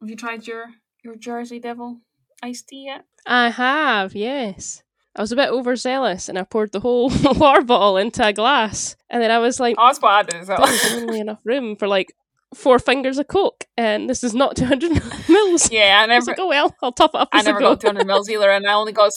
Have 0.00 0.08
you 0.10 0.16
tried 0.16 0.46
your 0.46 0.66
your 1.04 1.16
Jersey 1.16 1.58
Devil 1.58 2.00
iced 2.42 2.68
tea 2.68 2.84
yet? 2.86 3.04
I 3.26 3.50
have, 3.50 4.14
yes. 4.14 4.82
I 5.16 5.20
was 5.22 5.32
a 5.32 5.36
bit 5.36 5.50
overzealous 5.50 6.28
and 6.28 6.38
I 6.38 6.44
poured 6.44 6.72
the 6.72 6.80
whole 6.80 7.10
water 7.24 7.62
bottle 7.62 7.96
into 7.96 8.24
a 8.26 8.32
glass. 8.32 8.96
And 9.10 9.22
then 9.22 9.30
I 9.30 9.38
was 9.38 9.58
like, 9.60 9.76
Oh, 9.78 9.86
that's 9.86 10.00
what 10.00 10.12
I 10.12 10.22
did 10.22 10.46
well. 10.48 10.64
there's 10.64 10.92
only 10.92 11.20
enough 11.26 11.40
room 11.44 11.76
for 11.76 11.88
like 11.88 12.12
four 12.54 12.78
fingers 12.78 13.18
of 13.18 13.28
Coke. 13.28 13.64
And 13.76 14.08
this 14.08 14.22
is 14.24 14.34
not 14.34 14.56
200 14.56 14.90
mils. 15.28 15.70
yeah, 15.72 16.04
I 16.08 16.12
I 16.12 16.16
was 16.16 16.26
never, 16.26 16.30
like, 16.32 16.38
oh 16.40 16.48
well, 16.48 16.74
I'll 16.82 16.92
top 16.92 17.10
it 17.14 17.20
up 17.20 17.28
I, 17.32 17.42
never 17.42 17.58
go. 17.58 17.70
got 17.72 17.80
200 17.80 18.06
mils 18.06 18.30
either, 18.30 18.50
and 18.50 18.66
I 18.66 18.72
only 18.74 18.92
got. 18.92 19.10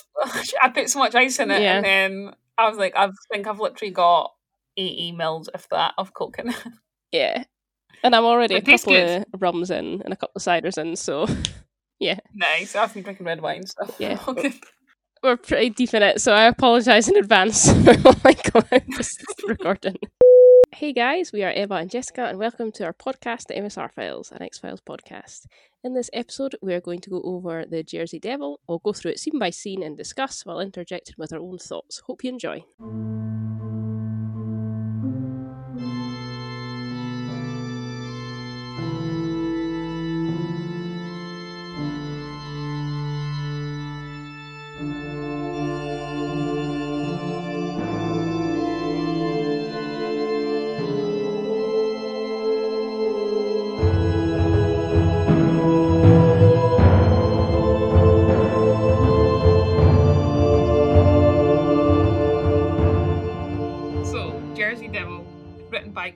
I 0.62 0.70
put 0.70 0.90
so 0.90 1.00
much 1.00 1.16
ice 1.16 1.40
in 1.40 1.52
it, 1.52 1.62
Yeah. 1.62 1.78
and 1.78 1.86
then 1.86 2.34
I 2.58 2.68
was 2.70 2.78
like, 2.78 2.94
I 2.96 3.10
think 3.32 3.48
I've 3.48 3.60
literally 3.60 3.92
got 3.92 4.32
80 4.78 5.12
mils, 5.14 5.50
if 5.54 5.68
that, 5.70 5.94
of 5.98 6.14
Coke 6.14 6.38
in 6.40 6.50
it. 6.50 6.64
yeah. 7.12 7.44
And 8.04 8.14
I'm 8.16 8.26
already 8.26 8.56
It 8.56 8.68
a 8.68 8.72
couple 8.72 8.94
good. 8.94 9.26
of 9.34 9.42
rums 9.42 9.72
in 9.72 10.02
and 10.04 10.14
a 10.14 10.18
couple 10.18 10.34
of 10.36 10.42
ciders 10.42 10.78
in, 10.78 10.96
so 10.96 11.26
yeah. 12.00 12.20
nice. 12.34 12.76
I've 12.76 12.94
been 12.94 13.04
drinking 13.04 13.26
red 13.26 13.42
wine, 13.42 13.66
so 13.66 13.94
Yeah. 14.00 14.20
we're 15.24 15.38
pretty 15.38 15.70
deep 15.70 15.94
in 15.94 16.04
it, 16.04 16.20
so 16.22 16.34
I 16.34 16.44
apologise 16.46 17.08
in 17.08 17.16
advance 17.16 17.72
for 17.84 17.94
going 18.52 18.84
this 18.98 19.18
recording. 19.48 19.96
Hey 20.74 20.92
guys, 20.92 21.32
we 21.32 21.44
are 21.44 21.52
Eva 21.52 21.76
and 21.76 21.90
Jessica, 21.90 22.26
and 22.26 22.38
welcome 22.40 22.72
to 22.74 22.84
our 22.84 22.94
podcast, 22.94 23.48
the 23.48 23.54
MSR 23.54 23.92
Files, 23.94 24.32
an 24.34 24.42
X 24.42 24.60
Files 24.60 24.82
podcast. 24.82 25.46
In 25.86 25.94
this 25.94 26.10
episode, 26.14 26.56
we 26.62 26.74
are 26.74 26.82
going 26.82 27.00
to 27.02 27.10
go 27.10 27.22
over 27.24 27.64
the 27.66 27.84
Jersey 27.84 28.20
Devil. 28.20 28.60
We'll 28.68 28.80
go 28.80 28.92
through 28.92 29.12
it 29.12 29.20
scene 29.20 29.40
by 29.40 29.52
scene 29.52 29.82
and 29.84 29.96
discuss 29.96 30.46
while 30.46 30.60
interjecting 30.60 31.16
with 31.18 31.32
our 31.32 31.40
own 31.40 31.58
thoughts. 31.58 32.02
Hope 32.08 32.24
you 32.24 32.32
enjoy. 32.32 32.64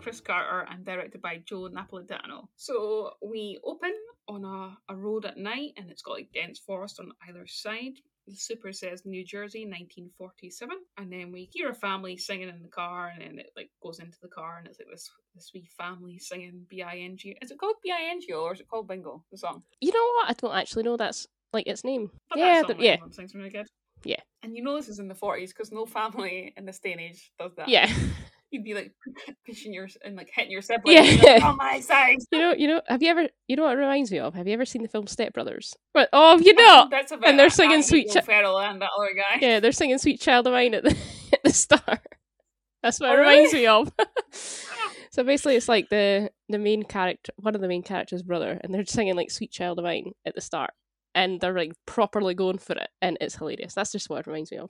Chris 0.08 0.22
Carter 0.22 0.66
and 0.72 0.86
directed 0.86 1.22
by 1.22 1.42
Joe 1.46 1.68
Napolitano. 1.68 2.48
So, 2.56 3.12
we 3.22 3.60
open 3.66 3.94
on 4.30 4.46
a, 4.46 4.94
a 4.94 4.96
road 4.96 5.26
at 5.26 5.36
night 5.36 5.74
and 5.76 5.92
it's 5.92 6.02
got 6.02 6.14
like 6.14 6.32
dense 6.34 6.60
forest 6.60 7.02
on 7.02 7.12
either 7.28 7.46
side. 7.46 8.00
The 8.26 8.34
super 8.34 8.72
says 8.72 9.06
New 9.06 9.26
Jersey, 9.26 9.66
1947. 9.66 10.78
And 10.98 11.12
then 11.12 11.34
we 11.34 11.50
hear 11.52 11.72
a 11.72 11.76
family 11.76 12.16
singing 12.16 12.48
in 12.48 12.62
the 12.62 12.70
car 12.70 13.12
and 13.14 13.22
then 13.22 13.38
it 13.40 13.52
like 13.58 13.70
goes 13.84 14.00
into 14.00 14.18
the 14.22 14.30
car 14.30 14.60
and 14.60 14.68
it's 14.68 14.80
like 14.80 14.88
this 14.90 15.10
this 15.36 15.52
wee 15.54 15.68
family 15.78 16.18
singing 16.20 16.66
B-I-N-G. 16.70 17.38
Is 17.42 17.52
it 17.52 17.58
called 17.58 17.76
B-I-N-G 17.84 18.32
or 18.32 18.54
is 18.54 18.62
it 18.62 18.70
called 18.70 18.88
Bingo, 18.88 19.26
the 19.30 19.38
song? 19.38 19.64
You 19.82 19.92
know 19.92 20.12
what? 20.16 20.30
I 20.30 20.34
don't 20.34 20.56
actually 20.56 20.84
know 20.84 20.96
that's 20.96 21.28
like 21.52 21.68
its 21.68 21.84
name. 21.84 22.12
But 22.30 22.40
yeah, 22.40 22.62
that 22.62 22.68
song 22.68 22.78
th- 22.78 23.00
yeah, 23.00 23.06
sings 23.12 23.36
really 23.36 23.50
good. 23.50 23.68
Yeah. 24.06 24.22
And 24.42 24.56
you 24.56 24.64
know 24.64 24.78
this 24.78 24.88
is 24.88 25.00
in 25.00 25.10
the 25.10 25.16
40s 25.16 25.50
because 25.50 25.74
no 25.74 25.86
family 25.86 26.54
in 26.56 26.66
this 26.66 26.80
day 26.80 26.94
and 26.94 27.02
age 27.02 27.34
does 27.38 27.56
that. 27.56 27.68
yeah. 27.68 27.92
you'd 28.52 28.64
be 28.64 28.74
like 28.74 28.92
pushing 29.46 29.74
your 29.74 29.88
and 30.04 30.16
like 30.16 30.30
hitting 30.34 30.52
your 30.52 30.62
sibling. 30.62 30.96
Yeah. 30.96 31.34
Like, 31.34 31.44
on 31.44 31.58
my 31.58 31.80
side. 31.80 32.18
You 32.32 32.40
know, 32.40 32.54
you 32.54 32.68
know. 32.68 32.82
Have 32.88 33.02
you 33.02 33.10
ever? 33.10 33.28
You 33.48 33.56
know 33.56 33.64
what 33.64 33.74
it 33.78 33.80
reminds 33.80 34.12
me 34.12 34.20
of? 34.20 34.34
Have 34.36 34.48
you 34.48 34.54
ever 34.54 34.66
seen 34.66 34.82
the 34.84 34.88
film 34.90 35.08
Step 35.08 35.34
Brothers? 35.34 35.74
What? 35.94 36.10
Oh, 36.14 36.38
have 36.38 36.46
you 36.46 36.54
oh, 36.58 36.62
not? 36.62 36.90
That's 36.92 37.12
about 37.12 37.28
And 37.30 37.40
they're 37.40 37.50
singing 37.50 37.82
Sweet 37.82 38.08
Will 38.08 38.16
Chi- 38.16 38.22
Ferrell 38.22 38.60
and 38.60 38.82
that 38.82 38.90
other 38.98 39.14
guy. 39.14 39.40
Yeah, 39.42 39.60
they're 39.60 39.72
singing 39.72 39.98
"Sweet 39.98 40.20
Child 40.22 40.48
of 40.48 40.54
Mine" 40.54 40.74
at 40.74 40.84
the 40.84 40.98
at 41.34 41.44
the 41.44 41.52
start. 41.54 42.02
That's 42.84 43.00
what 43.00 43.10
Oh, 43.10 43.14
it 43.14 43.18
really? 43.18 43.36
reminds 43.36 43.54
me 43.54 43.68
of. 43.68 43.92
Ah. 44.00 44.92
so 45.12 45.24
basically, 45.24 45.56
it's 45.56 45.68
like 45.70 45.90
the 45.90 46.30
the 46.50 46.60
main 46.60 46.84
character, 46.84 47.34
one 47.38 47.56
of 47.56 47.62
the 47.62 47.68
main 47.68 47.84
characters' 47.84 48.24
brother, 48.24 48.60
and 48.64 48.74
they're 48.74 48.86
singing 48.86 49.16
like 49.16 49.32
"Sweet 49.32 49.52
Child 49.52 49.80
of 49.80 49.86
Mine" 49.86 50.12
at 50.26 50.36
the 50.36 50.42
start, 50.42 50.72
and 51.16 51.40
they're 51.42 51.58
like 51.58 51.74
properly 51.86 52.34
going 52.36 52.60
for 52.60 52.74
it, 52.74 52.90
and 53.02 53.18
it's 53.20 53.36
hilarious. 53.36 53.74
That's 53.74 53.92
just 53.92 54.10
what 54.10 54.20
it 54.20 54.28
reminds 54.28 54.52
me 54.52 54.58
of. 54.60 54.70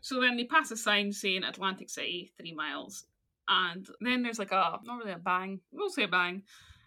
So 0.00 0.20
then 0.20 0.36
they 0.36 0.44
pass 0.44 0.70
a 0.70 0.76
sign 0.76 1.12
saying 1.12 1.44
Atlantic 1.44 1.88
City, 1.90 2.32
three 2.38 2.52
miles. 2.54 3.04
And 3.48 3.86
then 4.00 4.22
there's 4.22 4.38
like 4.38 4.52
a, 4.52 4.78
not 4.84 4.98
really 4.98 5.12
a 5.12 5.18
bang, 5.18 5.60
we'll 5.72 5.90
say 5.90 6.04
a 6.04 6.08
bang. 6.08 6.42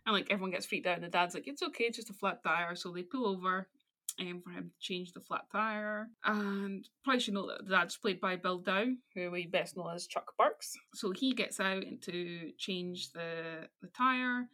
And 0.06 0.16
like 0.16 0.28
everyone 0.32 0.52
gets 0.52 0.66
freaked 0.66 0.88
out, 0.88 0.96
and 0.96 1.04
the 1.04 1.10
dad's 1.10 1.36
like, 1.36 1.48
it's 1.48 1.62
okay, 1.62 1.84
it's 1.86 1.98
just 1.98 2.10
a 2.10 2.14
flat 2.14 2.42
tire. 2.44 2.76
So 2.76 2.92
they 2.92 3.04
pull 3.04 3.28
over 3.28 3.68
um, 4.20 4.42
for 4.44 4.52
him 4.52 4.72
to 4.72 4.80
change 4.80 5.12
the 5.12 5.20
flat 5.20 5.44
tire. 5.52 6.08
And 6.24 6.88
probably 7.04 7.20
should 7.20 7.34
know 7.34 7.48
that 7.48 7.66
the 7.66 7.72
dad's 7.76 7.98
played 7.98 8.22
by 8.22 8.38
Bill 8.38 8.60
Dow, 8.60 8.86
who 9.14 9.32
we 9.32 9.48
best 9.48 9.76
know 9.76 9.88
as 9.90 10.08
Chuck 10.08 10.32
Burks. 10.40 10.74
So 10.96 11.12
he 11.12 11.34
gets 11.34 11.60
out 11.60 11.84
to 12.04 12.52
change 12.58 13.12
the, 13.12 13.68
the 13.82 13.90
tire 13.90 14.48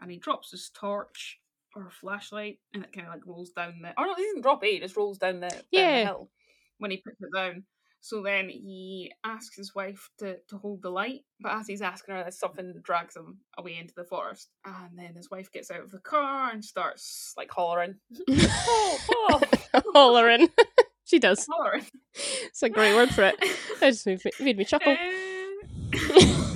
and 0.00 0.10
he 0.10 0.18
drops 0.18 0.50
his 0.50 0.70
torch 0.74 1.38
or 1.74 1.88
flashlight 1.90 2.58
and 2.74 2.82
it 2.84 2.92
kind 2.92 3.06
of 3.06 3.12
like 3.14 3.26
rolls 3.26 3.50
down 3.50 3.80
the. 3.82 3.94
Oh 3.96 4.04
no, 4.04 4.14
he 4.16 4.24
doesn't 4.24 4.42
drop 4.42 4.64
it, 4.64 4.68
it 4.68 4.82
just 4.82 4.96
rolls 4.96 5.18
down 5.18 5.36
the, 5.40 5.48
down 5.48 5.60
the 5.72 5.78
Yeah. 5.78 6.04
hill 6.04 6.30
when 6.78 6.90
he 6.90 6.96
puts 6.98 7.16
it 7.20 7.28
down. 7.34 7.62
So 8.06 8.22
then 8.22 8.48
he 8.48 9.10
asks 9.24 9.56
his 9.56 9.74
wife 9.74 10.10
to, 10.18 10.36
to 10.48 10.58
hold 10.58 10.80
the 10.80 10.90
light, 10.90 11.22
but 11.40 11.54
as 11.54 11.66
he's 11.66 11.82
asking 11.82 12.14
her, 12.14 12.22
there's 12.22 12.38
something 12.38 12.72
drags 12.84 13.16
him 13.16 13.38
away 13.58 13.78
into 13.80 13.94
the 13.96 14.04
forest. 14.04 14.48
And 14.64 14.96
then 14.96 15.16
his 15.16 15.28
wife 15.28 15.50
gets 15.50 15.72
out 15.72 15.80
of 15.80 15.90
the 15.90 15.98
car 15.98 16.52
and 16.52 16.64
starts 16.64 17.34
like 17.36 17.50
hollering. 17.50 17.96
oh, 18.30 18.98
oh, 19.10 19.40
Hollering. 19.92 20.48
she 21.04 21.18
does. 21.18 21.48
hollering. 21.50 21.84
It's 22.14 22.62
a 22.62 22.68
great 22.68 22.94
word 22.94 23.10
for 23.10 23.24
it. 23.24 23.40
That 23.80 23.90
just 23.90 24.06
made 24.06 24.24
me, 24.24 24.30
made 24.38 24.58
me 24.58 24.64
chuckle. 24.64 24.92
Uh, 24.92 24.96
and 26.14 26.55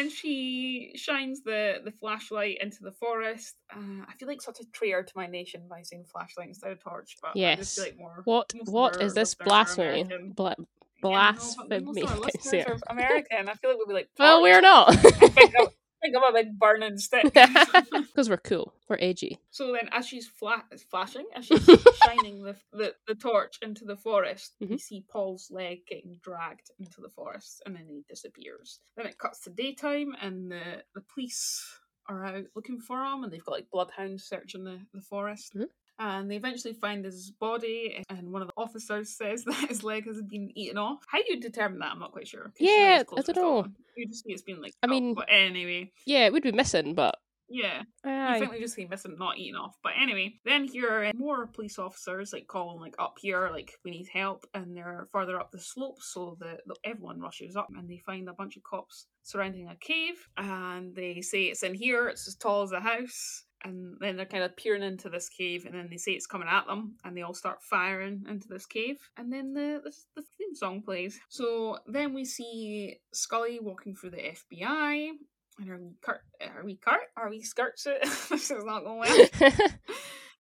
then 0.00 0.10
she 0.10 0.92
shines 0.96 1.42
the, 1.42 1.76
the 1.84 1.92
flashlight 1.92 2.58
into 2.60 2.78
the 2.82 2.92
forest. 2.92 3.54
Uh, 3.74 4.04
I 4.08 4.12
feel 4.18 4.28
like 4.28 4.40
such 4.42 4.60
a 4.60 4.64
traitor 4.72 5.02
to 5.02 5.12
my 5.14 5.26
nation 5.26 5.62
by 5.68 5.82
saying 5.82 6.04
flashlight 6.10 6.48
instead 6.48 6.72
of 6.72 6.82
torch, 6.82 7.16
but 7.22 7.32
I 7.36 7.54
just 7.56 7.74
feel 7.76 7.84
Yes. 7.84 7.90
like 7.92 7.98
more. 7.98 8.22
What? 8.24 8.52
What 8.64 9.00
is 9.02 9.14
this 9.14 9.34
blasphemy? 9.34 10.04
Bla- 10.04 10.10
Yeah, 10.12 10.16
I 10.16 10.18
know, 10.18 10.32
but 10.36 10.58
blasphemy. 11.02 11.80
Most 11.80 11.98
of 12.02 12.08
our 12.10 12.16
Can 12.16 12.24
I 12.24 12.30
say 12.40 12.58
listeners 12.58 12.82
are 12.88 12.92
American. 12.96 13.48
I 13.48 13.54
feel 13.54 13.70
like 13.70 13.78
we'd 13.78 13.88
be 13.88 13.94
like, 13.94 14.08
Well, 14.18 14.38
torch? 14.40 14.42
we're 14.50 14.60
not. 14.60 14.88
I 14.90 14.92
think 14.94 15.54
think 16.02 16.16
I'm 16.16 16.24
a 16.24 16.32
big 16.32 16.58
burning 16.58 16.98
stick. 16.98 17.32
Because 17.92 18.28
we're 18.28 18.36
cool. 18.38 18.74
We're 18.88 18.98
edgy. 19.00 19.38
So 19.50 19.72
then, 19.72 19.88
as 19.92 20.06
she's 20.06 20.26
fla- 20.26 20.64
flashing, 20.90 21.26
as 21.34 21.46
she's 21.46 21.64
shining 22.04 22.42
the, 22.42 22.56
the 22.72 22.94
the 23.06 23.14
torch 23.14 23.58
into 23.62 23.84
the 23.84 23.96
forest, 23.96 24.56
we 24.60 24.66
Mhm. 24.66 24.80
see 24.80 25.04
Paul's 25.10 25.48
leg 25.50 25.86
getting 25.86 26.18
dragged 26.22 26.70
into 26.78 27.00
the 27.00 27.08
forest, 27.08 27.62
and 27.66 27.74
then 27.76 27.86
he 27.88 28.02
disappears. 28.08 28.80
Then 28.96 29.06
it 29.06 29.18
cuts 29.18 29.40
to 29.44 29.50
daytime, 29.50 30.14
and 30.20 30.50
the 30.50 30.82
the 30.94 31.02
police 31.14 31.64
are 32.08 32.24
out 32.24 32.44
looking 32.56 32.80
for 32.80 33.02
him, 33.04 33.22
and 33.24 33.32
they've 33.32 33.44
got 33.44 33.52
like 33.52 33.70
bloodhounds 33.70 34.24
searching 34.24 34.64
the 34.64 34.80
the 34.92 35.00
forest. 35.02 35.52
Mhm. 35.56 35.66
And 36.02 36.30
they 36.30 36.36
eventually 36.36 36.72
find 36.72 37.04
his 37.04 37.30
body, 37.30 38.02
and 38.08 38.32
one 38.32 38.40
of 38.40 38.48
the 38.48 38.54
officers 38.56 39.10
says 39.18 39.44
that 39.44 39.68
his 39.68 39.84
leg 39.84 40.06
has 40.06 40.20
been 40.22 40.50
eaten 40.56 40.78
off. 40.78 41.00
How 41.06 41.18
do 41.18 41.24
you 41.28 41.38
determine 41.40 41.78
that? 41.80 41.92
I'm 41.92 41.98
not 42.00 42.12
quite 42.12 42.26
sure 42.26 42.52
Yeah, 42.58 43.02
it's 43.02 43.12
I 43.30 43.32
don't 43.32 43.36
know. 43.36 43.66
You 43.96 44.06
just 44.08 44.24
see 44.24 44.32
it's 44.32 44.42
been 44.42 44.62
like. 44.62 44.72
I 44.82 44.86
cut, 44.86 44.90
mean- 44.90 45.14
but 45.14 45.26
anyway, 45.30 45.92
Yeah, 46.06 46.24
it 46.24 46.32
would 46.32 46.42
be 46.42 46.52
missing, 46.52 46.94
but 46.94 47.16
yeah. 47.52 47.82
You 48.04 48.10
aye. 48.12 48.38
think 48.38 48.52
they 48.52 48.60
just 48.60 48.76
see 48.76 48.86
missing, 48.86 49.16
not 49.18 49.36
eaten 49.36 49.56
off. 49.60 49.76
But 49.82 49.94
anyway, 50.00 50.34
then 50.44 50.64
here 50.64 50.88
are 51.02 51.12
more 51.14 51.48
police 51.48 51.78
officers 51.80 52.32
like 52.32 52.46
calling 52.46 52.80
like 52.80 52.94
up 52.98 53.16
here, 53.20 53.50
like 53.52 53.72
we 53.84 53.90
need 53.90 54.08
help, 54.10 54.46
and 54.54 54.74
they're 54.74 55.06
further 55.12 55.38
up 55.38 55.50
the 55.50 55.58
slope, 55.58 56.00
so 56.00 56.38
the 56.40 56.58
everyone 56.84 57.20
rushes 57.20 57.56
up 57.56 57.68
and 57.76 57.90
they 57.90 57.98
find 58.06 58.28
a 58.28 58.32
bunch 58.34 58.56
of 58.56 58.62
cops 58.62 59.06
surrounding 59.22 59.68
a 59.68 59.76
cave, 59.76 60.14
and 60.38 60.94
they 60.94 61.20
say 61.20 61.44
it's 61.46 61.62
in 61.64 61.74
here, 61.74 62.08
it's 62.08 62.26
as 62.28 62.36
tall 62.36 62.62
as 62.62 62.72
a 62.72 62.80
house. 62.80 63.44
And 63.62 63.96
then 64.00 64.16
they're 64.16 64.24
kind 64.26 64.42
of 64.42 64.56
peering 64.56 64.82
into 64.82 65.10
this 65.10 65.28
cave, 65.28 65.66
and 65.66 65.74
then 65.74 65.88
they 65.90 65.98
say 65.98 66.12
it's 66.12 66.26
coming 66.26 66.48
at 66.48 66.66
them, 66.66 66.96
and 67.04 67.14
they 67.16 67.22
all 67.22 67.34
start 67.34 67.62
firing 67.62 68.24
into 68.28 68.48
this 68.48 68.64
cave. 68.64 68.96
And 69.18 69.30
then 69.32 69.52
the 69.52 69.80
the, 69.84 69.92
the 70.16 70.22
theme 70.38 70.54
song 70.54 70.82
plays. 70.82 71.18
So 71.28 71.78
then 71.86 72.14
we 72.14 72.24
see 72.24 72.96
Scully 73.12 73.58
walking 73.60 73.94
through 73.94 74.10
the 74.10 74.34
FBI, 74.52 75.10
and 75.58 75.68
her 75.68 75.78
wee 75.78 75.96
cart, 76.02 76.20
her 76.40 76.64
wee 76.64 76.76
cart, 76.76 77.02
her 77.16 77.28
wee 77.28 77.42
skirts 77.42 77.86
it. 77.86 78.02
this 78.30 78.50
is 78.50 78.64
not 78.64 78.84
going 78.84 79.00
well. 79.00 79.28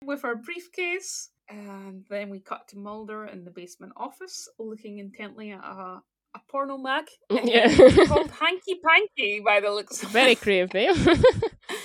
With 0.03 0.23
her 0.23 0.35
briefcase, 0.35 1.29
and 1.49 2.05
then 2.09 2.29
we 2.29 2.39
cut 2.39 2.67
to 2.69 2.77
Mulder 2.77 3.25
in 3.25 3.43
the 3.43 3.51
basement 3.51 3.93
office, 3.95 4.49
looking 4.59 4.99
intently 4.99 5.51
at 5.51 5.63
a, 5.63 6.01
a 6.35 6.39
porno 6.49 6.77
mag 6.77 7.05
yeah. 7.29 7.73
called 8.07 8.29
Hanky 8.31 8.79
Panky 8.85 9.39
by 9.39 9.61
the 9.61 9.71
looks. 9.71 10.03
of 10.03 10.09
Very 10.09 10.33
it. 10.33 10.41
creative 10.41 10.73
name. 10.73 10.95
Eh? 11.07 11.75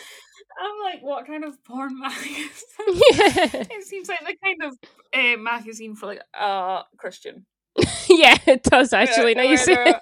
I'm 0.60 0.80
like, 0.84 1.02
what 1.02 1.26
kind 1.26 1.44
of 1.44 1.62
porn 1.64 1.98
magazine? 1.98 2.50
yeah. 2.88 3.64
It 3.70 3.84
seems 3.84 4.08
like 4.08 4.20
the 4.20 4.36
kind 4.44 4.62
of 4.62 4.78
uh, 5.14 5.36
magazine 5.40 5.96
for 5.96 6.06
like 6.06 6.22
uh 6.38 6.82
Christian. 6.98 7.46
yeah, 8.08 8.36
it 8.46 8.62
does 8.64 8.92
actually. 8.92 9.34
Now 9.34 9.42
you 9.42 9.56
see 9.56 9.74
they're- 9.74 10.00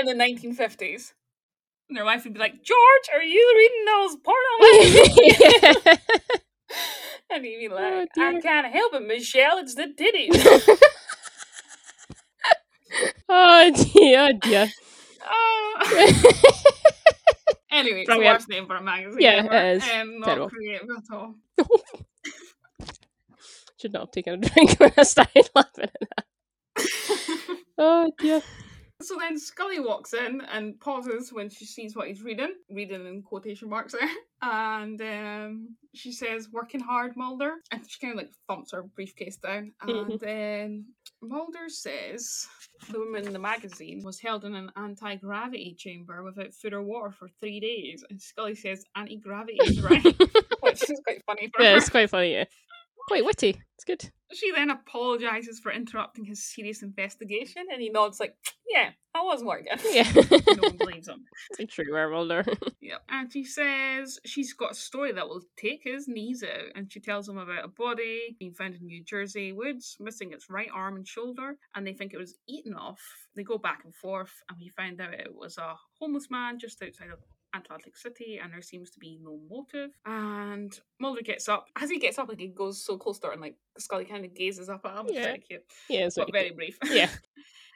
in- 0.00 0.06
the 0.06 0.14
1950s. 0.14 1.12
And 1.88 1.96
their 1.96 2.04
wife 2.04 2.24
would 2.24 2.34
be 2.34 2.40
like, 2.40 2.62
George, 2.62 3.08
are 3.14 3.22
you 3.22 3.54
reading 3.56 3.84
those 3.86 4.16
porn 4.16 4.36
magazines? 4.60 5.18
it. 8.36 8.42
can't 8.42 8.72
help 8.72 8.94
it, 8.94 9.06
Michelle. 9.06 9.58
It's 9.58 9.74
the 9.74 9.92
titties. 9.96 10.68
oh 13.28 13.90
dear, 13.94 14.28
oh 14.28 14.32
dear. 14.42 14.72
Oh. 15.28 16.82
Anyway, 17.76 18.00
it's 18.00 18.10
the 18.10 18.18
worst 18.18 18.48
name 18.48 18.66
for 18.66 18.76
a 18.76 18.82
magazine. 18.82 19.20
Yeah, 19.20 19.30
ever, 19.44 19.54
it 19.54 19.76
is. 19.76 19.84
And 19.92 20.20
not 20.20 20.26
Terrible. 20.26 20.50
creative 20.50 20.88
at 20.90 21.14
all. 21.14 21.34
Should 23.80 23.92
not 23.92 24.02
have 24.02 24.10
taken 24.10 24.34
a 24.34 24.38
drink 24.38 24.74
when 24.80 24.92
I 24.96 25.02
started 25.02 25.50
laughing 25.54 25.84
at 25.84 26.08
that. 26.16 26.24
Oh 27.78 28.10
dear. 28.18 28.40
So 29.06 29.16
then 29.20 29.38
Scully 29.38 29.78
walks 29.78 30.14
in 30.14 30.40
and 30.40 30.78
pauses 30.80 31.32
when 31.32 31.48
she 31.48 31.64
sees 31.64 31.94
what 31.94 32.08
he's 32.08 32.22
reading, 32.22 32.54
reading 32.70 33.06
in 33.06 33.22
quotation 33.22 33.68
marks 33.68 33.92
there. 33.92 34.08
And 34.42 35.00
um, 35.00 35.76
she 35.94 36.12
says, 36.12 36.50
Working 36.52 36.80
hard, 36.80 37.16
Mulder. 37.16 37.54
And 37.72 37.80
she 37.88 37.98
kind 38.00 38.12
of 38.12 38.18
like 38.18 38.32
thumps 38.46 38.72
her 38.72 38.82
briefcase 38.82 39.36
down. 39.38 39.72
And 39.82 39.90
Mhm. 39.90 40.20
then 40.20 40.84
Mulder 41.22 41.68
says 41.68 42.46
the 42.90 42.98
woman 42.98 43.26
in 43.26 43.32
the 43.32 43.38
magazine 43.38 44.02
was 44.04 44.20
held 44.20 44.44
in 44.44 44.54
an 44.54 44.70
anti 44.76 45.14
gravity 45.16 45.74
chamber 45.78 46.22
without 46.22 46.52
food 46.52 46.74
or 46.74 46.82
water 46.82 47.10
for 47.12 47.28
three 47.40 47.60
days. 47.60 48.04
And 48.10 48.20
Scully 48.20 48.54
says, 48.54 48.84
Anti 48.94 49.16
gravity 49.16 49.58
is 49.64 49.80
right. 49.80 50.04
Which 50.60 50.82
is 50.90 51.00
quite 51.06 51.22
funny 51.24 51.48
for 51.54 51.62
Yeah, 51.62 51.70
her. 51.72 51.76
it's 51.78 51.88
quite 51.88 52.10
funny. 52.10 52.32
Yeah, 52.34 52.44
quite 53.06 53.24
witty. 53.24 53.60
It's 53.74 53.84
good. 53.84 54.10
She 54.32 54.50
then 54.50 54.70
apologizes 54.70 55.60
for 55.60 55.70
interrupting 55.70 56.24
his 56.24 56.42
serious 56.42 56.82
investigation. 56.82 57.66
And 57.70 57.80
he 57.80 57.90
nods, 57.90 58.18
like, 58.18 58.34
Yeah, 58.68 58.90
I 59.14 59.22
was 59.22 59.44
working. 59.44 59.68
Yeah, 59.92 60.10
no 60.14 60.62
one 60.68 60.76
believes 60.76 61.06
him. 61.08 61.24
it's 61.50 61.60
a 61.60 61.66
true 61.66 62.10
Mulder. 62.10 62.44
Yep. 62.80 63.02
And 63.08 63.32
she 63.32 63.44
says 63.44 64.18
she's 64.24 64.52
got 64.52 64.72
a 64.72 64.74
story 64.74 65.12
that 65.12 65.28
will 65.28 65.42
take 65.56 65.80
his 65.84 66.08
knees 66.08 66.42
out. 66.42 66.72
And 66.74 66.92
she 66.92 67.00
tells 67.00 67.28
him 67.28 67.36
about 67.38 67.64
a 67.64 67.68
body 67.68 68.36
being 68.38 68.54
found 68.54 68.74
in 68.74 68.86
New 68.86 69.04
Jersey 69.04 69.52
woods, 69.52 69.96
missing 70.00 70.32
its 70.32 70.50
right 70.50 70.70
arm 70.74 70.96
and 70.96 71.06
shoulder. 71.06 71.56
And 71.74 71.86
they 71.86 71.92
think 71.94 72.12
it 72.12 72.18
was 72.18 72.34
eaten 72.48 72.74
off. 72.74 73.00
They 73.36 73.42
go 73.44 73.58
back 73.58 73.82
and 73.84 73.94
forth, 73.94 74.32
and 74.48 74.58
we 74.58 74.68
find 74.70 75.00
out 75.00 75.14
it 75.14 75.34
was 75.34 75.58
a 75.58 75.74
homeless 76.00 76.30
man 76.30 76.58
just 76.58 76.82
outside 76.82 77.10
of 77.10 77.18
Atlantic 77.56 77.96
City, 77.96 78.40
and 78.42 78.52
there 78.52 78.62
seems 78.62 78.90
to 78.90 78.98
be 78.98 79.18
no 79.22 79.38
motive. 79.50 79.90
And 80.04 80.78
Mulder 81.00 81.22
gets 81.22 81.48
up. 81.48 81.66
As 81.76 81.90
he 81.90 81.98
gets 81.98 82.18
up, 82.18 82.28
like 82.28 82.40
he 82.40 82.48
goes 82.48 82.84
so 82.84 82.96
close 82.96 83.18
to 83.20 83.28
her, 83.28 83.32
and 83.32 83.42
like 83.42 83.56
Scully 83.78 84.04
kind 84.04 84.24
of 84.24 84.34
gazes 84.34 84.68
up 84.68 84.84
at 84.84 84.98
him. 84.98 85.06
Yeah. 85.08 85.22
very 85.22 85.38
cute, 85.38 85.64
Yeah, 85.88 86.06
it's 86.06 86.16
but 86.16 86.30
very 86.32 86.50
very 86.50 86.54
brief. 86.54 86.78
Yeah. 86.90 87.10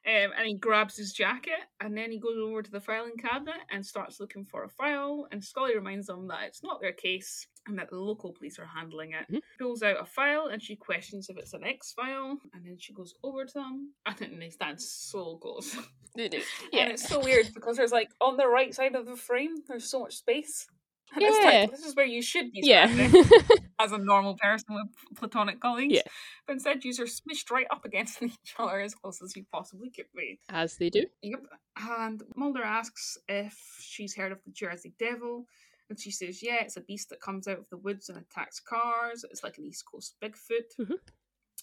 Um, 0.06 0.32
and 0.38 0.46
he 0.46 0.54
grabs 0.54 0.96
his 0.96 1.12
jacket 1.12 1.60
and 1.78 1.94
then 1.94 2.10
he 2.10 2.18
goes 2.18 2.38
over 2.38 2.62
to 2.62 2.70
the 2.70 2.80
filing 2.80 3.18
cabinet 3.18 3.60
and 3.70 3.84
starts 3.84 4.18
looking 4.18 4.46
for 4.46 4.64
a 4.64 4.68
file. 4.70 5.28
And 5.30 5.44
Scully 5.44 5.74
reminds 5.74 6.08
him 6.08 6.26
that 6.28 6.44
it's 6.44 6.62
not 6.62 6.80
their 6.80 6.92
case 6.92 7.46
and 7.66 7.78
that 7.78 7.90
the 7.90 7.96
local 7.96 8.32
police 8.32 8.58
are 8.58 8.66
handling 8.66 9.12
it. 9.12 9.26
Mhm. 9.30 9.40
Pulls 9.58 9.82
out 9.82 10.00
a 10.00 10.04
file 10.06 10.46
and 10.46 10.62
she 10.62 10.76
questions 10.76 11.28
if 11.28 11.36
it's 11.36 11.52
an 11.52 11.64
X 11.64 11.92
file. 11.92 12.38
And 12.54 12.64
then 12.64 12.78
she 12.78 12.92
goes 12.92 13.14
over 13.22 13.44
to 13.44 13.52
them 13.52 13.92
and 14.06 14.16
then 14.16 14.38
they 14.38 14.50
stand 14.50 14.80
so 14.80 15.36
close. 15.36 15.74
good. 16.16 16.34
And 16.34 16.42
Yeah, 16.72 16.86
it's 16.88 17.06
so 17.08 17.20
weird 17.20 17.50
because 17.54 17.76
there's 17.76 17.92
like 17.92 18.10
on 18.20 18.36
the 18.36 18.48
right 18.48 18.74
side 18.74 18.94
of 18.96 19.06
the 19.06 19.16
frame, 19.16 19.56
there's 19.68 19.88
so 19.90 20.00
much 20.00 20.16
space. 20.16 20.66
And 21.12 21.22
it's 21.24 21.36
Yeah. 21.38 21.44
like, 21.62 21.70
this 21.72 21.84
is 21.84 21.94
where 21.96 22.06
you 22.06 22.22
should 22.22 22.52
be 22.52 22.60
yeah. 22.62 22.86
standing 22.92 23.24
as 23.80 23.90
a 23.92 23.98
normal 23.98 24.36
person 24.36 24.74
with 24.76 25.16
platonic 25.16 25.58
colleagues. 25.60 25.94
Yeah. 25.94 26.02
But 26.46 26.52
instead, 26.54 26.84
you 26.84 26.92
are 26.92 27.04
smushed 27.06 27.50
right 27.50 27.66
up 27.70 27.84
against 27.84 28.22
each 28.22 28.54
other 28.58 28.80
as 28.80 28.94
close 28.94 29.20
as 29.20 29.34
you 29.36 29.44
possibly 29.52 29.90
could 29.90 30.06
be. 30.16 30.38
As 30.48 30.76
they 30.76 30.88
do. 30.88 31.04
Yep. 31.22 31.40
And 31.76 32.22
Mulder 32.36 32.62
asks 32.62 33.18
if 33.28 33.58
she's 33.80 34.14
heard 34.14 34.30
of 34.32 34.38
the 34.44 34.52
Jersey 34.52 34.94
Devil. 35.00 35.46
And 35.90 35.98
she 36.00 36.10
says, 36.12 36.42
yeah, 36.42 36.62
it's 36.62 36.76
a 36.76 36.82
beast 36.82 37.10
that 37.10 37.20
comes 37.20 37.46
out 37.48 37.58
of 37.58 37.69
the 37.69 37.76
woods 37.76 38.08
and 38.08 38.16
attacks 38.16 38.60
cars. 38.60 39.25
It's 39.31 39.42
like 39.42 39.58
an 39.58 39.64
East 39.66 39.84
Coast 39.90 40.14
Bigfoot. 40.22 40.70
Mhm. 40.78 40.94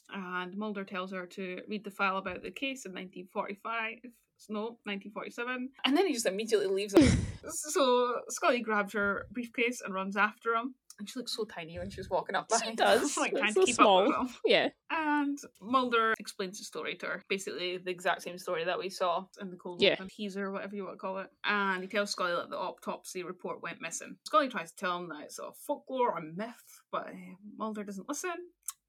And 0.10 0.56
Mulder 0.58 0.84
tells 0.84 1.12
her 1.12 1.26
to 1.26 1.62
read 1.68 1.84
the 1.84 1.92
file 1.92 2.18
about 2.18 2.44
the 2.44 2.52
case 2.52 2.86
in 2.86 2.92
1945. 2.94 4.12
No, 4.50 4.78
1947. 4.84 5.70
And 5.84 5.98
then 5.98 6.06
he 6.08 6.14
just 6.14 6.26
immediately 6.28 6.68
leaves 6.68 6.94
so 7.74 8.22
Scully 8.30 8.62
grabs 8.62 8.94
her 8.94 9.26
briefcase 9.32 9.82
and 9.84 9.94
runs 9.94 10.16
after 10.16 10.54
him. 10.54 10.76
And 11.00 11.08
she 11.08 11.20
looks 11.20 11.36
so 11.36 11.46
tiny 11.46 11.78
when 11.78 11.90
she's 11.92 12.10
walking 12.10 12.36
up 12.36 12.48
She 12.66 12.74
does. 12.76 13.16
like 13.18 13.32
trying 13.36 13.54
so 13.54 13.62
to 13.62 13.66
keep 13.68 13.76
small. 13.76 14.12
up. 14.12 14.28
Yeah. 14.46 14.70
And 14.90 15.38
Mulder 15.62 16.16
explains 16.20 16.58
the 16.58 16.64
story 16.66 16.96
to 16.96 17.06
her. 17.06 17.24
Basically, 17.30 17.78
the 17.78 17.92
exact 17.92 18.24
same 18.24 18.38
story 18.40 18.64
that 18.66 18.80
we 18.80 18.90
saw 18.90 19.26
in 19.40 19.52
the 19.52 19.58
cold 19.58 19.82
Yeah. 19.82 19.94
open 19.94 20.08
teaser, 20.10 20.52
whatever 20.52 20.76
you 20.76 20.84
want 20.86 20.96
to 20.96 21.00
call 21.00 21.20
it. 21.20 21.28
And 21.44 21.84
he 21.84 21.88
tells 21.88 22.12
Scully 22.12 22.32
that 22.34 22.50
the 22.50 22.58
autopsy 22.58 23.22
report 23.24 23.62
went 23.62 23.80
missing. 23.82 24.16
Scully 24.26 24.50
tries 24.50 24.72
to 24.72 24.78
tell 24.78 24.98
him 24.98 25.10
that 25.10 25.24
it's 25.26 25.38
a 25.40 25.52
folklore 25.68 26.14
or 26.14 26.22
myth, 26.22 26.82
but 26.92 27.08
uh, 27.08 27.36
Mulder 27.58 27.84
doesn't 27.84 28.10
listen. 28.10 28.32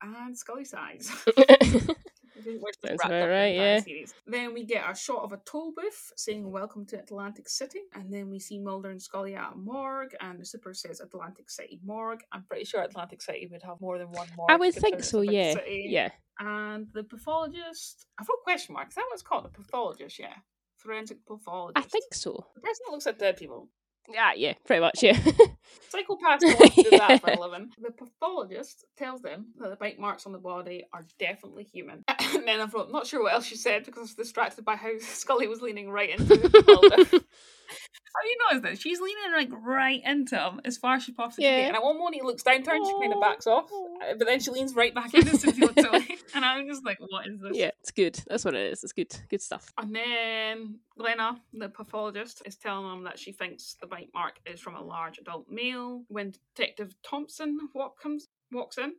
And 0.01 0.37
Scully 0.39 0.65
sighs. 0.65 1.11
Sounds 2.45 2.61
about 2.83 3.05
up 3.05 3.11
in 3.11 3.21
the 3.21 3.29
right, 3.29 3.55
yeah. 3.55 3.81
series. 3.81 4.15
Then 4.27 4.55
we 4.55 4.65
get 4.65 4.91
a 4.91 4.95
shot 4.95 5.23
of 5.23 5.33
a 5.33 5.41
toll 5.45 5.73
booth 5.77 6.13
saying 6.17 6.51
"Welcome 6.51 6.87
to 6.87 6.99
Atlantic 6.99 7.49
City," 7.49 7.81
and 7.95 8.13
then 8.13 8.31
we 8.31 8.39
see 8.39 8.59
Mulder 8.59 8.91
and 8.91 9.03
Scully 9.03 9.35
at 9.35 9.53
a 9.55 9.57
morgue, 9.57 10.15
and 10.21 10.39
the 10.41 10.45
super 10.45 10.75
says 10.75 11.01
Atlantic 11.01 11.51
City 11.51 11.81
Morgue. 11.85 12.23
I'm 12.33 12.45
pretty 12.45 12.65
sure 12.65 12.83
Atlantic 12.83 13.23
City 13.23 13.49
would 13.51 13.63
have 13.63 13.81
more 13.81 13.99
than 13.99 14.09
one 14.09 14.29
morgue. 14.37 14.51
I 14.51 14.57
would 14.57 14.75
think 14.75 15.03
so, 15.03 15.23
yeah. 15.23 15.55
city. 15.55 15.87
Yeah. 15.89 16.11
And 16.39 16.87
the 16.93 17.03
pathologist, 17.03 18.07
I've 18.19 18.27
got 18.27 18.37
question 18.45 18.75
mark. 18.75 18.89
Is 18.89 18.95
that 18.95 19.05
it's 19.13 19.23
called? 19.23 19.47
A 19.47 19.49
pathologist, 19.49 20.19
yeah. 20.19 20.35
Forensic 20.77 21.27
pathologist. 21.27 21.85
I 21.85 21.89
think 21.89 22.15
so. 22.15 22.47
The 22.55 22.61
person 22.61 22.85
that 22.87 22.93
looks 22.93 23.07
at 23.09 23.19
dead 23.19 23.37
people. 23.37 23.69
Yeah, 24.11 24.33
yeah, 24.37 24.55
pretty 24.67 24.81
much, 24.81 25.03
yeah. 25.03 25.13
Psychopaths 25.93 26.41
don't 26.41 26.75
do 26.75 26.91
that 26.91 27.21
for 27.21 27.31
a 27.31 27.41
living. 27.41 27.71
The 27.81 27.91
pathologist 27.91 28.85
tells 28.97 29.21
them 29.23 29.49
that 29.59 29.71
the 29.71 29.77
bite 29.77 29.99
marks 29.99 30.27
on 30.27 30.33
the 30.33 30.39
body 30.39 30.85
are 30.93 31.07
definitely 31.19 31.65
human. 31.65 32.05
And 32.35 32.47
then 32.47 32.61
I'm 32.61 32.71
not 32.93 33.07
sure 33.07 33.23
what 33.23 33.33
else 33.35 33.47
she 33.47 33.57
said 33.57 33.85
because 33.85 33.99
I 33.99 34.03
was 34.03 34.15
distracted 34.15 34.65
by 34.65 34.77
how 34.77 34.91
Scully 35.01 35.49
was 35.49 35.61
leaning 35.61 35.91
right 35.91 36.11
into 36.11 36.51
Mulder. 36.67 37.25
Have 37.69 38.25
you 38.25 38.37
noticed 38.51 38.63
that? 38.65 38.81
She's 38.81 39.01
leaning 39.01 39.33
like 39.33 39.51
right 39.65 40.01
into 40.05 40.37
him 40.39 40.61
as 40.65 40.77
far 40.79 40.95
as 40.97 41.05
she 41.05 41.13
possibly 41.13 41.45
Yeah. 41.45 41.59
can. 41.59 41.67
And 41.69 41.77
at 41.77 41.83
one 41.83 41.97
moment 41.99 42.17
he 42.17 42.23
looks 42.23 42.43
down 42.43 42.63
to 42.63 42.71
her 42.71 42.77
and 42.77 42.87
she 42.87 42.93
kind 43.01 43.13
of 43.13 43.21
backs 43.21 43.47
off. 43.47 43.71
uh, 43.71 44.15
But 44.19 44.27
then 44.27 44.41
she 44.41 44.51
leans 44.51 44.75
right 44.75 44.95
back 44.95 45.13
in 45.15 45.29
as 45.29 45.41
soon 45.41 45.51
as 45.51 45.57
he 45.57 45.63
looks 45.67 45.85
away. 45.85 46.17
And 46.35 46.45
I'm 46.45 46.67
just 46.67 46.85
like, 46.85 46.99
what 47.07 47.27
is 47.27 47.41
this? 47.41 47.57
yeah, 47.57 47.71
it's 47.81 47.91
good. 47.91 48.19
That's 48.27 48.45
what 48.45 48.55
it 48.55 48.73
is. 48.73 48.83
It's 48.83 48.93
good. 48.93 49.15
Good 49.29 49.43
stuff. 49.43 49.71
And 49.79 49.95
then 49.95 50.79
Glenna, 50.99 51.41
the 51.53 51.69
pathologist, 51.69 52.43
is 52.45 52.57
telling 52.57 52.89
them 52.89 53.05
that 53.05 53.19
she 53.19 53.33
thinks 53.33 53.77
the 53.81 53.87
bite 53.87 54.11
mark 54.15 54.41
is 54.47 54.59
from 54.61 54.75
a 54.75 54.83
large 54.83 55.19
adult 55.19 55.47
male. 55.51 56.03
When 56.09 56.33
Detective 56.57 56.95
Thompson 57.09 57.59
walk 57.75 58.01
comes 58.03 58.27
walks 58.51 58.79
in. 58.79 58.95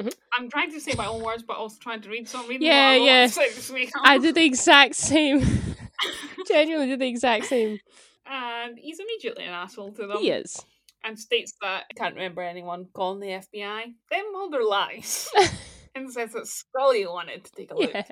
Mhm. 0.00 0.12
I'm 0.32 0.50
trying 0.50 0.72
to 0.72 0.80
say 0.80 0.94
my 0.96 1.06
own 1.06 1.22
words, 1.22 1.44
but 1.44 1.56
also 1.56 1.76
trying 1.80 2.00
to 2.00 2.08
read 2.08 2.28
some. 2.28 2.48
Reading 2.48 2.66
Yeah, 2.66 2.88
what 2.88 2.94
I 2.94 2.98
wrote 2.98 3.04
yeah. 3.04 3.26
so 3.28 3.42
it 3.42 3.54
just 3.54 3.72
makes- 3.72 3.92
I 4.02 4.18
did 4.18 4.34
the 4.34 4.44
exact 4.44 4.96
same. 4.96 5.40
Genuinely 6.48 6.88
did 6.88 6.98
the 7.00 7.06
exact 7.08 7.44
same. 7.46 7.78
And 8.26 8.78
he's 8.78 8.98
immediately 9.00 9.44
an 9.44 9.52
asshole 9.52 9.92
to 9.94 10.06
them. 10.06 10.18
He 10.18 10.30
is. 10.30 10.64
and 11.04 11.18
states 11.18 11.54
that 11.60 11.84
he 11.88 11.94
can't 11.94 12.14
remember 12.14 12.42
anyone 12.42 12.86
calling 12.94 13.20
the 13.20 13.26
FBI. 13.28 13.82
Then 14.10 14.32
Mulder 14.32 14.62
lies 14.64 15.30
and 15.94 16.10
says 16.12 16.32
that 16.32 16.46
Scully 16.46 17.06
wanted 17.06 17.44
to 17.44 17.52
take 17.52 17.70
a 17.70 17.74
look. 17.76 17.92
Yeah. 17.92 18.04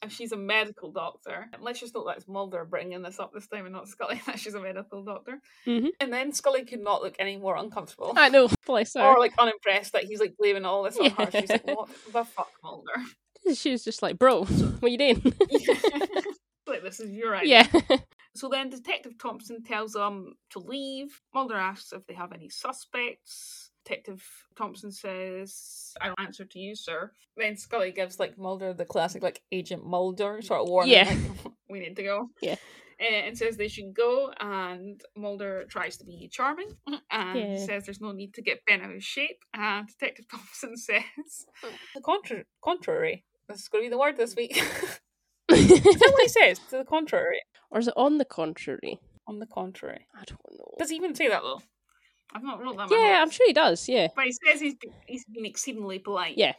And 0.00 0.12
she's 0.12 0.30
a 0.30 0.36
medical 0.36 0.92
doctor. 0.92 1.48
And 1.52 1.60
let's 1.62 1.80
just 1.80 1.92
note 1.92 2.06
that 2.06 2.18
it's 2.18 2.28
Mulder 2.28 2.64
bringing 2.64 3.02
this 3.02 3.18
up 3.18 3.32
this 3.34 3.48
time 3.48 3.64
and 3.66 3.74
not 3.74 3.88
Scully, 3.88 4.22
that 4.26 4.38
she's 4.40 4.54
a 4.54 4.60
medical 4.60 5.02
doctor. 5.04 5.40
Mhm. 5.66 5.88
And 6.00 6.12
then 6.12 6.32
Scully 6.32 6.64
could 6.64 6.80
not 6.80 7.02
look 7.02 7.16
any 7.18 7.36
more 7.36 7.56
uncomfortable. 7.56 8.12
I 8.16 8.28
know. 8.28 8.48
Bless 8.66 8.94
her. 8.94 9.02
Or 9.02 9.18
like 9.18 9.32
unimpressed 9.38 9.92
that 9.94 10.04
he's 10.04 10.20
like 10.20 10.34
blaming 10.38 10.64
all 10.64 10.84
this 10.84 10.96
on 10.98 11.10
her. 11.10 11.30
She's 11.32 11.50
like, 11.50 11.66
what 11.66 11.88
the 12.12 12.24
fuck, 12.24 12.50
Mulder? 12.62 12.92
She 13.54 13.70
was 13.72 13.82
just 13.82 14.02
like, 14.02 14.18
bro, 14.18 14.44
what 14.44 14.84
are 14.84 14.88
you 14.88 14.98
doing? 14.98 15.22
like, 16.66 16.82
this 16.82 17.00
is 17.00 17.10
your 17.10 17.34
idea. 17.36 17.66
yeah. 17.72 17.96
So 18.38 18.48
then 18.48 18.70
Detective 18.70 19.18
Thompson 19.18 19.62
tells 19.64 19.92
them 19.92 20.34
to 20.50 20.58
leave. 20.60 21.20
Mulder 21.34 21.56
asks 21.56 21.92
if 21.92 22.06
they 22.06 22.14
have 22.14 22.32
any 22.32 22.48
suspects. 22.48 23.70
Detective 23.84 24.22
Thompson 24.56 24.92
says, 24.92 25.94
I 26.00 26.06
don't 26.06 26.20
answer 26.20 26.44
to 26.44 26.58
you, 26.58 26.74
sir. 26.76 27.10
Then 27.36 27.56
Scully 27.56 27.90
gives 27.90 28.18
like 28.18 28.36
Mulder 28.38 28.74
the 28.74 28.84
classic 28.84 29.22
like 29.22 29.42
Agent 29.50 29.84
Mulder 29.84 30.40
sort 30.42 30.60
of 30.62 30.68
warning. 30.68 30.92
Yeah. 30.92 31.04
like, 31.08 31.52
we 31.70 31.80
need 31.80 31.96
to 31.96 32.02
go. 32.02 32.28
Yeah. 32.42 32.56
Uh, 33.00 33.04
and 33.26 33.38
says 33.38 33.56
they 33.56 33.68
should 33.68 33.94
go, 33.94 34.32
and 34.40 35.00
Mulder 35.16 35.64
tries 35.70 35.96
to 35.98 36.04
be 36.04 36.28
charming 36.32 36.70
and 37.10 37.38
Yeah. 37.38 37.56
says 37.64 37.84
there's 37.84 38.00
no 38.00 38.10
need 38.12 38.34
to 38.34 38.42
get 38.42 38.64
bent 38.66 38.82
out 38.82 38.94
of 38.94 39.02
shape. 39.04 39.38
And 39.54 39.86
Detective 39.88 40.28
Thompson 40.30 40.76
says 40.76 41.46
the 41.94 42.00
contra- 42.00 42.44
contrary. 42.62 43.24
This 43.48 43.60
is 43.60 43.68
going 43.68 43.84
to 43.84 43.86
be 43.86 43.90
the 43.90 43.98
word 43.98 44.16
this 44.16 44.36
week. 44.36 44.60
is 45.58 45.68
that 45.82 46.10
what 46.12 46.22
he 46.22 46.28
says? 46.28 46.58
To 46.70 46.78
the 46.78 46.84
contrary. 46.84 47.40
or 47.70 47.80
is 47.80 47.88
it 47.88 47.94
on 47.96 48.18
the 48.18 48.24
contrary? 48.24 48.98
On 49.26 49.38
the 49.38 49.46
contrary. 49.46 50.06
I 50.14 50.24
don't 50.24 50.40
know. 50.58 50.74
Does 50.78 50.90
he 50.90 50.96
even 50.96 51.14
say 51.14 51.28
that 51.28 51.42
though? 51.42 51.60
I've 52.32 52.42
not 52.42 52.60
wrote 52.62 52.76
that. 52.76 52.90
Yeah, 52.90 53.20
I'm 53.22 53.30
sure 53.30 53.46
he 53.46 53.52
does. 53.52 53.88
Yeah. 53.88 54.08
But 54.14 54.26
he 54.26 54.32
says 54.32 54.60
he's 54.60 54.74
been, 54.74 54.92
he's 55.06 55.24
been 55.24 55.46
exceedingly 55.46 55.98
polite. 55.98 56.36
Yeah. 56.36 56.52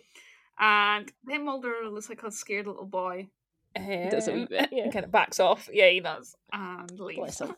And 0.60 1.12
then 1.26 1.46
Mulder 1.46 1.88
looks 1.90 2.10
like 2.10 2.24
a 2.24 2.32
scared 2.32 2.68
little 2.68 2.86
boy. 2.86 3.28
does 3.76 4.28
a 4.28 4.34
wee 4.34 4.42
um, 4.42 4.48
bit, 4.50 4.70
yeah. 4.72 4.90
kind 4.92 5.06
of 5.06 5.12
backs 5.12 5.40
off. 5.40 5.70
Yeah, 5.72 5.90
he 5.90 6.00
does. 6.00 6.36
And 6.52 7.00
leaves. 7.00 7.42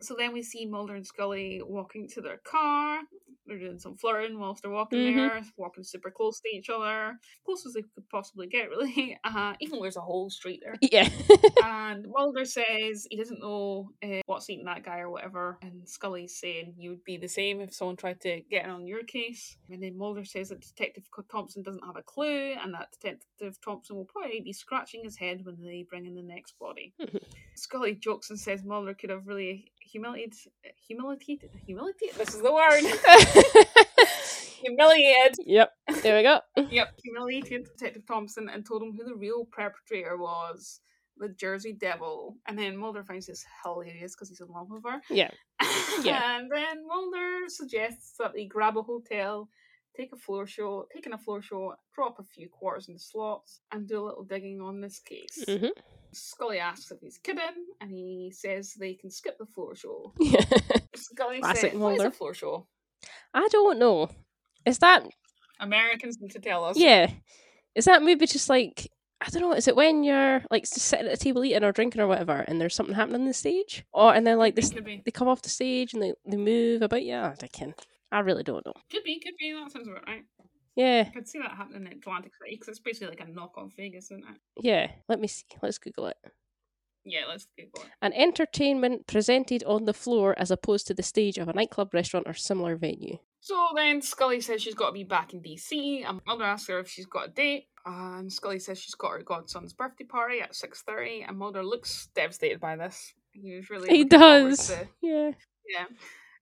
So 0.00 0.14
then 0.18 0.32
we 0.32 0.42
see 0.42 0.66
Mulder 0.66 0.94
and 0.96 1.06
Scully 1.06 1.60
walking 1.64 2.08
to 2.14 2.20
their 2.20 2.38
car. 2.38 3.00
They're 3.46 3.58
doing 3.58 3.80
some 3.80 3.96
flirting 3.96 4.38
whilst 4.38 4.62
they're 4.62 4.70
walking 4.70 5.00
Mhm. 5.00 5.16
there, 5.16 5.42
walking 5.56 5.82
super 5.82 6.10
close 6.10 6.38
to 6.40 6.48
each 6.54 6.68
other, 6.70 7.18
close 7.44 7.66
as 7.66 7.72
they 7.72 7.82
could 7.82 8.08
possibly 8.08 8.46
get, 8.46 8.68
really. 8.70 9.18
Uh, 9.24 9.54
even 9.60 9.80
there's 9.80 9.96
a 9.96 10.00
whole 10.00 10.30
street 10.30 10.60
there. 10.62 10.76
Yeah. 10.82 11.08
and 11.64 12.06
Mulder 12.08 12.44
says 12.44 13.06
he 13.10 13.16
doesn't 13.16 13.40
know 13.40 13.90
uh, 14.04 14.20
what's 14.26 14.48
eating 14.50 14.66
that 14.66 14.84
guy 14.84 15.00
or 15.00 15.10
whatever. 15.10 15.58
And 15.62 15.88
Scully's 15.88 16.38
saying 16.38 16.74
you 16.78 16.90
would 16.90 17.02
be 17.04 17.16
the 17.16 17.28
same 17.28 17.60
if 17.60 17.74
someone 17.74 17.96
tried 17.96 18.20
to 18.20 18.40
get 18.50 18.64
in 18.64 18.70
on 18.70 18.86
your 18.86 19.02
case. 19.02 19.56
And 19.68 19.82
then 19.82 19.96
Mulder 19.98 20.24
says 20.24 20.50
that 20.50 20.60
Detective 20.60 21.04
Thompson 21.30 21.62
doesn't 21.62 21.84
have 21.84 21.96
a 21.96 22.02
clue, 22.02 22.54
and 22.62 22.72
that 22.74 22.92
Detective 22.92 23.58
Thompson 23.64 23.96
will 23.96 24.04
probably 24.04 24.40
be 24.40 24.52
scratching 24.52 25.02
his 25.02 25.16
head 25.16 25.44
when 25.44 25.60
they 25.60 25.84
bring 25.88 26.06
in 26.06 26.14
the 26.14 26.22
next 26.22 26.56
body. 26.58 26.94
Scully 27.60 27.94
jokes 27.94 28.30
and 28.30 28.40
says 28.40 28.64
Mulder 28.64 28.94
could 28.94 29.10
have 29.10 29.26
really 29.26 29.70
humiliated, 29.80 30.34
humiliated, 30.86 31.50
humiliated. 31.66 32.14
This 32.16 32.34
is 32.34 32.40
the 32.40 32.52
word. 32.52 32.82
humiliated. 34.62 35.36
yep. 35.44 35.72
There 36.02 36.16
we 36.16 36.22
go. 36.22 36.40
Yep, 36.56 36.88
humiliated 37.02 37.66
Detective 37.76 38.06
Thompson 38.06 38.48
and 38.48 38.64
told 38.64 38.82
him 38.82 38.92
who 38.96 39.04
the 39.04 39.14
real 39.14 39.44
perpetrator 39.44 40.16
was. 40.16 40.80
The 41.18 41.28
Jersey 41.28 41.74
Devil. 41.74 42.36
And 42.46 42.58
then 42.58 42.78
Mulder 42.78 43.04
finds 43.04 43.26
this 43.26 43.44
hilarious 43.62 44.14
because 44.14 44.30
he's 44.30 44.40
in 44.40 44.48
love 44.48 44.68
with 44.70 44.84
her. 44.84 45.00
Yeah. 45.10 45.30
Yeah. 46.02 46.38
and 46.38 46.50
then 46.50 46.86
Mulder 46.86 47.48
suggests 47.48 48.14
that 48.18 48.32
they 48.32 48.46
grab 48.46 48.78
a 48.78 48.82
hotel, 48.82 49.50
take 49.94 50.12
a 50.14 50.16
floor 50.16 50.46
show, 50.46 50.86
taking 50.94 51.12
a 51.12 51.18
floor 51.18 51.42
show, 51.42 51.74
drop 51.94 52.18
a 52.18 52.22
few 52.24 52.48
quarters 52.48 52.88
in 52.88 52.94
the 52.94 53.00
slots, 53.00 53.60
and 53.70 53.86
do 53.86 54.00
a 54.02 54.06
little 54.06 54.24
digging 54.24 54.62
on 54.62 54.80
this 54.80 54.98
case. 54.98 55.44
hmm 55.46 55.66
Scully 56.12 56.58
asks 56.58 56.90
if 56.90 57.00
he's 57.00 57.18
kidding, 57.18 57.42
and 57.80 57.90
he 57.90 58.32
says 58.34 58.74
they 58.74 58.94
can 58.94 59.10
skip 59.10 59.38
the 59.38 59.46
floor 59.46 59.74
show. 59.74 60.12
Yeah. 60.20 60.44
Scully 60.96 61.40
Classic 61.40 61.72
says, 61.72 61.78
What 61.80 61.92
is 61.94 62.00
a 62.00 62.02
Mulder. 62.02 62.10
floor 62.16 62.34
show? 62.34 62.66
I 63.32 63.48
don't 63.48 63.78
know. 63.78 64.10
Is 64.66 64.78
that 64.78 65.06
Americans 65.60 66.18
need 66.20 66.32
to 66.32 66.40
tell 66.40 66.64
us. 66.64 66.76
yeah? 66.76 67.10
Is 67.74 67.84
that 67.84 68.02
maybe 68.02 68.26
just 68.26 68.48
like 68.48 68.90
I 69.20 69.28
don't 69.30 69.42
know? 69.42 69.52
Is 69.52 69.68
it 69.68 69.76
when 69.76 70.02
you're 70.02 70.42
like 70.50 70.62
just 70.64 70.76
sitting 70.86 71.06
at 71.06 71.12
a 71.12 71.16
table 71.16 71.44
eating 71.44 71.62
or 71.62 71.72
drinking 71.72 72.00
or 72.00 72.06
whatever, 72.06 72.44
and 72.48 72.60
there's 72.60 72.74
something 72.74 72.94
happening 72.94 73.20
on 73.22 73.26
the 73.26 73.34
stage, 73.34 73.84
or 73.92 74.14
and 74.14 74.26
then 74.26 74.38
like 74.38 74.54
Could 74.54 74.62
this 74.64 74.70
be, 74.70 74.76
could 74.76 74.84
be. 74.84 75.02
they 75.04 75.10
come 75.10 75.28
off 75.28 75.42
the 75.42 75.50
stage 75.50 75.92
and 75.94 76.02
they 76.02 76.14
they 76.26 76.36
move 76.38 76.82
about? 76.82 77.04
Yeah, 77.04 77.34
I 77.42 77.46
can. 77.46 77.74
I 78.10 78.20
really 78.20 78.42
don't 78.42 78.64
know. 78.66 78.72
Could 78.90 79.04
be, 79.04 79.20
could 79.20 79.34
be. 79.38 79.52
That 79.52 79.70
sounds 79.70 79.86
about 79.88 80.06
right. 80.06 80.24
Yeah, 80.80 81.04
I 81.06 81.10
could 81.10 81.28
see 81.28 81.38
that 81.40 81.50
happening 81.52 81.86
in 81.86 81.98
Atlantic 81.98 82.32
City 82.40 82.54
because 82.56 82.68
it's 82.68 82.78
basically 82.80 83.08
like 83.08 83.20
a 83.28 83.30
knock 83.30 83.52
on 83.56 83.70
Vegas, 83.76 84.06
isn't 84.06 84.24
it? 84.24 84.40
yeah. 84.62 84.90
Let 85.08 85.20
me 85.20 85.28
see. 85.28 85.44
Let's 85.62 85.78
Google 85.78 86.06
it. 86.06 86.16
Yeah, 87.04 87.22
let's 87.28 87.46
Google 87.56 87.82
it. 87.82 87.90
An 88.02 88.12
entertainment 88.12 89.06
presented 89.06 89.64
on 89.64 89.84
the 89.86 89.94
floor 89.94 90.34
as 90.38 90.50
opposed 90.50 90.86
to 90.88 90.94
the 90.94 91.02
stage 91.02 91.38
of 91.38 91.48
a 91.48 91.52
nightclub, 91.52 91.94
restaurant, 91.94 92.26
or 92.28 92.34
similar 92.34 92.76
venue. 92.76 93.18
So 93.40 93.68
then 93.74 94.02
Scully 94.02 94.40
says 94.42 94.60
she's 94.62 94.74
got 94.74 94.88
to 94.88 94.92
be 94.92 95.04
back 95.04 95.32
in 95.32 95.40
DC, 95.40 96.04
and 96.06 96.20
Mulder 96.26 96.44
asks 96.44 96.68
her 96.68 96.78
if 96.78 96.88
she's 96.88 97.06
got 97.06 97.28
a 97.28 97.32
date. 97.32 97.64
And 97.86 98.30
Scully 98.30 98.58
says 98.58 98.78
she's 98.78 98.94
got 98.94 99.12
her 99.12 99.22
godson's 99.22 99.72
birthday 99.72 100.04
party 100.04 100.40
at 100.42 100.54
six 100.54 100.82
thirty, 100.82 101.22
and 101.26 101.38
Mulder 101.38 101.62
looks 101.64 102.08
devastated 102.14 102.60
by 102.60 102.76
this. 102.76 103.14
He 103.32 103.54
was 103.56 103.70
really 103.70 103.88
He 103.88 104.04
does. 104.04 104.66
to- 104.68 104.86
Yeah. 105.00 105.30
yeah. 105.66 105.86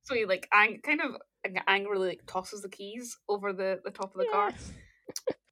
So 0.09 0.15
he 0.15 0.25
like 0.25 0.49
ang- 0.55 0.81
kind 0.83 1.03
of 1.03 1.17
angrily 1.67 2.09
like, 2.09 2.23
tosses 2.27 2.63
the 2.63 2.69
keys 2.71 3.19
over 3.29 3.53
the, 3.53 3.81
the 3.85 3.91
top 3.91 4.15
of 4.15 4.19
the 4.21 4.27
car. 4.33 4.51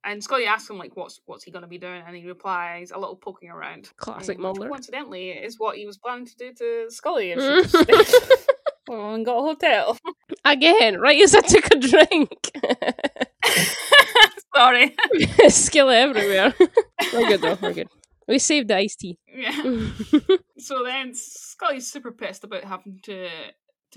And 0.03 0.23
Scully 0.23 0.45
asks 0.45 0.67
him 0.69 0.77
like, 0.79 0.95
"What's 0.95 1.19
what's 1.25 1.43
he 1.43 1.51
gonna 1.51 1.67
be 1.67 1.77
doing?" 1.77 2.01
And 2.07 2.15
he 2.15 2.25
replies, 2.25 2.91
"A 2.91 2.97
little 2.97 3.15
poking 3.17 3.49
around." 3.51 3.91
Classic 3.97 4.37
um, 4.37 4.43
which 4.43 4.57
Mulder. 4.57 4.69
Coincidentally, 4.69 5.29
is 5.29 5.59
what 5.59 5.75
he 5.77 5.85
was 5.85 5.97
planning 5.97 6.25
to 6.25 6.35
do 6.37 6.53
to 6.53 6.85
Scully 6.89 7.31
if 7.31 7.39
she 7.39 7.45
just 7.69 7.83
stayed 7.83 8.45
well, 8.87 9.13
and 9.13 9.25
got 9.25 9.37
a 9.37 9.41
hotel. 9.41 9.97
Again, 10.45 10.99
right 10.99 11.21
as 11.21 11.35
I 11.35 11.41
took 11.41 11.65
a 11.67 11.79
drink. 11.79 12.51
Sorry. 14.55 14.95
Skill 15.49 15.89
everywhere. 15.89 16.53
we're 17.13 17.27
good 17.27 17.41
though. 17.41 17.57
We're 17.61 17.73
good. 17.73 17.89
We 18.27 18.39
saved 18.39 18.69
the 18.69 18.77
iced 18.77 18.99
tea. 18.99 19.17
yeah. 19.33 19.61
So 20.57 20.83
then 20.83 21.13
Scully's 21.13 21.91
super 21.91 22.11
pissed 22.11 22.43
about 22.43 22.63
having 22.63 22.99
to 23.03 23.27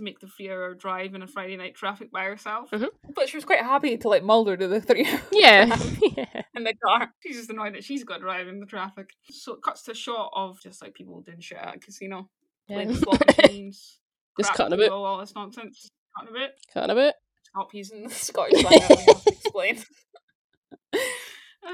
to 0.00 0.04
make 0.04 0.18
the 0.18 0.26
three 0.26 0.50
hour 0.50 0.74
drive 0.74 1.14
in 1.14 1.22
a 1.22 1.26
Friday 1.26 1.56
night 1.56 1.74
traffic 1.74 2.10
by 2.10 2.24
herself. 2.24 2.70
Mhm. 2.70 2.88
But 3.14 3.28
she 3.28 3.36
was 3.36 3.44
quite 3.44 3.60
happy 3.60 3.96
to 3.98 4.08
let 4.08 4.24
Mulder 4.24 4.56
do 4.56 4.66
the 4.66 4.80
three 4.80 5.06
yeah. 5.30 5.66
yeah. 6.16 6.42
in 6.56 6.64
the 6.64 6.74
car. 6.74 7.12
She's 7.20 7.36
just 7.36 7.50
annoyed 7.50 7.74
that 7.74 7.84
she's 7.84 8.04
got 8.04 8.14
to 8.16 8.20
drive 8.20 8.48
in 8.48 8.60
the 8.60 8.66
traffic. 8.66 9.10
So 9.30 9.54
it 9.54 9.62
cuts 9.62 9.82
to 9.84 9.92
a 9.92 9.94
shot 9.94 10.30
of 10.34 10.60
just 10.60 10.82
like 10.82 10.94
people 10.94 11.20
doing 11.20 11.40
shit 11.40 11.58
at 11.58 11.76
a 11.76 11.78
casino. 11.78 12.28
Playing 12.66 12.94
slot 12.94 13.22
machines. 13.38 13.98
Just 14.38 14.50
crap 14.50 14.56
cutting 14.56 14.74
a 14.74 14.76
bit. 14.76 14.90
all 14.92 15.18
this 15.18 15.34
nonsense. 15.34 15.90
Cutting 16.16 16.34
a 16.34 16.38
bit. 16.38 16.54
Cutting 16.72 16.90
a 16.90 16.94
bit. 16.94 17.14
Stop 17.42 17.74
using 17.74 18.04
the 18.04 18.10
Scottish 18.14 18.60
slang 18.60 18.78
that 18.80 19.22
we 19.26 19.32
explain. 19.32 19.82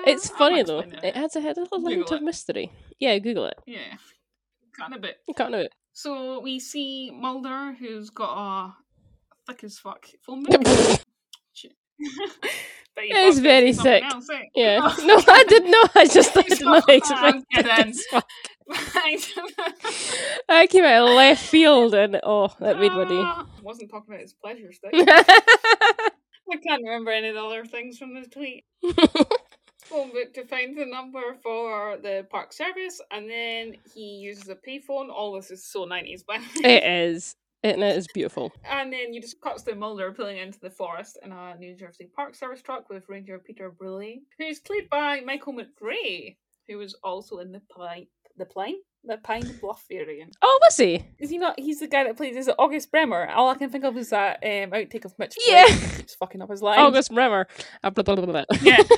It's 0.07 0.31
Uh, 0.31 0.33
I'm 0.33 0.39
funny 0.39 0.63
though. 0.63 0.81
explaining 0.81 1.05
It 1.05 1.17
adds 1.17 1.37
a 1.37 1.41
little 1.41 1.65
Google 1.65 1.87
element 1.89 2.11
of 2.11 2.23
mystery. 2.23 2.73
Yeah, 2.99 3.19
Google 3.19 3.47
it. 3.47 3.59
Yeah. 3.67 3.97
Cutting 4.79 4.97
a 4.97 5.01
bit. 5.01 5.17
Cutting 5.37 5.55
a 5.55 5.59
bit. 5.59 5.73
So 5.99 6.41
we 6.41 6.61
see 6.61 7.11
Mulder, 7.11 7.73
who's 7.73 8.11
got 8.11 8.35
a 8.37 8.75
thick 9.47 9.65
as 9.65 9.79
fuck 9.79 10.05
phone 10.27 10.43
book. 10.43 10.61
Shit. 11.55 11.73
Bet 12.95 13.05
you 13.09 13.13
It's 13.15 13.39
very 13.39 13.73
sick. 13.73 14.03
else, 14.05 14.29
eh? 14.29 14.43
Yeah. 14.55 14.95
No, 15.05 15.23
I 15.27 15.45
did 15.49 15.65
not. 15.65 15.97
I 15.97 16.07
just 16.17 16.35
thought 16.35 16.45
It's 16.49 16.61
it 16.61 16.65
not 16.65 16.87
not- 16.87 16.95
explain. 16.95 17.25
I'm 17.25 17.45
kidding. 17.65 17.95
It's 17.95 18.07
fine. 18.09 18.23
I 20.51 20.67
came 20.67 20.85
out 20.85 21.09
of 21.09 21.15
left 21.15 21.43
field 21.47 21.95
and 21.95 22.21
oh, 22.23 22.55
that 22.61 22.79
made 22.79 22.93
my 22.93 23.05
day. 23.05 23.15
Ah, 23.19 23.47
wasn't 23.63 23.91
talking 23.91 24.13
about 24.13 24.21
his 24.21 24.35
pleasure 24.35 24.71
stick. 24.73 24.91
I 24.93 26.57
can't 26.63 26.83
remember 26.85 27.11
any 27.11 27.29
of 27.29 27.37
the 27.37 27.43
other 27.43 27.65
things 27.65 27.97
from 27.97 28.13
the 28.15 28.29
tweet. 28.29 28.65
Phone 29.89 30.11
book 30.13 30.35
to 30.35 30.45
find 30.45 30.77
the 30.77 30.85
number 30.87 31.37
for 31.43 31.97
the 32.03 32.27
park 32.31 32.53
service, 32.53 33.01
and 33.11 33.29
then 33.31 33.77
he 33.95 34.01
uses 34.01 34.49
a 34.49 34.57
payphone. 34.57 35.11
All 35.11 35.35
this 35.35 35.51
is 35.51 35.65
so 35.65 35.87
90s, 35.87 36.25
by 36.27 36.39
the 36.39 36.63
way. 36.63 36.77
it 36.77 36.85
is. 36.85 37.37
And 37.63 37.83
it 37.83 37.97
is 37.97 38.07
beautiful. 38.13 38.53
And 38.65 38.93
then 38.93 39.13
you 39.13 39.21
just 39.21 39.41
cuts 39.41 39.63
to 39.65 39.75
Mulder 39.75 40.13
pulling 40.13 40.39
into 40.39 40.61
the 40.61 40.71
forest 40.71 41.19
in 41.25 41.33
a 41.33 41.57
New 41.57 41.75
Jersey 41.77 42.09
Park 42.15 42.35
Service 42.35 42.63
truck 42.63 42.89
with 42.91 43.09
Ranger 43.09 43.39
Peter 43.39 43.71
Brule, 43.71 44.19
who's 44.39 44.61
played 44.61 44.89
by 44.91 45.21
Michael 45.21 45.55
MacRae, 45.55 46.37
who 46.69 46.79
was 46.79 46.95
also 47.03 47.39
in 47.39 47.53
the 47.53 47.63
Pine, 47.75 48.07
the 48.37 48.45
Pine, 48.45 48.75
the 49.05 49.17
Pine 49.19 49.59
Bluff 49.61 49.85
variant. 49.91 50.37
Oh, 50.43 50.59
was 50.65 50.77
he? 50.77 51.05
Is 51.19 51.31
he 51.31 51.39
not? 51.39 51.59
He's 51.59 51.81
the 51.81 51.89
guy 51.89 52.05
that 52.05 52.17
plays. 52.17 52.37
Is 52.37 52.49
it 52.49 52.55
August 52.59 52.91
Bremer? 52.93 53.29
All 53.31 53.49
I 53.49 53.55
can 53.55 53.71
think 53.71 53.85
of 53.85 53.97
is 53.97 54.11
that 54.11 54.37
um, 54.45 54.71
outtake 54.71 55.05
of 55.05 55.19
Mitch. 55.19 55.35
Yeah. 55.49 55.67
Keeps 55.97 56.15
fucking 56.17 56.43
up 56.43 56.51
his 56.51 56.63
lines. 56.63 56.81
August 56.81 57.13
Bremer. 57.13 57.47
Uh, 57.83 57.91
blah, 57.91 58.03
blah, 58.03 58.17
blah. 58.17 58.45
Yeah. 58.63 58.83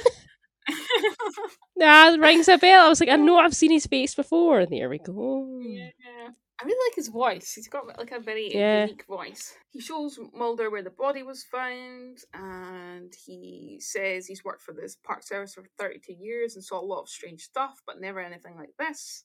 Nah, 1.77 2.17
rings 2.19 2.49
a 2.49 2.59
bell. 2.59 2.87
I 2.87 2.89
was 2.89 3.01
like, 3.01 3.09
I 3.09 3.17
know 3.17 3.39
I've 3.39 3.55
seen 3.55 3.71
his 3.71 3.87
face 3.87 4.15
before. 4.15 4.61
And 4.61 4.73
there 4.73 4.89
we 4.89 4.99
go. 4.99 5.61
Yeah. 5.63 5.91
I 6.61 6.65
really 6.65 6.91
like 6.91 6.97
his 6.97 7.07
voice. 7.09 7.53
He's 7.55 7.69
got 7.69 7.87
like 7.87 8.11
a 8.11 8.19
very 8.19 8.53
Yeah. 8.53 8.87
unique 8.87 9.07
voice. 9.07 9.55
He 9.71 9.81
shows 9.81 10.19
Mulder 10.35 10.71
where 10.71 10.83
the 10.83 10.91
body 10.91 11.23
was 11.23 11.45
found, 11.45 12.19
and 12.35 13.15
he 13.25 13.79
says 13.81 14.27
he's 14.27 14.43
worked 14.45 14.63
for 14.63 14.75
this 14.75 14.97
park 14.97 15.23
service 15.23 15.55
for 15.55 15.63
32 15.79 16.15
years 16.15 16.57
and 16.57 16.65
saw 16.65 16.81
a 16.81 16.85
lot 16.85 17.03
of 17.03 17.09
strange 17.09 17.43
stuff, 17.43 17.81
but 17.87 18.01
never 18.01 18.19
anything 18.19 18.57
like 18.57 18.75
this. 18.77 19.25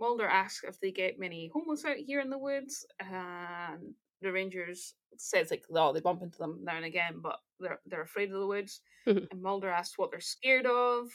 Mulder 0.00 0.26
asks 0.26 0.64
if 0.64 0.80
they 0.80 0.90
get 0.90 1.18
many 1.20 1.48
homeless 1.54 1.84
out 1.84 1.96
here 1.96 2.20
in 2.20 2.30
the 2.30 2.38
woods, 2.38 2.84
and 2.98 3.94
the 4.20 4.32
rangers 4.32 4.94
says 5.16 5.52
like, 5.52 5.64
oh, 5.72 5.92
they 5.92 6.00
bump 6.00 6.22
into 6.22 6.38
them 6.38 6.58
now 6.64 6.76
and 6.76 6.84
again, 6.84 7.20
but 7.22 7.38
they're 7.60 7.80
they're 7.86 8.02
afraid 8.02 8.30
of 8.32 8.38
the 8.40 8.46
woods. 8.46 8.80
Mhm. 9.06 9.26
And 9.30 9.42
Mulder 9.42 9.68
asks 9.70 9.98
what 9.98 10.10
they're 10.10 10.20
scared 10.20 10.66
of, 10.66 11.08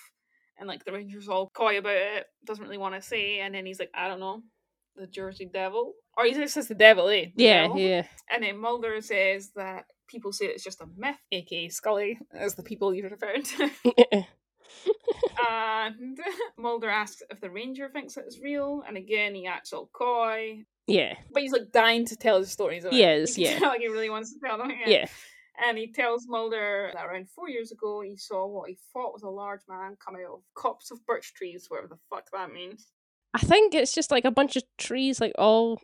and 0.57 0.67
like 0.67 0.83
the 0.85 0.91
rangers 0.93 1.27
all 1.29 1.49
coy 1.49 1.77
about 1.77 1.95
it, 1.95 2.25
doesn't 2.45 2.63
really 2.63 2.77
want 2.77 2.95
to 2.95 3.01
say, 3.01 3.39
and 3.39 3.53
then 3.53 3.65
he's 3.65 3.79
like, 3.79 3.91
I 3.93 4.07
don't 4.07 4.19
know, 4.19 4.41
the 4.95 5.07
Jersey 5.07 5.45
Devil, 5.51 5.93
or 6.17 6.25
he 6.25 6.33
just 6.33 6.53
says 6.53 6.67
the 6.67 6.75
devil, 6.75 7.07
eh? 7.09 7.25
The 7.35 7.43
Yeah, 7.43 7.61
devil. 7.63 7.79
yeah. 7.79 8.07
And 8.29 8.43
then 8.43 8.57
Mulder 8.57 8.99
says 9.01 9.51
that 9.55 9.85
people 10.07 10.31
say 10.31 10.45
it's 10.45 10.63
just 10.63 10.81
a 10.81 10.87
myth, 10.97 11.17
aka 11.31 11.69
Scully, 11.69 12.19
as 12.33 12.55
the 12.55 12.63
people 12.63 12.93
you're 12.93 13.09
referring 13.09 13.43
to. 13.43 13.69
and 15.49 16.19
Mulder 16.57 16.89
asks 16.89 17.21
if 17.29 17.39
the 17.41 17.49
ranger 17.49 17.89
thinks 17.89 18.17
it's 18.17 18.39
real, 18.41 18.83
and 18.87 18.97
again 18.97 19.35
he 19.35 19.47
acts 19.47 19.73
all 19.73 19.89
coy, 19.93 20.63
yeah. 20.87 21.15
but 21.31 21.41
he's 21.43 21.51
like 21.51 21.71
dying 21.71 22.05
to 22.07 22.15
tell 22.15 22.39
his 22.39 22.51
stories. 22.51 22.85
It. 22.85 22.93
Is, 22.93 23.37
You 23.37 23.47
can 23.47 23.61
yeah. 23.61 23.67
like 23.67 23.81
he 23.81 23.87
really 23.87 24.09
wants 24.09 24.33
to 24.33 24.39
tell 24.45 24.57
them. 24.57 24.71
Yeah. 24.85 25.07
And 25.61 25.77
he 25.77 25.91
tells 25.91 26.27
Mulder 26.27 26.91
that 26.93 27.05
around 27.05 27.29
four 27.29 27.49
years 27.49 27.71
ago 27.71 28.01
he 28.01 28.17
saw 28.17 28.47
what 28.47 28.69
he 28.69 28.77
thought 28.91 29.13
was 29.13 29.23
a 29.23 29.29
large 29.29 29.61
man 29.69 29.95
come 30.03 30.15
out 30.15 30.33
of 30.33 30.41
copse 30.55 30.89
of 30.91 31.05
birch 31.05 31.33
trees, 31.33 31.65
whatever 31.69 31.89
the 31.89 31.99
fuck 32.09 32.27
that 32.33 32.51
means. 32.51 32.87
I 33.33 33.39
think 33.39 33.73
it's 33.73 33.93
just 33.93 34.11
like 34.11 34.25
a 34.25 34.31
bunch 34.31 34.55
of 34.55 34.63
trees, 34.77 35.19
like 35.21 35.33
all 35.37 35.79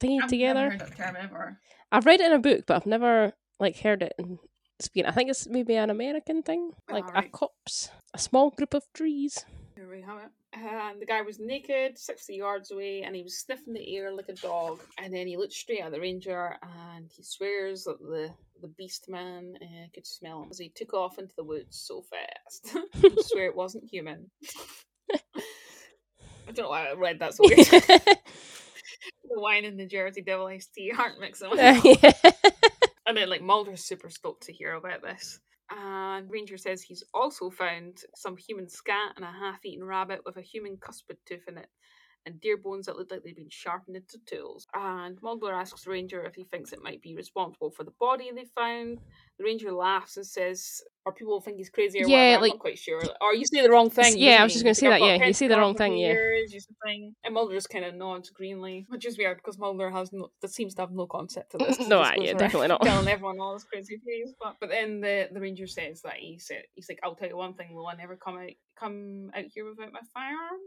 thingy 0.00 0.22
I've 0.22 0.30
together. 0.30 0.70
Never 0.70 0.84
heard 0.84 0.96
that 0.96 0.96
term 0.96 1.16
ever. 1.18 1.60
I've 1.92 2.06
read 2.06 2.20
it 2.20 2.26
in 2.26 2.32
a 2.32 2.38
book, 2.38 2.64
but 2.66 2.76
I've 2.76 2.86
never 2.86 3.32
like 3.60 3.78
heard 3.80 4.02
it 4.02 4.14
in 4.18 4.38
speaking. 4.80 5.06
I 5.06 5.12
think 5.12 5.30
it's 5.30 5.46
maybe 5.46 5.74
an 5.76 5.90
American 5.90 6.42
thing, 6.42 6.72
like 6.90 7.04
Alright. 7.04 7.26
a 7.26 7.30
copse, 7.30 7.90
a 8.14 8.18
small 8.18 8.50
group 8.50 8.74
of 8.74 8.84
trees. 8.94 9.44
There 9.76 9.88
we 9.88 10.02
have 10.02 10.18
it. 10.18 10.30
And 10.56 11.00
the 11.00 11.06
guy 11.06 11.20
was 11.20 11.38
naked, 11.38 11.98
60 11.98 12.34
yards 12.34 12.70
away, 12.70 13.02
and 13.02 13.14
he 13.14 13.22
was 13.22 13.38
sniffing 13.38 13.74
the 13.74 13.96
air 13.96 14.10
like 14.10 14.30
a 14.30 14.34
dog. 14.34 14.80
And 14.96 15.12
then 15.12 15.26
he 15.26 15.36
looked 15.36 15.52
straight 15.52 15.82
at 15.82 15.92
the 15.92 16.00
ranger 16.00 16.56
and 16.62 17.10
he 17.14 17.22
swears 17.22 17.84
that 17.84 17.98
the, 18.00 18.30
the 18.62 18.68
beast 18.68 19.04
man 19.08 19.52
uh, 19.60 19.86
could 19.94 20.06
smell 20.06 20.42
him 20.42 20.48
as 20.50 20.58
he 20.58 20.72
took 20.74 20.94
off 20.94 21.18
into 21.18 21.34
the 21.36 21.44
woods 21.44 21.78
so 21.86 22.02
fast. 22.02 22.74
I 22.94 23.10
swear 23.20 23.46
it 23.46 23.56
wasn't 23.56 23.84
human. 23.90 24.30
I 25.12 26.52
don't 26.52 26.64
know 26.64 26.70
why 26.70 26.86
I 26.86 26.94
read 26.94 27.18
that 27.18 27.34
so 27.34 27.44
weird. 27.46 27.58
the 27.58 28.16
wine 29.40 29.66
and 29.66 29.78
the 29.78 29.86
Jersey 29.86 30.22
Devil 30.22 30.46
iced 30.46 30.72
tea 30.72 30.90
aren't 30.96 31.20
mixing. 31.20 31.52
Uh, 31.52 31.80
yeah. 31.84 32.12
And 33.06 33.16
then, 33.16 33.28
like, 33.28 33.42
Mulder's 33.42 33.84
super 33.84 34.08
stoked 34.10 34.44
to 34.44 34.52
hear 34.52 34.72
about 34.72 35.02
this. 35.02 35.38
And 35.70 36.30
Ranger 36.30 36.56
says 36.56 36.82
he's 36.82 37.02
also 37.12 37.50
found 37.50 37.98
some 38.14 38.36
human 38.36 38.68
scat 38.68 39.14
and 39.16 39.24
a 39.24 39.30
half 39.30 39.64
eaten 39.64 39.84
rabbit 39.84 40.20
with 40.24 40.36
a 40.36 40.42
human 40.42 40.76
cuspid 40.76 41.16
tooth 41.26 41.48
in 41.48 41.58
it, 41.58 41.68
and 42.26 42.40
deer 42.40 42.56
bones 42.56 42.86
that 42.86 42.96
look 42.96 43.10
like 43.10 43.22
they'd 43.22 43.36
been 43.36 43.48
sharpened 43.48 43.96
into 43.96 44.18
tools. 44.26 44.66
And 44.74 45.16
Mulder 45.22 45.52
asks 45.54 45.84
the 45.84 45.90
Ranger 45.90 46.22
if 46.24 46.34
he 46.34 46.44
thinks 46.44 46.72
it 46.72 46.82
might 46.82 47.00
be 47.00 47.14
responsible 47.14 47.70
for 47.70 47.84
the 47.84 47.92
body 48.00 48.30
they 48.34 48.44
found. 48.54 48.98
The 49.38 49.44
Ranger 49.44 49.70
laughs 49.72 50.16
and 50.16 50.26
says, 50.26 50.82
or 51.04 51.12
people 51.12 51.40
think 51.40 51.58
he's 51.58 51.70
crazy 51.70 52.02
or 52.02 52.08
Yeah, 52.08 52.16
whatever, 52.16 52.34
I'm 52.36 52.40
like- 52.42 52.52
not 52.54 52.58
quite 52.58 52.78
sure. 52.78 52.98
Or 53.04 53.08
oh, 53.22 53.32
you 53.32 53.44
say 53.46 53.62
the 53.62 53.70
wrong 53.70 53.90
thing. 53.90 54.18
Yeah, 54.18 54.40
I 54.40 54.42
was 54.44 54.52
just 54.52 54.64
gonna 54.64 54.70
He's 54.70 54.78
say 54.78 54.88
that, 54.88 55.00
yeah, 55.00 55.24
you 55.24 55.32
say 55.32 55.46
the 55.46 55.56
wrong 55.58 55.74
thing, 55.76 55.96
yeah. 55.96 56.08
years," 56.08 56.66
thing. 56.84 57.14
And 57.22 57.34
Mulder 57.34 57.54
just 57.54 57.70
kind 57.70 57.84
of 57.84 57.94
nods 57.94 58.30
greenly, 58.30 58.86
which 58.88 59.06
is 59.06 59.16
weird 59.16 59.36
because 59.36 59.58
Mulder 59.58 59.90
has 59.90 60.12
no, 60.12 60.30
that 60.40 60.50
seems 60.50 60.74
to 60.74 60.82
have 60.82 60.90
no 60.90 61.06
concept 61.06 61.54
of 61.54 61.60
this. 61.78 61.86
No, 61.86 62.02
yeah, 62.16 62.32
definitely 62.32 62.68
not. 62.68 62.82
Telling 62.82 63.06
everyone 63.08 63.38
all 63.38 63.52
his 63.54 63.64
crazy 63.64 63.98
things, 64.04 64.32
but 64.40 64.56
but 64.60 64.70
then 64.70 65.00
the, 65.00 65.28
the 65.32 65.40
ranger 65.40 65.66
says 65.66 66.02
that 66.02 66.14
he 66.16 66.38
said 66.38 66.64
he's 66.74 66.88
like, 66.88 66.98
I'll 67.02 67.14
tell 67.14 67.28
you 67.28 67.36
one 67.36 67.54
thing, 67.54 67.74
will 67.74 67.86
I 67.86 67.94
never 67.94 68.16
come 68.16 68.38
out 68.38 68.50
come 68.78 69.30
out 69.34 69.44
here 69.54 69.68
without 69.68 69.92
my 69.92 70.00
firearm 70.12 70.60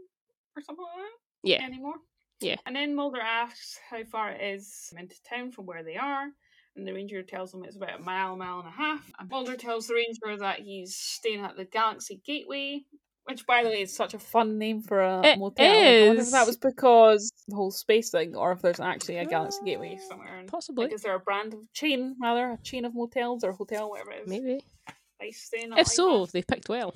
or 0.56 0.62
something 0.62 0.84
like 0.84 0.96
that 1.04 1.29
Yeah. 1.42 1.62
anymore. 1.62 1.94
Yeah. 2.40 2.56
And 2.66 2.74
then 2.74 2.94
Mulder 2.94 3.20
asks 3.20 3.78
how 3.90 4.02
far 4.04 4.30
it 4.30 4.40
is 4.42 4.92
into 4.98 5.16
town 5.28 5.52
from 5.52 5.66
where 5.66 5.82
they 5.82 5.96
are. 5.96 6.28
And 6.76 6.86
the 6.86 6.92
ranger 6.94 7.22
tells 7.22 7.52
him 7.52 7.64
it's 7.64 7.76
about 7.76 8.00
a 8.00 8.02
mile, 8.02 8.36
mile 8.36 8.60
and 8.60 8.68
a 8.68 8.70
half. 8.70 9.10
And 9.18 9.28
Mulder 9.28 9.56
tells 9.56 9.88
the 9.88 9.94
ranger 9.94 10.38
that 10.38 10.60
he's 10.60 10.96
staying 10.96 11.40
at 11.44 11.56
the 11.56 11.64
Galaxy 11.64 12.20
Gateway, 12.24 12.84
which, 13.24 13.44
by 13.46 13.62
the 13.62 13.68
way, 13.68 13.82
is 13.82 13.94
such 13.94 14.14
a 14.14 14.18
fun 14.18 14.56
name 14.56 14.80
for 14.80 15.02
a 15.02 15.20
It 15.26 15.38
motel. 15.38 15.66
Like, 15.66 15.76
I 15.76 16.06
wonder 16.06 16.22
if 16.22 16.30
that 16.30 16.46
was 16.46 16.56
because 16.56 17.30
the 17.48 17.56
whole 17.56 17.70
space 17.72 18.10
thing, 18.10 18.36
or 18.36 18.52
if 18.52 18.62
there's 18.62 18.80
actually 18.80 19.18
a 19.18 19.26
Galaxy 19.26 19.60
Gateway 19.64 19.96
Uh, 19.96 20.08
somewhere. 20.08 20.38
And, 20.38 20.48
Possibly. 20.48 20.84
like, 20.86 20.94
is 20.94 21.02
there 21.02 21.14
a 21.16 21.20
brand 21.20 21.52
of 21.54 21.60
chain, 21.74 22.16
rather, 22.22 22.52
a 22.52 22.58
chain 22.62 22.84
of 22.84 22.94
motels 22.94 23.44
or 23.44 23.52
hotel, 23.52 23.90
whatever 23.90 24.12
it 24.12 24.22
is? 24.22 24.28
Maybe. 24.28 24.64
staying 25.32 25.72
If 25.72 25.76
like 25.76 25.86
so, 25.88 26.24
that? 26.24 26.32
they 26.32 26.42
picked 26.42 26.68
well. 26.70 26.94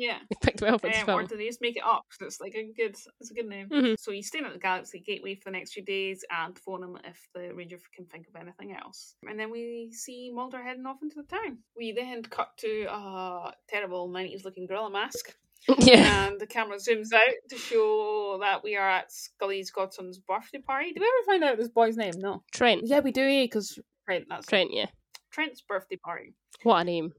Yeah. 0.00 0.18
Picked 0.42 0.62
well 0.62 0.78
for 0.78 0.88
this 0.88 1.02
Um, 1.06 1.10
or 1.10 1.22
do 1.24 1.36
they 1.36 1.46
just 1.46 1.60
make 1.60 1.76
it 1.76 1.82
up? 1.84 2.04
'Cause 2.08 2.26
it's 2.26 2.40
like 2.40 2.54
a 2.54 2.64
good, 2.72 2.96
it's 3.20 3.30
a 3.30 3.34
good 3.34 3.46
name. 3.46 3.68
Mhm. 3.68 3.98
So 3.98 4.10
he's 4.12 4.28
staying 4.28 4.46
at 4.46 4.52
the 4.52 4.58
Galaxy 4.58 4.98
Gateway 5.00 5.34
for 5.34 5.44
the 5.44 5.50
next 5.58 5.72
few 5.74 5.84
days 5.84 6.24
and 6.30 6.58
phone 6.58 6.82
him 6.82 6.98
if 7.04 7.28
the 7.34 7.52
Ranger 7.54 7.78
can 7.94 8.06
think 8.06 8.26
of 8.28 8.36
anything 8.36 8.72
else. 8.72 9.14
And 9.28 9.38
then 9.38 9.50
we 9.50 9.92
see 9.92 10.30
Mulder 10.32 10.62
heading 10.62 10.86
off 10.86 11.02
into 11.02 11.16
the 11.16 11.24
town. 11.24 11.58
We 11.76 11.92
then 11.92 12.22
cut 12.22 12.56
to 12.58 12.86
a 12.90 13.54
terrible 13.68 14.08
90s 14.08 14.44
looking 14.44 14.66
gorilla 14.66 14.90
mask. 14.90 15.36
yeah. 15.78 16.26
And 16.28 16.40
the 16.40 16.46
camera 16.46 16.78
zooms 16.78 17.12
out 17.12 17.34
to 17.50 17.56
show 17.58 18.38
that 18.40 18.62
we 18.64 18.76
are 18.76 18.88
at 18.88 19.12
Scully's 19.12 19.70
godson's 19.70 20.18
birthday 20.18 20.58
party. 20.62 20.92
Do 20.94 21.00
we 21.00 21.06
ever 21.06 21.26
find 21.26 21.44
out 21.44 21.58
this 21.58 21.68
boy's 21.68 21.98
name? 21.98 22.14
No. 22.16 22.42
Trent. 22.52 22.86
Yeah, 22.86 23.00
we 23.00 23.12
do, 23.12 23.26
because 23.44 23.78
Trent, 24.06 24.24
that's 24.30 24.46
it. 24.46 24.48
Trent, 24.48 24.72
yeah. 24.72 24.86
Trent's 25.30 25.60
birthday 25.60 25.96
party. 25.96 26.34
What 26.62 26.80
a 26.80 26.84
name. 26.84 27.12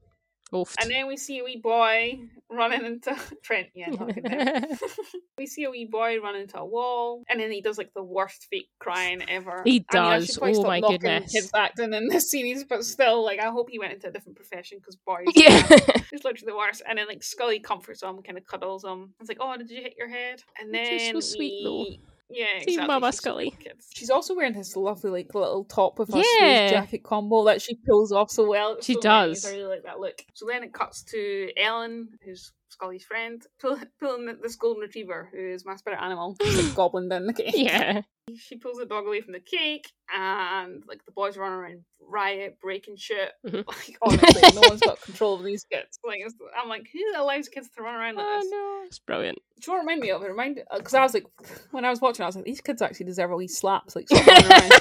Oofed. 0.52 0.74
And 0.80 0.90
then 0.90 1.06
we 1.06 1.16
see 1.16 1.38
a 1.38 1.44
wee 1.44 1.60
boy 1.62 2.20
running 2.50 2.84
into 2.84 3.16
Trent. 3.42 3.68
Yeah, 3.74 3.90
we 5.38 5.46
see 5.46 5.64
a 5.64 5.70
wee 5.70 5.88
boy 5.90 6.18
run 6.20 6.36
into 6.36 6.58
a 6.58 6.64
wall, 6.64 7.22
and 7.28 7.40
then 7.40 7.50
he 7.50 7.62
does 7.62 7.78
like 7.78 7.92
the 7.94 8.02
worst 8.02 8.46
fake 8.50 8.68
crying 8.78 9.22
ever. 9.28 9.62
He 9.64 9.84
I 9.90 9.96
mean, 9.96 10.04
I 10.04 10.18
does. 10.18 10.38
Oh 10.40 10.62
my 10.64 10.80
goodness. 10.80 11.32
Kids 11.32 11.50
acting 11.54 11.94
in 11.94 12.08
this 12.08 12.30
series, 12.30 12.64
but 12.64 12.84
still, 12.84 13.24
like, 13.24 13.40
I 13.40 13.50
hope 13.50 13.70
he 13.70 13.78
went 13.78 13.94
into 13.94 14.08
a 14.08 14.10
different 14.10 14.36
profession 14.36 14.78
because 14.78 14.96
boys, 14.96 15.26
yeah. 15.34 15.66
it's 16.12 16.24
literally 16.24 16.52
the 16.52 16.56
worst. 16.56 16.82
And 16.86 16.98
then 16.98 17.06
like 17.08 17.22
Scully 17.22 17.60
comforts 17.60 18.02
him, 18.02 18.22
kind 18.22 18.36
of 18.36 18.46
cuddles 18.46 18.84
him. 18.84 19.14
It's 19.20 19.28
like, 19.28 19.38
oh, 19.40 19.56
did 19.56 19.70
you 19.70 19.80
hit 19.80 19.94
your 19.96 20.08
head? 20.08 20.42
And 20.60 20.72
then 20.72 21.14
so 21.14 21.20
sweet, 21.20 21.62
though. 21.64 22.11
We- 22.32 22.38
Yeah, 22.40 22.46
See 22.60 22.72
exactly. 22.72 22.86
Mama 22.86 23.08
she's 23.12 23.16
Scully. 23.16 23.44
good 23.50 23.56
with 23.58 23.64
Kids. 23.64 23.90
She's 23.94 24.10
also 24.10 24.34
wearing 24.34 24.52
this 24.54 24.74
lovely 24.76 25.10
like 25.10 25.34
little 25.34 25.64
top 25.64 25.98
with 25.98 26.14
a 26.14 26.24
Yeah. 26.40 26.70
jacket 26.70 27.02
combo 27.04 27.44
that 27.44 27.62
she 27.62 27.74
pulls 27.86 28.12
off 28.12 28.30
so 28.30 28.48
well. 28.48 28.74
It's 28.74 28.86
She 28.86 28.94
so 28.94 29.00
does. 29.00 29.44
Nice. 29.44 29.52
I 29.52 29.56
really 29.56 29.68
like 29.68 29.82
that 29.84 30.00
look. 30.00 30.24
So 30.34 30.46
then 30.46 30.64
it 30.64 30.72
cuts 30.72 31.02
to 31.04 31.50
Ellen, 31.56 32.08
who's 32.24 32.52
Scully's 32.72 33.04
friend, 33.04 33.42
pull, 33.60 33.78
pulling 34.00 34.26
this 34.42 34.56
golden 34.56 34.80
retriever, 34.82 35.28
who 35.32 35.38
is 35.52 35.64
my 35.64 35.76
spirit 35.76 36.00
animal, 36.02 36.36
She's, 36.42 36.64
like 36.66 36.74
gobbling 36.74 37.08
down 37.08 37.26
the 37.26 37.32
cake. 37.32 37.54
yeah. 37.56 38.02
She 38.36 38.56
pulls 38.56 38.78
the 38.78 38.86
dog 38.86 39.06
away 39.06 39.20
from 39.20 39.32
the 39.32 39.40
cake, 39.40 39.90
and 40.14 40.82
like 40.86 41.04
the 41.04 41.12
boys 41.12 41.36
run 41.36 41.52
around 41.52 41.80
riot, 42.00 42.58
breaking 42.62 42.96
shit. 42.96 43.30
Mhm. 43.46 43.64
Like 43.66 43.98
honestly, 44.00 44.60
no 44.60 44.68
one's 44.68 44.80
got 44.80 45.00
control 45.02 45.34
of 45.34 45.44
these 45.44 45.64
kids. 45.64 45.98
Like 46.04 46.20
it's, 46.24 46.34
I'm 46.60 46.68
like, 46.68 46.86
who 46.92 47.00
allows 47.20 47.48
kids 47.48 47.68
to 47.76 47.82
run 47.82 47.94
around 47.94 48.14
like 48.16 48.26
Oh 48.28 48.38
this? 48.40 48.50
no. 48.50 48.82
It's 48.86 48.98
brilliant. 49.00 49.38
Do 49.60 49.70
you 49.70 49.76
know 49.76 49.82
what 49.84 49.90
it 49.92 49.94
reminded 49.94 50.02
me 50.04 50.10
of? 50.12 50.22
It 50.22 50.28
reminded 50.28 50.64
because 50.76 50.94
I 50.94 51.02
was 51.02 51.14
like, 51.14 51.24
when 51.72 51.84
I 51.84 51.90
was 51.90 52.00
watching, 52.00 52.22
I 52.22 52.26
was 52.26 52.36
like, 52.36 52.44
these 52.44 52.60
kids 52.60 52.80
actually 52.80 53.06
deserve 53.06 53.30
a 53.32 53.36
wee 53.36 53.48
slaps, 53.48 53.94
like. 53.96 54.06
running 54.10 54.50
around. 54.50 54.72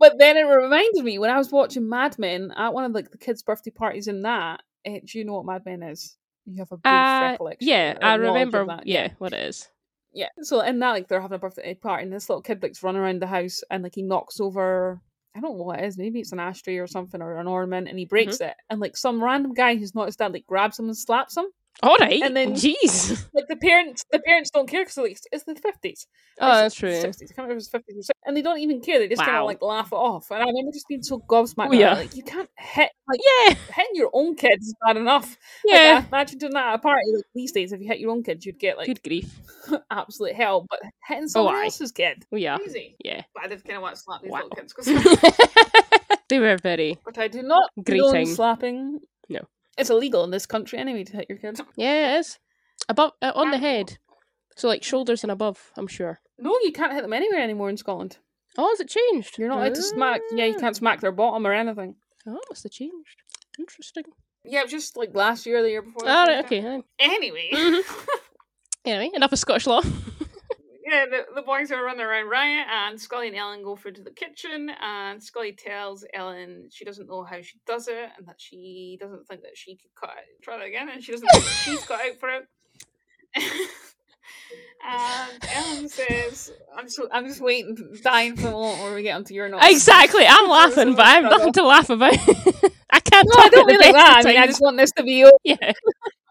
But 0.00 0.16
then 0.18 0.36
it 0.36 0.42
reminded 0.42 1.04
me 1.04 1.18
when 1.18 1.28
I 1.30 1.38
was 1.38 1.50
watching 1.50 1.88
Mad 1.88 2.18
Men 2.20 2.52
at 2.56 2.72
one 2.72 2.84
of 2.84 2.92
like 2.92 3.10
the 3.10 3.18
kids' 3.18 3.42
birthday 3.42 3.72
parties 3.72 4.06
in 4.06 4.22
that. 4.22 4.60
do 4.84 5.00
you 5.18 5.24
know 5.24 5.34
what 5.34 5.44
Mad 5.46 5.62
Men 5.66 5.82
is? 5.82 6.16
You 6.50 6.58
have 6.58 6.72
a 6.72 6.76
brief 6.78 6.92
Uh, 6.92 7.28
recollection. 7.32 7.68
yeah, 7.68 7.98
I 8.00 8.14
remember. 8.14 8.64
that. 8.66 8.86
Yeah, 8.86 9.12
what 9.18 9.32
it 9.32 9.40
is. 9.44 9.68
yeah. 10.12 10.28
So 10.42 10.60
in 10.60 10.78
that, 10.80 10.92
like 10.92 11.08
they're 11.08 11.20
having 11.20 11.36
a 11.36 11.38
birthday 11.38 11.74
party, 11.74 12.04
and 12.04 12.12
this 12.12 12.28
little 12.28 12.42
kid 12.42 12.62
like's 12.62 12.82
running 12.82 13.00
around 13.02 13.20
the 13.20 13.26
house, 13.26 13.62
and 13.70 13.82
like 13.82 13.94
he 13.94 14.02
knocks 14.02 14.40
over. 14.40 15.00
I 15.36 15.40
don't 15.40 15.56
know 15.58 15.64
what 15.64 15.78
it 15.80 15.84
is. 15.84 15.98
Maybe 15.98 16.20
it's 16.20 16.32
an 16.32 16.40
ashtray 16.40 16.78
or 16.78 16.86
something 16.86 17.20
or 17.22 17.38
an 17.38 17.46
ornament, 17.46 17.86
and 17.88 17.98
he 17.98 18.06
breaks 18.06 18.36
Mm-hmm. 18.38 18.50
it. 18.50 18.56
And 18.70 18.80
like 18.80 18.96
some 18.96 19.22
random 19.22 19.52
guy 19.54 19.76
who's 19.76 19.94
noticed 19.94 20.18
that 20.18 20.32
like 20.32 20.46
grabs 20.46 20.78
him 20.78 20.86
and 20.86 20.96
slaps 20.96 21.36
him. 21.36 21.44
All 21.82 21.96
right. 21.96 22.20
And 22.22 22.36
then- 22.36 22.54
jeez. 22.54 23.24
Like 23.34 23.46
the 23.48 23.56
parents, 23.56 24.04
the 24.10 24.18
parents 24.20 24.50
don't 24.50 24.68
care 24.68 24.82
because 24.82 24.96
like 24.96 25.18
it's- 25.32 25.44
the 25.44 25.54
fifties. 25.54 26.06
Oh, 26.40 26.46
that's 26.54 26.74
true. 26.74 26.92
Sixties. 27.00 27.30
I 27.30 27.34
can't 27.34 27.46
remember 27.48 27.52
if 27.52 27.54
it 27.54 27.66
was 27.66 27.68
fifties 27.68 27.96
or 27.96 28.02
60s. 28.02 28.26
and 28.26 28.36
they 28.36 28.42
don't 28.42 28.58
even 28.60 28.80
care. 28.80 28.98
They 28.98 29.08
just 29.08 29.22
kind 29.22 29.36
of 29.36 29.46
like 29.46 29.62
laugh 29.62 29.88
it 29.92 29.96
off. 29.96 30.30
And 30.30 30.42
I 30.42 30.46
remember 30.46 30.72
just 30.72 30.86
being 30.88 31.02
so 31.02 31.18
gobsmacked. 31.28 31.68
Oh, 31.70 31.72
yeah. 31.72 31.94
Like 31.94 32.14
you 32.16 32.22
can't 32.22 32.48
hit 32.58 32.90
like 33.08 33.20
Yeah. 33.24 33.54
hitting 33.74 33.94
your 33.94 34.10
own 34.12 34.34
kids 34.36 34.66
is 34.66 34.74
bad 34.84 34.96
enough. 34.96 35.36
Yeah. 35.64 36.02
uh, 36.04 36.08
imagine 36.08 36.38
doing 36.38 36.52
that 36.54 36.68
at 36.68 36.74
a 36.74 36.78
party. 36.78 37.02
Like 37.14 37.24
these 37.34 37.52
days, 37.52 37.72
if 37.72 37.80
you 37.80 37.86
hit 37.88 37.98
your 38.00 38.10
own 38.10 38.22
kids, 38.22 38.44
you'd 38.44 38.58
get 38.58 38.76
like 38.76 38.86
Good 38.86 39.02
grief. 39.02 39.38
absolute 39.90 40.34
hell. 40.34 40.66
But 40.68 40.80
hitting 41.06 41.28
someone 41.28 41.54
aye. 41.56 41.64
else's 41.64 41.92
kid, 41.92 42.24
Oh 42.32 42.36
yeah. 42.36 42.58
easy. 42.66 42.96
Yeah. 43.04 43.22
But 43.34 43.44
I 43.44 43.48
did 43.48 43.64
kind 43.64 43.76
of 43.76 43.82
want 43.82 43.94
to 43.96 44.00
slap 44.02 44.22
these 44.22 44.30
Wow. 44.32 44.42
little 44.44 44.50
kids, 44.50 44.72
'cause- 44.72 44.86
they 46.28 46.38
were 46.38 46.56
very. 46.62 46.98
but 47.04 47.18
I 47.18 47.28
do 47.28 47.42
not 47.42 47.70
condone 47.84 48.26
slapping. 48.26 49.00
No. 49.28 49.40
It's 49.78 49.90
illegal 49.90 50.24
in 50.24 50.30
this 50.30 50.46
country 50.46 50.78
anyway 50.78 51.04
to 51.04 51.16
hit 51.16 51.26
your 51.28 51.38
kids. 51.38 51.60
Yeah, 51.76 52.16
it 52.16 52.20
is. 52.20 52.38
Above, 52.88 53.12
uh, 53.22 53.32
on 53.34 53.50
the 53.50 53.58
head. 53.58 53.98
So 54.56 54.68
like 54.68 54.82
shoulders 54.82 55.22
and 55.22 55.30
above. 55.32 55.72
I'm 55.76 55.86
sure. 55.86 56.20
No, 56.38 56.56
you 56.62 56.72
can't 56.72 56.92
hit 56.92 57.02
them 57.02 57.12
anywhere 57.12 57.40
anymore 57.40 57.70
in 57.70 57.76
Scotland. 57.76 58.18
Oh, 58.56 58.68
has 58.70 58.80
it 58.80 58.88
changed? 58.88 59.38
You're 59.38 59.48
not 59.48 59.58
allowed 59.58 59.74
to 59.76 59.82
smack. 59.82 60.20
Yeah, 60.32 60.46
you 60.46 60.54
Ah. 60.56 60.60
can't 60.60 60.76
smack 60.76 61.00
their 61.00 61.12
bottom 61.12 61.46
or 61.46 61.52
anything. 61.52 61.96
Oh, 62.26 62.34
it 62.36 62.44
must 62.50 62.62
have 62.64 62.72
changed. 62.72 63.22
Interesting. 63.58 64.04
Yeah, 64.44 64.60
it 64.60 64.64
was 64.64 64.72
just 64.72 64.96
like 64.96 65.14
last 65.14 65.46
year, 65.46 65.58
or 65.58 65.62
the 65.62 65.70
year 65.70 65.82
before. 65.82 66.08
All 66.08 66.26
right. 66.26 66.44
Okay. 66.44 66.82
Anyway. 66.98 67.50
Mhm. 67.52 67.82
Anyway, 68.84 69.10
enough 69.14 69.32
of 69.32 69.38
Scottish 69.38 69.66
law. 69.66 69.82
Yeah, 70.88 71.04
the, 71.04 71.26
the 71.34 71.42
boys 71.42 71.70
are 71.70 71.84
running 71.84 72.00
around 72.06 72.28
riot, 72.30 72.66
and 72.70 72.98
Scully 72.98 73.28
and 73.28 73.36
Ellen 73.36 73.62
go 73.62 73.76
through 73.76 73.92
to 73.92 74.02
the 74.02 74.10
kitchen, 74.10 74.70
and 74.80 75.22
Scully 75.22 75.52
tells 75.52 76.02
Ellen 76.14 76.70
she 76.72 76.86
doesn't 76.86 77.08
know 77.08 77.24
how 77.24 77.42
she 77.42 77.58
does 77.66 77.88
it, 77.88 78.08
and 78.16 78.26
that 78.26 78.36
she 78.40 78.96
doesn't 78.98 79.28
think 79.28 79.42
that 79.42 79.56
she 79.56 79.76
could 79.76 79.90
cut 80.00 80.10
out. 80.10 80.24
Try 80.42 80.56
that 80.56 80.66
again, 80.66 80.88
and 80.88 81.04
she 81.04 81.12
doesn't 81.12 81.28
think 81.28 81.44
that 81.44 81.50
she's 81.50 81.84
cut 81.84 82.00
out 82.00 82.16
for 82.18 82.30
it. 82.30 82.48
and 84.88 85.44
Ellen 85.54 85.88
says, 85.90 86.52
"I'm 86.74 86.88
so 86.88 87.06
I'm 87.12 87.26
just 87.26 87.42
waiting, 87.42 87.76
dying 88.02 88.36
for 88.36 88.42
the 88.44 88.50
moment 88.52 88.80
where 88.82 88.94
we 88.94 89.02
get 89.02 89.16
onto 89.16 89.34
your 89.34 89.50
notes." 89.50 89.66
exactly. 89.68 90.24
I'm 90.26 90.48
laughing, 90.48 90.94
but 90.94 91.04
I 91.04 91.10
have 91.16 91.24
nothing 91.24 91.52
to 91.54 91.64
laugh 91.64 91.90
about. 91.90 92.14
I 92.90 93.00
can't 93.00 93.28
No, 93.28 93.32
talk 93.34 93.46
I 93.46 93.48
don't 93.50 93.68
the 93.68 93.78
like 93.78 93.92
that. 93.94 94.22
I 94.24 94.28
mean, 94.28 94.38
I 94.38 94.46
just 94.46 94.60
want 94.62 94.78
this 94.78 94.92
to 94.92 95.02
be 95.02 95.24
over. 95.24 95.32
Yeah. 95.44 95.56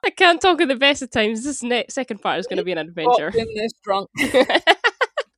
I 0.07 0.09
can't 0.09 0.39
talk 0.39 0.61
at 0.61 0.69
the 0.69 0.75
best 0.77 1.01
of 1.01 1.11
times. 1.11 1.43
This 1.43 1.61
next 1.61 1.93
second 1.93 2.21
part 2.21 2.39
is 2.39 2.47
going 2.47 2.57
to 2.59 2.63
be 2.63 2.71
an 2.71 2.77
adventure. 2.77 3.27
in 3.27 3.53
this 3.55 3.73
drunk. 3.83 4.09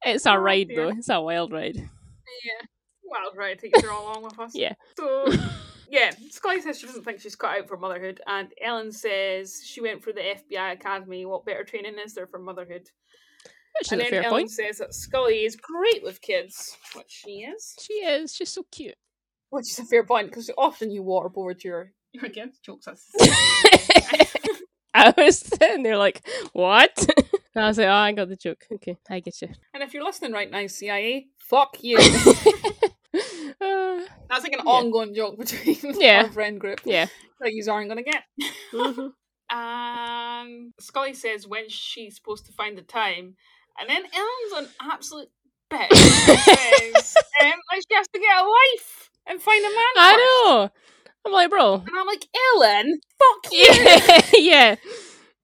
it's 0.05 0.27
a 0.27 0.33
Oh, 0.33 0.35
ride, 0.35 0.67
dear. 0.67 0.83
though. 0.83 0.89
It's 0.95 1.09
a 1.09 1.19
wild 1.19 1.51
ride. 1.51 1.75
Yeah. 1.75 2.67
Well, 3.03 3.31
right, 3.35 3.57
take 3.57 3.71
you 3.81 3.89
all 3.89 4.03
along 4.11 4.23
with 4.25 4.39
us. 4.39 4.51
Yeah. 4.53 4.73
So, 4.95 5.25
yeah, 5.89 6.11
Scully 6.29 6.61
says 6.61 6.79
she 6.79 6.85
doesn't 6.85 7.03
think 7.03 7.19
she's 7.19 7.35
cut 7.35 7.57
out 7.57 7.67
for 7.67 7.77
motherhood, 7.77 8.21
and 8.27 8.49
Ellen 8.61 8.91
says 8.91 9.59
she 9.65 9.81
went 9.81 10.03
through 10.03 10.13
the 10.13 10.21
FBI 10.21 10.73
Academy. 10.73 11.25
What 11.25 11.45
better 11.45 11.63
training 11.63 11.95
is 12.05 12.13
there 12.13 12.27
for 12.27 12.37
motherhood? 12.37 12.87
Which 13.79 13.87
is 13.87 13.91
and 13.93 14.01
a 14.01 14.09
then 14.11 14.25
Ellen 14.25 14.41
point. 14.41 14.51
says 14.51 14.77
that 14.77 14.93
Scully 14.93 15.45
is 15.45 15.55
great 15.55 16.03
with 16.03 16.21
kids, 16.21 16.77
which 16.95 17.07
she 17.09 17.39
is. 17.41 17.75
She 17.81 17.93
is. 17.93 18.35
She's 18.35 18.49
so 18.49 18.61
cute. 18.71 18.93
Which 19.49 19.71
is 19.71 19.79
a 19.79 19.85
fair 19.85 20.03
point 20.05 20.27
because 20.27 20.51
often 20.59 20.91
you 20.91 21.01
waterboard 21.01 21.63
your 21.63 21.91
your 22.13 22.29
kids. 22.29 22.59
Jokes. 22.59 22.85
That's 22.85 23.09
I 24.93 25.13
was 25.17 25.39
sitting 25.39 25.83
there 25.83 25.97
like, 25.97 26.27
what? 26.53 27.07
I 27.55 27.67
was 27.67 27.77
like, 27.77 27.87
oh, 27.87 27.91
I 27.91 28.11
got 28.11 28.29
the 28.29 28.35
joke. 28.35 28.65
Okay, 28.73 28.97
I 29.09 29.19
get 29.19 29.41
you. 29.41 29.49
And 29.73 29.83
if 29.83 29.93
you're 29.93 30.03
listening 30.03 30.31
right 30.31 30.49
now, 30.49 30.65
CIA, 30.67 31.27
fuck 31.37 31.77
you. 31.81 31.97
Uh, 31.97 32.33
That's 34.29 34.43
like 34.43 34.53
an 34.53 34.59
Yeah. 34.65 34.71
ongoing 34.71 35.13
joke 35.13 35.37
between 35.37 35.77
Yeah. 35.99 36.23
our 36.23 36.31
friend 36.31 36.59
group 36.59 36.81
yeah. 36.85 37.07
that 37.41 37.51
you 37.53 37.63
aren't 37.71 37.89
gonna 37.89 38.03
get. 38.03 38.23
Mhm. 38.71 39.11
And 39.51 40.73
Scully 40.79 41.13
says 41.13 41.47
when 41.47 41.69
she's 41.69 42.15
supposed 42.15 42.45
to 42.45 42.53
find 42.53 42.77
the 42.77 42.83
time, 42.83 43.35
and 43.79 43.89
then 43.89 44.03
Ellen's 44.13 44.67
an 44.67 44.69
absolute 44.91 45.29
bitch. 45.71 45.91
says 45.95 47.15
um, 47.41 47.51
like 47.71 47.81
she 47.89 47.95
has 47.95 48.07
to 48.13 48.19
get 48.19 48.37
a 48.37 48.43
life 48.43 49.09
and 49.27 49.41
find 49.41 49.65
a 49.65 49.69
man. 49.69 49.95
I 49.97 50.11
first. 50.11 50.45
know. 50.45 50.69
I'm 51.25 51.31
like, 51.33 51.49
bro. 51.49 51.75
And 51.75 51.89
I'm 51.97 52.07
like, 52.07 52.25
Ellen, 52.55 52.99
fuck 53.19 53.51
you. 53.51 53.65
Yeah, 53.69 54.21
yeah, 54.33 54.75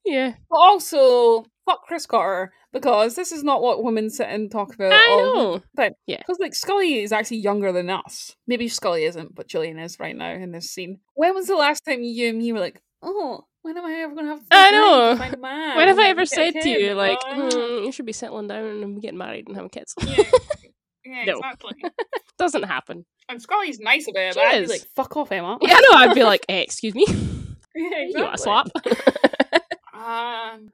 yeah. 0.06 0.34
But 0.50 0.58
also, 0.58 1.46
fuck 1.66 1.84
Chris 1.88 2.06
Carter 2.06 2.52
because 2.72 3.16
this 3.16 3.32
is 3.32 3.44
not 3.44 3.62
what 3.62 3.84
women 3.84 4.10
sit 4.10 4.28
and 4.30 4.52
talk 4.52 4.74
about. 4.74 4.92
I 4.94 5.08
all 5.10 5.34
know. 5.34 5.64
time. 5.78 5.94
Yeah. 6.08 6.18
Because 6.18 6.40
like 6.40 6.54
Scully 6.56 7.00
is 7.00 7.12
actually 7.12 7.38
younger 7.38 7.72
than 7.72 7.90
us. 7.90 8.36
Maybe 8.48 8.68
Scully 8.68 9.06
isn't, 9.06 9.34
but 9.36 9.48
Gillian 9.48 9.80
is 9.80 10.00
right 10.00 10.16
now 10.16 10.32
in 10.32 10.52
this 10.52 10.70
scene. 10.72 11.00
When 11.14 11.34
was 11.34 11.48
the 11.48 11.56
last 11.56 11.82
time 11.86 12.02
you 12.04 12.30
and 12.30 12.38
me 12.38 12.52
were 12.54 12.60
like, 12.60 12.82
oh, 13.02 13.46
when 13.62 13.78
am 13.78 13.86
I 13.86 13.94
ever 13.94 14.14
gonna 14.14 14.28
have? 14.28 14.42
I 14.52 14.72
know. 14.72 15.16
find 15.18 15.34
a 15.34 15.38
man 15.38 15.76
When 15.78 15.88
have 15.88 15.98
I 15.98 16.10
ever 16.10 16.26
said 16.26 16.54
to 16.54 16.62
kid?" 16.62 16.82
you, 16.82 16.94
like, 16.94 17.18
"Hmm, 17.26 17.84
you 17.86 17.92
should 17.92 18.06
be 18.06 18.14
settling 18.14 18.48
down 18.48 18.64
and 18.84 19.02
getting 19.02 19.18
married 19.18 19.48
and 19.48 19.56
having 19.56 19.72
kids? 19.72 19.96
yeah, 20.06 20.24
yeah, 21.06 21.26
No. 21.26 21.38
exactly. 21.38 21.74
Doesn't 22.38 22.64
happen. 22.64 23.06
And 23.30 23.42
Scully's 23.42 23.80
nice 23.80 24.08
about 24.08 24.22
it. 24.22 24.34
She 24.34 24.40
but 24.40 24.46
I'd 24.48 24.62
be 24.64 24.68
like, 24.68 24.86
fuck 24.96 25.16
off, 25.18 25.32
Emma. 25.32 25.58
Yeah, 25.62 25.76
I 25.78 25.82
know. 25.82 25.98
I'd 25.98 26.16
be 26.16 26.24
like, 26.24 26.46
eh, 26.50 26.60
excuse 26.60 26.94
me, 26.94 27.06
yeah, 27.76 28.02
you 28.08 28.14
want 28.16 28.30
a 28.30 28.34
exactly. 28.34 28.92
slap? 28.94 29.64
Um, 29.94 30.72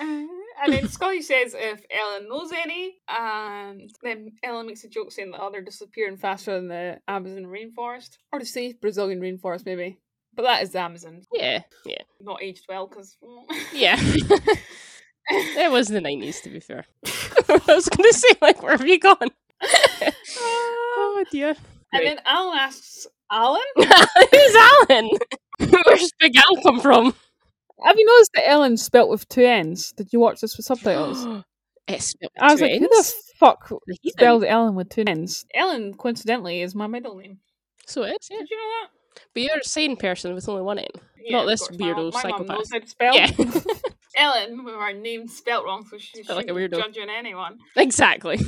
Uh, 0.00 0.04
and 0.64 0.72
then 0.72 0.88
Scully 0.88 1.20
says 1.20 1.54
if 1.58 1.84
Ellen 1.90 2.26
knows 2.28 2.52
any, 2.52 2.96
and 3.06 3.90
then 4.02 4.32
Ellen 4.42 4.66
makes 4.66 4.82
a 4.84 4.88
joke 4.88 5.12
saying 5.12 5.30
that 5.32 5.40
oh, 5.42 5.50
they're 5.50 5.60
disappearing 5.60 6.16
faster 6.16 6.54
than 6.54 6.68
the 6.68 6.98
Amazon 7.06 7.44
rainforest, 7.44 8.16
or 8.32 8.38
the 8.38 8.46
safe 8.46 8.80
Brazilian 8.80 9.20
rainforest, 9.20 9.66
maybe. 9.66 9.98
But 10.34 10.42
that 10.44 10.62
is 10.62 10.70
the 10.70 10.78
Amazon, 10.80 11.20
yeah, 11.34 11.62
yeah, 11.84 12.02
not 12.20 12.42
aged 12.42 12.64
well, 12.68 12.86
because. 12.86 13.16
yeah. 13.74 14.00
It 15.30 15.70
was 15.70 15.88
the 15.88 16.00
nineties, 16.00 16.40
to 16.42 16.50
be 16.50 16.60
fair. 16.60 16.84
I 17.06 17.60
was 17.68 17.88
going 17.88 18.10
to 18.10 18.14
say, 18.18 18.28
like, 18.42 18.62
where 18.62 18.76
have 18.76 18.86
you 18.86 18.98
gone? 18.98 19.28
oh 20.38 21.24
dear. 21.30 21.54
and 21.92 22.06
then 22.06 22.18
Alan 22.24 22.58
asks 22.58 23.06
Alan, 23.32 23.60
Who's 23.76 24.54
Alan? 24.90 25.10
Where's 25.86 26.12
Big 26.18 26.36
Al 26.36 26.62
come 26.62 26.80
from? 26.80 27.14
"Have 27.84 27.96
you 27.98 28.04
noticed 28.06 28.32
that 28.34 28.48
Ellen's 28.48 28.82
spelt 28.82 29.08
with 29.08 29.28
two 29.28 29.44
N's? 29.44 29.92
Did 29.92 30.12
you 30.12 30.18
watch 30.20 30.40
this 30.40 30.56
with 30.56 30.66
subtitles?" 30.66 31.24
it's 31.88 32.06
spelled 32.06 32.32
with 32.34 32.42
I 32.42 32.52
was 32.52 32.60
two 32.60 32.66
like, 32.66 32.80
"Who 32.80 32.88
the 32.88 33.12
fuck 33.38 33.68
The 33.68 33.96
heathen. 34.02 34.18
spelled 34.18 34.44
Ellen 34.44 34.74
with 34.74 34.88
two 34.88 35.04
N's?" 35.06 35.44
Ellen, 35.54 35.94
coincidentally, 35.94 36.62
is 36.62 36.74
my 36.74 36.86
middle 36.88 37.16
name. 37.16 37.38
So 37.86 38.02
it 38.02 38.16
is, 38.20 38.28
yeah. 38.30 38.38
Did 38.38 38.50
you 38.50 38.56
know 38.56 38.70
that? 38.82 38.88
But 39.34 39.42
you're 39.42 39.58
a 39.58 39.64
sane 39.64 39.96
person 39.96 40.34
with 40.34 40.48
only 40.48 40.62
one 40.62 40.78
N. 40.78 40.86
Yeah, 41.22 41.38
Not 41.38 41.46
this 41.46 41.60
course. 41.68 41.78
My 41.78 41.86
weirdo 41.86 41.96
mum- 41.96 41.96
my 41.96 42.10
mum 42.10 42.12
psychopath. 42.22 42.48
knows 42.48 42.70
how 42.72 42.78
to 42.78 42.86
spell. 42.88 43.14
Yeah. 43.14 43.26
Ellen, 44.20 44.64
with 44.64 44.74
our 44.74 44.92
name 44.92 45.26
spelt 45.26 45.64
wrong, 45.64 45.86
so 45.90 45.96
she 45.98 46.18
like 46.18 46.24
a 46.28 46.48
shouldn't 46.48 46.48
be 46.70 46.76
weirdo. 46.76 46.80
judging 46.80 47.08
anyone. 47.10 47.58
Exactly. 47.76 48.38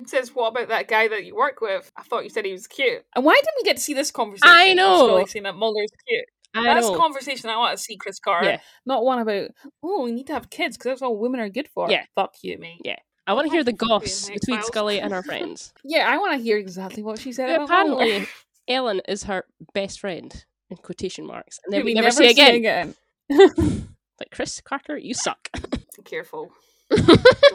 It 0.00 0.08
says, 0.08 0.34
"What 0.34 0.48
about 0.48 0.68
that 0.68 0.88
guy 0.88 1.08
that 1.08 1.24
you 1.24 1.34
work 1.36 1.60
with? 1.60 1.90
I 1.96 2.02
thought 2.02 2.24
you 2.24 2.30
said 2.30 2.44
he 2.44 2.52
was 2.52 2.66
cute." 2.66 3.04
And 3.14 3.24
why 3.24 3.34
didn't 3.34 3.54
we 3.58 3.64
get 3.64 3.76
to 3.76 3.82
see 3.82 3.94
this 3.94 4.10
conversation? 4.10 4.48
I 4.56 4.72
know. 4.72 5.06
Scully 5.06 5.26
saying 5.26 5.42
that 5.42 5.56
Mulder's 5.56 5.90
cute. 6.08 6.24
I 6.54 6.62
That's 6.64 6.86
know. 6.86 6.92
the 6.92 6.98
conversation 6.98 7.50
I 7.50 7.56
want 7.58 7.76
to 7.76 7.82
see, 7.82 7.96
Chris 7.96 8.18
Carter. 8.18 8.48
Yeah. 8.48 8.60
Not 8.86 9.04
one 9.04 9.18
about, 9.18 9.50
oh, 9.82 10.04
we 10.04 10.12
need 10.12 10.26
to 10.28 10.32
have 10.32 10.48
kids 10.48 10.76
because 10.78 10.90
that's 10.92 11.02
all 11.02 11.16
women 11.18 11.40
are 11.40 11.50
good 11.50 11.68
for. 11.68 11.90
Yeah. 11.90 12.04
Fuck 12.14 12.36
you, 12.42 12.58
mate. 12.58 12.80
Yeah. 12.84 12.96
I 13.26 13.34
want 13.34 13.46
to 13.48 13.52
hear 13.52 13.62
the 13.62 13.74
goss 13.74 14.30
between 14.30 14.62
Scully 14.62 14.98
and 14.98 15.12
her 15.12 15.22
friends. 15.24 15.74
Yeah, 15.84 16.08
I 16.10 16.16
want 16.16 16.32
to 16.32 16.42
hear 16.42 16.56
exactly 16.56 17.02
what 17.02 17.18
she 17.18 17.32
said 17.32 17.50
about 17.50 17.64
apparently, 17.64 18.26
Ellen 18.68 19.02
is 19.06 19.24
her 19.24 19.44
best 19.74 20.00
friend 20.00 20.44
in 20.70 20.78
quotation 20.78 21.26
marks, 21.26 21.60
and 21.64 21.72
then 21.72 21.82
Who 21.82 21.84
we, 21.86 21.94
never, 21.94 22.10
see 22.10 22.30
again. 22.30 22.54
again. 22.54 22.94
Like 24.20 24.30
Chris 24.32 24.60
Carter, 24.60 24.98
you 24.98 25.14
suck. 25.14 25.48
Careful. 26.04 26.50
Don't 26.90 27.06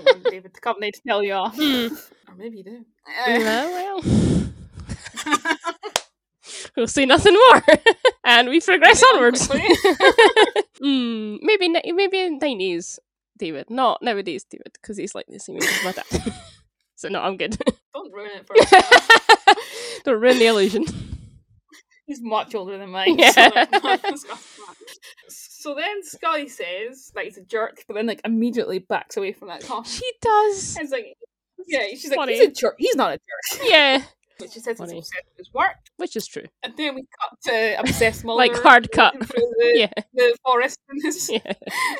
want 0.05 0.23
David 0.25 0.53
to 0.53 0.61
come 0.61 0.77
there 0.79 0.91
to 0.91 1.01
tell 1.05 1.23
you 1.23 1.33
off. 1.33 1.55
Hmm. 1.55 1.87
Or 2.25 2.35
maybe 2.35 2.57
you 2.59 2.63
do. 2.63 2.85
well, 3.27 4.01
well. 4.01 4.49
we'll 6.75 6.87
say 6.87 7.05
nothing 7.05 7.33
more, 7.33 7.61
and 8.23 8.49
we 8.49 8.59
progress 8.59 9.03
onwards. 9.13 9.47
Hmm, 10.81 11.35
maybe 11.41 11.65
in 11.65 11.75
maybe 11.95 12.29
nineties, 12.29 12.97
David. 13.37 13.69
Not 13.69 14.01
nowadays, 14.01 14.45
David, 14.49 14.71
because 14.81 14.97
he's 14.97 15.13
like 15.13 15.27
the 15.27 15.39
same 15.39 15.57
age 15.57 15.63
as 15.63 15.83
my 15.83 15.91
dad. 15.91 16.33
so 16.95 17.09
no, 17.09 17.21
I'm 17.21 17.37
good. 17.37 17.55
Don't 17.93 18.11
ruin 18.11 18.31
it 18.33 18.47
for 18.47 18.55
us. 18.57 19.57
Don't 20.05 20.19
ruin 20.19 20.39
the 20.39 20.47
illusion. 20.47 20.85
He's 22.05 22.21
much 22.21 22.55
older 22.55 22.77
than 22.77 22.89
mine. 22.89 23.17
Yeah. 23.19 23.31
So, 23.31 24.35
so 25.63 25.73
then 25.75 26.03
Scully 26.03 26.49
says 26.49 27.11
that 27.15 27.23
he's 27.23 27.37
a 27.37 27.43
jerk, 27.43 27.83
but 27.87 27.93
then 27.93 28.05
like 28.05 28.19
immediately 28.25 28.79
backs 28.79 29.15
away 29.15 29.31
from 29.31 29.47
that 29.47 29.63
comment. 29.63 29.87
She 29.87 30.11
does. 30.21 30.77
It's 30.77 30.91
like, 30.91 31.15
yeah, 31.67 31.85
she's 31.91 32.13
Funny. 32.13 32.33
like, 32.33 32.41
he's 32.41 32.49
a 32.49 32.51
jerk. 32.51 32.75
He's 32.77 32.95
not 32.97 33.13
a 33.13 33.17
jerk. 33.17 33.61
Yeah, 33.69 34.03
But 34.39 34.51
she 34.51 34.59
says 34.59 34.77
Funny. 34.77 34.95
he's 34.95 35.03
obsessed 35.05 35.25
with 35.29 35.37
his 35.37 35.53
work. 35.53 35.75
which 35.97 36.15
is 36.17 36.27
true. 36.27 36.43
And 36.63 36.73
then 36.75 36.95
we 36.95 37.05
cut 37.21 37.37
to 37.45 37.79
obsessed 37.79 38.23
Mulder. 38.25 38.39
Like 38.51 38.61
hard 38.61 38.91
cut. 38.91 39.13
Through 39.13 39.41
the, 39.57 39.71
Yeah, 39.75 40.03
the 40.13 40.35
forest 40.43 40.79
and 40.89 41.01
his, 41.01 41.29
yeah. 41.31 41.53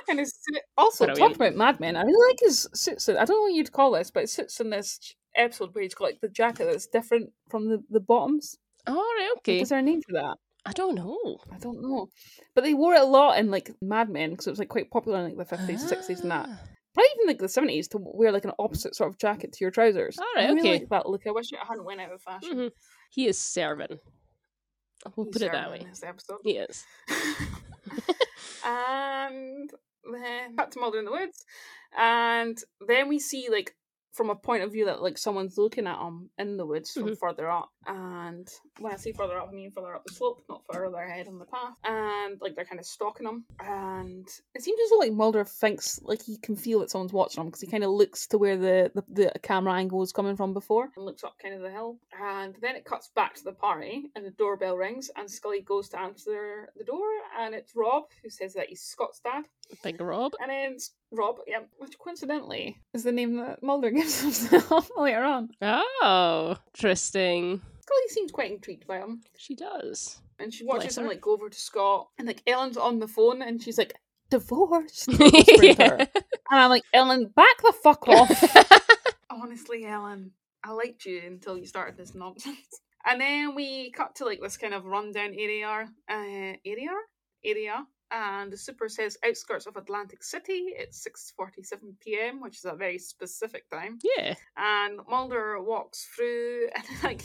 in 0.10 0.18
his 0.18 0.34
suit. 0.42 0.62
Also, 0.78 1.06
Brilliant. 1.06 1.30
talk 1.30 1.36
about 1.38 1.56
Mad 1.56 1.80
Men. 1.80 1.96
I 1.96 2.02
really 2.02 2.28
like 2.32 2.40
his 2.42 2.68
suits. 2.74 3.08
I 3.08 3.14
don't 3.14 3.30
know 3.30 3.42
what 3.44 3.54
you'd 3.54 3.72
call 3.72 3.92
this, 3.92 4.12
but 4.12 4.24
it 4.24 4.30
sits 4.30 4.60
in 4.60 4.72
this 4.72 5.16
episode 5.38 5.74
where 5.74 5.84
he's 5.84 5.96
got 5.96 6.06
like 6.06 6.20
the 6.22 6.28
jacket 6.28 6.66
that's 6.66 6.88
different 6.88 7.30
from 7.50 7.70
the, 7.70 7.82
the 7.90 8.00
bottoms. 8.02 8.58
All 8.88 8.96
right, 8.96 9.30
okay. 9.38 9.62
Is 9.62 9.70
there 9.70 9.80
a 9.80 9.82
name 9.82 10.02
for 10.02 10.12
that? 10.14 10.36
I 10.66 10.72
don't 10.72 10.96
know. 10.96 11.40
I 11.52 11.58
don't 11.58 11.82
know. 11.82 12.08
But 12.56 12.64
they 12.64 12.74
wore 12.74 12.94
it 12.94 13.02
a 13.02 13.06
lot 13.06 13.38
in 13.38 13.52
like 13.52 13.72
Mad 13.82 14.10
Men 14.10 14.32
because 14.32 14.48
it 14.48 14.52
was 14.52 14.60
like 14.60 14.70
quite 14.70 14.90
popular 14.90 15.20
in 15.20 15.36
like 15.36 15.50
the 15.50 15.58
50s, 15.58 15.84
60s, 15.84 16.22
and 16.22 16.32
that. 16.32 16.48
Ah. 16.50 16.60
Probably 16.94 17.10
even 17.16 17.28
like 17.28 17.40
the 17.40 17.48
70s 17.48 17.90
to 17.90 17.98
wear 18.02 18.32
like 18.32 18.46
an 18.46 18.52
opposite 18.60 18.96
sort 18.96 19.10
of 19.10 19.18
jacket 19.18 19.52
to 19.54 19.58
your 19.62 19.72
trousers. 19.72 20.18
All 20.20 20.26
right, 20.36 20.46
I 20.46 20.50
really 20.50 20.60
okay. 20.60 20.80
like 20.80 20.90
that 20.90 21.10
look. 21.10 21.26
I 21.28 21.32
wish 21.32 21.52
it 21.52 21.60
hadn't 21.68 21.86
went 21.86 22.02
out 22.02 22.12
of 22.14 22.22
fashion. 22.22 22.56
Mhm. 22.58 22.72
He 23.10 23.28
is 23.28 23.40
serving. 23.40 24.00
We'll 25.16 25.26
He's 25.26 25.34
put 25.34 25.42
it 25.42 25.52
that 25.52 25.72
way. 25.72 25.86
This 25.90 26.04
episode. 26.04 26.40
He 26.44 26.52
is. 26.52 26.86
and 28.66 29.70
then 30.12 30.56
cut 30.56 30.72
to 30.72 30.80
Mulder 30.80 31.00
in 31.00 31.06
the 31.06 31.12
woods, 31.12 31.44
and 31.98 32.58
then 32.88 33.10
we 33.10 33.20
see 33.20 33.50
like 33.50 33.76
from 34.14 34.30
a 34.30 34.36
point 34.36 34.64
of 34.64 34.72
view 34.72 34.86
that 34.86 35.02
like 35.02 35.18
someone's 35.18 35.58
looking 35.58 35.88
at 35.88 35.98
them 35.98 36.30
in 36.38 36.56
the 36.58 36.66
woods 36.66 36.92
from 36.92 37.04
Mhm. 37.10 37.18
further 37.20 37.50
up. 37.50 37.70
And 37.86 38.48
when 38.80 38.94
I 38.94 38.96
say 38.96 39.12
further 39.12 39.38
up, 39.40 39.50
I 39.50 39.52
mean 39.52 39.72
further 39.72 39.96
up 39.96 40.06
the 40.06 40.14
slope, 40.14 40.42
not 40.48 40.64
further 40.72 40.98
ahead 40.98 41.28
on 41.28 41.40
the 41.40 41.46
path. 41.46 41.74
And 41.84 42.40
like 42.40 42.56
they're 42.56 42.64
kind 42.66 42.80
of 42.80 42.86
stalking 42.86 43.26
them 43.26 43.46
And 43.60 44.28
it 44.54 44.62
seems 44.64 44.80
as 44.84 44.90
though 44.92 44.98
like 45.00 45.12
Mulder 45.14 45.44
thinks 45.44 46.00
like 46.04 46.22
he 46.22 46.38
can 46.38 46.56
feel 46.56 46.80
that 46.80 46.90
someone's 46.92 47.12
watching 47.14 47.42
him 47.42 47.48
because 47.48 47.62
he 47.62 47.68
kind 47.68 47.84
of 47.84 47.90
looks 47.92 48.28
to 48.28 48.38
where 48.38 48.58
the, 48.58 48.92
the 48.96 49.04
the 49.34 49.40
camera 49.40 49.74
angle 49.74 50.00
was 50.00 50.12
coming 50.14 50.36
from 50.36 50.54
before 50.54 50.90
and 50.96 51.06
looks 51.06 51.24
up 51.24 51.36
kind 51.42 51.56
of 51.56 51.62
the 51.62 51.72
hill. 51.72 51.98
And 52.22 52.56
then 52.62 52.76
it 52.76 52.86
cuts 52.86 53.10
back 53.16 53.34
to 53.36 53.44
the 53.44 53.52
party, 53.52 54.12
and 54.16 54.24
the 54.26 54.32
doorbell 54.32 54.78
rings, 54.78 55.10
and 55.16 55.30
Scully 55.30 55.62
goes 55.62 55.90
to 55.90 56.00
answer 56.00 56.70
the 56.78 56.84
door, 56.84 57.08
and 57.40 57.54
it's 57.56 57.76
Rob 57.76 58.04
who 58.24 58.30
says 58.30 58.54
that 58.54 58.68
he's 58.70 58.82
Scott's 58.82 59.20
dad. 59.20 59.46
Big 59.84 60.00
Rob. 60.00 60.34
And 60.40 60.50
then 60.52 60.74
it's 60.74 60.92
Rob, 61.12 61.38
yeah, 61.48 61.60
which 61.78 61.98
coincidentally 61.98 62.78
is 62.94 63.04
the 63.04 63.12
name 63.12 63.38
that 63.38 63.62
Mulder 63.64 63.92
gives 64.04 64.50
himself 64.50 64.90
later 64.98 65.24
on. 65.24 65.50
Oh, 65.62 66.58
interesting. 66.76 67.62
Scully 67.82 68.08
seems 68.10 68.32
quite 68.32 68.52
intrigued 68.52 68.88
by 68.88 69.00
him. 69.00 69.22
She 69.38 69.56
does. 69.56 70.20
And 70.40 70.54
she 70.54 70.66
watches 70.66 70.84
Bless 70.84 70.98
him 70.98 71.04
her. 71.04 71.10
like 71.10 71.22
go 71.22 71.34
over 71.34 71.50
to 71.50 71.60
Scott 71.60 72.10
and 72.18 72.28
like 72.28 72.42
Ellen's 72.48 72.78
on 72.78 73.00
the 73.00 73.08
phone 73.08 73.42
and 73.42 73.62
she's 73.62 73.78
like, 73.78 73.94
divorced. 74.30 75.08
whispering 75.20 75.76
to 75.76 75.84
her. 75.84 75.98
Yeah. 76.00 76.22
And 76.50 76.60
I'm 76.60 76.70
like, 76.70 76.84
Ellen, 76.94 77.32
back 77.36 77.62
the 77.62 77.74
fuck 77.84 78.08
off. 78.08 78.82
Honestly, 79.30 79.86
Ellen, 79.86 80.32
I 80.64 80.72
liked 80.72 81.06
you 81.06 81.22
until 81.26 81.58
you 81.58 81.66
started 81.66 81.98
this 81.98 82.16
nonsense. 82.16 82.82
And 83.06 83.20
then 83.20 83.54
we 83.54 83.92
cut 83.92 84.16
to 84.16 84.26
like 84.26 84.40
this 84.42 84.58
kind 84.58 84.74
of 84.74 84.86
rundown 84.86 85.34
area, 85.38 85.90
uh, 86.10 86.54
area, 86.66 86.92
area, 87.44 87.86
and 88.14 88.52
the 88.54 88.58
super 88.58 88.88
says 88.88 89.18
outskirts 89.28 89.66
of 89.66 89.76
Atlantic 89.76 90.24
City. 90.24 90.66
It's 90.68 91.02
six 91.02 91.34
forty-seven 91.36 91.98
p.m., 92.00 92.40
which 92.42 92.58
is 92.58 92.66
a 92.66 92.74
very 92.76 93.00
specific 93.00 93.70
time. 93.70 94.00
yeah. 94.18 94.36
And 94.56 95.00
Mulder 95.10 95.60
walks 95.62 96.08
through, 96.16 96.68
and 96.76 96.86
like 97.04 97.22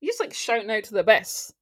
he's 0.00 0.10
just 0.10 0.20
like 0.20 0.34
shouting 0.34 0.70
out 0.70 0.84
to 0.84 0.94
the 0.94 1.04
best. 1.04 1.54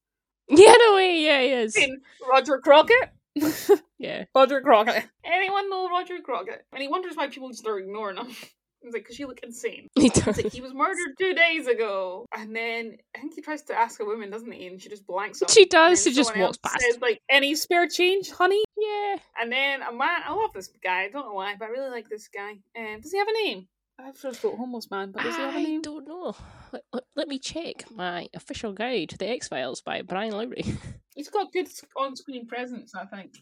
Yeah, 0.49 0.73
no 0.79 0.95
way. 0.95 1.19
Yeah, 1.21 1.41
he 1.41 1.47
is. 1.51 1.73
Saying, 1.75 1.99
Roger 2.29 2.57
Crockett. 2.59 3.11
Yeah. 3.99 4.25
Roger 4.33 4.61
Crockett. 4.61 5.05
Anyone 5.23 5.69
know 5.69 5.87
Roger 5.87 6.19
Crockett? 6.23 6.65
And 6.73 6.81
he 6.81 6.87
wonders 6.87 7.15
why 7.15 7.27
people 7.27 7.49
just 7.51 7.67
are 7.67 7.77
ignoring 7.77 8.17
him. 8.17 8.27
He's 8.83 8.93
like, 8.93 9.03
because 9.03 9.19
you 9.19 9.27
look 9.27 9.39
insane. 9.43 9.87
He 9.95 10.09
does. 10.09 10.37
like, 10.37 10.51
he 10.51 10.61
was 10.61 10.73
murdered 10.73 11.15
two 11.19 11.33
days 11.33 11.67
ago. 11.67 12.25
And 12.35 12.55
then 12.55 12.97
I 13.15 13.19
think 13.19 13.35
he 13.35 13.41
tries 13.41 13.61
to 13.63 13.73
ask 13.75 13.99
a 13.99 14.05
woman, 14.05 14.31
doesn't 14.31 14.51
he? 14.51 14.67
And 14.67 14.81
she 14.81 14.89
just 14.89 15.05
blanks 15.05 15.41
him. 15.41 15.49
She 15.49 15.65
does. 15.65 16.03
She 16.03 16.13
just 16.13 16.35
walks 16.35 16.57
past. 16.57 16.81
Says, 16.81 16.99
like, 16.99 17.21
any 17.29 17.53
spare 17.55 17.87
change, 17.87 18.31
honey? 18.31 18.63
Yeah. 18.77 19.17
And 19.39 19.51
then 19.51 19.81
a 19.83 19.91
man, 19.93 20.21
I 20.25 20.33
love 20.33 20.51
this 20.53 20.69
guy. 20.83 21.03
I 21.03 21.09
don't 21.09 21.27
know 21.27 21.33
why, 21.33 21.55
but 21.59 21.65
I 21.65 21.69
really 21.69 21.91
like 21.91 22.09
this 22.09 22.27
guy. 22.27 22.53
Um, 22.77 23.01
does 23.01 23.11
he 23.11 23.19
have 23.19 23.27
a 23.27 23.43
name? 23.45 23.67
I've 23.99 24.19
just 24.19 24.43
wrote 24.43 24.57
homeless 24.57 24.89
man, 24.89 25.11
but 25.11 25.21
does 25.21 25.35
he 25.35 25.41
have 25.41 25.55
a 25.55 25.59
name? 25.59 25.79
I 25.79 25.81
don't 25.81 26.07
know. 26.07 26.35
Let, 26.71 26.83
let, 26.91 27.03
let 27.15 27.27
me 27.27 27.37
check 27.37 27.85
my 27.91 28.27
official 28.33 28.73
guide 28.73 29.09
to 29.09 29.17
the 29.17 29.29
X 29.29 29.47
Files 29.47 29.81
by 29.81 30.01
Brian 30.01 30.31
Lowry. 30.31 30.63
He's 31.15 31.29
got 31.29 31.51
good 31.51 31.67
on-screen 31.95 32.47
presence, 32.47 32.93
I 32.95 33.05
think. 33.05 33.33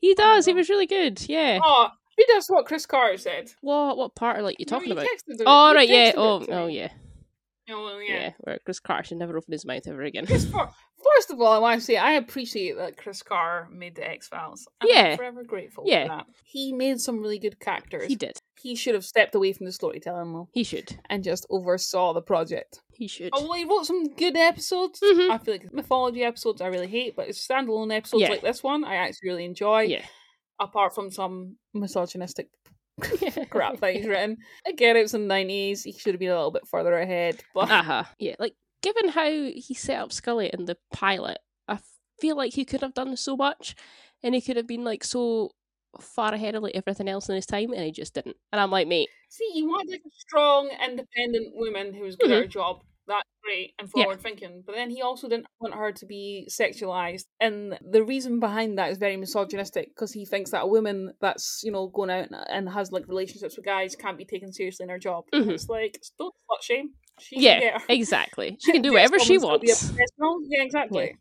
he 0.00 0.14
does. 0.14 0.46
He 0.46 0.54
was 0.54 0.70
really 0.70 0.86
good. 0.86 1.20
Yeah. 1.28 1.58
Oh, 1.62 1.88
he 2.18 2.24
does 2.26 2.46
what 2.48 2.66
Chris 2.66 2.84
Carter 2.84 3.16
said. 3.16 3.50
What 3.62 3.96
what 3.96 4.14
part 4.14 4.38
are 4.38 4.42
like 4.42 4.56
you 4.58 4.66
talking 4.66 4.90
Remember 4.90 5.02
about? 5.02 5.10
you 5.28 5.34
texted 5.34 5.40
it- 5.40 5.44
Oh 5.46 5.74
right, 5.74 5.88
yeah. 5.88 6.12
Oh 6.16 6.44
oh 6.48 6.66
yeah. 6.66 6.88
Oh, 7.70 7.98
yeah. 7.98 8.14
yeah. 8.14 8.32
Where 8.40 8.58
Chris 8.64 8.80
Carter 8.80 9.04
should 9.08 9.18
never 9.18 9.36
open 9.36 9.52
his 9.52 9.66
mouth 9.66 9.86
ever 9.86 10.02
again. 10.02 10.26
Chris 10.26 10.46
First 11.14 11.30
of 11.30 11.40
all, 11.40 11.52
I 11.52 11.58
want 11.58 11.78
to 11.80 11.84
say 11.84 11.96
I 11.96 12.12
appreciate 12.12 12.76
that 12.76 12.96
Chris 12.96 13.22
Carter 13.22 13.68
made 13.70 13.94
the 13.94 14.08
X 14.08 14.26
Files. 14.26 14.66
Yeah. 14.82 15.10
I'm 15.10 15.16
forever 15.16 15.44
grateful 15.44 15.84
Yeah. 15.86 16.04
for 16.04 16.08
that. 16.08 16.26
He 16.44 16.72
made 16.72 17.00
some 17.00 17.20
really 17.20 17.38
good 17.38 17.60
characters. 17.60 18.06
he 18.08 18.16
did. 18.16 18.36
He 18.60 18.74
should 18.74 18.94
have 18.94 19.04
stepped 19.04 19.34
away 19.36 19.52
from 19.52 19.66
the 19.66 19.72
storytelling 19.72 20.32
though, 20.32 20.48
He 20.52 20.64
should. 20.64 20.98
and 21.08 21.22
just 21.22 21.46
oversaw 21.50 22.12
the 22.14 22.22
project. 22.22 22.80
He 22.90 23.06
should. 23.06 23.30
Although 23.32 23.52
he 23.52 23.64
wrote 23.64 23.86
some 23.86 24.08
good 24.14 24.36
episodes, 24.36 24.98
Mhm. 25.00 25.30
I 25.30 25.38
feel 25.38 25.54
like 25.54 25.72
mythology 25.72 26.24
episodes 26.24 26.60
I 26.60 26.66
really 26.66 26.88
hate, 26.88 27.14
but 27.14 27.28
it's 27.28 27.46
standalone 27.46 27.94
episodes 27.94 28.22
Yeah. 28.22 28.30
like 28.30 28.40
this 28.42 28.62
one 28.64 28.82
I 28.84 28.96
actually 28.96 29.28
really 29.28 29.44
enjoy. 29.44 29.82
yeah. 29.82 30.04
Apart 30.60 30.94
from 30.94 31.10
some 31.10 31.56
misogynistic 31.74 32.48
crap 33.50 33.78
that 33.80 33.94
he's 33.94 34.06
written. 34.06 34.38
I 34.66 34.72
get 34.72 34.96
it, 34.96 35.00
it's 35.00 35.14
in 35.14 35.22
the 35.22 35.26
nineties. 35.28 35.84
He 35.84 35.92
should 35.92 36.14
have 36.14 36.20
been 36.20 36.30
a 36.30 36.34
little 36.34 36.50
bit 36.50 36.66
further 36.66 36.98
ahead, 36.98 37.40
but 37.54 37.70
Uh 37.70 37.82
huh. 37.82 38.04
Yeah. 38.18 38.34
Like 38.38 38.54
given 38.82 39.08
how 39.08 39.28
he 39.30 39.74
set 39.74 40.00
up 40.00 40.12
Scully 40.12 40.50
in 40.52 40.64
the 40.64 40.76
pilot, 40.92 41.38
I 41.68 41.78
feel 42.20 42.36
like 42.36 42.54
he 42.54 42.64
could 42.64 42.80
have 42.80 42.94
done 42.94 43.16
so 43.16 43.36
much, 43.36 43.76
and 44.22 44.34
he 44.34 44.40
could 44.40 44.56
have 44.56 44.66
been 44.66 44.84
like 44.84 45.04
so 45.04 45.52
far 46.00 46.34
ahead 46.34 46.54
of 46.54 46.62
like 46.62 46.74
everything 46.76 47.08
else 47.08 47.28
in 47.28 47.36
his 47.36 47.46
time, 47.46 47.72
and 47.72 47.84
he 47.84 47.92
just 47.92 48.14
didn't. 48.14 48.36
And 48.52 48.60
I'm 48.60 48.70
like, 48.70 48.88
mate, 48.88 49.08
see, 49.28 49.50
you 49.54 49.66
want 49.66 49.90
like 49.90 50.02
a 50.04 50.10
strong, 50.18 50.68
independent 50.84 51.54
woman 51.54 51.94
who's 51.94 52.16
good 52.16 52.30
at 52.32 52.42
her 52.42 52.46
job. 52.46 52.82
That's 53.08 53.28
great 53.42 53.72
and 53.78 53.88
Mm-hmm. 53.88 53.98
Yeah. 53.98 54.04
forward 54.04 54.20
thinking. 54.20 54.62
But 54.66 54.74
then 54.76 54.90
he 54.90 55.02
also 55.02 55.28
didn't 55.28 55.46
want 55.60 55.74
her 55.74 55.90
to 55.92 56.06
be 56.06 56.46
sexualized. 56.50 57.24
And 57.40 57.78
the 57.90 58.04
reason 58.04 58.38
behind 58.40 58.78
that 58.78 58.90
is 58.90 58.98
very 58.98 59.16
misogynistic 59.16 59.88
because 59.88 60.12
he 60.12 60.24
thinks 60.26 60.50
that 60.50 60.62
a 60.62 60.66
woman 60.66 61.12
that's, 61.20 61.62
you 61.64 61.72
know, 61.72 61.88
going 61.88 62.10
out 62.10 62.28
and- 62.50 62.68
has 62.68 62.92
like 62.92 63.08
relationships 63.08 63.56
with 63.56 63.64
guys 63.64 63.96
can't 63.96 64.18
be 64.18 64.24
taken 64.26 64.52
seriously 64.52 64.84
in 64.84 64.90
her 64.90 64.98
job. 64.98 65.24
Mhm. 65.34 65.50
It's 65.50 65.68
like, 65.68 65.98
don't 66.18 66.34
slut 66.50 66.62
shame. 66.62 66.90
She 67.20 67.40
yeah, 67.40 67.58
get 67.60 67.82
exactly. 67.88 68.56
She 68.64 68.72
can 68.72 68.82
do 68.82 68.92
whatever 68.92 69.18
she 69.18 69.38
woman's 69.38 69.42
gotta 69.42 69.94
be 69.96 70.00
a 70.02 70.24
wants. 70.24 70.48
Yeah, 70.50 70.62
exactly. 70.62 71.16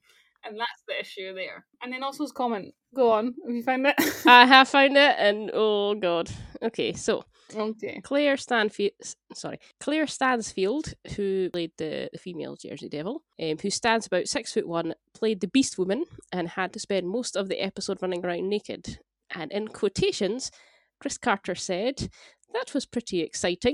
And 0.45 0.59
that's 0.59 0.83
the 0.87 0.99
issue 0.99 1.33
there. 1.33 1.65
And 1.81 1.91
then 1.91 2.03
also 2.03 2.23
his 2.23 2.31
comment. 2.31 2.73
Go 2.95 3.11
on. 3.11 3.33
Have 3.45 3.55
you 3.55 3.63
found 3.63 3.87
it? 3.87 3.95
I 4.25 4.45
have 4.53 4.69
found 4.69 4.95
it, 4.95 5.15
and 5.17 5.49
oh 5.53 5.95
god. 5.95 6.29
Okay, 6.61 6.93
so 6.93 7.23
okay. 7.55 8.01
Claire 8.03 8.37
Stanfield, 8.37 8.91
sorry, 9.33 9.59
Claire 9.79 10.07
Stansfield, 10.07 10.93
who 11.15 11.49
played 11.51 11.71
the, 11.77 12.09
the 12.11 12.19
female 12.19 12.55
Jersey 12.55 12.89
Devil, 12.89 13.23
um, 13.41 13.57
who 13.61 13.69
stands 13.69 14.07
about 14.07 14.27
six 14.27 14.53
foot 14.53 14.67
one, 14.67 14.93
played 15.13 15.41
the 15.41 15.47
Beast 15.47 15.77
Woman 15.77 16.05
and 16.31 16.49
had 16.49 16.73
to 16.73 16.79
spend 16.79 17.07
most 17.07 17.35
of 17.35 17.49
the 17.49 17.59
episode 17.59 18.01
running 18.01 18.25
around 18.25 18.49
naked. 18.49 18.99
And 19.33 19.51
in 19.51 19.67
quotations, 19.67 20.51
Chris 20.99 21.17
Carter 21.17 21.55
said, 21.55 22.09
"That 22.53 22.73
was 22.73 22.85
pretty 22.85 23.21
exciting." 23.21 23.73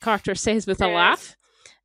Carter 0.00 0.34
says 0.34 0.66
with 0.66 0.80
a 0.80 0.86
Yes. 0.86 0.94
laugh. 0.94 1.36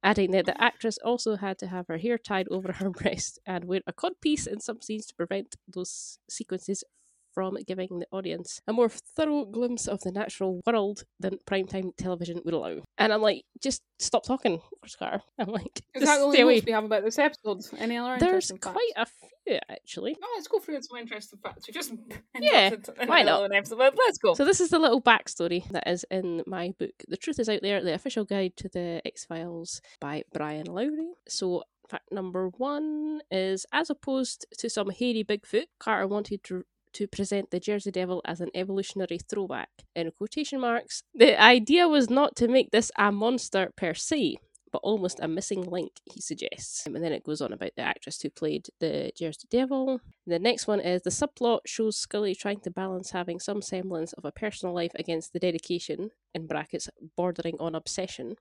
Adding 0.04 0.32
that 0.32 0.46
the 0.46 0.60
actress 0.62 0.98
also 1.04 1.36
had 1.36 1.58
to 1.60 1.68
have 1.68 1.88
her 1.88 1.98
hair 1.98 2.18
tied 2.18 2.48
over 2.50 2.72
her 2.74 2.90
breast 3.02 3.40
and 3.46 3.66
wear 3.66 3.82
a 3.86 3.94
codpiece 3.94 4.48
in 4.48 4.60
some 4.60 4.82
scenes 4.82 5.06
to 5.08 5.16
prevent 5.16 5.56
those 5.68 6.18
sequences 6.30 6.84
from 7.34 7.58
giving 7.68 7.88
the 8.00 8.08
audience 8.12 8.60
a 8.68 8.74
more 8.74 8.90
thorough 8.90 9.46
glimpse 9.46 9.88
of 9.88 10.02
the 10.02 10.12
natural 10.12 10.62
world 10.66 11.04
than 11.20 11.38
primetime 11.50 11.96
television 11.98 12.42
would 12.46 12.54
allow. 12.54 12.78
And 12.98 13.12
I'm 13.14 13.22
like, 13.22 13.44
just 13.62 13.82
stop 14.00 14.26
talking, 14.26 14.60
Chris 14.82 14.96
Carter. 14.96 15.22
I'm 15.40 15.48
like, 15.50 15.82
Is 15.96 16.04
that 16.04 16.18
the 16.18 16.24
only 16.24 16.42
away. 16.42 16.62
we 16.66 16.72
have 16.72 16.84
about 16.84 17.04
this 17.04 17.20
episode? 17.20 17.62
Any 17.78 17.98
other 17.98 18.18
There's 18.20 18.52
quite 18.62 18.76
facts? 18.96 19.12
a 19.12 19.50
few 19.50 19.60
actually. 19.70 20.16
Oh, 20.22 20.34
let's 20.36 20.48
go 20.48 20.60
through 20.60 20.80
some 20.82 20.98
interesting 21.00 21.40
facts. 21.44 21.68
We 21.68 21.74
just 21.74 21.94
Yeah, 22.40 22.68
interrupted 22.68 22.96
in 23.00 23.06
the 23.08 23.10
why 23.10 23.24
not? 23.24 23.40
of 23.40 23.46
an 23.52 23.58
episode, 23.58 23.80
let's 23.98 24.18
go. 24.18 24.34
So 24.34 24.46
this 24.46 24.62
is 24.62 24.70
the 24.70 24.80
little 24.80 25.02
backstory 25.02 25.68
that 25.70 25.88
is 25.88 26.06
in 26.12 26.44
my 26.46 26.74
book. 26.80 26.94
The 27.08 27.18
truth 27.18 27.40
is 27.40 27.50
out 27.50 27.62
there, 27.62 27.84
the 27.84 27.94
official 27.94 28.24
guide 28.26 28.54
to 28.58 28.70
the 28.70 29.02
X 29.06 29.26
Files 29.26 29.82
by 30.00 30.24
Brian 30.34 30.68
Lowry. 30.68 31.12
So 31.28 31.64
fact 31.90 32.12
number 32.12 32.48
one 32.58 33.20
is 33.32 33.66
as 33.74 33.90
opposed 33.90 34.46
to 34.60 34.70
some 34.70 34.90
hairy 34.92 35.26
Bigfoot, 35.28 35.66
Carter 35.80 36.08
wanted 36.08 36.44
to 36.46 36.64
to 36.94 37.08
present 37.08 37.52
the 37.52 37.60
Jersey 37.60 37.92
Devil 37.92 38.22
as 38.26 38.42
an 38.42 38.50
evolutionary 38.54 39.20
throwback. 39.20 39.70
In 39.96 40.12
quotation 40.12 40.60
marks, 40.60 41.04
the 41.14 41.42
idea 41.42 41.88
was 41.88 42.10
not 42.10 42.36
to 42.38 42.48
make 42.48 42.72
this 42.72 42.92
a 42.98 43.12
monster 43.12 43.72
per 43.76 43.94
se, 43.94 44.38
but 44.72 44.80
almost 44.84 45.20
a 45.22 45.28
missing 45.28 45.64
link, 45.64 45.92
he 46.06 46.22
suggests. 46.22 46.88
Um, 46.88 46.96
And 46.96 47.04
then 47.04 47.12
it 47.12 47.24
goes 47.24 47.42
on 47.42 47.52
about 47.54 47.72
the 47.76 47.82
actress 47.82 48.22
who 48.22 48.30
played 48.30 48.68
the 48.80 49.12
Jersey 49.18 49.48
Devil. 49.50 50.00
The 50.26 50.40
next 50.40 50.68
one 50.68 50.80
is 50.80 51.02
the 51.02 51.10
subplot 51.10 51.62
shows 51.66 51.98
Scully 51.98 52.36
trying 52.36 52.62
to 52.62 52.72
balance 52.72 53.12
having 53.12 53.40
some 53.40 53.62
semblance 53.62 54.14
of 54.14 54.26
a 54.26 54.32
personal 54.32 54.74
life 54.74 54.92
against 54.96 55.34
the 55.34 55.40
dedication, 55.40 56.12
in 56.34 56.48
brackets, 56.48 56.90
bordering 57.18 57.58
on 57.60 57.76
obsession, 57.76 58.36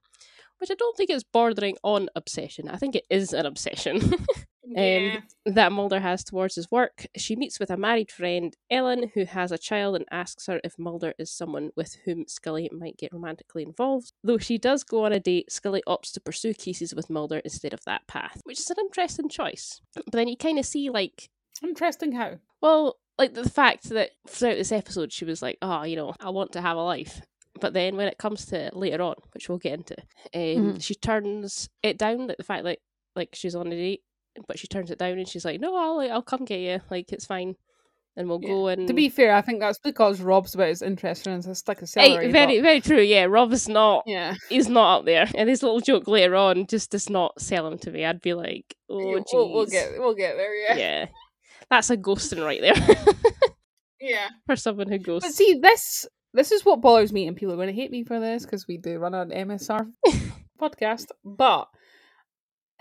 which 0.59 0.71
I 0.71 0.75
don't 0.75 0.95
think 0.95 1.09
is 1.09 1.23
bordering 1.23 1.77
on 1.83 2.09
obsession. 2.15 2.69
I 2.69 2.77
think 2.77 2.95
it 2.95 3.05
is 3.09 3.33
an 3.33 3.45
obsession. 3.45 4.13
yeah. 4.75 5.19
that 5.45 5.71
Mulder 5.71 5.99
has 5.99 6.23
towards 6.23 6.55
his 6.55 6.69
work. 6.71 7.05
She 7.17 7.35
meets 7.35 7.59
with 7.59 7.69
a 7.69 7.77
married 7.77 8.11
friend, 8.11 8.55
Ellen, 8.69 9.11
who 9.13 9.25
has 9.25 9.51
a 9.51 9.57
child 9.57 9.95
and 9.95 10.05
asks 10.11 10.47
her 10.47 10.59
if 10.63 10.77
Mulder 10.79 11.13
is 11.19 11.31
someone 11.31 11.71
with 11.75 11.95
whom 12.05 12.25
Scully 12.27 12.69
might 12.71 12.97
get 12.97 13.13
romantically 13.13 13.63
involved. 13.63 14.13
Though 14.23 14.37
she 14.37 14.57
does 14.57 14.83
go 14.83 15.05
on 15.05 15.13
a 15.13 15.19
date, 15.19 15.51
Scully 15.51 15.83
opts 15.87 16.11
to 16.13 16.21
pursue 16.21 16.53
cases 16.53 16.93
with 16.95 17.09
Mulder 17.09 17.39
instead 17.39 17.73
of 17.73 17.83
that 17.85 18.07
path, 18.07 18.41
which 18.43 18.59
is 18.59 18.69
an 18.69 18.77
interesting 18.79 19.29
choice. 19.29 19.81
But 19.95 20.05
then 20.11 20.27
you 20.27 20.37
kind 20.37 20.59
of 20.59 20.65
see, 20.65 20.89
like, 20.89 21.29
Interesting 21.63 22.13
how. 22.13 22.39
well, 22.61 22.97
like 23.19 23.33
the 23.35 23.47
fact 23.49 23.89
that 23.89 24.11
throughout 24.27 24.55
this 24.55 24.71
episode 24.71 25.11
she 25.13 25.25
was 25.25 25.41
like, 25.43 25.57
oh, 25.61 25.83
you 25.83 25.95
know, 25.95 26.13
I 26.19 26.29
want 26.31 26.53
to 26.53 26.61
have 26.61 26.75
a 26.77 26.81
life. 26.81 27.21
But 27.59 27.73
then 27.73 27.95
when 27.97 28.07
it 28.07 28.17
comes 28.17 28.45
to 28.47 28.71
later 28.73 29.03
on, 29.03 29.15
which 29.33 29.47
we'll 29.47 29.59
get 29.59 29.73
into, 29.73 29.95
um, 30.33 30.73
Mhm. 30.75 30.81
she 30.83 30.95
turns 30.95 31.69
it 31.83 31.97
down. 31.99 32.25
Like 32.27 32.37
the 32.37 32.43
fact 32.43 32.63
that 32.63 32.79
like 33.15 33.29
she's 33.33 33.53
on 33.53 33.67
a 33.67 33.71
date, 33.71 34.01
but 34.47 34.57
she 34.59 34.67
turns 34.67 34.91
it 34.91 34.97
down 34.99 35.17
and 35.17 35.27
she's 35.27 35.45
like, 35.45 35.59
"No, 35.59 35.75
I'll 35.75 35.97
like, 35.97 36.11
I'll 36.11 36.21
come 36.21 36.45
get 36.45 36.59
you. 36.59 36.79
Like 36.89 37.11
it's 37.11 37.25
fine, 37.25 37.55
and 38.15 38.27
we'll 38.29 38.39
Yeah. 38.41 38.47
go 38.49 38.67
and." 38.67 38.87
To 38.87 38.93
be 38.93 39.09
fair, 39.09 39.33
I 39.33 39.41
think 39.41 39.59
that's 39.59 39.79
because 39.79 40.21
Rob's 40.21 40.55
about 40.55 40.69
as 40.69 40.81
interested 40.81 41.29
in 41.31 41.39
as 41.39 41.63
like 41.67 41.79
a 41.79 41.81
Hey, 41.81 41.85
celery. 42.15 42.31
very 42.31 42.57
but- 42.57 42.63
very 42.63 42.81
true. 42.81 43.01
Yeah, 43.01 43.25
Rob 43.25 43.51
is 43.53 43.67
not. 43.69 44.03
Yeah. 44.05 44.35
He's 44.49 44.69
not 44.69 44.99
up 44.99 45.05
there, 45.05 45.27
and 45.35 45.49
his 45.49 45.63
little 45.63 45.81
joke 45.81 46.07
later 46.07 46.35
on 46.35 46.65
just 46.67 46.91
does 46.91 47.09
not 47.09 47.39
sell 47.41 47.67
him 47.67 47.77
to 47.79 47.91
me. 47.91 48.05
I'd 48.05 48.21
be 48.21 48.33
like, 48.33 48.75
"Oh, 48.89 48.97
we'll, 48.97 49.23
we'll, 49.33 49.53
we'll 49.53 49.65
get 49.65 49.91
we'll 49.99 50.15
get 50.15 50.35
there. 50.37 50.55
Yeah. 50.55 50.75
yeah, 50.77 51.05
that's 51.69 51.89
a 51.89 51.97
ghosting 51.97 52.43
right 52.43 52.61
there 52.61 52.73
Yeah. 53.99 54.29
for 54.47 54.55
someone 54.55 54.87
who 54.89 54.97
But 54.97 55.05
ghosts. 55.05 55.35
see, 55.35 55.59
this 55.61 56.07
this 56.33 56.51
is 56.53 56.63
what 56.65 56.79
bothers 56.81 57.11
me, 57.11 57.27
and 57.27 57.35
people 57.35 57.53
are 57.53 57.57
going 57.57 57.67
to 57.67 57.73
hate 57.73 57.91
me 57.91 58.03
for 58.05 58.19
this 58.19 58.43
because 58.45 58.65
we 58.67 58.77
do 58.77 58.97
run 58.97 59.13
an 59.13 59.31
MSR 59.31 59.91
podcast. 60.61 61.07
But 61.25 61.67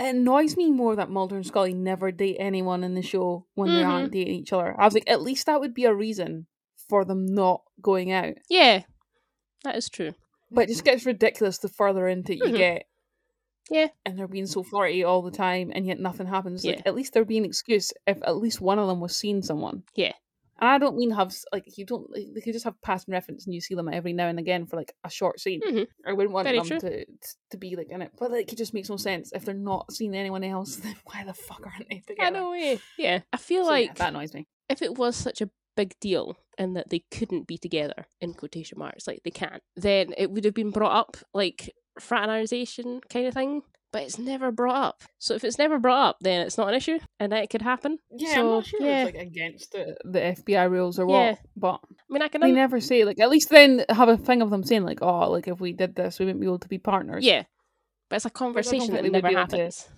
it 0.01 0.15
annoys 0.17 0.57
me 0.57 0.71
more 0.71 0.97
that 0.97 1.11
Mulder 1.11 1.37
and 1.37 1.47
Scully 1.47 1.75
never 1.75 2.11
date 2.11 2.37
anyone 2.41 2.83
in 2.83 2.95
the 2.95 3.03
show 3.03 3.47
when 3.55 3.69
they 3.69 3.83
Mhm. 3.83 3.89
aren't 3.89 4.13
dating 4.13 4.35
each 4.35 4.53
other. 4.53 4.75
I 4.81 4.85
was 4.85 4.95
like, 4.95 5.09
at 5.09 5.23
least 5.23 5.47
that 5.47 5.61
would 5.61 5.75
be 5.75 5.85
a 5.85 5.95
reason 5.95 6.47
for 6.89 7.05
them 7.05 7.27
not 7.27 7.63
going 7.83 8.11
out. 8.11 8.35
Yeah, 8.49 8.83
that 9.65 9.77
is 9.77 9.89
true. 9.89 10.15
But 10.51 10.65
it 10.65 10.69
just 10.69 10.85
gets 10.85 11.07
ridiculous 11.07 11.59
the 11.59 11.69
further 11.69 12.09
into 12.09 12.33
it 12.33 12.39
you 12.39 12.57
get. 12.57 12.87
Yeah. 13.71 13.89
And 14.05 14.19
they're 14.19 14.27
being 14.27 14.47
so 14.47 14.65
flirty 14.65 15.05
all 15.05 15.23
the 15.23 15.31
time, 15.31 15.71
and 15.73 15.87
yet 15.87 16.01
nothing 16.01 16.27
happens. 16.27 16.65
Like, 16.65 16.77
Yeah. 16.79 16.83
at 16.87 16.95
least 16.97 17.13
there'd 17.13 17.29
be 17.29 17.39
an 17.39 17.45
excuse 17.45 17.93
if 18.07 18.19
at 18.25 18.37
least 18.39 18.61
one 18.61 18.81
of 18.81 18.89
them 18.89 18.99
was 19.01 19.15
seeing 19.15 19.43
someone. 19.43 19.85
Yeah. 19.95 20.15
And 20.61 20.69
I 20.71 20.79
don't 20.79 20.97
mean 20.97 21.11
have 21.13 21.35
like 21.53 21.79
you 21.79 21.85
don't 21.87 22.11
like, 22.11 22.27
they 22.35 22.41
could 22.41 22.53
just 22.53 22.65
have 22.65 22.81
passing 22.83 23.13
reference 23.13 23.47
and 23.47 23.55
you 23.55 23.61
see 23.61 23.75
them 23.75 23.89
every 23.89 24.13
now 24.13 24.27
and 24.29 24.39
again 24.39 24.67
for 24.67 24.77
like 24.77 24.93
a 25.05 25.11
short 25.11 25.41
scene. 25.41 25.61
Mhm. 25.63 25.87
I 26.07 26.13
wouldn't 26.13 26.33
want 26.35 26.47
Very 26.47 26.59
them 26.59 26.67
true. 26.67 26.81
to 26.81 27.07
to 27.51 27.57
be 27.57 27.77
like 27.77 27.89
in 27.91 28.03
it, 28.03 28.13
but 28.19 28.31
like 28.31 28.53
it 28.53 28.57
just 28.57 28.75
makes 28.75 28.91
no 28.91 28.97
sense 28.97 29.33
if 29.33 29.45
they're 29.45 29.55
not 29.55 29.91
seeing 29.93 30.15
anyone 30.15 30.45
else. 30.45 30.77
Then 30.85 30.97
why 31.05 31.25
the 31.25 31.35
fuck 31.35 31.67
aren't 31.67 31.89
they 31.89 32.03
together? 32.07 32.23
I 32.27 32.31
know. 32.31 32.53
Yeah, 32.55 32.77
yeah. 32.99 33.21
I 33.33 33.37
feel 33.37 33.65
So, 33.65 33.71
yeah, 33.75 33.89
like 33.89 33.95
that 33.97 34.09
annoys 34.11 34.35
me. 34.35 34.47
if 34.69 34.83
it 34.83 34.97
was 34.99 35.17
such 35.17 35.41
a 35.41 35.51
big 35.77 35.95
deal 36.01 36.37
and 36.59 36.77
that 36.77 36.91
they 36.91 37.05
couldn't 37.11 37.47
be 37.47 37.57
together 37.57 38.07
in 38.21 38.35
quotation 38.35 38.79
marks, 38.79 39.07
like 39.07 39.23
they 39.25 39.31
can't, 39.31 39.63
then 39.77 40.13
it 40.19 40.31
would 40.31 40.45
have 40.45 40.53
been 40.55 40.71
brought 40.73 40.93
up 40.97 41.17
like 41.33 41.71
fraternization 41.99 43.01
kind 43.09 43.27
of 43.27 43.35
thing. 43.35 43.63
But 43.93 44.03
it's 44.03 44.19
never 44.19 44.51
brought 44.53 44.77
up. 44.77 45.03
So 45.19 45.35
if 45.35 45.45
it's 45.45 45.59
never 45.59 45.79
brought 45.79 46.09
up, 46.11 46.17
then 46.21 46.47
it's 46.47 46.57
not 46.59 46.69
an 46.69 46.75
issue, 46.75 46.99
and 47.19 47.33
that 47.33 47.51
could 47.51 47.63
happen. 47.63 47.99
Yeah, 48.17 48.35
so, 48.35 48.41
I'm 48.41 48.47
not 48.47 48.67
sure 48.67 48.81
yeah. 48.83 49.05
it's 49.07 49.15
like 49.17 49.27
against 49.27 49.73
the, 49.73 49.97
the 50.05 50.19
FBI 50.21 50.71
rules 50.71 50.99
or 50.99 51.07
what, 51.07 51.19
Yeah. 51.21 51.35
but 51.57 51.81
I 51.85 51.97
mean, 52.13 52.23
I 52.23 52.29
can. 52.29 52.41
they 52.41 52.49
un- 52.49 52.55
never 52.55 52.81
say 52.81 53.05
like. 53.05 53.19
At 53.21 53.31
least 53.31 53.49
then 53.51 53.85
have 53.89 54.09
a 54.09 54.17
thing 54.17 54.43
of 54.43 54.51
them 54.51 54.63
saying 54.65 54.85
like, 54.85 54.99
"Oh, 55.03 55.31
like 55.31 55.49
if 55.49 55.61
we 55.61 55.73
did 55.73 55.95
this, 55.95 56.19
we 56.19 56.27
wouldn't 56.27 56.41
be 56.41 56.47
able 56.47 56.59
to 56.61 56.69
be 56.69 56.79
partners." 56.79 57.25
yeah, 57.25 57.45
but 58.09 58.17
it's 58.17 58.25
a 58.27 58.29
Whereas 58.29 58.37
I 58.37 58.39
don't 58.45 58.55
conversation 58.55 58.95
that 58.95 59.05
never 59.05 59.29
be 59.29 59.35
able 59.35 59.47
to- 59.47 59.57
happens. 59.57 59.89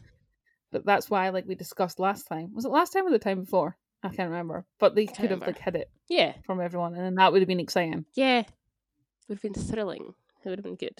But 0.71 0.87
that's 0.87 1.11
why, 1.11 1.29
like 1.29 1.47
we 1.47 1.55
discussed 1.55 1.99
last 2.01 2.23
time. 2.25 2.55
Was 2.55 2.65
it 2.65 2.71
last 2.71 2.91
time 2.95 3.07
or 3.07 3.11
the 3.11 3.19
time 3.19 3.41
before? 3.41 3.77
I 4.03 4.09
can't 4.09 4.31
remember. 4.31 4.65
But 4.81 4.95
they 4.95 5.05
could 5.07 5.31
have 5.31 5.41
like 5.43 5.59
hid 5.59 5.77
it 5.77 5.91
Yeah, 6.09 6.33
from 6.45 6.61
everyone, 6.61 6.95
and 6.95 7.05
then 7.05 7.15
that 7.17 7.31
would 7.33 7.43
have 7.43 7.47
been 7.49 7.61
exciting. 7.61 8.07
yeah, 8.15 8.43
would 9.29 9.37
have 9.39 9.43
been 9.43 9.53
thrilling. 9.55 10.15
It 10.45 10.49
would 10.49 10.59
have 10.59 10.65
been 10.65 10.77
good. 10.77 10.99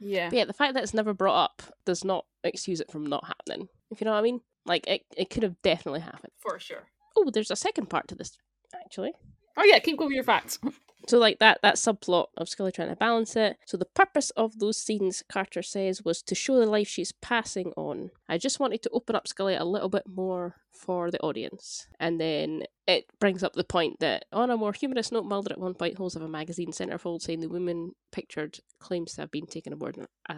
Yeah. 0.00 0.30
But 0.30 0.36
yeah, 0.36 0.44
the 0.44 0.52
fact 0.52 0.74
that 0.74 0.82
it's 0.82 0.94
never 0.94 1.14
brought 1.14 1.44
up 1.44 1.62
does 1.84 2.04
not 2.04 2.24
excuse 2.42 2.80
it 2.80 2.90
from 2.90 3.06
not 3.06 3.26
happening. 3.26 3.68
If 3.90 4.00
you 4.00 4.04
know 4.04 4.12
what 4.12 4.18
I 4.18 4.22
mean. 4.22 4.40
Like 4.66 4.86
it, 4.86 5.02
it 5.16 5.30
could 5.30 5.42
have 5.42 5.60
definitely 5.62 6.00
happened. 6.00 6.32
For 6.38 6.58
sure. 6.58 6.84
Oh, 7.16 7.30
there's 7.30 7.50
a 7.50 7.56
second 7.56 7.90
part 7.90 8.08
to 8.08 8.14
this, 8.14 8.36
actually. 8.74 9.12
Oh 9.56 9.64
yeah, 9.64 9.78
keep 9.78 9.98
going 9.98 10.08
with 10.08 10.14
your 10.14 10.24
facts. 10.24 10.58
So 11.06 11.18
like 11.18 11.38
that 11.38 11.60
that 11.62 11.76
subplot 11.76 12.26
of 12.36 12.48
Scully 12.48 12.72
trying 12.72 12.88
to 12.88 12.96
balance 12.96 13.36
it. 13.36 13.58
So 13.66 13.76
the 13.76 13.84
purpose 13.84 14.30
of 14.30 14.58
those 14.58 14.78
scenes, 14.78 15.22
Carter 15.28 15.62
says, 15.62 16.02
was 16.02 16.22
to 16.22 16.34
show 16.34 16.58
the 16.58 16.66
life 16.66 16.88
she's 16.88 17.12
passing 17.12 17.72
on. 17.76 18.10
I 18.28 18.38
just 18.38 18.60
wanted 18.60 18.82
to 18.82 18.90
open 18.90 19.16
up 19.16 19.28
Scully 19.28 19.54
a 19.54 19.64
little 19.64 19.88
bit 19.88 20.04
more 20.06 20.56
for 20.72 21.10
the 21.10 21.20
audience. 21.20 21.86
And 22.00 22.20
then 22.20 22.64
it 22.86 23.06
brings 23.20 23.42
up 23.42 23.54
the 23.54 23.64
point 23.64 24.00
that 24.00 24.24
on 24.32 24.50
a 24.50 24.56
more 24.56 24.72
humorous 24.72 25.12
note, 25.12 25.24
Mulder 25.24 25.52
at 25.52 25.60
one 25.60 25.74
point 25.74 25.98
holds 25.98 26.16
up 26.16 26.22
a 26.22 26.28
magazine 26.28 26.72
centerfold 26.72 27.22
saying 27.22 27.40
the 27.40 27.48
woman 27.48 27.92
pictured 28.12 28.58
claims 28.78 29.14
to 29.14 29.22
have 29.22 29.30
been 29.30 29.46
taken 29.46 29.72
aboard 29.72 29.98
a, 30.28 30.34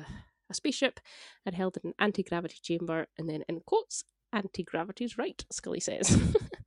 a 0.50 0.54
spaceship 0.54 1.00
and 1.44 1.54
held 1.54 1.76
in 1.82 1.90
an 1.90 1.94
anti-gravity 1.98 2.58
chamber 2.62 3.06
and 3.18 3.28
then 3.28 3.44
in 3.48 3.60
quotes 3.60 4.04
anti-gravity's 4.36 5.16
right 5.18 5.44
scully 5.50 5.80
says 5.80 6.16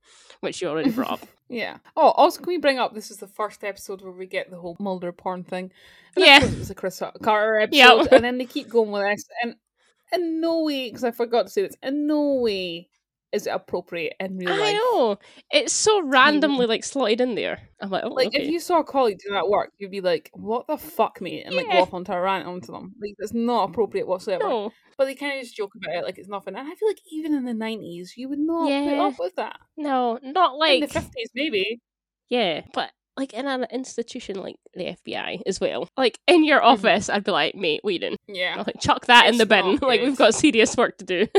which 0.40 0.60
you 0.60 0.68
already 0.68 0.90
brought 0.90 1.12
up 1.22 1.28
Yeah. 1.52 1.78
Oh, 1.96 2.10
also, 2.12 2.38
can 2.40 2.46
we 2.46 2.58
bring 2.58 2.78
up 2.78 2.94
this 2.94 3.10
is 3.10 3.16
the 3.16 3.26
first 3.26 3.64
episode 3.64 4.02
where 4.02 4.12
we 4.12 4.26
get 4.26 4.50
the 4.50 4.56
whole 4.56 4.76
Mulder 4.78 5.10
porn 5.10 5.42
thing? 5.42 5.72
And 6.14 6.24
Yeah. 6.24 6.44
It 6.44 6.58
was 6.58 6.70
a 6.70 6.76
Chris 6.76 7.02
Carter 7.22 7.58
episode, 7.58 7.76
Yeah. 7.76 8.04
and 8.12 8.22
then 8.24 8.38
they 8.38 8.44
keep 8.44 8.68
going 8.68 8.92
with 8.92 9.02
this, 9.02 9.24
and 9.42 9.56
in 10.12 10.40
no 10.40 10.62
way, 10.62 10.88
because 10.88 11.02
I 11.02 11.10
forgot 11.10 11.46
to 11.46 11.52
say 11.52 11.62
this, 11.62 11.76
in 11.82 12.06
no 12.06 12.34
way 12.34 12.88
is 13.32 13.46
it 13.46 13.50
appropriate 13.50 14.14
in 14.20 14.36
real 14.36 14.50
life? 14.50 14.60
I 14.60 14.72
know. 14.72 15.18
It's 15.50 15.72
so 15.72 16.02
randomly 16.02 16.66
like 16.66 16.84
slotted 16.84 17.20
in 17.20 17.34
there. 17.34 17.60
I'm 17.80 17.90
like, 17.90 18.04
oh, 18.04 18.08
Like 18.08 18.28
okay. 18.28 18.42
if 18.42 18.48
you 18.50 18.60
saw 18.60 18.80
a 18.80 18.84
colleague 18.84 19.18
doing 19.24 19.34
that 19.34 19.48
work, 19.48 19.70
you'd 19.78 19.90
be 19.90 20.00
like, 20.00 20.30
"What 20.34 20.66
the 20.66 20.76
fuck, 20.76 21.20
mate?" 21.20 21.44
and 21.46 21.54
like 21.54 21.66
Yeah. 21.66 21.74
go 21.76 21.82
off 21.82 21.94
onto 21.94 22.12
a 22.12 22.20
rant 22.20 22.46
onto 22.46 22.72
them. 22.72 22.94
Like 23.00 23.14
it's 23.18 23.32
not 23.34 23.70
appropriate 23.70 24.06
whatsoever. 24.06 24.44
no, 24.48 24.70
But 24.98 25.04
they 25.06 25.14
kind 25.14 25.34
of 25.38 25.42
just 25.44 25.56
joke 25.56 25.72
about 25.76 25.94
it 25.96 26.04
like 26.04 26.18
it's 26.18 26.28
nothing. 26.28 26.54
And 26.56 26.68
I 26.68 26.74
feel 26.74 26.88
like 26.88 27.00
even 27.10 27.34
in 27.34 27.44
the 27.44 27.54
nineties, 27.54 28.14
you 28.16 28.28
would 28.28 28.38
not 28.38 28.64
put 28.66 28.70
Yeah. 28.92 29.02
up 29.04 29.18
with 29.18 29.34
that. 29.36 29.56
no, 29.76 30.18
not 30.22 30.56
like 30.58 30.74
in 30.74 30.80
the 30.80 30.88
fifties, 30.88 31.30
maybe. 31.34 31.80
yeah, 32.28 32.62
but 32.74 32.90
like 33.16 33.34
in 33.34 33.46
an 33.46 33.64
institution 33.70 34.40
like 34.40 34.56
the 34.74 34.96
FBI 35.04 35.42
as 35.46 35.60
well. 35.60 35.88
Like 35.96 36.18
in 36.26 36.42
your 36.44 36.60
Mhm. 36.60 36.64
office, 36.64 37.08
I'd 37.10 37.24
be 37.24 37.32
like, 37.32 37.54
mate, 37.54 37.80
we 37.84 37.98
didn't. 37.98 38.20
Yeah. 38.28 38.62
Like 38.66 38.80
chuck 38.80 39.06
that 39.06 39.26
in 39.28 39.36
the 39.38 39.46
bin. 39.46 39.78
Like 39.82 40.00
we've 40.00 40.16
got 40.16 40.34
serious 40.34 40.76
work 40.76 40.96
to 40.98 41.04
do. 41.04 41.26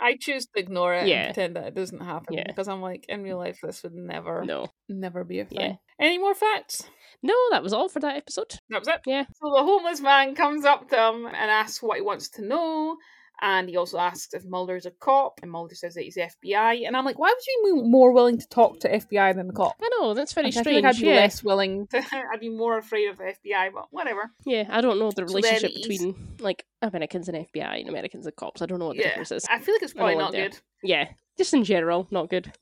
I 0.00 0.16
choose 0.16 0.46
to 0.46 0.60
ignore 0.60 0.94
it 0.94 1.06
Yeah. 1.08 1.26
and 1.26 1.34
pretend 1.34 1.56
that 1.56 1.66
it 1.68 1.74
doesn't 1.74 2.00
happen 2.00 2.34
Yeah. 2.34 2.44
because 2.46 2.68
I'm 2.68 2.80
like, 2.80 3.04
in 3.08 3.22
real 3.22 3.38
life, 3.38 3.58
this 3.62 3.82
would 3.82 3.94
never, 3.94 4.44
no, 4.44 4.66
never 4.88 5.24
be 5.24 5.40
a 5.40 5.44
thing. 5.44 5.60
Yeah. 5.60 5.72
Any 6.00 6.18
more 6.18 6.34
facts? 6.34 6.84
no, 7.22 7.34
that 7.50 7.62
was 7.64 7.72
all 7.72 7.88
for 7.88 7.98
that 8.00 8.16
episode. 8.16 8.54
That 8.70 8.78
was 8.80 8.88
it. 8.88 9.00
Yeah. 9.06 9.24
So 9.34 9.50
the 9.56 9.62
homeless 9.64 10.00
man 10.00 10.34
comes 10.36 10.64
up 10.64 10.88
to 10.90 10.96
him 11.08 11.26
and 11.26 11.34
asks 11.50 11.82
what 11.82 11.96
he 11.96 12.02
wants 12.02 12.28
to 12.30 12.42
know. 12.44 12.96
And 13.40 13.68
he 13.68 13.76
also 13.76 13.98
asks 13.98 14.34
if 14.34 14.44
Mulder's 14.44 14.84
a 14.86 14.90
cop, 14.90 15.40
and 15.42 15.50
Mulder 15.50 15.74
says 15.76 15.94
that 15.94 16.02
he's 16.02 16.16
FBI. 16.16 16.86
And 16.86 16.96
I'm 16.96 17.04
like, 17.04 17.18
why 17.18 17.28
would 17.28 17.46
you 17.46 17.76
be 17.82 17.88
more 17.88 18.10
willing 18.12 18.38
to 18.38 18.48
talk 18.48 18.80
to 18.80 18.88
FBI 18.88 19.34
than 19.36 19.46
the 19.46 19.52
cop? 19.52 19.74
I 19.80 19.88
know 20.00 20.12
that's 20.14 20.32
very 20.32 20.46
Like, 20.48 20.56
I 20.56 20.60
strange. 20.60 20.82
like 20.84 20.94
I'd 20.96 21.00
be 21.00 21.06
yeah, 21.06 21.14
less 21.14 21.44
willing 21.44 21.86
to. 21.88 21.98
I'd 22.32 22.40
be 22.40 22.48
more 22.48 22.78
afraid 22.78 23.08
of 23.08 23.16
the 23.18 23.24
FBI, 23.44 23.72
but 23.72 23.86
whatever. 23.90 24.32
yeah. 24.44 24.64
I 24.70 24.80
don't 24.80 24.98
know 24.98 25.10
the 25.12 25.24
relationship 25.24 25.70
he's- 25.70 25.86
between 25.86 26.36
like 26.40 26.64
Americans 26.82 27.28
and 27.28 27.38
FBI 27.46 27.80
and 27.80 27.88
Americans 27.88 28.26
and 28.26 28.34
cops. 28.36 28.60
I 28.62 28.66
don't 28.66 28.78
know 28.80 28.86
what 28.88 28.96
the 28.96 29.02
Yeah, 29.02 29.08
difference 29.10 29.32
is. 29.32 29.46
I 29.48 29.58
feel 29.60 29.74
like 29.74 29.82
it's 29.82 29.94
probably 29.94 30.16
not 30.16 30.32
good. 30.32 30.58
Yeah, 30.82 31.08
just 31.36 31.54
in 31.54 31.62
general, 31.64 32.06
not 32.10 32.30
good. 32.30 32.52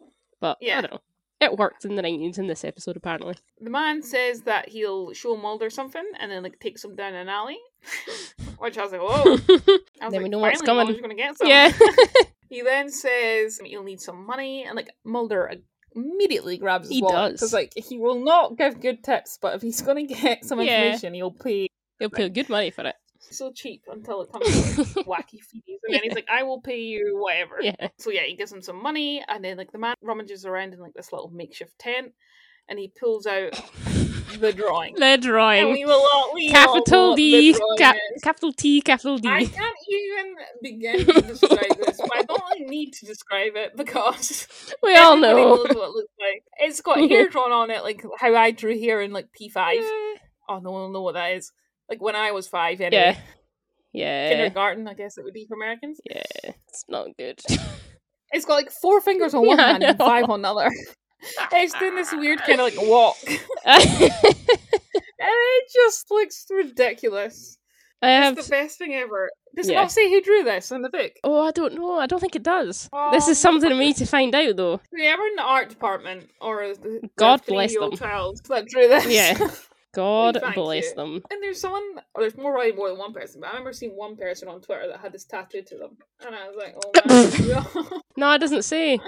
But 0.40 0.58
Yeah. 0.60 0.78
I 0.78 0.80
don't 0.82 0.92
know. 0.92 1.00
It 1.38 1.58
worked 1.58 1.84
in 1.84 1.96
the 1.96 2.02
nineties 2.02 2.38
in 2.38 2.46
this 2.46 2.64
episode 2.64 2.96
apparently. 2.96 3.34
The 3.60 3.68
man 3.68 4.02
says 4.02 4.40
that 4.42 4.70
he'll 4.70 5.12
show 5.12 5.36
Mulder 5.36 5.68
something, 5.68 6.04
and 6.18 6.30
then 6.32 6.42
like 6.42 6.58
takes 6.60 6.82
him 6.82 6.96
down 6.96 7.14
an 7.14 7.28
alley. 7.28 7.58
Which 8.58 8.78
I 8.78 8.82
was 8.84 8.92
like, 8.92 9.00
whoa. 9.00 9.22
I 9.22 9.34
was 9.36 9.40
Then 10.00 10.12
like, 10.12 10.22
we 10.22 10.28
know 10.28 10.38
what's 10.38 10.60
finally, 10.60 10.66
coming. 10.66 10.84
Mulder's 10.86 11.00
gonna 11.00 11.14
get 11.14 11.36
some. 11.38 11.48
yeah. 11.48 11.72
He 12.48 12.62
then 12.62 12.90
says 12.90 13.58
you'll 13.64 13.82
need 13.82 14.00
some 14.00 14.24
money, 14.24 14.62
and 14.64 14.76
like 14.76 14.88
Mulder 15.04 15.50
immediately 15.96 16.58
grabs 16.58 16.86
his 16.86 16.96
He 16.96 17.02
wallet 17.02 17.32
does. 17.32 17.40
because 17.40 17.52
like 17.52 17.72
he 17.74 17.98
will 17.98 18.22
not 18.24 18.56
give 18.56 18.80
good 18.80 19.02
tips, 19.02 19.36
but 19.42 19.56
if 19.56 19.62
he's 19.62 19.82
going 19.82 20.06
to 20.06 20.14
get 20.14 20.44
some 20.44 20.60
Yeah. 20.60 20.84
information, 20.84 21.14
he'll 21.14 21.32
pay 21.32 21.66
He'll 21.98 22.08
pay 22.10 22.28
good 22.28 22.48
money 22.48 22.70
for 22.70 22.82
it. 22.86 22.94
so 23.18 23.50
cheap 23.50 23.82
until 23.90 24.22
it 24.22 24.30
comes 24.30 24.46
to 24.46 24.82
like, 24.82 25.06
wacky 25.26 25.40
fees, 25.42 25.62
and 25.66 25.94
then 25.94 26.02
he's 26.04 26.12
like, 26.14 26.28
"I 26.30 26.44
will 26.44 26.60
pay 26.60 26.78
you 26.82 27.16
whatever." 27.18 27.56
Yeah. 27.60 27.88
So 27.98 28.10
yeah, 28.10 28.22
he 28.22 28.36
gives 28.36 28.52
him 28.52 28.62
some 28.62 28.80
money, 28.80 29.24
and 29.26 29.42
then 29.44 29.56
like 29.56 29.72
the 29.72 29.78
man 29.78 29.96
rummages 30.00 30.44
around 30.46 30.72
in 30.72 30.78
like 30.78 30.94
this 30.94 31.12
little 31.12 31.30
makeshift 31.30 31.76
tent, 31.80 32.12
and 32.68 32.78
he 32.78 32.92
pulls 33.00 33.26
out 33.26 33.60
the 34.38 34.52
drawing. 34.52 34.94
The 34.94 35.04
And 35.04 35.22
drawing. 35.22 35.72
we 35.72 35.84
will 35.84 36.04
all 36.14 36.32
we 36.34 36.48
Capital 36.50 37.10
what 37.10 37.16
D, 37.16 37.52
drawing 37.52 37.98
capital 38.22 38.52
T, 38.52 38.80
capital 38.80 39.18
D. 39.18 39.28
I 39.28 39.44
can't 39.44 39.76
even 39.88 40.34
begin 40.62 41.06
to 41.06 41.20
describe 41.22 41.76
this, 41.84 41.96
but 41.98 42.16
I 42.16 42.22
don't 42.22 42.42
really 42.52 42.66
need 42.66 42.92
to 42.94 43.06
describe 43.06 43.52
it 43.56 43.76
because 43.76 44.46
we 44.82 44.96
all 44.96 45.16
know. 45.16 45.34
knows 45.36 45.58
what 45.60 45.70
it 45.70 45.76
looks 45.78 46.12
like. 46.20 46.44
It's 46.58 46.80
got 46.80 46.98
hair 47.10 47.28
drawn 47.28 47.52
on 47.52 47.70
it, 47.70 47.82
like 47.82 48.02
how 48.18 48.34
I 48.34 48.50
drew 48.50 48.78
hair 48.78 49.00
in 49.00 49.12
like 49.12 49.32
P 49.32 49.48
five. 49.48 49.80
Oh, 50.48 50.58
no 50.60 50.70
one 50.70 50.82
will 50.82 50.92
know 50.92 51.02
what 51.02 51.14
that 51.14 51.32
is. 51.36 51.52
Like 51.88 52.00
when 52.02 52.16
I 52.16 52.32
was 52.32 52.46
five, 52.48 52.80
anyway. 52.80 53.16
Yeah. 53.16 53.18
Yeah. 53.92 54.28
Kindergarten, 54.30 54.86
I 54.88 54.94
guess 54.94 55.16
it 55.16 55.24
would 55.24 55.32
be 55.34 55.46
for 55.46 55.54
Americans. 55.54 56.00
Yeah. 56.04 56.22
It's 56.68 56.84
not 56.88 57.08
good. 57.18 57.40
It's 58.32 58.44
got 58.44 58.54
like 58.54 58.72
four 58.72 59.00
fingers 59.00 59.34
on 59.34 59.46
one 59.46 59.56
Yeah, 59.56 59.66
hand 59.70 59.84
and 59.84 59.96
five 59.98 60.28
on 60.28 60.42
the 60.42 60.48
other. 60.48 60.68
It's 61.52 61.78
doing 61.78 61.94
this 61.94 62.12
weird 62.12 62.40
kind 62.40 62.60
of 62.60 62.66
like 62.74 62.80
walk, 62.88 63.16
and 63.64 64.10
it 65.20 65.64
just 65.74 66.10
looks 66.10 66.46
ridiculous. 66.50 67.58
I 68.02 68.10
have. 68.10 68.36
It's 68.36 68.46
the 68.46 68.50
best 68.50 68.78
thing 68.78 68.94
ever. 68.94 69.30
Does 69.56 69.68
it 69.68 69.72
Yeah. 69.72 69.80
not 69.82 69.90
say 69.92 70.10
who 70.10 70.20
drew 70.20 70.42
this 70.44 70.70
in 70.70 70.82
the 70.82 70.90
book? 70.90 71.12
Oh, 71.24 71.40
I 71.40 71.50
don't 71.50 71.74
know. 71.74 71.98
I 71.98 72.06
don't 72.06 72.20
think 72.20 72.36
it 72.36 72.42
does. 72.42 72.90
Oh, 72.92 73.10
this 73.10 73.26
is 73.26 73.38
oh, 73.38 73.40
something 73.40 73.70
we 73.70 73.86
need 73.86 73.96
to 73.96 74.06
find 74.06 74.34
out, 74.34 74.56
though. 74.56 74.80
Whoever 74.92 75.22
in 75.26 75.36
the 75.36 75.42
art 75.42 75.70
department 75.70 76.28
or 76.40 76.74
the, 76.74 77.00
the 77.00 77.10
God 77.16 77.40
bless 77.46 77.70
three-year-old 77.70 77.92
them. 77.92 77.98
child 77.98 78.40
that 78.50 78.66
drew 78.66 78.86
this. 78.86 79.06
Yeah. 79.08 79.48
God 79.94 80.38
bless 80.54 80.90
you. 80.90 80.94
them. 80.94 81.22
And 81.30 81.42
there's 81.42 81.58
someone, 81.58 81.82
or 82.14 82.20
there's 82.20 82.36
more 82.36 82.52
probably 82.52 82.72
more 82.72 82.90
than 82.90 82.98
one 82.98 83.14
person, 83.14 83.40
but 83.40 83.46
I 83.46 83.52
remember 83.52 83.72
seeing 83.72 83.96
one 83.96 84.14
person 84.14 84.46
on 84.46 84.60
Twitter 84.60 84.88
that 84.88 85.00
had 85.00 85.12
this 85.12 85.24
tattooed 85.24 85.66
to 85.68 85.78
them, 85.78 85.96
and 86.26 86.34
I 86.34 86.46
was 86.48 86.56
like, 86.58 86.74
oh 87.08 88.00
No, 88.18 88.30
it 88.32 88.38
doesn't 88.38 88.64
say. 88.64 88.98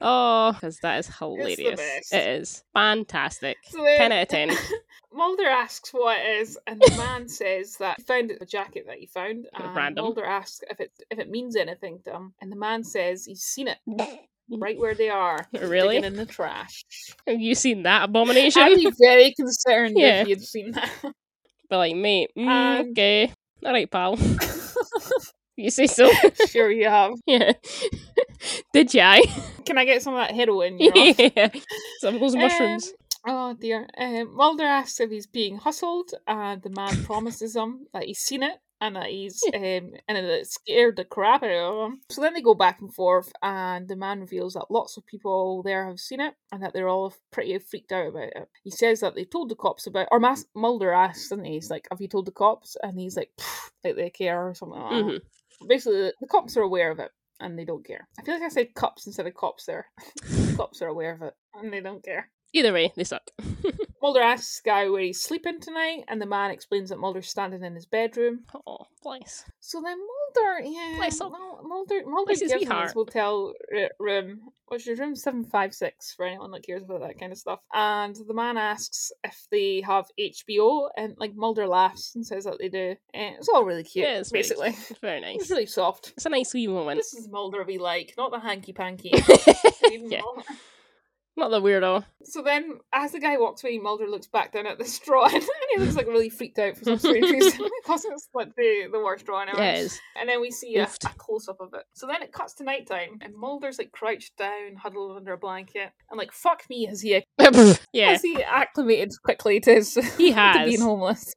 Oh, 0.00 0.52
because 0.52 0.78
that 0.78 0.98
is 1.00 1.06
hilarious. 1.18 2.10
It 2.12 2.28
is 2.40 2.64
fantastic. 2.72 3.56
So 3.68 3.82
then- 3.82 3.98
10 3.98 4.12
out 4.12 4.22
of 4.22 4.28
10. 4.28 4.50
Mulder 5.12 5.46
asks 5.46 5.90
what 5.92 6.18
it 6.20 6.40
is, 6.42 6.56
and 6.68 6.80
the 6.80 6.94
man 6.96 7.28
says 7.40 7.76
that 7.78 7.96
he 7.98 8.04
found 8.04 8.30
a 8.40 8.46
jacket 8.46 8.84
that 8.86 8.98
he 8.98 9.06
found. 9.06 9.48
And 9.52 9.74
Random. 9.74 10.04
Mulder 10.04 10.24
asks 10.24 10.60
if 10.70 10.78
it 10.80 10.92
if 11.10 11.18
it 11.18 11.28
means 11.28 11.56
anything 11.56 11.98
to 12.04 12.12
him, 12.12 12.32
and 12.40 12.50
the 12.52 12.56
man 12.56 12.84
says 12.84 13.24
he's 13.24 13.42
seen 13.42 13.66
it 13.66 13.78
right 14.48 14.78
where 14.78 14.94
they 14.94 15.08
are, 15.08 15.48
Really? 15.52 15.96
in 15.96 16.14
the 16.14 16.26
trash. 16.26 16.84
Have 17.26 17.40
you 17.40 17.56
seen 17.56 17.82
that 17.82 18.04
abomination? 18.08 18.62
I'd 18.62 18.76
be 18.76 18.92
very 19.02 19.34
concerned 19.34 19.94
Yeah. 19.98 20.22
if 20.22 20.28
you'd 20.28 20.42
seen 20.44 20.70
that. 20.72 20.90
But 21.68 21.76
like, 21.78 21.96
mate, 21.96 22.30
mm, 22.38 22.46
Um, 22.48 22.90
okay. 22.92 23.32
Alright, 23.66 23.90
pal. 23.90 24.16
You 25.56 25.70
say 25.70 25.88
so. 25.88 26.08
sure 26.48 26.70
you 26.70 26.88
have. 26.88 27.14
yeah. 27.26 27.52
Did 28.72 28.94
ya? 28.94 29.20
Can 29.66 29.78
I 29.78 29.84
get 29.84 30.02
some 30.02 30.14
of 30.14 30.20
that 30.26 30.34
heroin? 30.34 30.76
yeah. 30.78 31.48
Some 32.00 32.14
of 32.16 32.20
those 32.20 32.36
mushrooms. 32.36 32.92
Um, 33.26 33.34
oh 33.34 33.54
dear. 33.54 33.86
Um, 33.98 34.34
Mulder 34.34 34.64
asks 34.64 35.00
if 35.00 35.10
he's 35.10 35.26
being 35.26 35.56
hustled, 35.56 36.10
and 36.26 36.62
the 36.62 36.70
man 36.70 37.04
promises 37.04 37.54
him 37.56 37.86
that 37.92 38.04
he's 38.04 38.18
seen 38.20 38.42
it 38.42 38.58
and 38.82 38.96
that 38.96 39.08
he's 39.10 39.42
um 39.52 39.92
and 40.08 40.16
that 40.16 40.24
it 40.24 40.50
scared 40.50 40.96
the 40.96 41.04
crap 41.04 41.42
out 41.42 41.50
of 41.50 41.92
him. 41.92 42.00
So 42.08 42.22
then 42.22 42.32
they 42.32 42.40
go 42.40 42.54
back 42.54 42.80
and 42.80 42.92
forth, 42.94 43.30
and 43.42 43.86
the 43.86 43.96
man 43.96 44.20
reveals 44.20 44.54
that 44.54 44.70
lots 44.70 44.96
of 44.96 45.04
people 45.06 45.62
there 45.62 45.86
have 45.86 45.98
seen 45.98 46.20
it 46.20 46.34
and 46.50 46.62
that 46.62 46.72
they're 46.72 46.88
all 46.88 47.14
pretty 47.30 47.58
freaked 47.58 47.92
out 47.92 48.08
about 48.08 48.28
it. 48.34 48.48
He 48.64 48.70
says 48.70 49.00
that 49.00 49.14
they 49.14 49.24
told 49.26 49.50
the 49.50 49.54
cops 49.54 49.86
about, 49.86 50.08
or 50.10 50.18
Mas- 50.18 50.46
Mulder 50.54 50.92
asks, 50.92 51.28
doesn't 51.28 51.44
he? 51.44 51.52
He's 51.52 51.70
like, 51.70 51.86
"Have 51.90 52.00
you 52.00 52.08
told 52.08 52.26
the 52.26 52.32
cops?" 52.32 52.76
And 52.82 52.98
he's 52.98 53.16
like, 53.18 53.30
"Like 53.84 53.96
they 53.96 54.08
care 54.08 54.48
or 54.48 54.54
something 54.54 54.80
like 54.80 54.90
that." 54.90 55.04
Mhm. 55.04 55.20
Basically, 55.68 56.12
the 56.18 56.26
cops 56.26 56.56
are 56.56 56.62
aware 56.62 56.90
of 56.90 57.00
it. 57.00 57.10
And 57.40 57.58
they 57.58 57.64
don't 57.64 57.86
care. 57.86 58.06
I 58.18 58.22
feel 58.22 58.34
like 58.34 58.42
I 58.42 58.48
said 58.48 58.74
cops 58.74 59.06
instead 59.06 59.26
of 59.26 59.34
cops 59.34 59.64
there. 59.64 59.86
cops 60.56 60.82
are 60.82 60.88
aware 60.88 61.14
of 61.14 61.22
it 61.22 61.34
and 61.54 61.72
they 61.72 61.80
don't 61.80 62.04
care. 62.04 62.30
Either 62.52 62.72
way, 62.72 62.92
they 62.96 63.04
suck. 63.04 63.30
Mulder 64.02 64.22
asks 64.22 64.60
the 64.62 64.70
guy 64.70 64.88
where 64.88 65.02
he's 65.02 65.20
sleeping 65.22 65.60
tonight, 65.60 66.04
and 66.08 66.20
the 66.20 66.26
man 66.26 66.50
explains 66.50 66.88
that 66.88 66.98
Mulder's 66.98 67.28
standing 67.28 67.62
in 67.62 67.74
his 67.74 67.84
bedroom. 67.86 68.40
oh, 68.66 68.86
bless. 69.02 69.44
So 69.60 69.82
then 69.82 69.98
Mulder, 69.98 70.60
yeah, 70.64 70.94
Bless 70.96 71.20
him. 71.20 71.30
Mulder, 71.30 72.02
Mulder 72.06 72.24
Bless 72.26 72.40
gives 72.40 72.52
him 72.52 72.60
his 72.60 72.92
hotel 72.92 73.52
r- 73.72 73.90
room, 73.98 74.40
which 74.68 74.88
is 74.88 74.98
room 74.98 75.14
seven 75.14 75.44
five 75.44 75.74
six 75.74 76.14
for 76.14 76.24
anyone 76.24 76.50
that 76.52 76.64
cares 76.66 76.82
about 76.82 77.00
that 77.02 77.20
kind 77.20 77.30
of 77.30 77.36
stuff. 77.38 77.60
And 77.74 78.16
the 78.26 78.32
man 78.34 78.56
asks 78.56 79.12
if 79.22 79.46
they 79.50 79.82
have 79.82 80.06
HBO, 80.18 80.88
and 80.96 81.14
like 81.18 81.34
Mulder 81.36 81.66
laughs 81.68 82.14
and 82.14 82.26
says 82.26 82.44
that 82.44 82.58
they 82.58 82.70
do. 82.70 82.96
And 83.12 83.36
it's 83.36 83.50
all 83.50 83.64
really 83.64 83.84
cute, 83.84 84.06
Yeah, 84.06 84.18
it's 84.18 84.32
basically. 84.32 84.70
cute. 84.72 84.86
It's 84.90 85.00
very 85.00 85.20
nice. 85.20 85.42
It's 85.42 85.50
really 85.50 85.66
soft. 85.66 86.14
It's 86.16 86.24
a 86.26 86.30
nice 86.30 86.54
wee 86.54 86.66
moment. 86.68 86.98
This 86.98 87.12
is 87.14 87.28
Mulder 87.28 87.64
we 87.64 87.76
like, 87.78 88.14
not 88.16 88.30
the 88.32 88.40
hanky 88.40 88.72
panky. 88.72 89.12
yeah, 89.90 90.22
not 91.36 91.50
the 91.50 91.60
weirdo. 91.60 92.04
So 92.24 92.42
then, 92.42 92.78
as 92.92 93.12
the 93.12 93.20
guy 93.20 93.36
walks 93.38 93.64
away, 93.64 93.78
Mulder 93.78 94.06
looks 94.08 94.26
back 94.26 94.52
down 94.52 94.66
at 94.66 94.78
the 94.78 94.84
straw 94.84 95.26
and 95.32 95.42
he 95.72 95.80
looks 95.80 95.96
like 95.96 96.06
really 96.06 96.28
freaked 96.28 96.58
out 96.58 96.76
for 96.76 96.84
some 96.84 96.98
strange 96.98 97.24
reason 97.30 97.66
because 97.82 98.04
it's 98.04 98.28
like 98.34 98.54
the, 98.56 98.88
the 98.92 98.98
worst 98.98 99.24
straw 99.24 99.44
ever. 99.48 99.56
Yeah. 99.60 99.86
And 100.18 100.28
then 100.28 100.40
we 100.40 100.50
see 100.50 100.76
a, 100.76 100.84
a 100.84 101.08
close 101.16 101.48
up 101.48 101.60
of 101.60 101.72
it. 101.74 101.84
So 101.94 102.06
then 102.06 102.22
it 102.22 102.32
cuts 102.32 102.54
to 102.54 102.64
nighttime 102.64 103.18
and 103.20 103.34
Mulder's 103.34 103.78
like 103.78 103.92
crouched 103.92 104.36
down, 104.36 104.76
huddled 104.76 105.16
under 105.16 105.32
a 105.32 105.38
blanket, 105.38 105.90
and 106.10 106.18
like 106.18 106.32
fuck 106.32 106.64
me, 106.68 106.86
has 106.86 107.00
he 107.00 107.24
yeah, 107.92 108.10
has 108.10 108.22
he 108.22 108.42
acclimated 108.42 109.12
quickly 109.24 109.60
to 109.60 109.74
his 109.74 109.94
he 110.18 110.28
to 110.30 110.34
has. 110.34 110.68
being 110.68 110.80
homeless? 110.80 111.34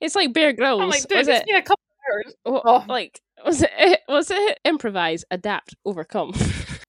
It's 0.00 0.14
like 0.14 0.32
Bear 0.32 0.52
Grylls. 0.52 0.80
I'm 0.80 0.88
like, 0.88 1.06
dude, 1.08 1.18
was 1.18 1.28
it's 1.28 1.40
it? 1.40 1.46
been 1.46 1.56
a 1.56 1.62
couple 1.62 1.82
of 1.82 2.14
hours. 2.14 2.34
oh, 2.46 2.62
Oh. 2.64 2.84
Like 2.88 3.20
was 3.44 3.62
it? 3.62 4.00
Was 4.08 4.30
it 4.30 4.58
improvise, 4.64 5.24
adapt, 5.30 5.74
overcome? 5.84 6.32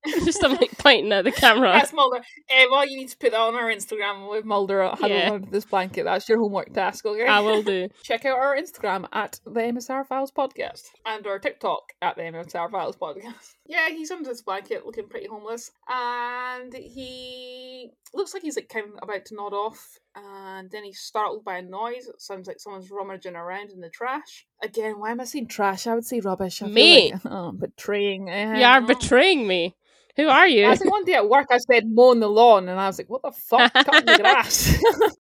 Just 0.26 0.44
I'm 0.44 0.54
like 0.56 0.78
pointing 0.78 1.12
at 1.12 1.24
the 1.26 1.32
camera. 1.32 1.72
That's 1.74 1.94
Mulder. 1.94 2.22
Eh, 2.50 2.66
well, 2.72 2.88
you 2.88 2.98
need 2.98 3.10
to 3.10 3.18
put 3.18 3.32
that 3.32 3.40
on 3.40 3.56
our 3.56 3.66
Instagram 3.72 4.30
with 4.30 4.46
Mulder 4.46 4.84
huddled 4.90 5.12
under 5.12 5.46
this 5.52 5.66
blanket. 5.66 6.04
That's 6.04 6.28
your 6.30 6.38
homework 6.40 6.74
task, 6.74 7.06
okay? 7.06 7.26
I 7.28 7.40
will 7.40 7.64
do. 7.64 7.90
check 8.04 8.26
out 8.26 8.38
our 8.38 8.56
Instagram 8.58 9.08
at 9.12 9.40
the 9.46 9.52
MSR 9.62 10.06
Files 10.08 10.32
Podcast 10.32 10.84
and 11.06 11.26
our 11.28 11.40
TikTok 11.40 11.94
at 12.02 12.16
the 12.16 12.24
MSR 12.24 12.72
Files 12.72 12.96
Podcast. 12.98 13.54
Yeah, 13.68 13.90
he's 13.90 14.12
under 14.12 14.30
this 14.30 14.44
blanket 14.44 14.86
looking 14.86 15.08
pretty 15.10 15.26
homeless 15.28 15.72
and 15.90 16.72
he 16.72 17.90
looks 18.14 18.32
like 18.34 18.44
he's 18.44 18.56
like 18.56 18.70
kind 18.70 18.86
of 18.86 19.00
about 19.02 19.26
to 19.26 19.36
nod 19.36 19.54
off 19.54 19.98
and 20.16 20.70
then 20.70 20.84
he's 20.84 21.00
startled 21.00 21.44
by 21.44 21.58
a 21.58 21.62
noise. 21.64 22.06
It 22.08 22.22
sounds 22.22 22.48
like 22.48 22.60
someone's 22.60 22.92
rummaging 22.92 23.36
around 23.36 23.72
in 23.72 23.80
the 23.82 23.90
trash. 23.90 24.46
Again, 24.64 25.00
why 25.00 25.10
am 25.10 25.20
I 25.20 25.24
saying 25.26 25.48
trash? 25.48 25.88
I 25.88 25.96
would 25.96 26.06
say 26.06 26.20
rubbish. 26.20 26.62
I 26.62 26.68
Me. 26.68 27.14
like, 27.14 27.22
oh, 27.26 27.54
betraying. 27.54 28.30
eh, 28.30 28.60
You 28.60 28.66
are 28.66 28.82
betraying 28.82 29.48
me. 29.48 29.76
Who 30.18 30.28
are 30.30 30.48
you? 30.48 30.66
I 30.66 30.76
said 30.76 30.88
one 30.88 31.04
day 31.06 31.14
at 31.14 31.30
work 31.30 31.48
I 31.52 31.58
said 31.58 31.84
mowing 31.90 32.20
the 32.22 32.30
lawn 32.30 32.70
and 32.70 32.80
I 32.80 32.88
was 32.88 32.98
like, 32.98 33.10
what 33.10 33.22
the 33.24 33.32
fuck? 33.32 33.74
Cutting 33.84 34.06
the 34.06 34.14
grass. 34.22 34.80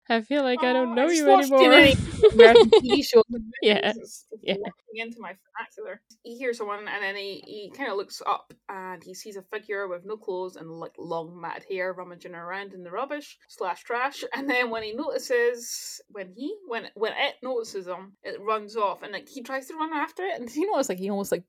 I 0.09 0.21
feel 0.21 0.43
like 0.43 0.63
I 0.63 0.69
Oh, 0.69 0.73
don't 0.73 0.95
know 0.95 1.07
just 1.07 1.17
you 1.17 1.29
anymore. 1.29 1.91
TV 2.39 3.03
shows. 3.03 3.25
Yeah. 3.61 3.93
It's 3.95 4.25
Yeah. 4.41 4.55
walking 4.55 4.97
into 4.97 5.19
my 5.19 5.33
vernacular. 5.57 6.01
He 6.23 6.37
hears 6.37 6.57
someone 6.57 6.87
and 6.87 7.03
then 7.03 7.15
he, 7.15 7.43
he 7.45 7.71
kind 7.75 7.91
of 7.91 7.97
looks 7.97 8.21
up 8.25 8.53
and 8.69 9.03
he 9.03 9.13
sees 9.13 9.35
a 9.35 9.41
figure 9.41 9.87
with 9.87 10.05
no 10.05 10.15
clothes 10.17 10.55
and 10.55 10.69
like 10.71 10.93
long 10.97 11.39
matted 11.41 11.65
hair 11.69 11.93
rummaging 11.93 12.33
around 12.35 12.73
in 12.73 12.83
the 12.83 12.91
rubbish 12.91 13.37
slash 13.49 13.83
trash. 13.83 14.23
And 14.33 14.49
then 14.49 14.69
when 14.69 14.83
he 14.83 14.93
notices, 14.93 16.01
when 16.09 16.31
he 16.35 16.55
when 16.67 16.87
when 16.95 17.13
it 17.13 17.35
notices 17.43 17.87
him, 17.87 18.13
it 18.23 18.39
runs 18.41 18.77
off 18.77 19.03
and 19.03 19.11
like 19.11 19.27
he 19.27 19.43
tries 19.43 19.67
to 19.67 19.75
run 19.75 19.93
after 19.93 20.23
it. 20.23 20.39
And 20.39 20.49
you 20.55 20.71
notice 20.71 20.89
like 20.89 20.99
he 20.99 21.09
almost 21.09 21.31
like 21.31 21.43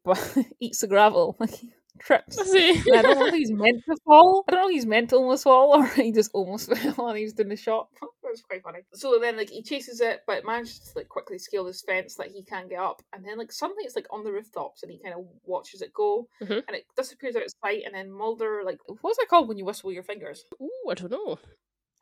eats 0.60 0.80
the 0.80 0.88
gravel, 0.88 1.36
like 1.38 1.54
trips. 1.98 2.36
And 2.38 2.96
I 2.96 3.02
don't 3.02 3.18
know 3.18 3.26
if 3.26 3.34
he's 3.34 3.50
meant 3.64 3.82
to 3.88 3.96
fall. 4.04 4.44
I 4.48 4.52
don't 4.52 4.60
know 4.62 4.68
if 4.68 4.74
he's 4.74 4.86
meant 4.86 5.10
to 5.10 5.16
almost 5.16 5.44
fall 5.44 5.74
or 5.76 5.86
he 5.94 6.12
just 6.12 6.30
almost 6.34 6.72
fell 6.76 6.92
while 6.92 7.14
he 7.14 7.24
was 7.24 7.32
doing 7.32 7.48
the 7.48 7.56
shot. 7.56 7.88
It 8.02 8.08
was 8.22 8.42
quite 8.42 8.62
funny. 8.62 8.80
So 8.94 9.18
then 9.20 9.36
like 9.36 9.50
he 9.50 9.62
chases 9.62 10.00
it 10.00 10.20
but 10.26 10.44
manages 10.44 10.78
to 10.80 10.90
like 10.98 11.08
quickly 11.08 11.38
scale 11.38 11.64
this 11.64 11.82
fence 11.86 12.16
that 12.16 12.28
he 12.28 12.44
can't 12.44 12.68
get 12.68 12.80
up. 12.80 13.02
And 13.12 13.24
then 13.24 13.38
like 13.38 13.52
suddenly 13.52 13.84
it's 13.84 13.96
like 13.96 14.06
on 14.10 14.24
the 14.24 14.32
rooftops 14.32 14.82
and 14.82 14.90
he 14.92 14.98
kind 15.02 15.14
of 15.14 15.24
watches 15.44 15.82
it 15.82 15.92
go 15.94 16.28
Mhm. 16.42 16.62
and 16.66 16.76
it 16.76 16.84
disappears 16.96 17.36
out 17.36 17.42
of 17.44 17.52
sight 17.64 17.82
and 17.86 17.94
then 17.94 18.10
Mulder 18.10 18.62
like 18.64 18.78
what's 19.00 19.18
that 19.18 19.28
called 19.28 19.48
when 19.48 19.58
you 19.58 19.64
whistle 19.64 19.92
your 19.92 20.02
fingers? 20.02 20.44
Ooh, 20.60 20.90
I 20.90 20.94
don't 20.94 21.10
know. 21.12 21.38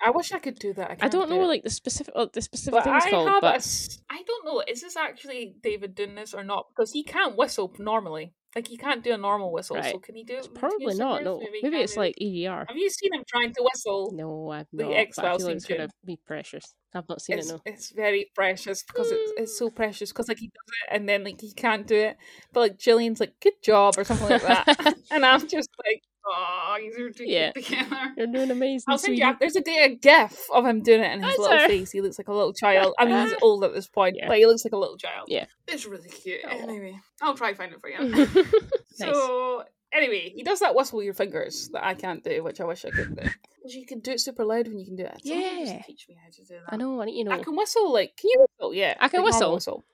I 0.05 0.11
wish 0.11 0.33
I 0.33 0.39
could 0.39 0.59
do 0.59 0.75
that. 0.75 0.91
I, 0.91 1.07
I 1.07 1.09
don't 1.09 1.31
know 1.31 1.45
it. 1.45 1.47
like 1.47 1.63
the 1.63 1.71
specific 1.71 2.15
what 2.15 2.33
the 2.33 2.43
specific 2.43 2.75
But 2.75 2.85
thing's 2.85 3.05
I 3.07 3.11
called, 3.11 3.41
but 3.41 3.55
s- 3.57 4.01
I 4.11 4.23
don't 4.27 4.45
know. 4.45 4.63
Is 4.67 4.83
this 4.83 4.97
actually 4.97 5.55
David 5.63 5.95
doing 5.95 6.15
this 6.15 6.35
or 6.35 6.43
not? 6.43 6.67
Because 6.69 6.93
he 6.93 7.05
can't 7.05 7.37
whistle 7.37 7.73
normally. 7.79 8.35
Like 8.55 8.69
he 8.69 8.77
can't 8.77 9.03
do 9.03 9.13
a 9.13 9.19
normal 9.19 9.51
whistle. 9.53 9.83
So 9.83 9.99
can 9.99 10.15
he 10.15 10.23
do 10.25 10.35
it? 10.35 10.39
it's 10.39 10.49
probably 10.49 10.95
not. 10.95 11.25
No, 11.25 11.41
he 11.41 11.61
maybe 11.63 11.79
it's 11.79 11.95
do- 11.95 12.01
like 12.01 12.15
ADR. 12.23 12.65
Have 12.69 12.77
you 12.77 12.89
seen 12.89 13.13
him 13.13 13.23
trying 13.27 13.53
to 13.53 13.63
whistle? 13.63 14.13
No, 14.15 14.51
I've 14.51 14.67
The 14.73 14.85
not. 14.85 14.93
I 14.93 14.97
X-Files 14.97 15.39
feel 15.43 15.47
like 15.49 15.57
it's 15.57 15.67
to. 15.67 15.77
gonna 15.77 15.89
be 16.05 16.19
precious. 16.25 16.75
I've 16.95 17.09
not 17.09 17.21
seen 17.21 17.39
It's, 17.39 17.51
it. 17.51 17.53
No. 17.55 17.61
it's 17.67 17.91
very 17.91 18.31
precious 18.35 18.85
because 18.85 19.11
it's, 19.11 19.33
it's 19.37 19.59
so 19.59 19.71
precious 19.81 20.13
because 20.13 20.29
like 20.29 20.39
he 20.39 20.47
does 20.47 20.75
it 20.89 20.95
and 20.97 21.09
then 21.09 21.25
like 21.25 21.41
he 21.41 21.53
can't 21.53 21.87
do 21.87 21.97
it, 21.97 22.17
but 22.53 22.61
like 22.61 22.79
Gillian's 22.79 23.19
like 23.21 23.35
good 23.41 23.61
job 23.63 23.95
or 23.99 24.05
something 24.05 24.29
like 24.29 24.43
that, 24.43 24.95
and 25.11 25.25
I'm 25.27 25.49
just 25.49 25.71
like 25.85 26.03
oh 26.27 26.77
he's 26.81 26.97
ridiculous 26.97 27.71
Yeah. 27.71 28.09
You're 28.17 28.27
doing 28.29 28.51
amazing, 28.51 28.85
I'll 28.89 28.99
send 28.99 29.17
you. 29.19 29.35
There's 29.41 29.57
a 29.57 29.61
day 29.61 29.85
a 29.85 29.95
gif 29.95 30.47
of 30.53 30.65
him 30.65 30.83
doing 30.83 31.01
it 31.01 31.13
in 31.13 31.23
his 31.23 31.31
That's 31.31 31.39
little 31.39 31.59
her. 31.59 31.69
face. 31.69 31.91
He 31.93 32.01
looks 32.01 32.19
like 32.19 32.29
a 32.29 32.33
little 32.33 32.53
child. 32.53 32.95
I 32.99 33.05
mean, 33.05 33.27
he's 33.27 33.37
old 33.43 33.65
at 33.65 33.75
this 33.75 33.87
point, 33.87 34.17
Yeah. 34.19 34.29
but 34.29 34.39
he 34.39 34.47
looks 34.47 34.65
like 34.65 34.73
a 34.73 34.79
little 34.79 34.97
child. 34.97 35.27
Yeah. 35.29 35.47
it's 35.69 35.87
really 35.87 36.09
cute. 36.09 36.41
Aw. 36.45 36.49
Anyway, 36.51 36.99
I'll 37.23 37.35
try 37.35 37.53
find 37.55 37.73
it 37.73 37.81
for 37.81 37.89
you. 37.91 37.99
nice. 38.09 38.47
So 38.95 39.65
anyway, 39.93 40.33
he 40.35 40.43
does 40.43 40.61
that 40.61 40.75
whistle 40.75 40.99
with 40.99 41.05
your 41.05 41.15
fingers 41.15 41.69
that 41.73 41.85
I 41.85 41.95
can't 41.95 42.23
do, 42.25 42.43
which 42.43 42.61
I 42.61 42.65
wish 42.65 42.85
I 42.85 42.91
could 42.91 43.17
do. 43.17 43.29
You 43.67 43.87
can 43.87 44.01
do 44.01 44.13
it 44.13 44.21
super 44.21 44.45
loud 44.45 44.69
when 44.69 44.79
you 44.79 44.85
can 44.87 44.97
do 44.97 45.05
it. 45.05 45.21
Yeah. 45.23 45.81
teach 45.87 46.07
me 46.09 46.17
how 46.23 46.31
to 46.31 46.37
do 46.43 46.55
that. 46.55 46.73
I 46.73 46.77
know. 46.77 47.01
I 47.01 47.07
need 47.07 47.25
to 47.25 47.31
I 47.33 47.39
can 47.39 47.57
whistle 47.57 47.93
like. 47.93 48.17
Can 48.17 48.31
you 48.31 48.47
whistle? 48.59 48.75
Yeah, 48.75 48.95
I 49.01 49.09
can 49.09 49.23
like 49.23 49.33
normal 49.33 49.55
whistle. 49.55 49.85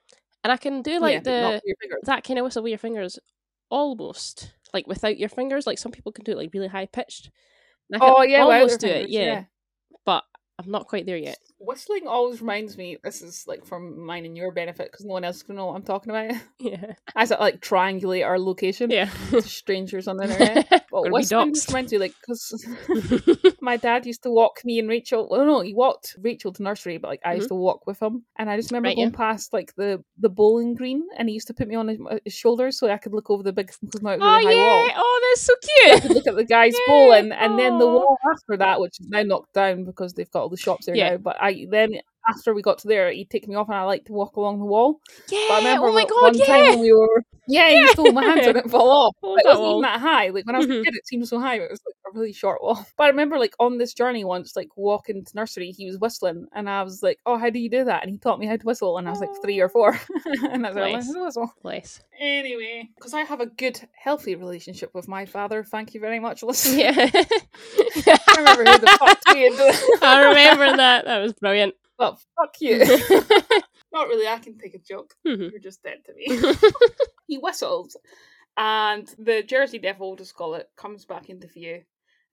and 0.44 0.52
I 0.52 0.56
can 0.56 0.82
do 0.82 0.96
oh, 0.96 1.00
like 1.00 1.24
yeah, 1.24 1.58
the 1.60 1.98
that 2.04 2.24
kind 2.24 2.38
of 2.38 2.44
whistle 2.44 2.62
with 2.62 2.70
your 2.70 2.78
fingers, 2.78 3.18
almost 3.70 4.52
like 4.72 4.86
without 4.86 5.18
your 5.18 5.28
fingers. 5.28 5.66
Like 5.66 5.78
some 5.78 5.92
people 5.92 6.12
can 6.12 6.24
do 6.24 6.32
it 6.32 6.38
like 6.38 6.50
really 6.52 6.68
high 6.68 6.86
pitched. 6.86 7.30
I 7.92 7.98
can 7.98 8.08
Oh 8.08 8.22
yeah, 8.22 8.42
almost 8.42 8.80
do 8.80 8.86
it. 8.86 9.08
Yeah, 9.08 9.34
but 9.40 9.46
I'm 10.64 10.70
not 10.70 10.86
quite 10.86 11.06
there 11.06 11.16
yet. 11.16 11.38
Whistling 11.58 12.06
always 12.06 12.40
reminds 12.40 12.76
me. 12.76 12.96
This 13.02 13.22
is 13.22 13.44
like 13.46 13.64
for 13.64 13.78
mine 13.80 14.24
and 14.24 14.36
your 14.36 14.52
benefit 14.52 14.90
because 14.90 15.04
no 15.04 15.12
one 15.12 15.24
else 15.24 15.36
is 15.36 15.42
gonna 15.42 15.58
know 15.58 15.66
what 15.66 15.76
I'm 15.76 15.82
talking 15.82 16.10
about. 16.10 16.34
Yeah, 16.58 16.92
As 17.16 17.32
I 17.32 17.38
like 17.40 17.60
triangulate 17.62 18.24
our 18.26 18.38
location 18.38 18.90
yeah. 18.90 19.08
to 19.30 19.40
strangers 19.40 20.06
on 20.08 20.18
the 20.18 20.24
internet. 20.30 20.68
But 20.90 21.10
whistling 21.10 21.54
just 21.54 21.68
reminds 21.68 21.92
me 21.92 21.98
like 21.98 22.14
because 22.20 22.66
my 23.62 23.76
dad 23.78 24.04
used 24.04 24.22
to 24.24 24.30
walk 24.30 24.60
me 24.64 24.78
and 24.78 24.88
Rachel. 24.88 25.26
Well, 25.30 25.46
no, 25.46 25.60
he 25.60 25.72
walked 25.72 26.16
Rachel 26.20 26.52
to 26.52 26.62
nursery, 26.62 26.98
but 26.98 27.08
like 27.08 27.20
I 27.24 27.34
used 27.34 27.48
to 27.48 27.54
walk 27.54 27.86
with 27.86 28.00
him, 28.00 28.24
and 28.38 28.50
I 28.50 28.56
just 28.56 28.70
remember 28.70 28.80
Mm-hmm. 28.90 28.98
Right, 28.98 29.12
going 29.12 29.12
past 29.12 29.52
like 29.52 29.74
the 29.76 30.02
the 30.18 30.28
bowling 30.28 30.74
green, 30.74 31.06
and 31.16 31.28
he 31.28 31.34
used 31.34 31.46
to 31.46 31.54
put 31.54 31.68
me 31.68 31.76
on 31.76 31.88
his, 31.88 31.98
his 32.24 32.34
shoulders 32.34 32.78
so 32.78 32.88
I 32.88 32.96
could 32.98 33.12
look 33.14 33.30
over 33.30 33.42
the 33.42 33.52
big 33.52 33.70
because 33.80 34.02
now 34.02 34.10
it 34.10 34.20
was 34.20 34.26
oh 34.26 34.48
a 34.48 34.50
high 34.50 34.54
wall. 34.56 34.86
yeah! 34.86 34.94
Oh, 34.96 35.20
that's 35.30 35.42
so 35.42 35.54
cute. 36.02 36.14
look 36.16 36.26
at 36.26 36.36
the 36.36 36.44
guys 36.44 36.74
Yay! 36.74 36.80
bowling, 36.88 37.32
and 37.32 37.58
then 37.58 37.78
the 37.78 37.86
wall 37.86 38.18
after 38.32 38.56
that, 38.56 38.80
which 38.80 38.98
is 39.00 39.08
now 39.08 39.22
knocked 39.22 39.52
down 39.54 39.84
because 39.84 40.14
they've 40.14 40.30
got 40.30 40.49
the 40.50 40.56
shops 40.56 40.86
there 40.86 40.94
Yeah. 40.94 41.10
now. 41.10 41.16
But 41.18 41.36
I 41.40 41.66
then 41.70 42.00
after 42.28 42.52
we 42.54 42.62
got 42.62 42.78
to 42.78 42.88
there, 42.88 43.10
he'd 43.10 43.30
take 43.30 43.48
me 43.48 43.54
off, 43.56 43.68
and 43.68 43.76
I 43.76 43.84
like 43.84 44.04
to 44.06 44.12
walk 44.12 44.36
along 44.36 44.58
the 44.58 44.66
wall. 44.66 45.00
Yeah. 45.28 45.44
But 45.48 45.54
I 45.54 45.58
remember 45.58 45.88
oh 45.88 45.92
my 45.92 46.04
god! 46.04 46.22
one 46.22 46.38
time 46.38 46.64
Yeah. 46.64 46.70
when 46.70 46.80
we 46.80 46.92
were 46.92 47.22
yeah, 47.48 47.68
he 47.70 47.76
used 47.78 47.96
to 47.96 48.12
my 48.12 48.22
hands 48.22 48.46
and 48.46 48.58
it 48.58 48.70
fall 48.70 48.90
off. 48.90 49.16
Oh, 49.22 49.34
it 49.36 49.42
wasn't 49.44 49.66
even 49.68 49.80
that 49.82 50.00
high. 50.00 50.28
Like 50.28 50.46
when 50.46 50.54
I 50.54 50.58
was 50.58 50.66
Mhm. 50.68 50.80
a 50.82 50.84
kid, 50.84 50.94
it 50.94 51.06
seemed 51.06 51.26
so 51.26 51.40
high. 51.40 51.58
But 51.58 51.64
it 51.64 51.70
was 51.70 51.80
like 51.86 51.94
a 52.14 52.18
really 52.18 52.32
short 52.32 52.62
wall. 52.62 52.84
But 52.96 53.04
I 53.04 53.08
remember 53.08 53.38
like 53.38 53.54
on 53.58 53.78
this 53.78 53.94
journey 53.94 54.24
once, 54.24 54.56
like 54.56 54.68
walking 54.76 55.24
to 55.24 55.36
nursery, 55.36 55.70
he 55.70 55.86
was 55.86 55.98
whistling, 55.98 56.46
and 56.52 56.68
I 56.68 56.82
was 56.82 57.02
like, 57.02 57.18
"Oh, 57.26 57.38
how 57.38 57.50
do 57.50 57.58
you 57.58 57.70
do 57.70 57.84
that?" 57.84 58.02
And 58.02 58.10
he 58.10 58.18
taught 58.18 58.38
me 58.38 58.46
how 58.46 58.56
to 58.56 58.66
whistle, 58.66 58.98
and 58.98 59.06
I 59.08 59.10
was 59.10 59.20
like 59.20 59.30
three 59.42 59.60
or 59.60 59.68
four, 59.68 59.98
and 60.50 60.66
I 60.66 60.70
like, 60.70 60.94
Nice. 60.94 61.06
"How 61.06 61.14
to 61.14 61.24
whistle." 61.24 61.54
Bless. 61.62 62.00
Anyway, 62.18 62.88
because 62.96 63.14
I 63.14 63.22
have 63.22 63.40
a 63.40 63.46
good, 63.46 63.80
healthy 63.92 64.34
relationship 64.34 64.90
with 64.94 65.08
my 65.08 65.24
father. 65.26 65.64
Thank 65.64 65.94
you 65.94 66.00
very 66.00 66.20
much, 66.20 66.42
listen. 66.44 66.78
Yeah. 66.78 66.92
I 67.10 68.34
remember 68.36 68.64
who 68.70 68.78
the 68.78 68.96
fuck 68.98 69.20
tweeted 69.26 69.56
that. 69.56 69.98
I 70.02 70.24
remember 70.28 70.76
that. 70.76 71.04
That 71.06 71.18
was 71.18 71.32
brilliant. 71.32 71.74
Well, 71.98 72.18
fuck 72.36 72.54
you. 72.60 72.78
Not 73.92 74.06
really. 74.08 74.26
I 74.28 74.38
can 74.38 74.56
take 74.58 74.74
a 74.74 74.78
joke. 74.78 75.14
Mhm. 75.26 75.50
You're 75.50 75.60
just 75.60 75.82
dead 75.82 75.98
to 76.06 76.14
me. 76.14 76.54
he 77.26 77.38
whistles, 77.38 77.96
and 78.56 79.06
the 79.18 79.42
Jersey 79.42 79.78
Devil, 79.78 80.16
just 80.16 80.34
call 80.34 80.54
it, 80.54 80.68
comes 80.76 81.04
back 81.04 81.28
into 81.30 81.46
view 81.46 81.82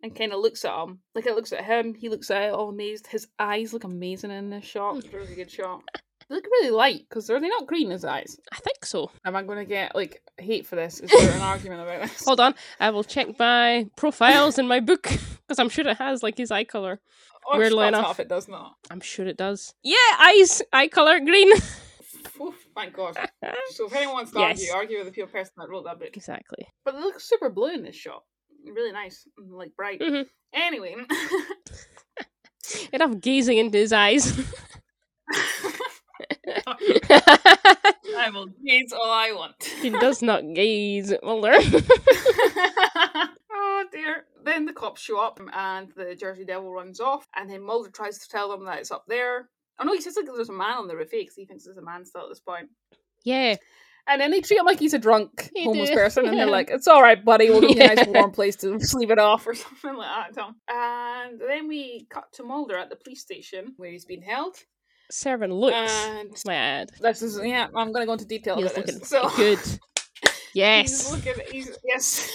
and 0.04 0.16
kind 0.16 0.32
of 0.34 0.40
looks 0.40 0.64
at 0.66 0.78
him. 0.84 1.00
Like 1.16 1.26
it 1.26 1.36
looks 1.36 1.52
at 1.54 1.64
him. 1.66 1.94
He 1.94 2.10
looks 2.10 2.30
at 2.32 2.44
it 2.44 2.54
all 2.54 2.70
amazed. 2.70 3.08
His 3.08 3.28
eyes 3.40 3.74
look 3.74 3.84
amazing 3.84 4.32
in 4.32 4.50
this 4.50 4.66
shot. 4.66 4.94
Hmm. 4.94 5.00
It's 5.00 5.08
a 5.14 5.18
really 5.18 5.36
good 5.36 5.52
shot. 5.52 5.84
They 6.30 6.36
look 6.36 6.46
really 6.46 6.72
light 6.72 7.06
because 7.08 7.30
are 7.30 7.40
they 7.40 7.48
not 7.48 7.68
green? 7.68 7.90
His 7.90 8.04
eyes. 8.04 8.38
I 8.52 8.58
think 8.58 8.84
so. 8.86 9.12
Am 9.26 9.36
I 9.36 9.44
going 9.44 9.60
to 9.60 9.66
get 9.66 9.96
like 9.96 10.22
hate 10.38 10.66
for 10.68 10.76
this? 10.76 11.00
Is 11.00 11.10
there 11.10 11.32
an 11.32 11.42
argument 11.54 11.82
about 11.82 12.02
this? 12.02 12.26
Hold 12.26 12.40
on. 12.42 12.54
I 12.80 12.90
will 12.90 13.04
check 13.06 13.40
my 13.40 13.88
profiles 13.96 14.60
in 14.60 14.68
my 14.68 14.80
book 14.82 15.04
because 15.48 15.58
I'm 15.60 15.70
sure 15.70 15.88
it 15.88 15.98
has 15.98 16.24
like 16.24 16.38
his 16.38 16.52
eye 16.52 16.66
color. 16.66 17.00
Oh, 17.50 17.58
weirdly 17.58 17.88
enough. 17.88 18.20
it 18.20 18.28
does 18.28 18.50
not. 18.50 18.76
I'm 18.92 19.00
sure 19.00 19.26
it 19.26 19.38
does. 19.38 19.74
Yeah, 19.82 19.96
eyes, 20.20 20.62
eye 20.74 20.90
color, 20.90 21.18
green. 21.22 21.50
Oof, 22.42 22.56
thank 22.76 22.94
God. 22.94 23.18
So 23.70 23.88
if 23.88 23.94
anyone 23.96 24.16
wants 24.16 24.32
to 24.34 24.40
Yes. 24.40 24.60
argue, 24.70 24.74
argue 24.74 24.98
with 24.98 25.06
the 25.08 25.12
pure 25.14 25.28
person 25.28 25.54
that 25.58 25.70
wrote 25.70 25.86
that 25.86 25.98
book. 25.98 26.10
exactly. 26.16 26.68
But 26.84 26.96
it 26.96 27.00
looks 27.00 27.28
super 27.30 27.50
blue 27.50 27.74
in 27.74 27.84
this 27.84 27.96
shot. 27.96 28.24
Really 28.66 28.92
nice, 28.92 29.28
like 29.38 29.76
bright. 29.76 30.00
Mhm. 30.02 30.26
Anyway, 30.54 30.96
Enough 32.94 33.20
gazing 33.22 33.58
into 33.58 33.78
his 33.78 33.94
eyes. 33.94 34.38
I 36.68 38.30
will 38.34 38.48
gaze 38.66 38.92
all 38.94 39.10
I 39.12 39.32
want. 39.32 39.64
he 39.82 39.90
does 39.90 40.22
not 40.22 40.44
gaze 40.54 41.12
at 41.12 41.24
Mulder. 41.24 41.54
oh 43.54 43.86
dear. 43.92 44.26
Then 44.44 44.66
the 44.66 44.74
cops 44.74 45.02
show 45.02 45.20
up 45.20 45.40
and 45.54 45.92
the 45.96 46.16
Jersey 46.16 46.46
Devil 46.46 46.72
runs 46.72 47.00
off, 47.00 47.28
and 47.36 47.50
then 47.50 47.62
Mulder 47.62 47.90
tries 47.90 48.18
to 48.20 48.30
tell 48.30 48.50
them 48.50 48.66
that 48.66 48.80
it's 48.80 48.92
up 48.92 49.06
there. 49.08 49.50
Oh 49.80 49.84
no, 49.84 49.94
he 49.94 50.02
says 50.02 50.16
like 50.16 50.26
there's 50.26 50.50
a 50.50 50.54
man 50.54 50.78
on 50.78 50.88
the 50.88 50.96
roof 50.96 51.10
because 51.12 51.36
he 51.36 51.46
thinks 51.46 51.66
there's 51.66 51.78
a 51.78 51.82
man 51.82 52.06
still 52.06 52.24
at 52.24 52.30
this 52.30 52.40
point. 52.40 52.70
yeah. 53.24 53.56
And 54.08 54.22
then 54.22 54.32
they 54.32 54.42
treat 54.42 54.60
him 54.60 54.66
like 54.66 54.80
he's 54.80 54.94
a 54.94 55.00
drunk 55.00 55.52
homeless 55.58 55.90
do, 55.90 55.96
person, 55.96 56.26
and 56.26 56.38
they're 56.38 56.48
like, 56.48 56.70
"It's 56.70 56.88
all 56.88 57.02
right, 57.02 57.24
buddy. 57.24 57.50
We'll 57.50 57.62
give 57.62 57.72
you 57.72 57.84
a 57.84 57.88
nice 57.96 58.08
warm 58.08 58.32
place 58.32 58.56
to 58.58 58.80
sleep 58.80 59.12
it 59.12 59.20
off." 59.20 59.46
or 59.46 59.54
something 59.54 59.96
like 59.98 60.08
ah, 60.10 60.28
that. 60.32 60.42
Tom. 60.42 60.56
And 60.70 61.42
then 61.42 61.68
we 61.68 62.08
cut 62.10 62.32
to 62.34 62.44
Mulder 62.44 62.78
at 62.78 62.90
the 62.90 62.96
police 62.96 63.22
station 63.22 63.74
where 63.78 63.92
he's 63.92 64.06
been 64.06 64.22
held. 64.22 64.56
Serving 65.12 65.52
looks. 65.52 65.76
And 65.76 66.30
my 66.46 66.56
ad. 66.56 66.92
this 67.00 67.22
is 67.22 67.40
yeah, 67.44 67.68
I'm 67.76 67.92
gonna 67.92 68.06
go 68.06 68.14
into 68.14 68.26
detail 68.26 68.56
He's 68.56 68.66
about 68.66 68.78
looking 68.78 69.00
this. 69.00 69.10
So 69.10 69.30
good. 69.36 69.60
Yes. 70.54 71.12
He's 71.12 71.12
looking. 71.12 71.44
He's 71.52 71.78
yes. 71.84 72.32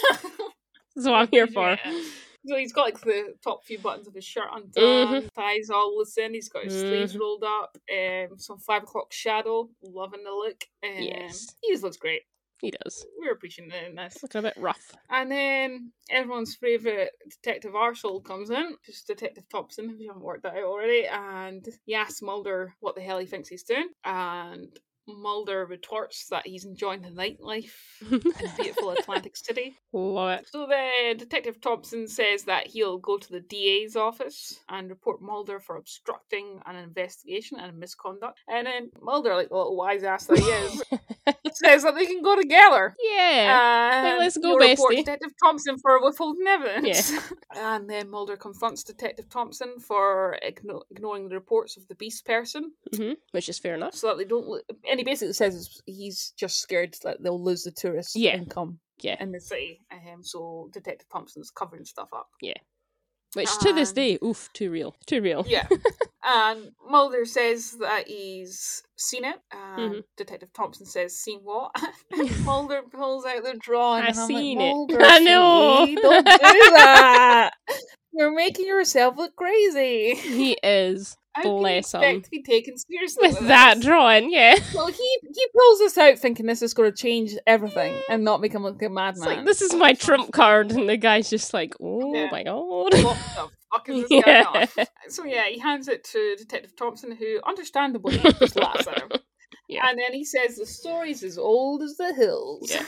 That's 0.95 1.07
what 1.07 1.15
I'm 1.15 1.29
here 1.31 1.47
for. 1.47 1.79
Yeah. 1.85 2.03
So 2.45 2.57
he's 2.57 2.73
got 2.73 2.83
like 2.87 3.01
the 3.01 3.35
top 3.43 3.65
few 3.65 3.79
buttons 3.79 4.09
of 4.09 4.15
his 4.15 4.25
shirt 4.25 4.49
undone, 4.53 5.23
Mhm. 5.23 5.33
thighs 5.33 5.71
all 5.71 5.97
loosened. 5.97 6.35
He's 6.35 6.49
got 6.49 6.65
his 6.65 6.81
sleeves 6.81 7.15
Mhm. 7.15 7.21
rolled 7.21 7.45
up. 7.45 7.79
Um, 7.93 8.39
some 8.39 8.59
five 8.59 8.83
o'clock 8.83 9.13
shadow, 9.13 9.71
loving 9.83 10.25
the 10.25 10.33
look. 10.33 10.65
Um, 10.83 11.03
Yes. 11.03 11.55
he 11.63 11.73
just 11.73 11.85
looks 11.85 11.97
great. 11.97 12.23
He 12.61 12.71
does. 12.85 13.05
We're 13.19 13.33
appreciating 13.33 13.95
this. 13.97 14.23
Looking 14.23 14.39
a 14.41 14.43
bit 14.43 14.57
rough. 14.57 14.93
And 15.11 15.31
then 15.31 15.93
everyone's 16.11 16.55
favourite 16.55 17.11
Detective 17.29 17.73
Arsehole 17.73 18.25
comes 18.25 18.51
in, 18.51 18.77
just 18.87 19.07
Detective 19.09 19.49
Thompson, 19.49 19.91
if 19.91 19.99
you 19.99 20.09
haven't 20.09 20.23
worked 20.23 20.45
that 20.45 20.55
out 20.55 20.63
already, 20.65 21.07
and 21.07 21.67
he 21.87 21.95
asks 21.95 22.23
Mulder 22.23 22.75
what 22.79 22.95
the 22.95 23.01
hell 23.01 23.19
he 23.19 23.27
thinks 23.27 23.49
he's 23.49 23.65
doing. 23.65 23.89
And 24.05 24.79
Mulder 25.09 25.67
retorts 25.67 26.27
that 26.31 26.47
he's 26.47 26.65
enjoying 26.65 27.03
the 27.03 27.09
nightlife 27.09 27.73
in 28.11 28.21
beautiful 28.57 28.91
Atlantic 28.91 29.37
City. 29.37 29.75
Love 29.93 30.39
it. 30.41 30.47
So 30.51 30.67
then 30.69 31.17
Detective 31.17 31.61
Thompson 31.61 32.07
says 32.07 32.45
that 32.45 32.69
he'll 32.69 32.99
go 32.99 33.19
to 33.19 33.29
the 33.29 33.41
DA's 33.41 33.97
office 33.97 34.61
and 34.69 34.89
report 34.89 35.21
Mulder 35.21 35.59
for 35.61 35.77
obstructing 35.77 36.61
an 36.67 36.77
investigation 36.77 37.59
and 37.59 37.79
misconduct. 37.79 38.39
And 38.49 38.67
then 38.67 38.91
Mulder, 39.03 39.35
like 39.35 39.49
the 39.49 39.57
little 39.57 39.77
wise 39.77 40.05
ass 40.05 40.27
that 40.27 40.39
he 40.39 40.45
is, 40.45 40.83
says 41.55 41.83
that 41.83 41.95
they 41.95 42.07
can 42.07 42.23
go 42.23 42.37
together. 42.37 42.95
yeah. 43.13 44.07
And 44.07 44.19
let's 44.19 44.37
go, 44.39 44.57
bestie. 44.57 44.97
Detective 44.99 45.33
Thompson 45.43 45.79
for 45.79 46.01
withholding 46.03 46.47
evidence. 46.47 47.13
and 47.57 47.89
then 47.91 48.09
Mulder 48.11 48.37
confronts 48.37 48.83
Detective 48.85 49.29
Thompson 49.29 49.79
for 49.81 50.39
igno- 50.47 50.83
ignoring 50.91 51.29
the 51.29 51.35
reports 51.35 51.77
of 51.77 51.87
the 51.89 51.95
beast 51.97 52.25
person, 52.25 52.73
hmm 52.97 53.13
Which 53.33 53.49
is 53.49 53.59
fair 53.59 53.75
enough. 53.75 53.95
so 53.95 54.09
that 54.09 54.19
they 54.19 54.25
don't. 54.25 54.63
And 54.93 55.01
he 55.01 55.05
basically 55.05 55.33
says 55.33 55.81
he's 55.87 56.33
just 56.39 56.59
scared 56.61 56.95
that 57.03 57.23
they'll 57.23 57.43
lose 57.43 57.65
the 57.65 57.73
tourist 57.73 58.15
Yeah. 58.15 58.37
income 58.37 58.79
Yeah. 59.01 59.17
in 59.19 59.33
the 59.33 59.41
city. 59.41 59.81
Um, 59.91 60.23
so 60.23 60.69
Detective 60.73 61.09
Thompson's 61.11 61.51
covering 61.51 61.85
stuff 61.87 62.11
up. 62.15 62.29
Yeah. 62.41 62.55
Which 63.35 63.49
to 63.61 63.73
this 63.73 63.95
day, 63.95 64.19
oof, 64.23 64.51
too 64.53 64.71
real. 64.71 64.95
Too 65.07 65.23
real. 65.23 65.43
Yeah. 65.49 65.67
and 66.23 66.73
Mulder 66.87 67.25
says 67.25 67.73
that 67.81 68.07
he's 68.07 68.83
seen 68.97 69.25
it. 69.25 69.37
And 69.51 69.95
Mhm. 69.95 70.03
Detective 70.19 70.53
Thompson 70.53 70.85
says, 70.85 71.17
"Seen 71.19 71.41
what?" 71.43 71.71
Mulder 72.45 72.83
pulls 72.93 73.25
out 73.25 73.43
the 73.43 73.55
drawing. 73.59 74.03
I 74.03 74.09
and 74.09 74.19
I'm 74.19 74.27
seen 74.27 74.59
like, 74.59 74.67
it. 74.67 74.71
Mulder, 74.71 74.99
I 75.01 75.19
know. 75.21 75.85
sweetie, 75.87 76.03
Don't 76.03 76.27
do 76.27 76.31
that. 76.77 77.51
You're 78.13 78.35
making 78.35 78.67
yourself 78.67 79.17
look 79.17 79.35
crazy. 79.35 80.15
He 80.15 80.59
is. 80.63 81.17
How 81.35 81.43
can 81.43 81.53
you 81.53 81.59
Bless 81.61 81.79
expect 81.87 82.05
him. 82.05 82.23
to 82.23 82.31
be 82.31 82.43
taken 82.43 82.77
seriously 82.77 83.29
With 83.29 83.39
that 83.49 83.77
this? 83.77 83.85
drawing, 83.87 84.31
yeah. 84.33 84.57
Well, 84.75 84.89
he 84.89 85.19
he 85.35 85.47
pulls 85.57 85.79
this 85.79 85.97
out 85.99 86.19
thinking 86.19 86.47
this 86.47 86.61
is 86.63 86.75
going 86.75 86.91
to 86.91 86.97
change 86.97 87.33
everything 87.47 87.95
and 88.11 88.23
not 88.25 88.41
make 88.41 88.53
him 88.55 88.63
look 88.63 88.75
like 88.75 88.91
a 88.91 88.93
madman. 88.93 89.27
like, 89.27 89.45
this 89.47 89.63
is 89.63 89.75
my 89.75 89.95
trump 89.95 90.33
card. 90.33 90.73
And 90.73 90.89
the 90.89 90.97
guy's 90.99 91.31
just 91.31 91.55
like, 91.55 91.75
oh 91.81 92.15
Yeah. 92.15 92.29
my 92.31 92.43
god. 92.43 92.63
What 92.63 92.93
the 92.93 93.49
fuck 93.73 93.89
is 93.89 94.03
this 94.09 94.23
Yeah. 94.27 94.45
going 94.45 94.69
on? 94.79 94.87
So 95.09 95.25
yeah, 95.25 95.45
he 95.49 95.59
hands 95.59 95.89
it 95.89 96.05
to 96.05 96.37
Detective 96.37 96.77
Thompson, 96.77 97.13
who 97.17 97.41
understandably 97.47 98.19
just 98.19 98.57
laughs 98.57 98.87
at 98.87 99.01
him. 99.03 99.11
Yeah. 99.69 99.89
And 99.89 99.99
then 99.99 100.13
he 100.13 100.23
says 100.25 100.57
the 100.57 100.67
story's 100.67 101.23
as 101.23 101.39
old 101.39 101.83
as 101.83 101.97
the 101.97 102.13
hills. 102.13 102.71
Yeah. 102.71 102.85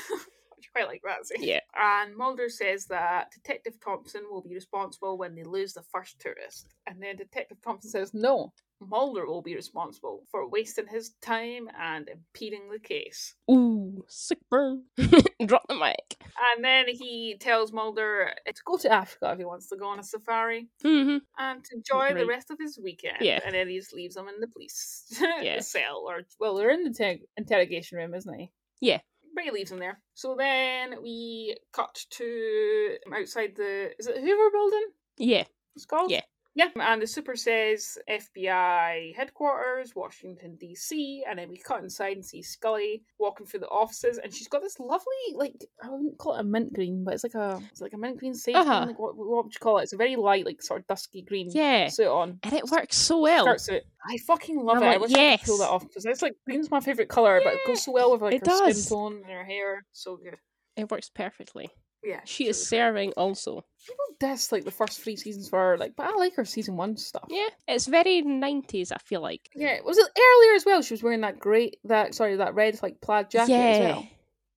Quite 0.75 0.89
like 0.89 1.03
that. 1.05 1.27
See? 1.27 1.37
Yeah. 1.47 1.61
And 1.77 2.17
Mulder 2.17 2.49
says 2.49 2.87
that 2.87 3.31
Detective 3.33 3.75
Thompson 3.83 4.23
will 4.29 4.43
be 4.43 4.55
responsible 4.55 5.17
when 5.17 5.35
they 5.35 5.45
lose 5.45 5.73
the 5.73 5.83
first 5.93 6.19
tourist. 6.19 6.75
And 6.87 7.01
then 7.03 7.17
Detective 7.17 7.59
Thompson 7.63 7.91
says 7.91 8.13
no. 8.13 8.53
Mulder 8.81 9.25
will 9.27 9.41
be 9.41 9.55
responsible 9.55 10.25
for 10.31 10.49
wasting 10.49 10.87
his 10.89 11.15
time 11.23 11.69
and 11.79 12.09
impeding 12.09 12.69
the 12.71 12.81
case. 12.81 13.35
Ooh, 13.51 14.05
sick 14.09 14.39
burn. 14.51 14.83
Drop 15.47 15.67
the 15.69 15.77
mic. 15.77 16.17
And 16.55 16.65
then 16.65 16.87
he 16.89 17.37
tells 17.39 17.73
Mulder 17.73 18.33
to 18.47 18.63
go 18.65 18.77
to 18.79 18.93
Africa 18.93 19.31
if 19.33 19.39
he 19.39 19.45
wants 19.45 19.69
to 19.69 19.77
go 19.77 19.87
on 19.87 20.01
a 20.01 20.03
safari 20.03 20.69
hmm 20.83 21.19
and 21.39 21.65
to 21.65 21.77
enjoy 21.77 22.15
the 22.15 22.27
rest 22.27 22.51
of 22.51 22.59
his 22.59 22.79
weekend. 22.83 23.19
Yeah. 23.21 23.41
And 23.45 23.55
then 23.55 23.69
he 23.69 23.79
just 23.79 23.95
leaves 23.95 24.17
him 24.17 24.29
in 24.29 24.41
the 24.41 24.49
police 24.49 25.05
Yeah. 25.41 25.61
cell 25.61 26.05
or 26.07 26.23
well, 26.41 26.57
they're 26.57 26.71
in 26.71 26.85
the 26.85 26.93
te- 26.93 27.23
interrogation 27.37 27.99
room, 27.99 28.13
isn't 28.15 28.35
he? 28.39 28.51
but 28.83 29.01
he 29.43 29.51
leaves 29.51 29.71
him 29.71 29.79
there. 29.79 30.01
So 30.15 30.35
then 30.37 31.03
we 31.03 31.57
cut 31.73 32.05
to 32.11 32.97
outside 33.15 33.55
the 33.57 33.91
is 33.99 34.07
it 34.07 34.19
Hoover 34.19 34.51
building? 34.53 34.87
Yeah. 35.19 35.45
It's 35.75 35.87
called? 35.87 36.11
Yeah. 36.11 36.23
Yeah. 36.57 36.69
And 36.77 37.03
the 37.03 37.07
super 37.07 37.35
says 37.37 37.99
FBI 38.09 39.15
headquarters, 39.17 39.95
Washington 39.97 40.57
DC, 40.63 41.21
and 41.29 41.39
then 41.39 41.49
we 41.49 41.57
cut 41.59 41.83
inside 41.83 42.17
and 42.17 42.25
see 42.25 42.43
Scully 42.43 43.03
walking 43.19 43.47
through 43.47 43.61
the 43.61 43.69
offices 43.69 44.19
and 44.23 44.33
she's 44.33 44.49
got 44.49 44.63
this 44.63 44.79
lovely 44.79 45.05
like 45.35 45.55
I 45.83 45.91
wouldn't 45.91 46.19
call 46.19 46.37
it 46.37 46.41
a 46.41 46.45
mint 46.45 46.73
green, 46.73 47.05
but 47.05 47.15
it's 47.15 47.25
like 47.25 47.35
a 47.35 47.61
it's 47.73 47.81
like 47.81 47.93
a 47.93 47.99
mint 47.99 48.19
green 48.19 48.35
sage 48.35 48.55
Uh-huh. 48.55 48.79
green, 48.85 48.89
like 48.89 48.99
what, 48.99 49.17
what 49.17 49.45
would 49.45 49.55
you 49.55 49.61
call 49.61 49.79
it? 49.79 49.83
It's 49.85 49.93
a 49.93 49.97
very 49.97 50.17
light, 50.17 50.45
like 50.47 50.63
sort 50.63 50.81
of 50.81 50.87
dusky 50.87 51.23
green 51.23 51.51
Yeah. 51.53 51.89
suit 51.89 52.07
on. 52.07 52.39
And 52.45 52.53
it 52.53 52.71
works 52.71 52.97
so 52.97 53.21
well. 53.21 53.49
I 53.49 54.19
fucking 54.27 54.63
love 54.63 54.77
I'm 54.77 54.83
it. 54.83 54.87
I 54.87 54.91
like, 54.93 55.01
wish 55.01 55.15
I 55.15 55.37
could 55.39 55.47
pull 55.47 55.59
that 55.59 55.71
off 55.71 55.83
because 55.89 56.05
it's 56.07 56.23
like 56.23 56.35
green's 56.45 56.71
my 56.71 56.81
favorite 56.81 57.09
color, 57.09 57.41
but 57.43 57.55
it 57.55 57.61
goes 57.67 57.83
so 57.85 57.93
well 57.93 58.13
with 58.13 58.23
like 58.23 58.35
It 58.35 58.41
her 58.41 58.45
does. 58.47 58.85
skin 58.85 58.97
tone 58.97 59.17
and 59.25 59.33
her 59.33 59.45
hair. 59.45 59.85
So 59.93 60.17
good. 60.17 60.37
It 60.77 60.91
works 60.91 61.09
perfectly. 61.09 61.71
Yeah, 62.05 62.21
She 62.25 62.45
she's 62.45 62.57
is 62.59 62.67
serving 62.69 63.13
also. 63.13 63.65
people 63.87 64.05
diss 64.21 64.53
like 64.53 64.65
the 64.65 64.71
first 64.71 65.01
three 65.01 65.17
seasons 65.17 65.49
for 65.49 65.59
her, 65.59 65.79
like, 65.79 65.95
but 65.97 66.07
I 66.07 66.15
like 66.17 66.35
her 66.37 66.45
season 66.45 66.77
one 66.77 66.97
stuff. 66.97 67.25
Yeah. 67.31 67.49
It's 67.67 67.87
very 67.87 68.23
90s, 68.23 68.93
I 68.93 68.99
feel 68.99 69.21
like. 69.23 69.49
Yeah, 69.55 69.79
was 69.85 69.99
it 69.99 70.07
earlier 70.19 70.55
as 70.55 70.65
well? 70.65 70.83
She 70.83 70.95
was 70.95 71.03
wearing 71.03 71.23
that 71.23 71.39
great, 71.39 71.79
that 71.85 72.15
sorry, 72.15 72.37
that 72.37 72.55
red 72.55 72.81
like 72.83 73.01
plaid 73.01 73.31
jacket 73.31 73.53
yeah. 73.53 73.59
as 73.59 73.79
well. 73.81 74.07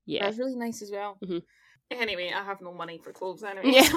Yeah. 0.06 0.26
That's 0.26 0.38
really 0.38 0.56
nice 0.56 0.82
as 0.82 0.92
well. 0.92 1.18
Mhm. 1.24 1.42
Anyway, 1.92 2.32
I 2.36 2.44
have 2.44 2.62
no 2.62 2.74
money 2.74 3.00
for 3.02 3.14
clothes 3.14 3.44
anyway. 3.44 3.72
Yeah. 3.76 3.90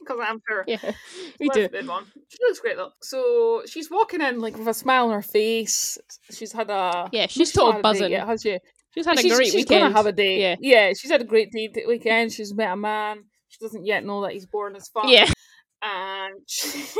Because 0.00 0.18
I'm 0.22 0.40
sure. 0.48 0.64
Yeah. 0.68 0.92
We 1.40 1.48
do. 1.48 1.68
on. 1.90 2.06
She 2.28 2.38
looks 2.42 2.60
great 2.60 2.76
though. 2.76 2.92
So 3.02 3.62
she's 3.66 3.90
walking 3.90 4.20
in 4.20 4.40
like 4.40 4.56
with 4.56 4.68
a 4.68 4.74
smile 4.74 5.06
on 5.06 5.12
her 5.14 5.22
face. 5.22 5.98
She's 6.30 6.52
had 6.52 6.70
a 6.70 7.08
Yeah, 7.12 7.26
she's 7.26 7.54
not 7.56 7.60
total 7.60 7.72
had 7.72 7.78
a 7.80 7.82
buzzing. 7.82 8.10
yet, 8.12 8.26
has 8.26 8.42
she? 8.42 8.58
She's 8.94 9.06
had 9.06 9.18
a 9.18 9.22
she's, 9.22 9.34
great 9.34 9.46
she's 9.46 9.54
weekend. 9.56 9.82
gonna 9.82 9.94
have 9.96 10.06
a 10.06 10.12
date. 10.12 10.40
Yeah. 10.40 10.56
yeah, 10.60 10.92
she's 10.92 11.10
had 11.10 11.20
a 11.20 11.24
great 11.24 11.50
th- 11.52 11.74
weekend. 11.88 12.32
She's 12.32 12.54
met 12.54 12.72
a 12.72 12.76
man. 12.76 13.24
She 13.48 13.58
doesn't 13.60 13.84
yet 13.86 14.04
know 14.04 14.22
that 14.22 14.32
he's 14.32 14.46
born 14.46 14.76
as 14.76 14.88
fuck. 14.88 15.04
Yeah. 15.08 15.28
and 15.82 16.34
she's 16.48 16.96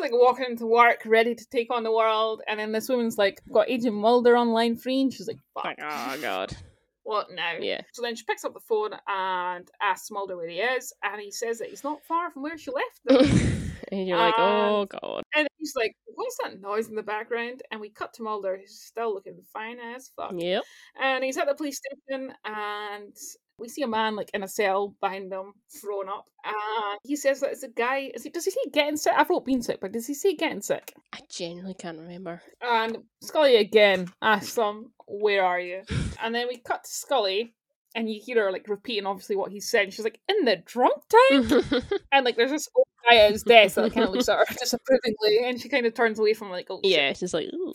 like 0.00 0.12
walking 0.12 0.46
into 0.50 0.66
work, 0.66 1.00
ready 1.06 1.34
to 1.34 1.46
take 1.50 1.72
on 1.72 1.82
the 1.82 1.92
world. 1.92 2.42
And 2.46 2.60
then 2.60 2.72
this 2.72 2.88
woman's 2.88 3.18
like, 3.18 3.40
got 3.52 3.68
Agent 3.68 3.94
Mulder 3.94 4.36
online 4.36 4.76
free, 4.76 5.00
and 5.02 5.12
she's 5.12 5.26
like, 5.28 5.38
"Fuck, 5.54 5.64
Like, 5.64 5.78
oh 5.82 6.18
god. 6.20 6.54
what 7.02 7.26
now?" 7.32 7.54
Yeah. 7.60 7.80
So 7.92 8.02
then 8.02 8.14
she 8.16 8.24
picks 8.24 8.44
up 8.44 8.54
the 8.54 8.60
phone 8.60 8.92
and 9.08 9.68
asks 9.82 10.10
Mulder 10.10 10.36
where 10.36 10.48
he 10.48 10.58
is, 10.60 10.92
and 11.02 11.20
he 11.20 11.30
says 11.32 11.58
that 11.58 11.68
he's 11.70 11.84
not 11.84 12.04
far 12.06 12.30
from 12.30 12.42
where 12.42 12.56
she 12.58 12.70
left 12.70 13.30
him. 13.32 13.56
and 13.90 14.06
you're 14.06 14.16
like, 14.16 14.38
um, 14.38 14.44
oh 14.44 14.86
god. 14.86 15.22
and 15.34 15.48
he's 15.58 15.74
like, 15.76 15.94
"What's 16.06 16.36
that 16.42 16.60
noise 16.60 16.88
in 16.88 16.94
the 16.94 17.02
background?" 17.02 17.62
And 17.70 17.80
we 17.80 17.90
cut 17.90 18.14
to 18.14 18.22
Mulder, 18.22 18.56
who's 18.56 18.80
still 18.80 19.14
looking 19.14 19.38
fine 19.52 19.78
as 19.78 20.10
fuck. 20.16 20.32
Yep. 20.36 20.62
And 21.00 21.24
he's 21.24 21.36
at 21.36 21.46
the 21.46 21.54
police 21.54 21.78
station, 21.78 22.32
and 22.44 23.14
we 23.60 23.68
see 23.68 23.82
a 23.82 23.88
man 23.88 24.16
like 24.16 24.30
in 24.32 24.42
a 24.42 24.48
cell 24.48 24.94
behind 25.00 25.30
them, 25.30 25.52
thrown 25.80 26.08
up. 26.08 26.26
And 26.44 26.98
he 27.04 27.16
says 27.16 27.40
that 27.40 27.52
it's 27.52 27.62
a 27.62 27.68
guy. 27.68 28.10
Is 28.14 28.24
he? 28.24 28.30
Does 28.30 28.44
he 28.44 28.50
say 28.50 28.70
getting 28.72 28.96
sick? 28.96 29.12
I 29.16 29.24
wrote 29.28 29.44
being 29.44 29.62
sick, 29.62 29.80
but 29.80 29.92
does 29.92 30.06
he 30.06 30.14
say 30.14 30.34
getting 30.34 30.62
sick? 30.62 30.92
I 31.12 31.20
genuinely 31.28 31.74
can't 31.74 31.98
remember. 31.98 32.42
And 32.62 32.98
Scully 33.22 33.56
again 33.56 34.08
asks 34.22 34.56
him, 34.56 34.92
"Where 35.06 35.44
are 35.44 35.60
you?" 35.60 35.82
And 36.22 36.34
then 36.34 36.48
we 36.48 36.58
cut 36.58 36.84
to 36.84 36.90
Scully, 36.90 37.54
and 37.94 38.10
you 38.10 38.20
hear 38.22 38.44
her 38.44 38.52
like 38.52 38.68
repeating 38.68 39.06
obviously 39.06 39.36
what 39.36 39.52
he 39.52 39.60
said. 39.60 39.84
And 39.84 39.92
she's 39.92 40.04
like, 40.04 40.20
"In 40.28 40.44
the 40.44 40.56
drunk 40.56 41.02
tank." 41.08 41.64
and 42.12 42.24
like 42.24 42.36
there's 42.36 42.50
this 42.50 42.68
old 42.74 42.86
guy 43.08 43.16
at 43.16 43.32
his 43.32 43.42
desk 43.42 43.74
that 43.76 43.92
kind 43.92 44.06
of 44.06 44.12
looks 44.14 44.28
at 44.28 44.38
her 44.38 44.44
disapprovingly, 44.58 45.44
and 45.48 45.60
she 45.60 45.68
kind 45.68 45.86
of 45.86 45.94
turns 45.94 46.18
away 46.18 46.34
from 46.34 46.50
like, 46.50 46.66
"Oh 46.70 46.80
shit." 46.84 46.92
yeah, 46.92 47.12
she's 47.12 47.32
like, 47.34 47.46
ooh, 47.54 47.72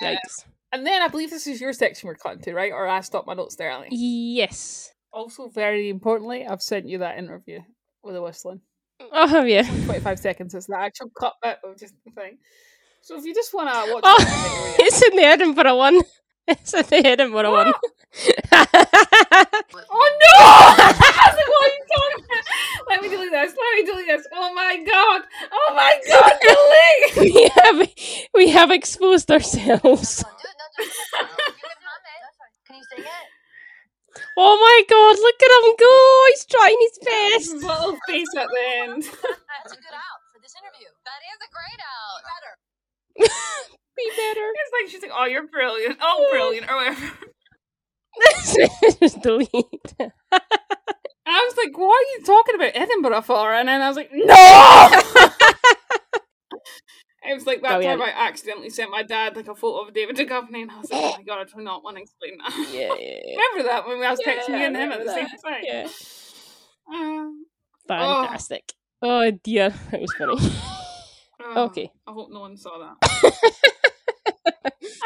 Yeah. 0.00 0.14
yikes. 0.14 0.44
And 0.72 0.84
then 0.86 1.02
I 1.02 1.08
believe 1.08 1.30
this 1.30 1.46
is 1.46 1.60
your 1.60 1.72
section 1.72 2.08
we're 2.08 2.16
cutting 2.16 2.42
to, 2.42 2.52
right? 2.54 2.72
Or 2.72 2.86
I 2.88 3.00
stopped 3.00 3.26
my 3.28 3.34
notes 3.34 3.54
there, 3.56 3.70
Ali. 3.70 3.88
Yes. 3.92 4.90
Also, 5.12 5.48
very 5.48 5.88
importantly, 5.88 6.44
I've 6.44 6.62
sent 6.62 6.88
you 6.88 6.98
that 6.98 7.18
interview 7.18 7.60
with 8.02 8.14
the 8.14 8.22
whistling. 8.22 8.60
Oh, 9.12 9.28
have 9.28 9.48
you? 9.48 9.62
25 9.62 10.18
seconds 10.18 10.54
is 10.54 10.66
the 10.66 10.76
actual 10.78 11.10
cut 11.18 11.34
bit 11.42 11.58
of 11.62 11.78
just 11.78 11.94
the 12.04 12.10
thing. 12.12 12.38
So 13.02 13.16
if 13.18 13.24
you 13.24 13.34
just 13.34 13.54
want 13.54 13.68
to 13.70 13.92
watch 13.94 14.02
Oh, 14.04 14.16
it, 14.18 14.26
wait, 14.26 14.78
wait, 14.78 14.86
it's 14.86 15.02
in 15.02 15.14
the 15.16 15.22
Edinburgh 15.22 15.76
one. 15.76 16.00
It's 16.46 16.74
in 16.74 16.84
the 16.84 17.06
Edinburgh 17.06 17.50
one. 17.50 17.72
Oh 19.90 20.08
no! 20.20 20.36
I 20.36 21.24
was 21.26 21.36
like, 21.36 21.48
what 21.48 21.62
are 21.64 21.72
you 21.72 21.84
talking 21.90 22.24
about? 22.24 22.44
Let 22.88 23.00
me 23.02 23.08
delete 23.08 23.32
this. 23.32 23.54
Let 23.56 23.72
me 23.76 23.82
delete 23.84 24.06
this. 24.06 24.26
Oh 24.32 24.52
my 24.54 24.76
god! 24.84 25.22
Oh 25.52 25.72
my 25.74 25.98
god! 26.06 26.32
Delete! 26.44 27.34
we 27.34 27.48
have 27.54 27.78
we 28.34 28.50
have 28.50 28.70
exposed 28.70 29.30
ourselves. 29.30 30.22
Come 30.22 30.32
on, 30.32 30.38
do 30.38 30.48
it. 30.48 30.56
No, 30.60 30.66
do 30.76 30.84
it. 30.84 30.92
You 31.48 31.64
can 31.64 31.80
hum 31.80 32.02
it. 32.04 32.22
Can 32.66 32.76
you 32.76 32.84
sing 32.94 33.04
it? 33.04 33.28
Oh 34.36 34.56
my 34.60 34.82
god, 34.88 35.18
look 35.18 35.42
at 35.42 35.50
him 35.50 35.74
go! 35.80 35.94
He's 36.28 36.44
trying 36.46 36.78
his 36.80 36.98
best. 37.02 37.52
His 37.52 37.64
little 37.64 37.98
face 38.06 38.32
at 38.36 38.48
the 38.48 38.62
end. 38.82 39.02
That's 39.02 39.72
a 39.72 39.76
good 39.76 39.94
out 39.94 40.20
for 40.32 40.38
this 40.42 40.54
interview. 40.60 40.88
That 41.04 41.20
is 41.24 41.40
a 41.40 41.48
great 41.50 41.80
out. 41.82 42.20
Better. 42.28 43.78
Be 43.96 44.10
better. 44.16 44.40
It's 44.54 44.72
like 44.82 44.90
she's 44.90 45.02
like, 45.02 45.12
"Oh, 45.14 45.26
you're 45.26 45.46
brilliant. 45.46 45.98
Oh, 46.00 46.26
brilliant," 46.32 46.68
or 46.70 46.76
whatever. 46.76 47.12
Just 49.00 49.20
delete. 49.22 49.94
I 51.26 51.48
was 51.48 51.56
like, 51.56 51.76
"What 51.78 51.94
are 51.94 52.18
you 52.18 52.24
talking 52.24 52.54
about 52.56 52.72
Edinburgh 52.74 53.22
for?" 53.22 53.52
And 53.54 53.68
then 53.68 53.82
I 53.82 53.88
was 53.88 53.96
like, 53.96 54.10
"No!" 54.12 54.34
It 57.26 57.32
was 57.32 57.46
like 57.46 57.62
that 57.62 57.76
Brilliant. 57.76 58.00
time 58.02 58.10
I 58.14 58.26
accidentally 58.28 58.68
sent 58.68 58.90
my 58.90 59.02
dad 59.02 59.34
like 59.34 59.48
a 59.48 59.54
photo 59.54 59.88
of 59.88 59.94
David 59.94 60.14
Duchovny, 60.16 60.60
and 60.60 60.70
I 60.70 60.78
was 60.80 60.90
like, 60.90 61.00
"Oh 61.02 61.14
my 61.16 61.22
god, 61.22 61.38
I 61.40 61.44
do 61.44 61.62
not 61.64 61.82
want 61.82 61.96
to 61.96 62.02
explain 62.02 62.36
that." 62.36 62.52
Yeah, 62.70 62.80
yeah, 62.98 63.18
yeah. 63.24 63.36
Remember 63.54 63.68
that 63.70 63.88
when 63.88 64.02
I 64.02 64.10
was 64.10 64.20
texting 64.20 64.48
you 64.50 64.66
and 64.66 64.76
him 64.76 64.92
at 64.92 64.98
the 64.98 65.04
remember 65.06 65.28
same 65.30 65.38
time? 65.42 65.62
Yeah. 65.62 65.88
Um, 66.92 67.46
Fantastic. 67.88 68.74
Oh 69.00 69.30
dear, 69.42 69.70
that 69.90 70.00
was 70.02 70.12
funny. 70.18 70.34
oh, 71.42 71.64
Okay. 71.64 71.90
I 72.06 72.12
hope 72.12 72.28
no 72.30 72.40
one 72.40 72.58
saw 72.58 72.78
that. 72.78 73.74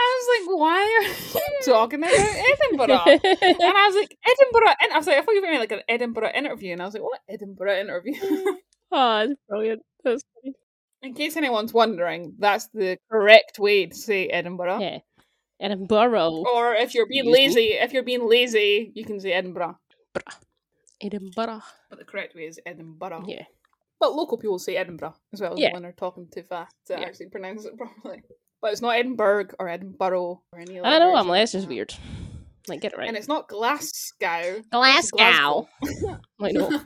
I 0.01 0.16
was 0.16 0.49
like, 0.49 0.59
"Why 0.59 0.80
are 0.80 1.40
you 1.40 1.59
talking 1.64 1.99
about 1.99 2.12
Edinburgh?" 2.14 3.18
And 3.42 3.76
I 3.76 3.86
was 3.86 3.94
like, 3.96 4.16
Edinburgh. 4.26 4.74
And 4.80 4.92
I 4.92 4.96
was 4.99 5.07
like, 5.07 5.18
I 5.18 5.22
thought 5.22 5.32
you 5.34 5.40
were 5.40 5.46
meaning 5.46 5.61
like 5.61 5.72
an 5.72 5.82
Edinburgh 5.88 6.32
interview. 6.34 6.72
And 6.72 6.82
I 6.82 6.84
was 6.84 6.94
like, 6.94 7.03
what 7.03 7.20
Edinburgh 7.28 7.80
interview? 7.80 8.14
oh, 8.92 9.26
that's 9.26 9.40
brilliant. 9.49 9.82
That's 10.05 10.22
funny. 10.34 10.55
In 11.03 11.14
case 11.14 11.36
anyone's 11.36 11.72
wondering, 11.72 12.34
that's 12.38 12.68
the 12.74 12.99
correct 13.11 13.59
way 13.59 13.86
to 13.86 13.94
say 13.94 14.26
Edinburgh. 14.28 14.78
Yeah. 14.80 14.99
Edinburgh. 15.61 16.44
Or 16.55 16.74
if 16.74 16.94
you're 16.94 17.07
being 17.09 17.30
lazy, 17.30 17.72
if 17.74 17.92
you're 17.92 18.03
being 18.05 18.28
lazy, 18.28 18.92
you 18.94 19.05
can 19.05 19.20
say 19.20 19.32
Edinburgh. 19.32 19.76
Edinburgh. 21.01 21.62
But 21.90 21.99
the 21.99 22.05
correct 22.05 22.34
way 22.34 22.42
is 22.42 22.59
Edinburgh. 22.66 23.24
Yeah. 23.26 23.44
But 24.01 24.14
local 24.14 24.38
people 24.38 24.59
say 24.59 24.76
Edinburgh 24.76 25.14
as 25.32 25.40
well 25.40 25.55
Yeah. 25.57 25.72
when 25.72 25.82
they're 25.82 25.92
talking 25.92 26.28
too 26.32 26.42
fast 26.42 26.74
to 26.86 26.94
Yeah. 26.94 27.01
actually 27.01 27.28
pronounce 27.28 27.64
it 27.64 27.76
properly. 27.76 28.22
But 28.61 28.72
it's 28.72 28.82
not 28.82 28.96
Edinburgh 28.96 29.48
or 29.59 29.68
Edinburgh 29.68 30.42
or 30.52 30.59
any 30.59 30.78
other. 30.78 30.88
I 30.88 30.98
know, 30.98 31.14
I'm 31.14 31.28
like, 31.28 31.42
it's 31.44 31.54
like 31.54 31.61
just 31.62 31.68
weird. 31.68 31.94
Like, 32.68 32.80
get 32.80 32.92
it 32.92 32.98
right. 32.98 33.09
And 33.09 33.16
it's 33.16 33.28
not 33.28 33.48
Glasgow. 33.48 34.62
Glasgow. 34.70 35.68
Glasgow. 35.80 36.20
I 36.40 36.50
know. 36.52 36.82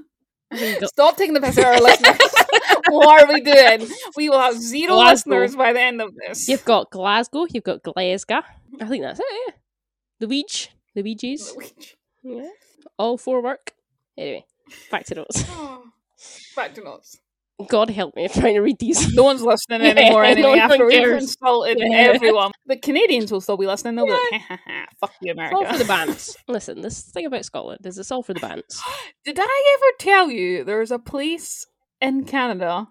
Stop 0.87 1.17
taking 1.17 1.33
the 1.35 1.41
piss 1.41 1.59
out 1.59 1.65
of 1.65 1.81
our 1.81 1.81
listeners. 1.81 2.19
what 2.91 3.23
are 3.23 3.33
we 3.33 3.41
doing? 3.41 3.89
We 4.17 4.29
will 4.29 4.39
have 4.39 4.55
zero 4.57 4.95
Glasgow. 4.95 5.31
listeners 5.31 5.57
by 5.57 5.73
the 5.73 5.81
end 5.81 6.03
of 6.03 6.15
this. 6.15 6.47
You've 6.47 6.65
got 6.65 6.91
Glasgow, 6.91 7.47
you've 7.51 7.65
got 7.65 7.83
Glasgow. 7.83 8.43
I 8.81 8.85
think 8.85 9.03
that's 9.03 9.19
it, 9.19 9.27
yeah. 9.47 9.55
The 10.21 10.27
Weege. 10.27 10.69
The 10.95 11.03
Weeges. 11.03 11.53
Yeah. 12.23 12.49
All 12.99 13.17
four 13.17 13.43
work. 13.43 13.73
Anyway, 14.19 14.45
back 14.91 15.07
to 15.07 15.15
notes. 15.15 15.43
Oh, 15.49 15.85
Back 16.57 16.75
to 16.75 16.85
notes. 16.85 17.19
God 17.69 17.91
help 17.91 18.15
me, 18.17 18.25
I'm 18.25 18.31
trying 18.31 18.55
to 18.55 18.61
read 18.61 18.77
these. 18.79 19.13
No 19.15 19.25
one's 19.25 19.43
listening 19.43 19.81
Yeah, 19.83 19.89
anymore 19.91 20.23
no 20.23 20.29
anyway 20.29 20.49
one 20.51 20.59
after 20.59 20.87
we've 20.87 21.09
insulted 21.09 21.79
Yeah. 21.81 21.97
everyone. 22.15 22.53
The 22.67 22.77
Canadians 22.77 23.31
will 23.33 23.41
still 23.41 23.57
be 23.57 23.67
listening. 23.67 23.97
They'll 23.97 24.07
be 24.07 24.13
like, 24.13 24.21
ha, 24.33 24.39
ha, 24.49 24.59
ha, 24.67 24.87
fuck 25.01 25.13
you, 25.21 25.35
It's 25.37 25.53
all 25.55 25.67
for 25.67 25.79
the 25.79 25.85
bands. 25.85 26.37
Listen, 26.49 26.81
this 26.81 27.03
thing 27.03 27.27
about 27.27 27.45
Scotland 27.45 27.85
is 27.85 27.99
it's 27.99 28.11
all 28.11 28.23
for 28.23 28.35
the 28.35 28.41
bands. 28.41 28.83
Did 29.25 29.39
I 29.41 29.77
ever 29.79 29.97
tell 29.99 30.31
you 30.31 30.65
there's 30.65 30.91
a 30.91 30.99
place 30.99 31.67
in 32.01 32.25
Canada? 32.25 32.87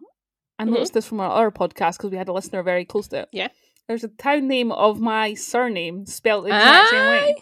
I 0.59 0.63
Mhm. 0.65 0.69
noticed 0.72 0.93
this 0.93 1.07
from 1.07 1.19
our 1.19 1.32
other 1.32 1.51
podcast 1.51 1.97
because 1.97 2.11
we 2.11 2.17
had 2.17 2.28
a 2.30 2.34
listener 2.34 2.61
very 2.63 2.86
close 2.86 3.07
to 3.09 3.22
it. 3.22 3.30
Yeah. 3.32 3.47
There's 3.88 4.03
a 4.03 4.09
town 4.09 4.47
name 4.47 4.72
of 4.72 4.99
my 4.99 5.34
surname 5.34 6.05
spelled 6.05 6.45
the 6.45 6.49
exact 6.49 6.89
same 6.89 6.99
way. 7.07 7.36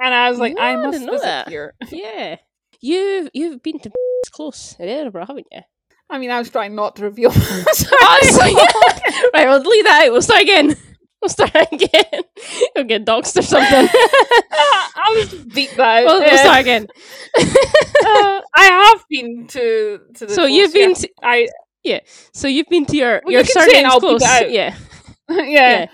And 0.00 0.14
I 0.14 0.30
was 0.30 0.38
like, 0.38 0.54
No, 0.54 0.62
I 0.62 0.72
I 0.72 0.76
must 0.76 1.00
know 1.00 1.12
visit 1.12 1.24
that. 1.24 1.48
here. 1.48 1.74
Yeah. 1.90 2.36
You've 2.80 3.28
you've 3.34 3.62
been 3.62 3.78
to 3.80 3.90
close 4.32 4.74
in 4.78 4.88
Edinburgh, 4.88 5.26
haven't 5.26 5.46
you? 5.52 5.60
I 6.12 6.18
mean, 6.18 6.30
I 6.30 6.38
was 6.38 6.50
trying 6.50 6.74
not 6.74 6.96
to 6.96 7.04
reveal. 7.04 7.30
So 7.72 8.44
yeah. 8.46 8.66
right, 9.34 9.48
we'll 9.48 9.60
leave 9.62 9.84
that 9.84 10.04
out. 10.06 10.12
We'll 10.12 10.22
start 10.22 10.42
again. 10.42 10.76
We'll 11.20 11.28
start 11.28 11.54
again. 11.72 12.22
We'll 12.74 12.84
get 12.84 13.04
doxed 13.06 13.36
or 13.38 13.42
something. 13.42 13.88
I'll 14.94 15.14
just 15.24 15.48
beat 15.54 15.70
that. 15.76 16.04
we'll, 16.04 16.20
we'll 16.20 16.34
Uh, 16.34 16.36
start 16.36 16.60
again. 16.60 16.86
uh, 17.38 18.40
I 18.54 18.64
have 18.94 19.04
been 19.08 19.46
to 19.48 20.00
to 20.16 20.26
the. 20.26 20.34
So 20.34 20.44
you've 20.46 20.72
been 20.72 20.90
yeah. 20.90 20.94
to, 20.96 21.08
I 21.22 21.48
yeah. 21.84 22.00
so 22.32 22.48
you've 22.48 22.68
been 22.68 22.86
to 22.86 22.96
your 22.96 23.20
Well, 23.24 23.32
your 23.32 23.40
you 23.42 23.46
can 23.46 23.54
say 23.54 23.78
it 23.80 23.84
and 23.84 23.92
surname's 23.92 24.22
close. 24.22 24.50
Yeah. 24.50 24.76
yeah. 25.30 25.86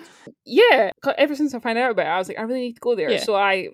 Yeah. 0.44 0.90
'cause 1.02 1.14
Ever 1.18 1.34
since 1.36 1.54
I 1.54 1.60
found 1.60 1.78
out 1.78 1.90
about 1.92 2.06
it, 2.06 2.10
I 2.10 2.18
was 2.18 2.28
like, 2.28 2.38
I 2.38 2.42
really 2.42 2.60
need 2.60 2.74
to 2.74 2.80
go 2.80 2.94
there. 2.94 3.10
Yeah. 3.10 3.20
So 3.20 3.34
I 3.34 3.68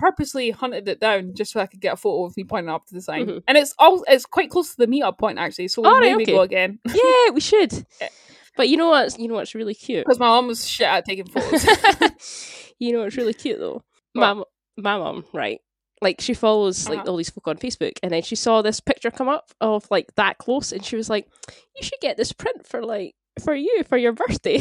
purposely 0.00 0.50
hunted 0.50 0.88
it 0.88 0.98
down 1.00 1.34
just 1.34 1.52
so 1.52 1.60
I 1.60 1.66
could 1.66 1.80
get 1.80 1.92
a 1.92 1.96
photo 1.96 2.24
of 2.24 2.36
me 2.36 2.44
pointing 2.44 2.70
up 2.70 2.86
to 2.86 2.94
the 2.94 3.00
sign. 3.02 3.26
Mhm. 3.26 3.42
And 3.46 3.58
it's 3.58 3.74
all 3.78 4.02
it's 4.08 4.24
quite 4.26 4.50
close 4.50 4.70
to 4.70 4.76
the 4.78 4.86
meetup 4.86 5.18
point 5.18 5.38
actually. 5.38 5.68
So 5.68 5.82
we'll 5.82 5.92
right, 5.92 6.00
maybe 6.12 6.22
okay. 6.24 6.32
go 6.32 6.40
again. 6.40 6.78
Yeah, 6.86 7.30
we 7.32 7.40
should. 7.40 7.86
But 8.56 8.68
you 8.68 8.76
know 8.76 8.88
what? 8.90 9.18
You 9.18 9.28
know 9.28 9.34
what's 9.34 9.54
really 9.54 9.74
cute. 9.74 10.04
Because 10.04 10.18
my 10.18 10.26
mum 10.26 10.48
was 10.48 10.66
shit 10.68 10.86
at 10.86 11.04
taking 11.06 11.24
photos. 11.26 11.64
you 12.78 12.92
know 12.92 13.04
what's 13.04 13.16
really 13.16 13.32
cute 13.32 13.58
though. 13.60 13.82
What? 14.12 14.34
My 14.36 14.42
my 14.76 14.98
mum, 14.98 15.24
right? 15.32 15.60
Like 16.02 16.20
she 16.20 16.34
follows 16.34 16.88
like 16.88 16.98
Uh-huh. 17.00 17.10
all 17.12 17.16
these 17.16 17.30
folk 17.30 17.46
on 17.46 17.56
Facebook, 17.58 17.98
and 18.02 18.12
then 18.12 18.22
she 18.22 18.34
saw 18.36 18.60
this 18.60 18.80
picture 18.80 19.10
come 19.10 19.28
up 19.28 19.50
of 19.60 19.86
like 19.90 20.14
that 20.16 20.38
close, 20.38 20.72
and 20.72 20.84
she 20.84 20.96
was 20.96 21.08
like, 21.08 21.28
"You 21.76 21.82
should 21.82 22.00
get 22.00 22.16
this 22.16 22.32
print 22.32 22.66
for 22.66 22.84
like 22.84 23.14
for 23.42 23.54
you 23.54 23.84
for 23.88 23.96
your 23.96 24.12
birthday." 24.12 24.58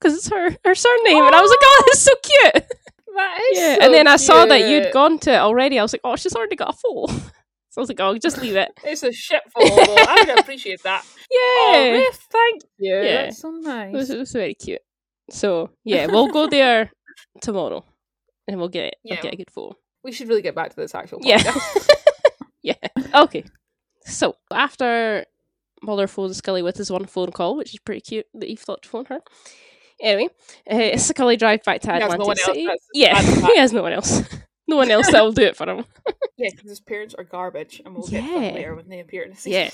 Because 0.00 0.14
it's 0.16 0.28
her 0.28 0.50
her 0.64 0.74
surname, 0.74 1.24
and 1.24 1.34
I 1.34 1.40
was 1.40 1.50
like, 1.50 1.58
"Oh, 1.62 1.82
that's 1.86 2.00
so 2.02 2.12
cute!" 2.22 2.64
That 3.18 3.40
is 3.52 3.58
Yeah, 3.58 3.74
so 3.76 3.80
and 3.84 3.94
then 3.94 4.06
I 4.06 4.16
saw 4.16 4.46
that 4.46 4.68
you'd 4.68 4.92
gone 4.92 5.18
to 5.20 5.32
it 5.32 5.36
already. 5.38 5.78
I 5.78 5.82
was 5.82 5.92
like, 5.92 6.00
"Oh, 6.04 6.16
she's 6.16 6.34
already 6.34 6.56
got 6.56 6.74
a 6.74 6.78
photo." 6.78 7.12
So 7.70 7.80
I 7.80 7.82
was 7.82 7.90
like, 7.90 8.00
"Oh, 8.00 8.16
just 8.16 8.40
leave 8.40 8.56
it." 8.56 8.70
It's 8.84 9.02
a 9.02 9.12
shit 9.12 9.42
photo 9.54 9.68
though. 9.74 9.94
I 9.98 10.24
would 10.26 10.38
appreciate 10.38 10.82
that. 10.84 11.04
Oh, 11.30 11.72
Yeah, 11.74 11.90
Ruth, 11.98 12.26
thank 12.32 12.62
you. 12.78 12.94
Yeah. 12.96 13.22
That's 13.26 13.40
so 13.42 13.50
it, 13.50 13.56
was, 13.56 13.64
nice. 13.66 14.10
it 14.10 14.18
was 14.18 14.32
very 14.32 14.54
cute. 14.54 14.80
So 15.30 15.70
yeah, 15.84 16.06
we'll 16.06 16.28
go 16.32 16.46
there 16.48 16.90
tomorrow, 17.42 17.84
and 18.48 18.58
we'll 18.58 18.70
get 18.70 18.94
Yeah. 19.04 19.16
we'll 19.16 19.22
get 19.22 19.34
a 19.34 19.36
good 19.36 19.50
photo. 19.50 19.76
We 20.02 20.12
should 20.12 20.28
really 20.28 20.40
get 20.42 20.54
back 20.54 20.70
to 20.70 20.76
this 20.76 20.94
actual 20.94 21.18
Yeah. 21.22 21.42
yeah. 22.62 22.74
Okay. 23.14 23.44
So 24.06 24.36
after 24.50 25.26
Mulder 25.82 26.06
phones 26.06 26.38
Scully 26.38 26.62
with 26.62 26.78
his 26.78 26.90
one 26.90 27.04
phone 27.04 27.30
call, 27.32 27.56
which 27.56 27.74
is 27.74 27.80
pretty 27.80 28.00
cute 28.00 28.26
that 28.34 28.48
he 28.48 28.56
thought 28.56 28.82
to 28.84 28.88
phone 28.88 29.04
her. 29.06 29.20
Anyway, 30.00 30.28
uh, 30.70 30.96
Scully 30.96 31.36
drives 31.36 31.62
back 31.64 31.80
to 31.82 31.88
He 31.92 32.00
has 32.00 32.02
Atlantic 32.12 32.18
no 32.20 32.26
one 32.26 32.38
else 32.38 32.44
City. 32.46 32.66
that's 32.66 32.86
yeah, 32.94 33.14
bad 33.14 33.24
as 33.24 33.40
that. 33.40 33.50
he 33.50 33.58
has 33.58 33.72
no 33.72 33.82
one 33.82 33.92
else. 33.92 34.22
no 34.68 34.76
one 34.76 34.90
else 34.90 35.10
that 35.10 35.22
will 35.22 35.32
do 35.32 35.42
it 35.42 35.56
for 35.56 35.68
him. 35.68 35.84
yeah, 36.36 36.50
because 36.50 36.70
his 36.70 36.80
parents 36.80 37.14
are 37.16 37.24
garbage, 37.24 37.80
and 37.84 37.94
we'll 37.94 38.06
get 38.06 38.22
Yeah. 38.24 38.40
that 38.40 38.54
later 38.54 38.74
when 38.74 38.88
they 38.88 39.00
appear 39.00 39.22
in 39.24 39.30
the 39.30 39.36
scene. 39.36 39.52
Yeah. 39.54 39.70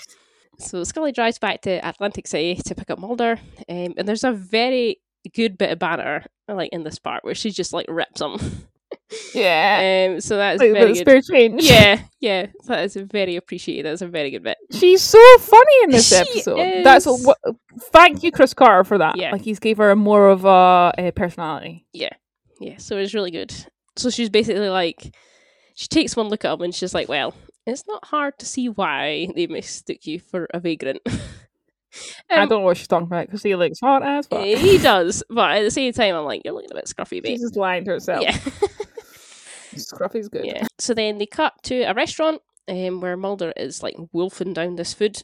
So 0.58 0.84
Scully 0.84 1.12
drives 1.12 1.38
back 1.38 1.62
to 1.62 1.86
Atlantic 1.86 2.26
City 2.26 2.54
to 2.66 2.74
pick 2.74 2.90
up 2.90 2.98
Mulder, 2.98 3.38
um, 3.68 3.94
and 3.96 4.06
there's 4.08 4.24
a 4.24 4.32
very 4.32 5.00
good 5.34 5.58
bit 5.58 5.70
of 5.72 5.78
banter 5.78 6.24
like 6.48 6.70
in 6.72 6.84
this 6.84 6.98
part 6.98 7.24
where 7.24 7.34
she 7.34 7.50
just 7.50 7.72
like 7.72 7.86
rips 7.88 8.20
him. 8.20 8.36
Yeah. 9.34 10.08
Um, 10.14 10.20
so 10.20 10.36
that 10.36 10.54
is 10.56 10.60
Like, 10.60 10.72
very 10.72 10.92
good. 10.94 11.24
change. 11.24 11.62
Yeah, 11.62 12.00
yeah, 12.20 12.46
that 12.66 12.84
is 12.84 12.96
very 12.96 13.36
appreciated. 13.36 13.84
That's 13.86 14.02
a 14.02 14.08
very 14.08 14.30
good 14.30 14.42
bit. 14.42 14.56
She's 14.72 15.02
so 15.02 15.18
funny 15.38 15.72
in 15.84 15.90
this 15.90 16.08
She 16.08 16.16
episode. 16.16 16.84
That's 16.84 17.06
a, 17.06 17.12
what. 17.12 17.38
Thank 17.92 18.22
you, 18.22 18.32
Chris 18.32 18.54
Carter, 18.54 18.84
for 18.84 18.98
that. 18.98 19.16
Yeah. 19.16 19.32
Like 19.32 19.42
he's 19.42 19.58
gave 19.58 19.76
her 19.78 19.90
a 19.90 19.96
more 19.96 20.28
of 20.28 20.44
a, 20.44 20.92
a 20.98 21.10
personality. 21.12 21.86
Yeah, 21.92 22.10
yeah. 22.60 22.78
so 22.78 22.96
it's 22.96 23.14
really 23.14 23.30
good. 23.30 23.54
So 23.96 24.10
she's 24.10 24.30
basically 24.30 24.68
like, 24.70 25.14
she 25.74 25.86
takes 25.88 26.16
one 26.16 26.28
look 26.28 26.44
at 26.44 26.52
him 26.54 26.62
and 26.62 26.74
she's 26.74 26.94
like, 26.94 27.08
well, 27.08 27.34
it's 27.66 27.84
not 27.86 28.04
hard 28.06 28.38
to 28.40 28.46
see 28.46 28.68
why 28.68 29.28
they 29.36 29.46
mistook 29.46 30.04
you 30.06 30.18
for 30.18 30.48
a 30.52 30.58
vagrant. 30.60 31.00
I 32.28 32.38
Um, 32.42 32.48
don't 32.48 32.58
know 32.60 32.64
what 32.64 32.76
she's 32.76 32.88
talking 32.88 33.06
about 33.06 33.26
because 33.26 33.42
he 33.44 33.54
looks 33.54 33.78
hot 33.80 34.02
as 34.02 34.26
fuck. 34.26 34.42
he 34.44 34.78
does, 34.78 35.22
but 35.30 35.58
at 35.58 35.62
the 35.62 35.70
same 35.70 35.92
time, 35.92 36.16
I'm 36.16 36.24
like, 36.24 36.42
you're 36.44 36.54
looking 36.54 36.72
a 36.72 36.74
bit 36.74 36.86
scruffy, 36.86 37.22
babe. 37.22 37.26
She's 37.26 37.42
just 37.42 37.56
lying 37.56 37.84
to 37.84 37.92
herself. 37.92 38.22
Yeah. 38.22 38.36
Scruffy's 39.76 40.28
good. 40.28 40.44
yeah. 40.46 40.66
So 40.78 40.94
then 40.94 41.18
they 41.18 41.26
cut 41.26 41.54
to 41.64 41.82
a 41.82 41.94
restaurant 41.94 42.40
um, 42.68 43.00
where 43.00 43.16
Mulder 43.16 43.52
is 43.56 43.82
like 43.82 43.96
wolfing 44.12 44.52
down 44.54 44.76
this 44.76 44.94
food. 44.94 45.20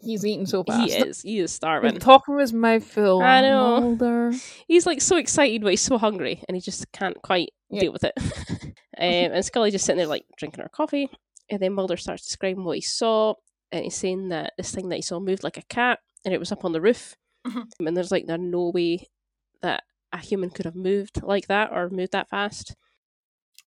He's 0.00 0.24
eating 0.24 0.46
so 0.46 0.62
fast. 0.64 0.92
He 0.92 0.96
is, 0.98 1.22
he 1.22 1.38
is 1.38 1.42
With 1.44 1.50
starving. 1.50 1.98
talking 1.98 2.34
with 2.36 2.42
his 2.42 2.52
mouth 2.52 2.84
full. 2.84 3.22
I 3.22 3.40
know. 3.40 3.80
Mulder. 3.80 4.32
He's 4.68 4.86
like 4.86 5.00
so 5.00 5.16
excited, 5.16 5.62
but 5.62 5.70
he's 5.70 5.80
so 5.80 5.98
hungry, 5.98 6.42
and 6.46 6.54
he 6.56 6.60
just 6.60 6.90
can't 6.92 7.20
quite 7.22 7.50
Yeah. 7.70 7.80
deal 7.80 7.92
with 7.92 8.04
it. 8.04 8.12
um, 8.62 8.72
and 8.98 9.44
Scully 9.44 9.70
just 9.70 9.84
sitting 9.86 9.98
there 9.98 10.06
like 10.06 10.26
drinking 10.36 10.62
her 10.62 10.68
coffee, 10.68 11.08
and 11.50 11.60
then 11.60 11.72
Mulder 11.72 11.96
starts 11.96 12.24
describing 12.26 12.64
what 12.64 12.76
he 12.76 12.82
saw, 12.82 13.34
and 13.72 13.82
he's 13.84 13.96
saying 13.96 14.28
that 14.28 14.52
this 14.56 14.72
thing 14.74 14.88
that 14.90 14.96
he 14.96 15.02
saw 15.02 15.18
moved 15.18 15.42
like 15.42 15.56
a 15.56 15.62
cat, 15.62 15.98
and 16.24 16.32
it 16.32 16.38
was 16.38 16.52
up 16.52 16.64
on 16.64 16.72
the 16.72 16.80
roof, 16.80 17.16
Mhm. 17.46 17.64
and 17.80 17.96
there's 17.96 18.12
like 18.12 18.26
there's 18.26 18.40
no 18.40 18.70
way 18.70 19.08
that 19.62 19.82
a 20.12 20.18
human 20.18 20.50
could 20.50 20.66
have 20.66 20.76
moved 20.76 21.22
like 21.24 21.48
that 21.48 21.72
or 21.72 21.88
moved 21.90 22.12
that 22.12 22.28
fast. 22.28 22.76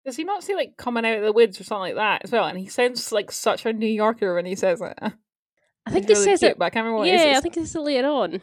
Does 0.05 0.17
he 0.17 0.25
not 0.25 0.43
say 0.45 0.55
like 0.55 0.77
coming 0.77 1.05
out 1.07 1.19
of 1.19 1.25
the 1.25 1.33
woods 1.33 1.61
or 1.61 1.65
something 1.65 1.81
like 1.81 1.95
that 1.97 2.23
as 2.25 2.33
well? 2.33 2.45
And 2.47 2.59
he 2.59 2.67
sounds 2.67 3.11
like 3.13 3.31
such 3.33 3.65
a 3.65 3.73
New 3.73 3.87
Yorker 3.87 4.35
when 4.35 4.45
he 4.47 4.55
says 4.55 4.81
it. 4.83 4.95
I 5.01 5.91
think 5.91 6.09
He's 6.09 6.19
he 6.19 6.25
really 6.25 6.33
says 6.33 6.39
cute, 6.41 6.51
it. 6.53 6.59
but 6.59 6.67
I 6.67 6.71
can't 6.71 6.85
remember 6.85 6.99
what 7.01 7.09
it 7.09 7.15
is. 7.15 7.23
Yeah, 7.25 7.39
I 7.39 7.41
think 7.41 7.57
it's 7.57 7.75
later 7.75 8.09
on. 8.09 8.41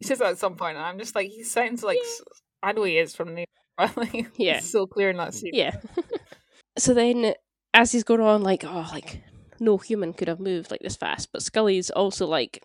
he 0.00 0.06
says 0.06 0.18
that 0.18 0.30
at 0.32 0.38
some 0.38 0.56
point, 0.56 0.76
and 0.76 0.84
I'm 0.86 0.98
just 0.98 1.14
like, 1.14 1.28
he 1.28 1.42
sounds 1.42 1.82
like 1.82 1.98
I 2.62 2.72
know 2.72 2.84
he 2.84 2.98
is 2.98 3.14
from 3.14 3.34
New 3.34 3.44
York. 3.78 3.96
like, 3.96 4.28
Yeah. 4.36 4.60
so 4.60 4.86
clear 4.86 5.10
in 5.10 5.16
that 5.18 5.34
scene. 5.34 5.50
Yeah. 5.54 5.76
so 6.78 6.94
then, 6.94 7.34
as 7.74 7.92
he's 7.92 8.04
going 8.04 8.20
on, 8.20 8.42
like, 8.42 8.64
oh, 8.64 8.88
like, 8.92 9.22
no 9.60 9.76
human 9.78 10.12
could 10.12 10.28
have 10.28 10.40
moved 10.40 10.70
like 10.70 10.80
this 10.80 10.96
fast. 10.96 11.30
But 11.32 11.42
Scully's 11.42 11.90
also 11.90 12.26
like, 12.26 12.62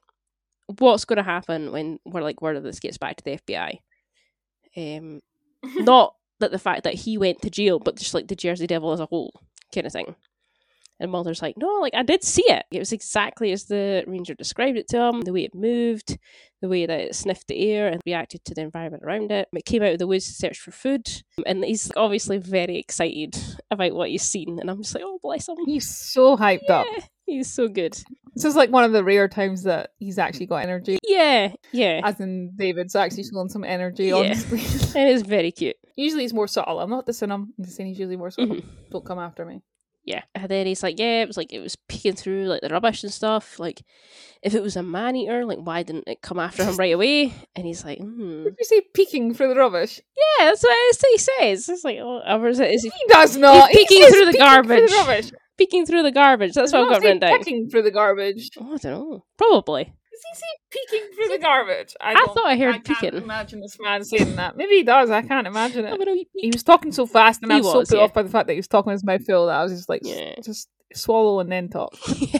what's 0.79 1.05
going 1.05 1.17
to 1.17 1.23
happen 1.23 1.71
when 1.71 1.99
we're 2.05 2.21
like, 2.21 2.41
word 2.41 2.55
of 2.57 2.63
this 2.63 2.79
gets 2.79 2.97
back 2.97 3.17
to 3.17 3.23
the 3.23 3.37
FBI? 3.37 3.79
Um, 4.77 5.21
not 5.83 6.15
that 6.41 6.51
the 6.51 6.59
fact 6.59 6.83
that 6.83 6.93
he 6.93 7.17
went 7.17 7.41
to 7.41 7.49
jail, 7.49 7.79
but 7.79 7.95
just 7.95 8.13
like 8.13 8.27
the 8.27 8.35
Jersey 8.35 8.67
Devil 8.67 8.91
as 8.91 8.99
a 8.99 9.05
whole 9.05 9.33
kind 9.73 9.87
of 9.87 9.93
thing. 9.93 10.15
And 10.99 11.11
Mulder's 11.11 11.41
like, 11.41 11.57
no, 11.57 11.67
like 11.81 11.95
I 11.95 12.03
did 12.03 12.23
see 12.23 12.43
it. 12.45 12.65
It 12.71 12.77
was 12.77 12.91
exactly 12.91 13.51
as 13.51 13.65
the 13.65 14.03
ranger 14.05 14.35
described 14.35 14.77
it 14.77 14.87
to 14.89 15.01
him. 15.01 15.21
The 15.21 15.33
way 15.33 15.45
it 15.45 15.55
moved, 15.55 16.19
the 16.61 16.69
way 16.69 16.85
that 16.85 16.99
it 16.99 17.15
sniffed 17.15 17.47
the 17.47 17.71
air 17.71 17.87
and 17.87 17.99
reacted 18.05 18.45
to 18.45 18.53
the 18.53 18.61
environment 18.61 19.01
around 19.03 19.31
it. 19.31 19.47
It 19.51 19.65
came 19.65 19.81
out 19.81 19.93
of 19.93 19.97
the 19.97 20.05
woods 20.05 20.27
to 20.27 20.33
search 20.33 20.59
for 20.59 20.69
food, 20.69 21.09
and 21.43 21.65
he's 21.65 21.91
obviously 21.97 22.37
very 22.37 22.77
excited 22.77 23.35
about 23.71 23.93
what 23.93 24.09
he's 24.09 24.21
seen. 24.21 24.59
And 24.59 24.69
I'm 24.69 24.83
just 24.83 24.93
like, 24.93 25.03
oh, 25.03 25.17
bless 25.23 25.49
him. 25.49 25.57
He's 25.65 25.89
so 25.89 26.37
hyped 26.37 26.69
up. 26.69 26.85
He's 27.37 27.51
so 27.53 27.67
good. 27.67 27.93
This 28.35 28.45
is 28.45 28.55
like 28.55 28.69
one 28.69 28.83
of 28.83 28.91
the 28.93 29.03
rare 29.03 29.27
times 29.27 29.63
that 29.63 29.91
he's 29.99 30.17
actually 30.17 30.45
got 30.45 30.63
energy. 30.63 30.99
Yeah, 31.07 31.53
yeah. 31.71 32.01
As 32.03 32.19
in 32.19 32.51
David's 32.55 32.95
actually 32.95 33.23
showing 33.23 33.49
some 33.49 33.63
energy 33.63 34.05
Yeah. 34.05 34.15
on 34.15 34.35
screen. 34.35 34.61
It 34.95 35.07
is 35.13 35.21
very 35.21 35.51
cute. 35.51 35.75
usually 35.95 36.23
he's 36.23 36.33
more 36.33 36.47
subtle. 36.47 36.79
I'm 36.79 36.89
not 36.89 37.05
dissing 37.05 37.31
him. 37.33 37.53
I'm 37.57 37.63
just 37.65 37.75
saying 37.77 37.89
he's 37.89 37.99
usually 37.99 38.17
more 38.17 38.31
subtle. 38.31 38.55
Mhm. 38.57 38.65
Don't 38.91 39.05
come 39.05 39.19
after 39.19 39.45
me. 39.45 39.61
Yeah. 40.03 40.23
And 40.33 40.49
then 40.49 40.65
he's 40.65 40.81
like, 40.81 40.97
yeah, 40.99 41.21
it 41.21 41.27
was 41.27 41.37
like 41.37 41.53
it 41.53 41.59
was 41.59 41.75
peeking 41.87 42.13
through 42.15 42.45
like 42.45 42.61
the 42.61 42.69
rubbish 42.69 43.03
and 43.03 43.11
stuff. 43.13 43.59
Like, 43.59 43.83
if 44.41 44.55
it 44.55 44.63
was 44.63 44.75
a 44.75 44.81
man 44.83 45.15
eater, 45.15 45.45
like 45.45 45.59
why 45.59 45.83
didn't 45.83 46.07
it 46.07 46.21
come 46.21 46.39
after 46.39 46.63
him 46.65 46.75
right 46.77 46.93
away? 46.93 47.33
And 47.55 47.65
he's 47.67 47.85
like, 47.85 47.99
hmm. 47.99 48.43
Did 48.43 48.55
you 48.57 48.65
say 48.65 48.81
peeking 48.95 49.33
through 49.35 49.49
the 49.49 49.59
rubbish? 49.59 50.01
Yeah, 50.39 50.45
that's 50.45 50.63
what 50.63 50.97
he 51.11 51.17
says. 51.17 51.69
It's 51.69 51.83
like, 51.83 51.99
oh, 52.01 52.21
or 52.27 52.47
is 52.47 52.59
it? 52.59 52.71
Is 52.71 52.81
he 52.83 52.89
He 52.89 53.05
does 53.13 53.37
not. 53.37 53.69
He 53.69 53.77
peeking 53.85 54.03
says 54.03 54.13
through 54.15 54.31
the 54.31 54.37
garbage. 54.39 54.77
Through 54.79 54.87
the 54.87 54.95
rubbish. 55.07 55.31
Peeking 55.57 55.85
through 55.85 56.03
the 56.03 56.11
garbage? 56.11 56.53
That's 56.53 56.73
what 56.73 56.83
I've 56.83 56.89
got 56.89 57.01
say 57.01 57.07
written 57.07 57.19
down. 57.19 57.37
Pecking 57.37 57.69
through 57.69 57.83
the 57.83 57.91
garbage. 57.91 58.49
Oh, 58.59 58.73
I 58.73 58.77
don't 58.77 58.83
know. 58.83 59.25
Probably. 59.37 59.83
Does 59.85 60.21
he 60.29 60.35
say 60.35 60.89
peeking 60.89 61.15
through 61.15 61.37
the 61.37 61.41
garbage? 61.41 61.95
I, 61.99 62.11
I 62.13 62.25
thought 62.25 62.45
I 62.45 62.57
heard 62.57 62.75
I 62.75 62.79
can't 62.79 62.99
peeking. 62.99 63.21
imagine 63.23 63.61
this 63.61 63.77
man 63.79 64.03
saying 64.03 64.35
that. 64.35 64.55
Maybe 64.57 64.75
he 64.75 64.83
does. 64.83 65.09
I 65.09 65.21
can't 65.27 65.47
imagine 65.47 65.85
it. 65.85 65.99
he 66.07 66.27
He 66.35 66.51
was 66.51 66.63
talking 66.63 66.91
so 66.91 67.05
fast, 67.05 67.41
and 67.41 67.51
I 67.51 67.57
was, 67.57 67.65
was, 67.65 67.89
so 67.89 67.95
put 67.95 67.99
yeah. 67.99 68.03
off 68.03 68.13
by 68.13 68.23
the 68.23 68.29
fact 68.29 68.47
that 68.47 68.53
he 68.53 68.59
was 68.59 68.67
talking 68.67 68.91
with 68.91 69.01
his 69.01 69.05
mouth 69.05 69.25
full 69.25 69.47
that 69.47 69.55
I 69.55 69.63
was 69.63 69.73
just 69.73 69.89
like, 69.89 70.01
Yeah. 70.03 70.35
just 70.43 70.69
swallow 70.93 71.39
and 71.39 71.51
then 71.51 71.69
talk. 71.69 71.95
yeah. 72.17 72.39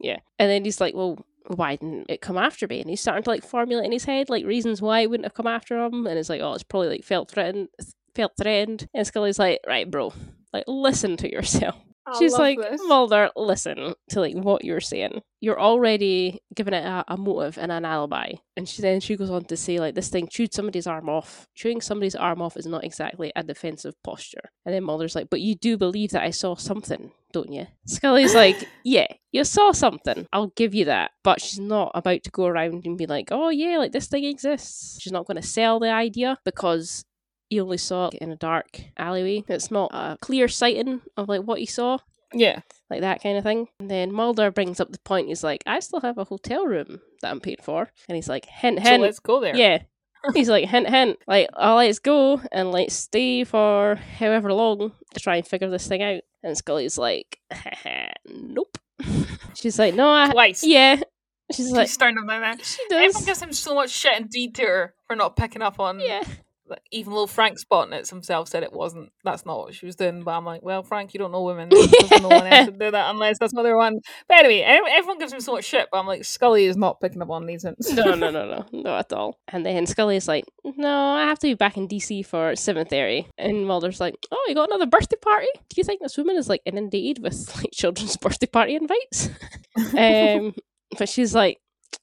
yeah. 0.00 0.16
And 0.38 0.50
then 0.50 0.64
he's 0.64 0.80
like, 0.80 0.94
well, 0.94 1.24
why 1.46 1.76
didn't 1.76 2.06
it 2.08 2.20
come 2.20 2.38
after 2.38 2.66
me? 2.66 2.80
And 2.80 2.90
he's 2.90 3.00
starting 3.00 3.22
to 3.24 3.30
like 3.30 3.44
formulate 3.44 3.86
in 3.86 3.92
his 3.92 4.04
head 4.04 4.30
like 4.30 4.44
reasons 4.44 4.80
why 4.82 5.00
it 5.00 5.10
wouldn't 5.10 5.24
have 5.26 5.34
come 5.34 5.46
after 5.46 5.84
him. 5.84 6.06
And 6.06 6.18
it's 6.18 6.28
like, 6.28 6.40
oh, 6.40 6.54
it's 6.54 6.62
probably 6.62 6.88
like 6.88 7.04
felt 7.04 7.30
threatened, 7.30 7.68
felt 8.14 8.32
threatened. 8.36 8.88
And 8.94 9.06
Scully's 9.06 9.38
like, 9.38 9.60
right, 9.66 9.90
bro, 9.90 10.12
like 10.52 10.64
listen 10.66 11.16
to 11.18 11.30
yourself. 11.30 11.76
I 12.06 12.18
She's 12.18 12.32
like, 12.32 12.58
this. 12.58 12.80
Mulder, 12.84 13.30
listen 13.36 13.94
to 14.10 14.20
like 14.20 14.34
what 14.34 14.64
you're 14.64 14.80
saying. 14.80 15.22
You're 15.40 15.60
already 15.60 16.40
giving 16.54 16.74
it 16.74 16.84
a, 16.84 17.04
a 17.08 17.16
motive 17.16 17.58
and 17.58 17.70
an 17.70 17.84
alibi. 17.84 18.32
And 18.56 18.68
she 18.68 18.82
then 18.82 19.00
she 19.00 19.16
goes 19.16 19.30
on 19.30 19.44
to 19.44 19.56
say 19.56 19.78
like 19.78 19.94
this 19.94 20.08
thing 20.08 20.28
chewed 20.28 20.52
somebody's 20.52 20.86
arm 20.86 21.08
off. 21.08 21.46
Chewing 21.54 21.80
somebody's 21.80 22.14
arm 22.14 22.42
off 22.42 22.56
is 22.56 22.66
not 22.66 22.84
exactly 22.84 23.32
a 23.36 23.42
defensive 23.42 23.94
posture. 24.02 24.50
And 24.66 24.74
then 24.74 24.84
Mulder's 24.84 25.14
like, 25.14 25.30
but 25.30 25.40
you 25.40 25.54
do 25.54 25.76
believe 25.76 26.10
that 26.10 26.22
I 26.22 26.30
saw 26.30 26.56
something, 26.56 27.12
don't 27.32 27.52
you? 27.52 27.66
Scully's 27.86 28.34
like, 28.34 28.68
yeah, 28.84 29.06
you 29.30 29.44
saw 29.44 29.72
something. 29.72 30.26
I'll 30.32 30.52
give 30.56 30.74
you 30.74 30.86
that. 30.86 31.12
But 31.22 31.40
she's 31.40 31.60
not 31.60 31.92
about 31.94 32.24
to 32.24 32.30
go 32.30 32.46
around 32.46 32.84
and 32.84 32.98
be 32.98 33.06
like, 33.06 33.28
oh 33.30 33.50
yeah, 33.50 33.78
like 33.78 33.92
this 33.92 34.08
thing 34.08 34.24
exists. 34.24 34.98
She's 35.00 35.12
not 35.12 35.26
going 35.26 35.40
to 35.40 35.46
sell 35.46 35.78
the 35.78 35.90
idea 35.90 36.38
because 36.44 37.04
he 37.52 37.60
only 37.60 37.76
saw 37.76 38.08
it 38.08 38.14
in 38.14 38.32
a 38.32 38.36
dark 38.36 38.80
alleyway. 38.96 39.44
It's 39.46 39.70
not 39.70 39.90
a 39.92 40.16
clear 40.20 40.48
sighting 40.48 41.02
of 41.18 41.28
like 41.28 41.42
what 41.42 41.58
he 41.60 41.66
saw 41.66 41.98
yeah. 42.34 42.60
like 42.90 43.00
that 43.02 43.22
kind 43.22 43.36
of 43.36 43.44
thing. 43.44 43.68
And 43.78 43.90
then 43.90 44.12
Mulder 44.12 44.50
brings 44.50 44.80
up 44.80 44.90
the 44.90 44.98
point. 45.00 45.28
He's 45.28 45.44
like, 45.44 45.62
I 45.66 45.80
still 45.80 46.00
have 46.00 46.18
a 46.18 46.24
hotel 46.24 46.66
room 46.66 47.00
that 47.20 47.30
I'm 47.30 47.40
paid 47.40 47.62
for, 47.62 47.90
and 48.08 48.16
he's 48.16 48.28
like, 48.28 48.46
hint, 48.46 48.80
hint. 48.80 49.00
So 49.00 49.02
let's 49.02 49.18
go 49.18 49.40
there. 49.40 49.56
yeah. 49.56 49.82
He's 50.34 50.48
like, 50.48 50.68
hint, 50.68 50.88
hint, 50.88 51.18
like, 51.26 51.48
I'll 51.56 51.74
let's 51.74 51.98
go 51.98 52.40
and 52.52 52.70
like 52.70 52.92
stay 52.92 53.42
for 53.42 53.96
however 53.96 54.52
long 54.52 54.92
to 55.14 55.20
try 55.20 55.34
and 55.34 55.44
figure 55.44 55.68
this 55.68 55.88
thing 55.88 56.00
out. 56.00 56.20
And 56.44 56.56
Scully's 56.56 56.96
like, 56.96 57.40
nope. 58.26 58.78
She's 59.54 59.80
like, 59.80 59.96
no, 59.96 60.12
I, 60.12 60.30
Twice. 60.30 60.62
yeah. 60.62 60.94
She's 60.94 61.02
like, 61.02 61.56
She's 61.56 61.72
like, 61.72 61.88
starting 61.88 62.18
him 62.18 62.26
like 62.28 62.40
that. 62.40 62.64
she 62.64 62.80
does. 62.88 63.02
Everyone 63.02 63.24
gives 63.24 63.42
him 63.42 63.52
so 63.52 63.74
much 63.74 63.90
shit 63.90 64.14
and 64.14 64.30
detour 64.30 64.94
for 65.08 65.16
not 65.16 65.34
picking 65.34 65.60
up 65.60 65.80
on. 65.80 65.98
Yeah. 65.98 66.22
Even 66.90 67.12
little 67.12 67.26
Frank 67.26 67.58
Spotnitz 67.58 68.10
himself 68.10 68.48
said 68.48 68.62
it 68.62 68.72
wasn't. 68.72 69.10
That's 69.24 69.44
not 69.44 69.58
what 69.58 69.74
she 69.74 69.86
was 69.86 69.96
doing. 69.96 70.22
But 70.22 70.32
I'm 70.32 70.44
like, 70.44 70.62
well, 70.62 70.82
Frank, 70.82 71.12
you 71.12 71.18
don't 71.18 71.32
know 71.32 71.42
women. 71.42 71.68
No 71.70 72.28
one 72.28 72.46
else 72.46 72.66
would 72.66 72.78
do 72.78 72.90
that 72.90 73.10
unless 73.10 73.38
that's 73.38 73.52
what 73.52 73.62
they're 73.62 73.76
one. 73.76 73.98
But 74.28 74.40
anyway, 74.44 74.60
everyone 74.62 75.18
gives 75.18 75.32
him 75.32 75.40
so 75.40 75.52
much 75.52 75.64
shit. 75.64 75.88
But 75.90 75.98
I'm 75.98 76.06
like, 76.06 76.24
Scully 76.24 76.66
is 76.66 76.76
not 76.76 77.00
picking 77.00 77.22
up 77.22 77.30
on 77.30 77.46
these 77.46 77.64
hints. 77.64 77.92
no, 77.92 78.14
no, 78.14 78.30
no, 78.30 78.46
no, 78.46 78.64
not 78.72 78.98
at 78.98 79.12
all. 79.12 79.38
And 79.48 79.66
then 79.66 79.86
Scully 79.86 80.16
is 80.16 80.28
like, 80.28 80.44
"No, 80.64 81.12
I 81.12 81.24
have 81.24 81.38
to 81.40 81.48
be 81.48 81.54
back 81.54 81.76
in 81.76 81.88
DC 81.88 82.24
for 82.24 82.54
Seventh 82.56 82.56
seven 82.56 82.86
thirty. 82.86 83.28
And 83.38 83.66
Mulder's 83.66 84.00
like, 84.00 84.14
"Oh, 84.30 84.44
you 84.48 84.54
got 84.54 84.68
another 84.68 84.86
birthday 84.86 85.16
party? 85.20 85.48
Do 85.68 85.74
you 85.76 85.84
think 85.84 86.00
this 86.00 86.16
woman 86.16 86.36
is 86.36 86.48
like 86.48 86.62
inundated 86.64 87.22
with 87.22 87.54
like 87.56 87.70
children's 87.72 88.16
birthday 88.22 88.46
party 88.46 88.76
invites?" 88.76 89.30
um, 89.96 90.54
but 90.98 91.08
she's 91.08 91.34
like, 91.34 91.58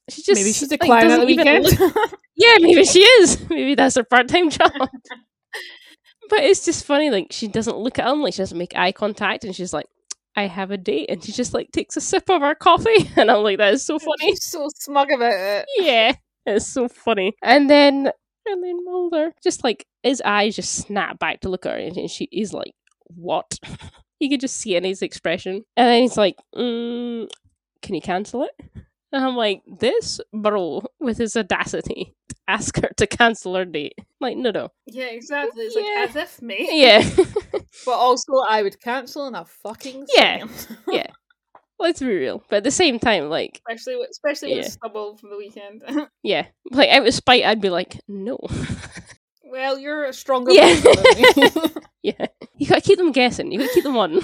she 0.08 0.22
just 0.22 0.40
Maybe 0.40 0.52
she's 0.52 0.70
like, 0.70 0.82
at 0.84 1.02
doesn't 1.02 1.20
the 1.20 1.26
weekend. 1.26 1.64
look- 1.80 2.10
yeah, 2.36 2.56
maybe 2.60 2.84
she 2.84 3.00
is. 3.00 3.48
Maybe 3.48 3.74
that's 3.74 3.96
her 3.96 4.04
part 4.04 4.28
time 4.28 4.50
job. 4.50 4.72
but 6.28 6.40
it's 6.40 6.64
just 6.64 6.84
funny, 6.84 7.10
like 7.10 7.28
she 7.30 7.48
doesn't 7.48 7.76
look 7.78 7.98
at 7.98 8.06
him, 8.08 8.22
like 8.22 8.34
she 8.34 8.38
doesn't 8.38 8.58
make 8.58 8.76
eye 8.76 8.92
contact, 8.92 9.44
and 9.44 9.54
she's 9.54 9.72
like. 9.72 9.86
I 10.36 10.46
have 10.46 10.70
a 10.70 10.76
date, 10.76 11.10
and 11.10 11.22
she 11.22 11.32
just 11.32 11.52
like 11.54 11.72
takes 11.72 11.96
a 11.96 12.00
sip 12.00 12.30
of 12.30 12.40
her 12.40 12.54
coffee, 12.54 13.10
and 13.16 13.28
I'm 13.32 13.42
like, 13.42 13.58
that 13.58 13.74
is 13.74 13.84
so 13.84 13.98
funny 13.98 14.30
She's 14.30 14.44
so 14.44 14.68
smug 14.76 15.10
about 15.10 15.32
it. 15.34 15.66
yeah, 15.76 16.12
it's 16.46 16.68
so 16.68 16.86
funny. 16.88 17.34
And 17.42 17.68
then 17.68 18.12
and 18.46 18.62
then 18.64 18.84
Mulder 18.84 19.32
just 19.42 19.64
like 19.64 19.84
his 20.04 20.22
eyes 20.24 20.54
just 20.54 20.72
snap 20.72 21.18
back 21.18 21.40
to 21.40 21.48
look 21.48 21.66
at 21.66 21.72
her, 21.72 21.78
and 21.78 22.08
she 22.08 22.28
is 22.30 22.52
like, 22.54 22.70
"What?" 23.08 23.58
you 24.20 24.30
could 24.30 24.40
just 24.40 24.56
see 24.56 24.76
in 24.76 24.84
his 24.84 25.02
expression, 25.02 25.64
and 25.76 25.88
then 25.88 26.02
he's 26.02 26.16
like, 26.16 26.36
mm, 26.54 27.28
"Can 27.82 27.94
you 27.96 28.00
cancel 28.00 28.44
it?" 28.44 28.52
And 29.12 29.24
I'm 29.24 29.36
like, 29.36 29.62
"This 29.66 30.20
bro 30.32 30.82
with 31.00 31.18
his 31.18 31.36
audacity 31.36 32.14
to 32.28 32.36
ask 32.46 32.76
her 32.80 32.90
to 32.96 33.06
cancel 33.06 33.54
her 33.56 33.64
date." 33.64 33.94
Like, 34.20 34.36
no, 34.36 34.50
no, 34.50 34.68
Yeah, 34.86 35.06
exactly. 35.06 35.64
It's 35.64 35.74
Yeah. 35.76 35.82
like 35.82 36.10
as 36.10 36.16
if 36.16 36.42
me. 36.42 36.68
yeah. 36.80 37.02
But 37.86 37.92
also, 37.92 38.32
I 38.48 38.62
would 38.62 38.80
cancel 38.80 39.26
in 39.26 39.34
a 39.34 39.44
fucking 39.44 40.06
Yeah. 40.16 40.44
Yeah. 40.88 41.06
Let's 41.78 42.00
be 42.00 42.06
real, 42.06 42.44
but 42.50 42.56
at 42.58 42.64
the 42.64 42.70
same 42.70 42.98
time, 42.98 43.30
like, 43.30 43.60
especially 43.66 43.96
with, 43.96 44.10
especially 44.10 44.50
Yeah. 44.50 44.56
with 44.58 44.72
stubble 44.72 45.16
from 45.16 45.30
the 45.30 45.36
weekend. 45.38 45.82
yeah, 46.22 46.46
like 46.70 46.90
out 46.90 47.06
of 47.06 47.14
spite, 47.14 47.44
I'd 47.44 47.60
be 47.62 47.70
like, 47.70 47.98
"No." 48.06 48.38
well, 49.44 49.78
you're 49.78 50.04
a 50.04 50.12
stronger 50.12 50.52
Yeah. 50.52 50.74
than 50.78 50.94
me. 50.94 51.70
yeah, 52.02 52.26
you 52.58 52.66
gotta 52.68 52.82
keep 52.82 52.98
them 52.98 53.12
guessing. 53.12 53.50
You 53.50 53.60
gotta 53.60 53.72
keep 53.72 53.84
them 53.84 53.96
on. 53.96 54.20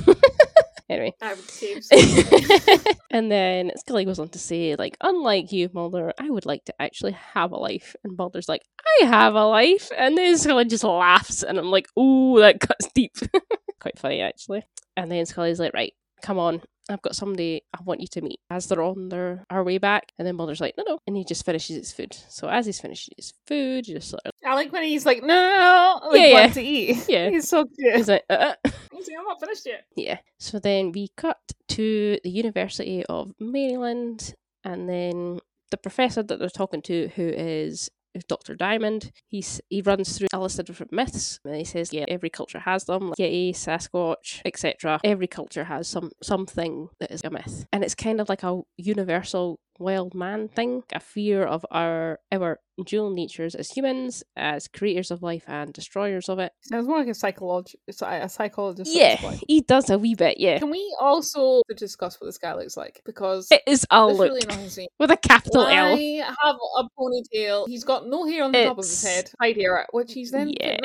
Anyway. 0.89 1.12
I 1.20 1.34
would 1.34 1.51
some. 1.82 2.95
and 3.11 3.30
then 3.30 3.72
Scully 3.76 4.05
goes 4.05 4.18
on 4.18 4.28
to 4.30 4.39
say, 4.39 4.76
like, 4.76 4.97
unlike 5.01 5.53
you, 5.53 5.70
Mulder, 5.72 6.12
I 6.18 6.30
would 6.30 6.47
like 6.47 6.64
to 6.66 6.74
actually 6.80 7.12
have 7.12 7.53
a 7.53 7.57
life. 7.57 7.97
And 8.05 8.16
Mulder's 8.16 8.49
like, 8.49 8.62
I 9.03 9.07
have 9.07 9.34
a 9.34 9.45
life. 9.45 9.91
And 9.97 10.16
then 10.16 10.37
Scully 10.39 10.64
just 10.64 10.84
laughs, 10.84 11.43
and 11.43 11.59
I'm 11.59 11.70
like, 11.70 11.87
ooh, 11.99 12.39
that 12.41 12.61
cuts 12.61 12.89
deep. 12.95 13.16
Quite 13.80 13.99
funny, 13.99 14.20
actually. 14.20 14.64
And 14.97 15.11
then 15.11 15.26
Scully's 15.26 15.61
like, 15.61 15.74
right, 15.74 15.93
come 16.22 16.39
on. 16.39 16.62
I've 16.89 17.03
got 17.03 17.16
somebody 17.16 17.62
I 17.76 17.82
want 17.84 18.01
you 18.01 18.07
to 18.09 18.20
meet 18.22 18.39
as 18.51 18.66
they're 18.66 18.82
on 18.82 19.09
their 19.09 19.45
our 19.51 19.64
way 19.64 19.78
back. 19.78 20.12
And 20.18 20.26
then 20.26 20.37
Mulder's 20.37 20.61
like, 20.61 20.74
no, 20.78 20.84
no. 20.87 20.99
And 21.07 21.16
he 21.16 21.24
just 21.24 21.45
finishes 21.45 21.76
his 21.76 21.93
food. 21.93 22.16
So 22.28 22.49
as 22.49 22.66
he's 22.66 22.80
finishing 22.80 23.14
his 23.16 23.32
food, 23.47 23.89
you 23.89 23.97
just 23.97 24.11
sort 24.11 24.22
of, 24.24 24.32
I 24.45 24.55
like 24.55 24.72
when 24.72 24.84
he's 24.84 25.05
like, 25.07 25.22
no, 25.22 25.26
no, 25.28 26.01
no, 26.03 26.09
like, 26.11 26.20
Yeah, 26.20 26.26
yeah, 26.26 26.49
to 26.49 26.62
eat. 26.62 27.05
Yeah. 27.09 27.30
He's 27.30 27.49
so 27.49 27.64
cute. 27.64 27.97
he's 27.97 28.09
like, 28.09 28.24
uh, 28.30 28.55
He's 28.93 29.09
like, 29.09 29.18
I'm 29.18 29.24
not 29.26 29.41
finished 29.41 29.66
yet. 29.66 29.84
Yeah. 29.97 30.18
So 30.39 30.59
then 30.59 30.93
we 30.93 31.09
cut 31.16 31.39
to 31.68 32.18
the 32.22 32.30
University 32.30 33.05
of 33.07 33.32
Maryland, 33.39 34.34
and 34.64 34.89
then 34.89 35.39
the 35.70 35.76
professor 35.76 36.22
that 36.22 36.39
they're 36.39 36.49
talking 36.49 36.82
to, 36.82 37.09
who 37.16 37.22
is 37.28 37.91
Dr. 38.28 38.54
Diamond. 38.54 39.12
He's, 39.26 39.60
he 39.68 39.82
runs 39.82 40.16
through 40.16 40.28
a 40.32 40.38
list 40.38 40.58
of 40.58 40.66
different 40.66 40.92
myths 40.92 41.40
and 41.44 41.56
he 41.56 41.64
says, 41.64 41.92
yeah, 41.92 42.04
every 42.08 42.30
culture 42.30 42.60
has 42.60 42.84
them, 42.84 43.10
like 43.10 43.18
Yeti, 43.18 43.50
Sasquatch, 43.50 44.40
etc. 44.44 45.00
Every 45.04 45.26
culture 45.26 45.64
has 45.64 45.88
some 45.88 46.10
something 46.22 46.88
that 47.00 47.10
is 47.10 47.22
a 47.24 47.30
myth. 47.30 47.66
And 47.72 47.84
it's 47.84 47.94
kind 47.94 48.20
of 48.20 48.28
like 48.28 48.42
a 48.42 48.60
universal 48.76 49.60
wild 49.78 50.14
man 50.14 50.48
thing, 50.48 50.82
a 50.92 51.00
fear 51.00 51.44
of 51.44 51.64
our 51.70 52.20
our 52.32 52.60
dual 52.84 53.10
natures 53.10 53.54
as 53.54 53.70
humans, 53.70 54.22
as 54.36 54.68
creators 54.68 55.10
of 55.10 55.22
life 55.22 55.44
and 55.46 55.72
destroyers 55.72 56.28
of 56.28 56.38
it. 56.38 56.52
Sounds 56.60 56.86
more 56.86 56.98
like 56.98 57.08
a 57.08 57.14
psychologist. 57.14 57.76
A 58.02 58.28
psychologist. 58.28 58.90
Yeah, 58.94 59.16
he 59.48 59.62
does 59.62 59.88
a 59.88 59.98
wee 59.98 60.14
bit, 60.14 60.38
yeah. 60.38 60.58
Can 60.58 60.70
we 60.70 60.94
also 61.00 61.62
discuss 61.76 62.20
what 62.20 62.26
this 62.26 62.36
guy 62.38 62.54
looks 62.54 62.76
like? 62.76 63.00
Because 63.06 63.48
It 63.50 63.62
is 63.66 63.86
a 63.90 64.06
look 64.06 64.30
really 64.30 64.88
with 64.98 65.10
a 65.10 65.16
capital 65.16 65.64
Why 65.64 65.74
L. 65.74 65.96
have 65.96 66.56
a 66.78 66.84
ponytail? 66.98 67.66
He's 67.66 67.84
got 67.84 68.06
no 68.06 68.26
hair 68.26 68.44
on 68.44 68.52
the 68.52 68.64
top 68.64 68.78
of 68.78 68.84
his 68.84 69.02
It's- 69.04 69.14
head, 69.16 69.30
side 69.40 69.56
hair, 69.56 69.86
which 69.92 70.12
he's 70.12 70.30
then 70.30 70.50
Yeah. 70.60 70.76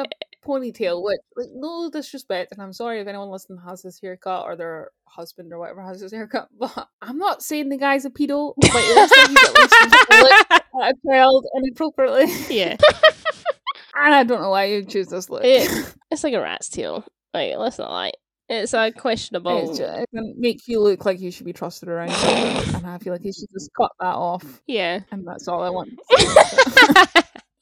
Ponytail. 0.45 1.03
Which, 1.03 1.19
like, 1.35 1.49
no 1.53 1.89
disrespect, 1.89 2.51
and 2.51 2.61
I'm 2.61 2.73
sorry 2.73 2.99
if 2.99 3.07
anyone 3.07 3.29
listening 3.29 3.59
has 3.67 3.81
this 3.81 3.99
haircut 4.01 4.43
or 4.45 4.55
their 4.55 4.91
husband 5.05 5.51
or 5.53 5.59
whatever 5.59 5.81
has 5.81 5.99
this 6.01 6.11
haircut, 6.11 6.47
but 6.59 6.87
I'm 7.01 7.17
not 7.17 7.41
saying 7.43 7.69
the 7.69 7.77
guy's 7.77 8.05
a 8.05 8.09
pedo. 8.09 8.53
But 8.59 8.69
it 8.73 8.95
looks 8.95 9.17
like 9.17 9.29
he's 9.29 9.49
at 9.49 9.55
least 9.55 10.49
looked 10.49 10.51
at 10.81 10.91
a 10.91 10.95
child 11.07 11.45
inappropriately, 11.55 12.55
Yeah. 12.55 12.77
and 13.95 14.15
I 14.15 14.23
don't 14.23 14.41
know 14.41 14.49
why 14.49 14.65
you 14.65 14.83
choose 14.85 15.07
this 15.07 15.29
look. 15.29 15.43
It- 15.43 15.95
It's 16.11 16.23
like 16.23 16.33
a 16.33 16.41
rat's 16.41 16.69
tail. 16.69 17.05
Like, 17.33 17.55
let's 17.57 17.77
not 17.77 17.89
lie. 17.89 18.11
It's 18.49 18.73
a 18.73 18.91
questionable. 18.91 19.69
It's 19.69 19.77
ju- 19.77 19.85
it 19.85 20.09
can 20.13 20.33
make 20.37 20.67
you 20.67 20.81
look 20.81 21.05
like 21.05 21.21
you 21.21 21.31
should 21.31 21.45
be 21.45 21.53
trusted 21.53 21.87
around, 21.87 22.09
and 22.11 22.85
I 22.85 22.97
feel 22.97 23.13
like 23.13 23.23
you 23.23 23.31
should 23.31 23.47
just 23.53 23.69
cut 23.79 23.91
that 24.01 24.15
off, 24.15 24.61
Yeah. 24.67 24.99
and 25.09 25.25
that's 25.25 25.47
all 25.47 25.63
I 25.63 25.69
want. 25.69 25.91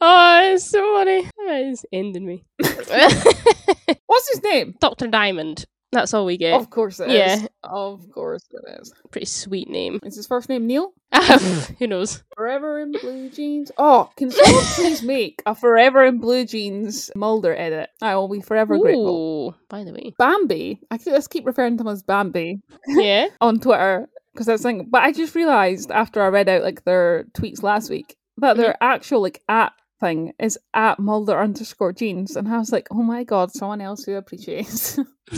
Oh, 0.01 0.53
it's 0.53 0.69
so 0.69 0.79
funny. 0.95 1.29
That 1.47 1.61
is 1.61 1.85
ending 1.91 2.25
me. 2.25 2.45
What's 4.05 4.29
his 4.29 4.43
name? 4.43 4.75
Dr. 4.79 5.07
Diamond. 5.07 5.65
That's 5.91 6.13
all 6.13 6.25
we 6.25 6.37
get. 6.37 6.53
Of 6.53 6.69
course 6.69 6.99
it 6.99 7.09
is. 7.09 7.41
Yeah. 7.41 7.47
Of 7.63 8.11
course 8.11 8.45
it 8.51 8.79
is. 8.79 8.93
Pretty 9.11 9.25
sweet 9.25 9.69
name. 9.69 9.99
Is 10.03 10.15
his 10.15 10.27
first 10.27 10.47
name 10.47 10.67
Neil? 10.67 10.93
Who 11.79 11.87
knows? 11.87 12.23
Forever 12.35 12.79
in 12.79 12.91
blue 12.91 13.29
jeans. 13.29 13.71
Oh, 13.77 14.11
can 14.15 14.29
someone 14.29 14.63
please 14.75 15.01
make 15.01 15.41
a 15.47 15.55
Forever 15.55 16.05
in 16.05 16.19
blue 16.19 16.45
jeans 16.45 17.09
Mulder 17.15 17.55
edit? 17.55 17.89
I 18.01 18.15
will 18.15 18.29
be 18.29 18.41
forever 18.41 18.77
grateful. 18.77 19.47
Ooh, 19.49 19.55
by 19.67 19.83
the 19.83 19.91
way. 19.91 20.13
Bambi. 20.19 20.79
I 20.91 20.99
keep, 20.99 21.13
let's 21.13 21.27
keep 21.27 21.47
referring 21.47 21.77
to 21.77 21.81
him 21.81 21.87
as 21.87 22.03
Bambi 22.03 22.61
Yeah. 22.87 23.29
on 23.41 23.59
Twitter 23.59 24.07
because 24.33 24.45
that's 24.45 24.61
thing. 24.61 24.87
But 24.91 25.03
I 25.03 25.11
just 25.11 25.33
realized 25.33 25.89
after 25.89 26.21
I 26.21 26.27
read 26.27 26.49
out 26.49 26.61
like 26.61 26.83
their 26.83 27.25
tweets 27.33 27.63
last 27.63 27.89
week 27.89 28.15
that 28.37 28.53
mm-hmm. 28.53 28.61
their 28.61 28.77
actual 28.79 29.21
like 29.21 29.41
at 29.49 29.73
thing 29.99 30.33
is 30.39 30.57
at 30.73 30.99
Mulder 30.99 31.39
underscore 31.39 31.93
jeans, 31.93 32.35
and 32.35 32.47
I 32.47 32.57
was 32.57 32.71
like, 32.71 32.87
oh 32.91 33.03
my 33.03 33.23
god, 33.23 33.51
someone 33.51 33.81
else 33.81 34.03
who 34.03 34.15
appreciates. 34.15 34.97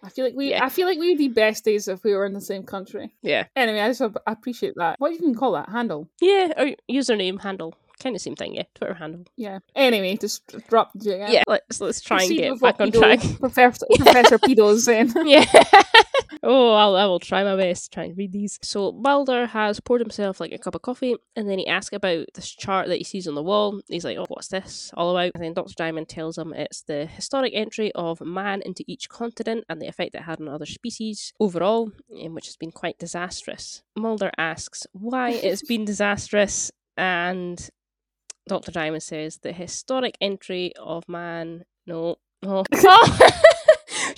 I 0.00 0.10
feel 0.10 0.24
like 0.24 0.34
we, 0.34 0.50
Yeah. 0.50 0.64
I 0.64 0.68
feel 0.68 0.86
like 0.86 0.98
we 0.98 1.08
would 1.10 1.18
be 1.18 1.28
besties 1.28 1.92
if 1.92 2.04
we 2.04 2.14
were 2.14 2.24
in 2.24 2.32
the 2.32 2.40
same 2.40 2.62
country. 2.62 3.12
yeah. 3.22 3.44
Anyway, 3.56 3.80
I 3.80 3.88
just 3.88 4.00
ap- 4.00 4.16
appreciate 4.26 4.74
that. 4.76 4.96
What 4.98 5.08
do 5.08 5.14
you 5.14 5.20
even 5.22 5.34
call 5.34 5.52
that 5.52 5.68
handle? 5.68 6.08
Yeah. 6.20 6.52
Or 6.56 6.70
username, 6.90 7.40
handle. 7.40 7.74
Kind 8.02 8.14
of 8.14 8.22
same 8.22 8.36
thing, 8.36 8.54
yeah. 8.54 8.62
Twitter 8.76 8.94
handle. 8.94 9.24
Yeah. 9.36 9.58
Anyway, 9.74 10.16
just 10.16 10.46
drop 10.68 10.92
jig. 11.02 11.20
Yeah. 11.28 11.42
Let's 11.48 11.80
let's 11.80 12.00
try 12.00 12.22
and 12.22 12.30
get 12.36 12.60
back 12.60 12.80
on 12.80 12.92
track. 12.92 13.20
Professor, 13.40 13.86
Professor 13.96 14.38
Pedo's 14.38 14.84
saying. 14.84 15.12
Yeah. 15.24 15.44
Oh, 16.42 16.72
I'll, 16.72 16.96
I 16.96 17.06
will 17.06 17.18
try 17.18 17.44
my 17.44 17.56
best 17.56 17.84
to 17.84 17.90
try 17.90 18.04
and 18.04 18.16
read 18.16 18.32
these. 18.32 18.58
So 18.62 18.92
Mulder 18.92 19.46
has 19.46 19.80
poured 19.80 20.00
himself 20.00 20.40
like 20.40 20.52
a 20.52 20.58
cup 20.58 20.74
of 20.74 20.82
coffee, 20.82 21.16
and 21.36 21.48
then 21.48 21.58
he 21.58 21.66
asks 21.66 21.94
about 21.94 22.26
this 22.34 22.50
chart 22.50 22.88
that 22.88 22.98
he 22.98 23.04
sees 23.04 23.28
on 23.28 23.34
the 23.34 23.42
wall. 23.42 23.80
He's 23.88 24.04
like, 24.04 24.16
"Oh, 24.18 24.26
what's 24.28 24.48
this 24.48 24.90
all 24.94 25.10
about?" 25.10 25.32
And 25.34 25.44
then 25.44 25.54
Doctor 25.54 25.74
Diamond 25.76 26.08
tells 26.08 26.38
him 26.38 26.52
it's 26.52 26.82
the 26.82 27.06
historic 27.06 27.52
entry 27.54 27.92
of 27.94 28.20
man 28.20 28.62
into 28.64 28.84
each 28.86 29.08
continent 29.08 29.64
and 29.68 29.80
the 29.80 29.88
effect 29.88 30.14
it 30.14 30.22
had 30.22 30.40
on 30.40 30.48
other 30.48 30.66
species 30.66 31.32
overall, 31.40 31.90
um, 32.22 32.34
which 32.34 32.46
has 32.46 32.56
been 32.56 32.72
quite 32.72 32.98
disastrous. 32.98 33.82
Mulder 33.96 34.30
asks 34.38 34.86
why 34.92 35.30
it's 35.42 35.62
been 35.62 35.84
disastrous, 35.84 36.70
and 36.96 37.70
Doctor 38.48 38.72
Diamond 38.72 39.02
says 39.02 39.38
the 39.38 39.52
historic 39.52 40.16
entry 40.20 40.72
of 40.78 41.08
man. 41.08 41.64
No, 41.86 42.16
no. 42.42 42.64
she 42.74 42.80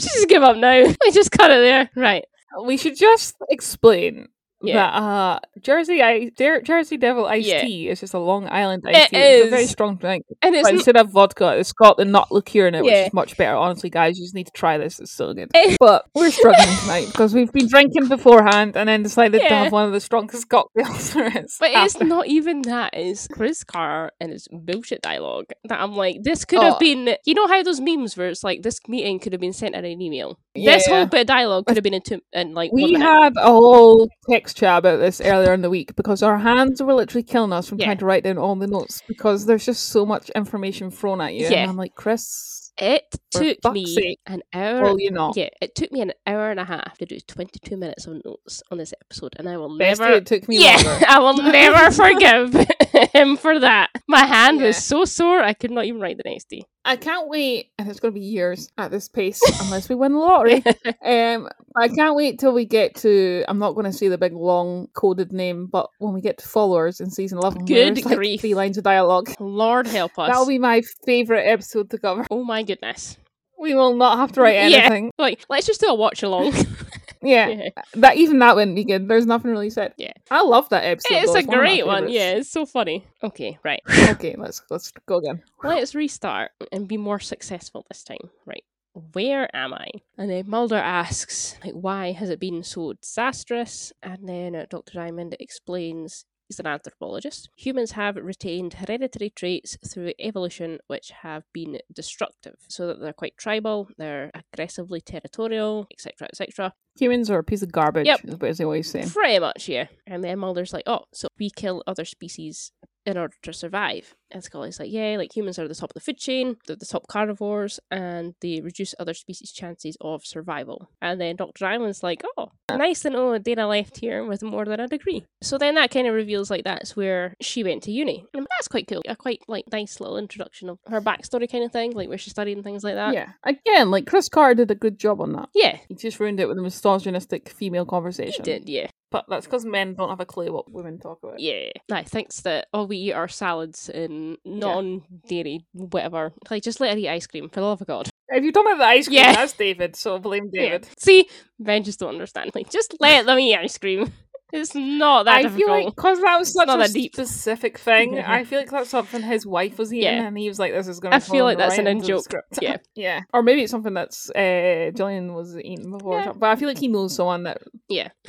just 0.00 0.28
give 0.28 0.42
up 0.42 0.56
now. 0.56 0.84
We 1.04 1.10
just 1.12 1.32
cut 1.32 1.50
it 1.50 1.60
there. 1.60 1.90
Right. 1.96 2.24
We 2.64 2.76
should 2.76 2.96
just 2.96 3.36
explain 3.48 4.28
Yeah. 4.62 4.74
that 4.74 4.94
uh, 5.02 5.40
Jersey 5.60 6.02
I 6.02 6.30
Jer- 6.36 6.60
Jersey 6.62 6.96
Devil 6.96 7.26
iced 7.26 7.46
Yeah. 7.48 7.62
tea 7.62 7.88
is 7.88 8.00
just 8.00 8.14
a 8.14 8.18
Long 8.18 8.48
Island 8.48 8.82
It 8.86 8.94
iced 8.96 9.10
tea. 9.10 9.16
It's 9.18 9.46
a 9.46 9.50
very 9.50 9.66
strong 9.66 9.96
drink. 9.96 10.24
And 10.42 10.54
it's 10.54 10.68
But 10.68 10.74
instead 10.74 10.96
of 10.96 11.10
vodka, 11.10 11.56
it's 11.56 11.72
got 11.72 11.96
the 11.96 12.04
nut 12.04 12.30
liqueur 12.30 12.66
in 12.66 12.74
it, 12.74 12.82
which 12.84 12.92
is 12.92 13.12
much 13.12 13.36
better. 13.36 13.56
Honestly, 13.56 13.90
guys, 13.90 14.18
you 14.18 14.24
just 14.24 14.34
need 14.34 14.46
to 14.46 14.52
try 14.52 14.78
this. 14.78 15.00
It's 15.00 15.12
so 15.12 15.32
good. 15.32 15.50
But 15.78 16.04
we're 16.14 16.30
struggling 16.30 16.76
tonight 16.80 17.06
because 17.06 17.34
we've 17.34 17.52
been 17.52 17.68
drinking 17.68 18.08
beforehand 18.08 18.76
and 18.76 18.88
then 18.88 19.02
decided 19.02 19.40
to 19.40 19.48
have 19.48 19.72
one 19.72 19.86
of 19.86 19.92
the 19.92 20.00
strongest 20.00 20.48
cocktails 20.48 21.12
there 21.14 21.26
is. 21.44 21.56
but 21.58 21.70
it's 21.72 22.00
not 22.00 22.26
even 22.26 22.62
that. 22.62 22.90
It's 22.94 23.28
Chris 23.28 23.64
Carter 23.64 24.10
and 24.20 24.30
his 24.32 24.46
bullshit 24.52 25.02
dialogue 25.02 25.46
that 25.64 25.80
I'm 25.80 25.94
like, 25.94 26.16
this 26.22 26.44
could 26.44 26.62
have 26.62 26.74
Oh. 26.74 26.78
been. 26.78 27.16
You 27.24 27.34
know 27.34 27.46
how 27.46 27.62
those 27.62 27.80
memes 27.80 28.16
where 28.16 28.28
it's 28.28 28.44
like, 28.44 28.62
this 28.62 28.78
meeting 28.88 29.18
could 29.18 29.32
have 29.32 29.40
been 29.40 29.52
sent 29.52 29.74
in 29.74 29.84
an 29.84 30.00
email. 30.02 30.38
Yeah, 30.54 30.76
This 30.76 30.86
whole 30.86 31.06
bit 31.06 31.22
of 31.22 31.26
dialogue 31.28 31.66
could 31.66 31.76
have 31.76 31.84
been 31.84 31.94
in, 31.94 32.02
two, 32.02 32.20
in 32.32 32.54
like 32.54 32.72
We 32.72 32.94
had 32.94 33.32
a 33.36 33.46
whole 33.52 34.08
text 34.28 34.49
chat 34.56 34.78
about 34.78 34.98
this 34.98 35.20
earlier 35.20 35.52
in 35.54 35.62
the 35.62 35.70
week 35.70 35.94
because 35.96 36.22
our 36.22 36.38
hands 36.38 36.82
were 36.82 36.94
literally 36.94 37.22
killing 37.22 37.52
us 37.52 37.68
from 37.68 37.78
Yeah. 37.78 37.86
trying 37.86 37.98
to 37.98 38.06
write 38.06 38.24
down 38.24 38.38
all 38.38 38.54
the 38.56 38.66
notes 38.66 39.02
because 39.08 39.46
there's 39.46 39.64
just 39.66 39.88
so 39.88 40.04
much 40.06 40.30
information 40.30 40.90
thrown 40.90 41.20
at 41.20 41.34
you. 41.34 41.46
Yeah. 41.48 41.62
And 41.62 41.70
I'm 41.70 41.76
like, 41.76 41.94
Chris, 41.94 42.72
It 42.78 43.04
took 43.30 43.58
me 43.72 43.84
sake. 43.86 44.20
an 44.26 44.42
hour. 44.54 44.82
will 44.82 45.00
you 45.00 45.10
not? 45.10 45.36
Yeah, 45.36 45.48
it 45.60 45.74
took 45.74 45.92
me 45.92 46.00
an 46.00 46.12
hour 46.26 46.50
and 46.50 46.58
a 46.60 46.64
half 46.64 46.96
to 46.98 47.04
do 47.06 47.18
22 47.20 47.76
minutes 47.76 48.06
of 48.06 48.22
notes 48.24 48.62
on 48.70 48.78
this 48.78 48.94
episode, 49.04 49.34
and 49.38 49.48
I 49.48 49.56
will 49.58 49.70
Bestie, 49.78 49.98
never. 50.00 50.12
it 50.12 50.26
took 50.26 50.48
me 50.48 50.62
yeah, 50.64 50.76
longer. 50.76 51.04
I 51.08 51.18
will 51.18 51.34
never 51.52 51.90
forgive 51.90 52.54
him 53.12 53.36
for 53.36 53.58
that. 53.58 53.90
My 54.08 54.24
hand 54.24 54.62
was 54.62 54.76
so 54.82 55.04
sore 55.04 55.40
I 55.42 55.52
could 55.52 55.70
not 55.70 55.84
even 55.84 56.00
write 56.00 56.16
the 56.16 56.28
next 56.30 56.48
day. 56.48 56.62
I 56.84 56.96
can't 56.96 57.28
wait, 57.28 57.70
and 57.78 57.88
it's 57.90 58.00
going 58.00 58.14
to 58.14 58.18
be 58.18 58.24
years 58.24 58.70
at 58.78 58.90
this 58.90 59.06
pace 59.06 59.40
unless 59.62 59.88
we 59.90 59.94
win 59.94 60.12
the 60.12 60.18
lottery. 60.18 60.64
um, 61.04 61.46
I 61.76 61.88
can't 61.88 62.16
wait 62.16 62.38
till 62.38 62.52
we 62.52 62.64
get 62.64 62.94
to. 62.96 63.44
I'm 63.48 63.58
not 63.58 63.72
going 63.72 63.84
to 63.84 63.92
say 63.92 64.08
the 64.08 64.16
big 64.16 64.32
long 64.32 64.88
coded 64.94 65.30
name, 65.30 65.66
but 65.66 65.90
when 65.98 66.14
we 66.14 66.22
get 66.22 66.38
to 66.38 66.48
followers 66.48 67.00
in 67.00 67.10
season 67.10 67.36
eleven, 67.38 67.66
Good 67.66 67.96
there's, 67.96 68.06
like, 68.06 68.16
grief. 68.16 68.40
three 68.40 68.54
lines 68.54 68.78
of 68.78 68.84
dialogue. 68.84 69.30
Lord 69.38 69.86
help 69.86 70.18
us. 70.18 70.28
That'll 70.30 70.46
be 70.46 70.58
my 70.58 70.80
favorite 71.04 71.44
episode 71.46 71.90
to 71.90 71.98
cover. 71.98 72.26
Oh 72.30 72.44
my 72.44 72.62
goodness. 72.62 73.18
We 73.58 73.74
will 73.74 73.94
not 73.94 74.16
have 74.16 74.32
to 74.32 74.40
write 74.40 74.54
Yeah. 74.70 74.78
anything. 74.78 75.10
Like, 75.18 75.44
let's 75.50 75.66
just 75.66 75.82
do 75.82 75.88
a 75.88 75.94
watch 75.94 76.22
along. 76.22 76.54
Yeah, 77.22 77.48
yeah. 77.48 77.68
that 77.94 78.16
even 78.16 78.38
that 78.38 78.56
wouldn't 78.56 78.76
be 78.76 78.84
good. 78.84 79.08
There's 79.08 79.26
nothing 79.26 79.50
really 79.50 79.70
said. 79.70 79.94
Yeah. 79.96 80.12
I 80.30 80.42
love 80.42 80.68
that 80.70 80.84
episode. 80.84 81.14
It's 81.16 81.32
though. 81.32 81.40
a 81.40 81.44
one 81.44 81.58
great 81.58 81.86
one. 81.86 81.96
favourites. 82.04 82.14
Yeah, 82.14 82.30
it's 82.36 82.50
so 82.50 82.66
funny. 82.66 83.06
Okay, 83.22 83.58
right. 83.62 83.80
Okay, 84.10 84.34
let's 84.38 84.62
let's 84.70 84.92
go 85.06 85.16
again. 85.16 85.42
Let's 85.62 85.94
restart 85.94 86.52
and 86.72 86.88
be 86.88 86.96
more 86.96 87.20
successful 87.20 87.84
this 87.88 88.02
time. 88.02 88.30
Right. 88.46 88.64
Where 89.12 89.54
am 89.54 89.72
I? 89.72 89.88
And 90.18 90.28
then 90.30 90.48
Mulder 90.48 90.76
asks, 90.76 91.56
like, 91.64 91.74
why 91.74 92.12
has 92.12 92.28
it 92.28 92.40
been 92.40 92.64
so 92.64 92.94
disastrous? 92.94 93.92
And 94.02 94.28
then 94.28 94.56
uh, 94.56 94.66
Dr. 94.68 94.94
Diamond 94.94 95.36
explains 95.38 96.24
he's 96.50 96.58
an 96.58 96.66
anthropologist. 96.66 97.48
Humans 97.54 97.92
have 97.92 98.16
retained 98.16 98.74
hereditary 98.74 99.30
traits 99.30 99.78
through 99.88 100.12
evolution 100.18 100.80
which 100.88 101.12
have 101.22 101.44
been 101.52 101.78
destructive, 101.92 102.56
so 102.68 102.88
that 102.88 103.00
they're 103.00 103.12
quite 103.12 103.36
tribal, 103.36 103.88
they're 103.98 104.32
aggressively 104.34 105.00
territorial, 105.00 105.86
etc., 105.92 106.26
etc. 106.28 106.74
Humans 106.98 107.30
are 107.30 107.38
a 107.38 107.44
piece 107.44 107.62
of 107.62 107.70
garbage. 107.70 108.06
Yep. 108.06 108.20
Is 108.24 108.36
what 108.36 108.56
they 108.56 108.64
always 108.64 108.90
say. 108.90 109.06
Pretty 109.06 109.38
much, 109.38 109.68
yeah. 109.68 109.86
And 110.08 110.24
then 110.24 110.40
Mulder's 110.40 110.72
like, 110.72 110.88
oh, 110.88 111.04
so 111.12 111.28
we 111.38 111.50
kill 111.50 111.84
other 111.86 112.04
species 112.04 112.72
in 113.10 113.18
order 113.18 113.34
to 113.42 113.52
survive. 113.52 114.14
And 114.32 114.44
Scully's 114.44 114.78
like, 114.78 114.92
yeah, 114.92 115.16
like 115.18 115.36
humans 115.36 115.58
are 115.58 115.66
the 115.66 115.74
top 115.74 115.90
of 115.90 115.94
the 115.94 116.00
food 116.00 116.16
chain, 116.16 116.56
they're 116.66 116.76
the 116.76 116.86
top 116.86 117.08
carnivores, 117.08 117.80
and 117.90 118.34
they 118.40 118.60
reduce 118.60 118.94
other 119.00 119.12
species' 119.12 119.50
chances 119.50 119.96
of 120.00 120.24
survival. 120.24 120.88
And 121.02 121.20
then 121.20 121.34
Dr. 121.34 121.64
Diamond's 121.64 122.04
like, 122.04 122.22
oh, 122.38 122.52
nice 122.70 123.00
to 123.02 123.10
know 123.10 123.36
Dana 123.38 123.66
left 123.66 123.98
here 123.98 124.24
with 124.24 124.42
more 124.44 124.64
than 124.64 124.78
a 124.78 124.86
degree. 124.86 125.24
So 125.42 125.58
then 125.58 125.74
that 125.74 125.90
kind 125.90 126.06
of 126.06 126.14
reveals 126.14 126.48
like 126.48 126.62
that's 126.62 126.94
where 126.94 127.34
she 127.40 127.64
went 127.64 127.82
to 127.84 127.90
uni. 127.90 128.24
And 128.32 128.46
that's 128.56 128.68
quite 128.68 128.86
cool. 128.86 129.02
A 129.08 129.16
quite 129.16 129.40
like 129.48 129.64
nice 129.72 129.98
little 129.98 130.16
introduction 130.16 130.68
of 130.68 130.78
her 130.86 131.00
backstory 131.00 131.50
kind 131.50 131.64
of 131.64 131.72
thing, 131.72 131.90
like 131.92 132.08
where 132.08 132.18
she 132.18 132.30
studied 132.30 132.56
and 132.56 132.62
things 132.64 132.84
like 132.84 132.94
that. 132.94 133.12
yeah. 133.14 133.30
Again, 133.42 133.90
like 133.90 134.06
Chris 134.06 134.28
Carter 134.28 134.54
did 134.54 134.70
a 134.70 134.76
good 134.76 134.96
job 134.98 135.20
on 135.20 135.32
that. 135.32 135.48
Yeah, 135.56 135.78
He 135.88 135.96
just 135.96 136.20
ruined 136.20 136.38
it 136.38 136.46
with 136.46 136.56
a 136.58 136.62
misogynistic 136.62 137.48
female 137.48 137.84
conversation. 137.84 138.44
he 138.44 138.50
did, 138.52 138.68
yeah. 138.68 138.86
But 139.10 139.24
that's 139.28 139.46
because 139.46 139.64
men 139.64 139.94
don't 139.94 140.08
have 140.08 140.20
a 140.20 140.26
clue 140.26 140.52
what 140.52 140.70
women 140.70 140.98
talk 140.98 141.18
about. 141.22 141.40
Yeah. 141.40 141.70
I 141.90 142.04
thinks 142.04 142.42
that 142.42 142.68
all 142.72 142.86
we 142.86 142.96
eat 142.96 143.12
are 143.12 143.26
salads 143.26 143.88
and 143.88 144.38
non 144.44 145.02
dairy, 145.26 145.66
whatever. 145.72 146.32
Like, 146.48 146.62
just 146.62 146.80
let 146.80 146.92
her 146.92 146.98
eat 146.98 147.08
ice 147.08 147.26
cream, 147.26 147.48
for 147.48 147.60
the 147.60 147.66
love 147.66 147.80
of 147.80 147.88
God. 147.88 148.08
If 148.28 148.44
you 148.44 148.52
don't 148.52 148.68
have 148.68 148.78
the 148.78 148.84
ice 148.84 149.08
cream, 149.08 149.18
Yeah. 149.18 149.32
that's 149.32 149.52
David, 149.54 149.96
so 149.96 150.18
blame 150.20 150.48
David. 150.52 150.84
Yeah. 150.88 150.94
See, 150.98 151.28
men 151.58 151.82
just 151.82 151.98
don't 151.98 152.10
understand. 152.10 152.52
Like, 152.54 152.70
just 152.70 152.94
let 153.00 153.26
them 153.26 153.38
eat 153.40 153.56
ice 153.56 153.76
cream. 153.78 154.12
It's 154.52 154.74
not 154.74 155.24
that 155.24 155.36
I 155.36 155.42
difficult. 155.42 155.66
feel 155.66 155.74
like 155.84 155.94
because 155.94 156.20
that 156.20 156.38
was 156.38 156.52
such 156.52 156.66
not 156.66 156.76
a 156.80 156.82
that 156.84 156.92
deep. 156.92 157.14
specific 157.14 157.78
thing, 157.78 158.14
Yeah. 158.14 158.30
I 158.32 158.44
feel 158.44 158.58
like 158.58 158.70
that's 158.70 158.90
something 158.90 159.22
his 159.22 159.46
wife 159.46 159.78
was 159.78 159.92
eating, 159.92 160.04
Yeah. 160.04 160.26
and 160.26 160.36
he 160.38 160.48
was 160.48 160.58
like, 160.58 160.72
"This 160.72 160.88
is 160.88 161.00
going." 161.00 161.10
to 161.12 161.16
I 161.16 161.20
feel 161.20 161.44
like 161.44 161.58
that's 161.58 161.78
an 161.78 161.86
in-joke. 161.86 162.24
script. 162.24 162.58
Yeah. 162.60 162.76
yeah. 162.94 163.20
Or 163.32 163.42
maybe 163.42 163.62
it's 163.62 163.70
something 163.70 163.94
that's 163.94 164.30
uh, 164.30 164.90
Gillian 164.94 165.34
was 165.34 165.56
eating 165.56 165.90
before, 165.90 166.20
Yeah. 166.20 166.32
but 166.32 166.50
I 166.50 166.56
feel 166.56 166.68
like 166.68 166.78
he 166.78 166.88
knows 166.88 167.14
someone 167.14 167.44
that 167.44 167.58
Yeah. 167.88 168.08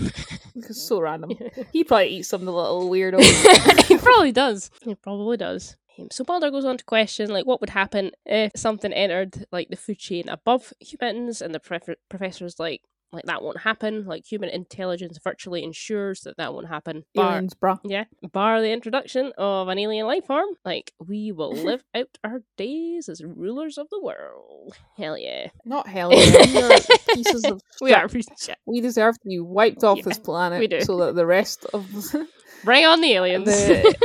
it's 0.55 0.81
so 0.87 0.99
random. 1.01 1.31
He 1.73 1.83
probably 1.83 2.09
eats 2.09 2.29
some 2.29 2.41
of 2.41 2.45
the 2.45 2.53
little 2.53 2.89
weirdo. 2.89 3.21
he 3.87 3.97
probably 3.97 4.31
does. 4.31 4.69
He 4.83 4.95
probably 4.95 5.37
does. 5.37 5.75
Um, 5.99 6.07
So 6.11 6.23
Mulder 6.27 6.51
goes 6.51 6.65
on 6.65 6.77
to 6.77 6.83
question, 6.85 7.29
like, 7.29 7.45
what 7.45 7.59
would 7.61 7.69
happen 7.69 8.11
if 8.25 8.51
something 8.55 8.93
entered, 8.93 9.45
like, 9.51 9.69
the 9.69 9.75
food 9.75 9.99
chain 9.99 10.29
above 10.29 10.73
humans, 10.79 11.41
and 11.41 11.53
the 11.53 11.59
pref- 11.59 11.97
professor's 12.09 12.59
like, 12.59 12.81
like 13.13 13.25
that 13.25 13.41
won't 13.41 13.59
happen. 13.61 14.05
Like, 14.05 14.25
human 14.25 14.49
intelligence 14.49 15.19
virtually 15.23 15.63
ensures 15.63 16.21
that 16.21 16.37
that 16.37 16.53
won't 16.53 16.67
happen. 16.67 17.03
Bar- 17.13 17.31
Aliens, 17.33 17.53
bruh. 17.53 17.79
yeah, 17.83 18.05
bar 18.31 18.61
the 18.61 18.71
introduction 18.71 19.33
of 19.37 19.67
an 19.67 19.77
alien 19.79 20.07
life 20.07 20.25
form, 20.25 20.49
like 20.63 20.93
we 21.05 21.31
will 21.31 21.51
live 21.65 21.83
out 21.95 22.17
our 22.23 22.41
days 22.57 23.09
as 23.09 23.23
rulers 23.23 23.77
of 23.77 23.89
the 23.89 24.01
world. 24.01 24.75
Hell 24.97 25.17
yeah, 25.17 25.47
Not 25.65 25.87
hell. 25.87 26.11
yeah, 26.13 26.45
We 26.45 26.61
are 26.61 26.79
pieces 27.15 27.43
of. 27.45 27.61
we 27.81 27.93
are. 27.93 28.07
We 28.65 28.81
deserve 28.81 29.15
to 29.15 29.27
be 29.27 29.39
wiped 29.39 29.83
off 29.83 29.97
Yeah, 29.97 30.03
this 30.05 30.19
planet 30.19 30.59
we 30.59 30.67
do. 30.67 30.81
so 30.81 30.97
that 30.97 31.15
the 31.15 31.25
rest 31.25 31.65
of 31.73 31.85
Bring 32.63 32.85
on 32.85 33.01
the 33.01 33.13
aliens. 33.13 33.45
the 33.45 33.95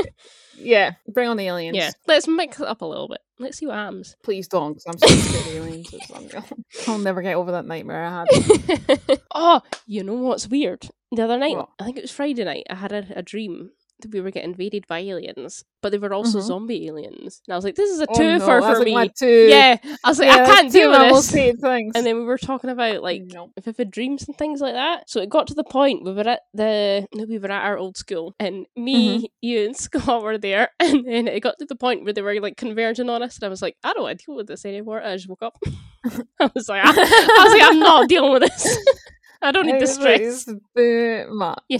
yeah, 0.58 0.92
bring 1.06 1.28
on 1.28 1.36
the 1.36 1.46
aliens. 1.46 1.76
yeah, 1.76 1.90
let's 2.06 2.26
mix 2.26 2.58
it 2.58 2.66
up 2.66 2.80
a 2.80 2.86
little 2.86 3.08
bit. 3.08 3.18
Let's 3.38 3.58
see 3.58 3.66
what 3.66 3.76
happens. 3.76 4.16
Please 4.22 4.48
don't, 4.48 4.72
because 4.74 4.86
I'm 4.86 4.98
so 4.98 5.14
scared 5.14 5.46
of 5.46 5.54
aliens. 5.54 5.94
I'll 6.88 6.98
never 6.98 7.22
get 7.22 7.36
over 7.36 7.52
that 7.52 7.66
nightmare 7.66 8.04
I 8.04 8.24
had. 8.24 9.20
oh, 9.34 9.60
you 9.86 10.02
know 10.02 10.14
what's 10.14 10.48
weird? 10.48 10.88
The 11.12 11.22
other 11.22 11.38
night, 11.38 11.56
What? 11.56 11.68
I 11.78 11.84
think 11.84 11.98
it 11.98 12.02
was 12.02 12.10
Friday 12.10 12.44
night, 12.44 12.66
I 12.70 12.74
had 12.74 12.92
a, 12.92 13.06
a 13.14 13.22
dream 13.22 13.70
we 14.12 14.20
were 14.20 14.30
getting 14.30 14.50
invaded 14.50 14.86
by 14.86 14.98
aliens, 14.98 15.64
but 15.82 15.90
they 15.90 15.98
were 15.98 16.12
also 16.12 16.38
Mhm. 16.38 16.42
zombie 16.42 16.86
aliens. 16.86 17.40
And 17.46 17.54
I 17.54 17.56
was 17.56 17.64
like, 17.64 17.74
this 17.76 17.90
is 17.90 18.00
a 18.00 18.06
Oh, 18.08 18.12
twofer 18.14 18.38
no, 18.38 18.46
for 18.60 18.60
that's 18.84 19.22
me. 19.22 19.48
yeah, 19.50 19.76
I 20.04 20.08
was 20.08 20.18
like, 20.18 20.28
yeah, 20.28 20.42
I 20.42 20.46
can't 20.46 20.70
deal 20.72 20.90
with 20.90 21.30
this. 21.30 21.30
things. 21.60 21.92
And 21.94 22.04
then 22.06 22.16
we 22.18 22.24
were 22.24 22.36
talking 22.38 22.70
about 22.70 23.02
like 23.02 23.22
Nope. 23.26 23.52
vivid 23.62 23.90
dreams 23.90 24.26
and 24.28 24.36
things 24.36 24.60
like 24.60 24.74
that. 24.74 25.08
So 25.08 25.20
it 25.20 25.30
got 25.30 25.46
to 25.46 25.54
the 25.54 25.64
point 25.64 26.04
we 26.04 26.12
were 26.12 26.28
at 26.28 26.40
the 26.52 27.06
we 27.28 27.38
were 27.38 27.50
at 27.50 27.64
our 27.64 27.78
old 27.78 27.96
school, 27.96 28.34
and 28.38 28.66
me, 28.76 29.16
Mm-hmm. 29.16 29.24
you, 29.40 29.64
and 29.66 29.76
Scott 29.76 30.22
were 30.22 30.38
there, 30.38 30.68
and 30.80 31.06
then 31.06 31.26
it 31.28 31.40
got 31.40 31.58
to 31.60 31.66
the 31.66 31.76
point 31.76 32.04
where 32.04 32.12
they 32.12 32.22
were 32.22 32.38
like 32.40 32.56
converging 32.56 33.08
on 33.08 33.22
us, 33.22 33.36
and 33.36 33.44
I 33.44 33.48
was 33.48 33.62
like, 33.62 33.76
I 33.82 33.92
don't 33.94 34.02
want 34.02 34.18
to 34.18 34.26
deal 34.26 34.36
with 34.36 34.46
this 34.48 34.64
anymore. 34.66 35.02
I 35.02 35.16
just 35.16 35.28
woke 35.28 35.42
up. 35.42 35.56
I 36.40 36.50
was 36.54 36.68
like, 36.68 36.82
I, 36.84 36.90
I 36.90 37.44
was 37.44 37.52
like, 37.52 37.62
I'm 37.70 37.78
not 37.80 38.08
dealing 38.08 38.32
with 38.32 38.42
this. 38.42 38.78
I 39.42 39.52
don't 39.52 39.66
need 39.66 39.80
the 39.80 39.86
stress. 39.86 40.20
it's 40.20 40.44
too 40.76 41.26
much. 41.30 41.58
Yeah, 41.68 41.78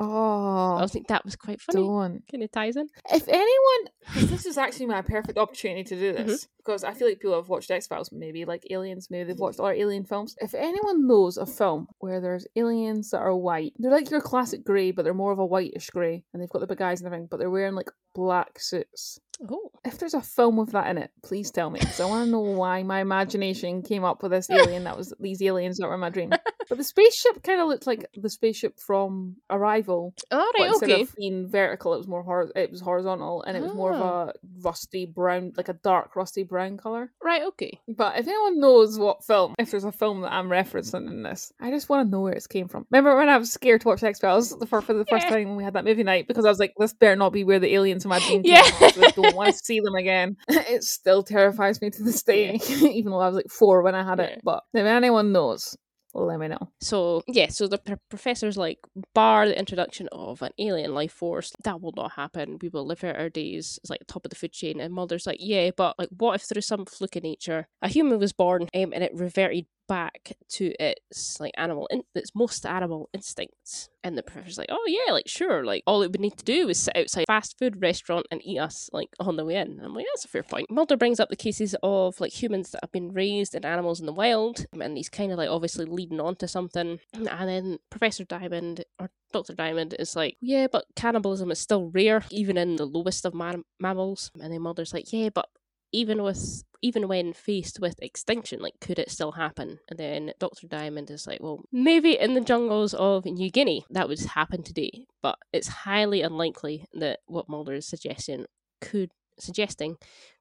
Oh, 0.00 0.76
I 0.76 0.86
like, 0.94 1.08
that 1.08 1.24
was 1.24 1.34
quite 1.36 1.60
funny. 1.60 1.84
don't. 1.84 2.22
Kind 2.30 2.42
of 2.44 2.52
ties 2.52 2.76
in. 2.76 2.86
If 3.12 3.26
anyone, 3.28 3.90
this 4.30 4.46
is 4.46 4.56
actually 4.56 4.86
my 4.86 5.02
perfect 5.02 5.38
opportunity 5.38 5.82
to 5.84 5.96
do 5.96 6.12
Mm-hmm. 6.14 6.26
this, 6.28 6.46
because 6.58 6.84
I 6.84 6.94
feel 6.94 7.08
like 7.08 7.18
people 7.20 7.34
have 7.34 7.48
watched 7.48 7.70
X 7.70 7.86
Files, 7.88 8.10
maybe 8.12 8.44
like 8.44 8.64
Aliens, 8.70 9.08
maybe 9.10 9.24
they've 9.32 9.38
watched 9.38 9.58
other 9.58 9.72
alien 9.72 10.04
films. 10.04 10.36
If 10.40 10.54
anyone 10.54 11.06
knows 11.06 11.36
a 11.36 11.46
film 11.46 11.88
where 11.98 12.20
there's 12.20 12.46
aliens 12.56 13.10
that 13.10 13.18
are 13.18 13.34
white, 13.34 13.72
they're 13.78 13.90
like 13.90 14.10
your 14.10 14.20
classic 14.20 14.64
grey, 14.64 14.92
but 14.92 15.04
they're 15.04 15.14
more 15.14 15.32
of 15.32 15.38
a 15.40 15.46
whitish 15.46 15.90
grey, 15.90 16.24
and 16.32 16.40
they've 16.40 16.48
got 16.50 16.60
the 16.60 16.66
big 16.66 16.80
eyes 16.80 17.00
and 17.00 17.06
everything, 17.06 17.26
but 17.30 17.38
they're 17.38 17.50
wearing 17.50 17.74
like 17.74 17.90
black 18.14 18.58
suits. 18.60 19.18
Oh, 19.50 19.70
If 19.84 19.98
there's 19.98 20.14
a 20.14 20.20
film 20.20 20.56
with 20.56 20.72
that 20.72 20.88
in 20.88 20.98
it, 20.98 21.10
please 21.22 21.50
tell 21.50 21.70
me, 21.70 21.78
because 21.80 22.00
I 22.00 22.06
want 22.06 22.24
to 22.26 22.30
know 22.30 22.40
why 22.40 22.82
my 22.82 23.00
imagination 23.00 23.82
came 23.82 24.04
up 24.04 24.22
with 24.22 24.32
this 24.32 24.50
alien 24.50 24.84
that 24.84 24.96
was 24.96 25.14
these 25.20 25.40
aliens 25.42 25.78
that 25.78 25.86
were 25.86 25.94
in 25.94 26.00
my 26.00 26.10
dream. 26.10 26.30
But 26.68 26.76
the 26.76 26.84
spaceship 26.84 27.42
kind 27.42 27.60
of 27.60 27.68
looked 27.68 27.86
like 27.86 28.06
the 28.14 28.28
spaceship 28.28 28.78
from 28.78 29.36
Arrival, 29.48 30.12
but 30.30 30.36
right, 30.58 30.68
instead 30.68 30.90
okay. 30.90 31.02
of 31.02 31.14
being 31.16 31.48
vertical, 31.48 31.94
it 31.94 31.98
was 31.98 32.08
more 32.08 32.22
hor- 32.22 32.52
it 32.54 32.70
was 32.70 32.80
horizontal, 32.80 33.42
and 33.42 33.56
it 33.56 33.62
was 33.62 33.72
more 33.74 33.92
of 33.94 34.00
Oh. 34.00 34.04
a 34.04 34.26
ah. 34.28 34.32
rusty 34.60 35.06
brown, 35.06 35.52
like 35.56 35.68
a 35.68 35.72
dark 35.72 36.14
rusty 36.16 36.42
brown 36.42 36.76
color. 36.76 37.10
Right, 37.22 37.42
okay. 37.44 37.78
But 37.88 38.18
if 38.18 38.26
anyone 38.26 38.60
knows 38.60 38.98
what 38.98 39.24
film, 39.24 39.54
if 39.58 39.70
there's 39.70 39.84
a 39.84 39.92
film 39.92 40.20
that 40.22 40.32
I'm 40.32 40.48
referencing 40.48 41.06
in 41.06 41.22
this, 41.22 41.52
I 41.60 41.70
just 41.70 41.88
want 41.88 42.06
to 42.06 42.10
know 42.10 42.20
where 42.20 42.32
it 42.34 42.46
came 42.48 42.68
from. 42.68 42.86
Remember 42.90 43.16
when 43.16 43.28
I 43.28 43.38
was 43.38 43.50
scared 43.52 43.80
to 43.82 43.88
watch 43.88 44.02
X 44.02 44.18
Files 44.18 44.54
for, 44.68 44.82
for 44.82 44.92
the 44.92 45.06
first 45.06 45.24
Yeah. 45.28 45.30
time 45.36 45.48
when 45.48 45.56
we 45.56 45.64
had 45.64 45.72
that 45.74 45.84
movie 45.84 46.02
night 46.02 46.26
because 46.28 46.44
I 46.44 46.50
was 46.50 46.58
like, 46.58 46.74
this 46.78 46.92
better 46.92 47.16
not 47.16 47.32
be 47.32 47.44
where 47.44 47.58
the 47.60 47.72
aliens 47.74 48.04
in 48.04 48.08
my 48.10 48.18
dream 48.18 48.42
came 48.42 48.52
Yeah. 48.54 48.62
from. 49.10 49.24
Don't 49.28 49.36
want 49.36 49.52
to 49.52 49.58
see 49.64 49.80
them 49.80 49.94
again. 49.94 50.36
it 50.48 50.82
still 50.84 51.22
terrifies 51.22 51.80
me 51.80 51.90
to 51.90 52.02
this 52.02 52.22
day, 52.22 52.60
even 52.68 53.12
though 53.12 53.20
I 53.20 53.26
was 53.26 53.36
like 53.36 53.50
four 53.50 53.82
when 53.82 53.94
I 53.94 54.02
had 54.04 54.18
Yeah. 54.18 54.24
it. 54.26 54.40
But 54.44 54.62
if 54.74 54.84
anyone 54.86 55.32
knows, 55.32 55.76
let 56.14 56.38
me 56.40 56.48
know. 56.48 56.70
So 56.80 57.22
yeah, 57.28 57.48
so 57.48 57.68
the 57.68 57.78
pr- 57.78 57.94
professor's 58.08 58.56
like, 58.56 58.78
bar 59.14 59.46
the 59.46 59.58
introduction 59.58 60.08
of 60.10 60.42
an 60.42 60.52
alien 60.58 60.94
life 60.94 61.12
force. 61.12 61.52
That 61.64 61.80
will 61.80 61.92
not 61.96 62.12
happen. 62.12 62.58
We 62.60 62.68
will 62.70 62.86
live 62.86 63.04
out 63.04 63.16
our 63.16 63.28
days. 63.28 63.78
It's 63.82 63.90
like 63.90 64.00
the 64.00 64.06
top 64.06 64.24
of 64.24 64.30
the 64.30 64.36
food 64.36 64.52
chain. 64.52 64.80
And 64.80 64.92
Mulder's 64.92 65.26
like, 65.26 65.38
yeah, 65.40 65.70
but 65.76 65.96
like, 65.98 66.08
what 66.16 66.34
if 66.34 66.42
through 66.42 66.62
some 66.62 66.86
fluke 66.86 67.16
of 67.16 67.22
nature, 67.22 67.68
a 67.82 67.88
human 67.88 68.18
was 68.18 68.32
born 68.32 68.62
um, 68.74 68.92
and 68.92 69.04
it 69.04 69.12
reverted 69.14 69.66
back 69.88 70.36
to 70.50 70.72
its 70.78 71.40
like 71.40 71.52
animal, 71.56 71.86
in- 71.90 72.04
its 72.14 72.34
most 72.34 72.64
animal 72.66 73.08
instincts? 73.12 73.88
And 74.04 74.16
the 74.16 74.22
professor's 74.22 74.58
like, 74.58 74.68
oh 74.70 74.84
yeah, 74.86 75.12
like 75.12 75.28
sure, 75.28 75.64
like 75.64 75.82
all 75.86 76.02
it 76.02 76.12
would 76.12 76.20
need 76.20 76.36
to 76.36 76.44
do 76.44 76.68
is 76.68 76.78
sit 76.78 76.96
outside 76.96 77.22
a 77.22 77.32
fast 77.32 77.58
food 77.58 77.82
restaurant 77.82 78.26
and 78.30 78.40
eat 78.44 78.58
us 78.58 78.88
like 78.92 79.08
on 79.18 79.36
the 79.36 79.44
way 79.44 79.56
in. 79.56 79.72
And 79.72 79.80
I'm 79.82 79.94
like, 79.94 80.06
that's 80.12 80.24
a 80.24 80.28
fair 80.28 80.42
point. 80.44 80.70
Mulder 80.70 80.96
brings 80.96 81.18
up 81.18 81.28
the 81.28 81.36
cases 81.36 81.74
of 81.82 82.20
like 82.20 82.32
humans 82.32 82.70
that 82.70 82.80
have 82.82 82.92
been 82.92 83.12
raised 83.12 83.54
in 83.54 83.64
animals 83.64 84.00
in 84.00 84.06
the 84.06 84.12
wild, 84.12 84.66
um, 84.72 84.82
and 84.82 84.96
he's 84.96 85.08
kind 85.08 85.32
of 85.32 85.38
like 85.38 85.50
obviously 85.50 85.84
leading 85.84 86.20
on 86.20 86.36
to 86.36 86.46
something. 86.48 87.00
And 87.12 87.26
then 87.26 87.78
Professor 87.90 88.24
Diamond 88.24 88.84
or 88.98 89.10
Dr. 89.32 89.54
Diamond 89.54 89.94
is 89.98 90.16
like, 90.16 90.36
yeah, 90.40 90.68
but 90.70 90.86
cannibalism 90.96 91.50
is 91.50 91.58
still 91.58 91.90
rare, 91.90 92.24
even 92.30 92.56
in 92.56 92.76
the 92.76 92.86
lowest 92.86 93.26
of 93.26 93.34
mam- 93.34 93.64
mammals. 93.78 94.30
And 94.40 94.52
then 94.52 94.62
Mulder's 94.62 94.94
like, 94.94 95.12
yeah, 95.12 95.28
but 95.28 95.48
even 95.92 96.22
with 96.22 96.64
even 96.80 97.08
when 97.08 97.32
faced 97.32 97.80
with 97.80 98.00
extinction, 98.00 98.60
like 98.60 98.74
could 98.80 98.98
it 98.98 99.10
still 99.10 99.32
happen? 99.32 99.78
And 99.88 99.98
then 99.98 100.32
Dr. 100.38 100.68
Diamond 100.68 101.10
is 101.10 101.26
like, 101.26 101.40
well, 101.42 101.64
maybe 101.72 102.18
in 102.18 102.34
the 102.34 102.40
jungles 102.40 102.94
of 102.94 103.24
New 103.24 103.50
Guinea 103.50 103.84
that 103.90 104.08
would 104.08 104.20
happen 104.20 104.62
today, 104.62 105.06
but 105.22 105.38
it's 105.52 105.68
highly 105.68 106.22
unlikely 106.22 106.86
that 106.94 107.20
what 107.26 107.48
Mulder 107.48 107.74
is 107.74 107.86
suggesting 107.86 108.46
could 108.80 109.10
suggesting 109.38 109.96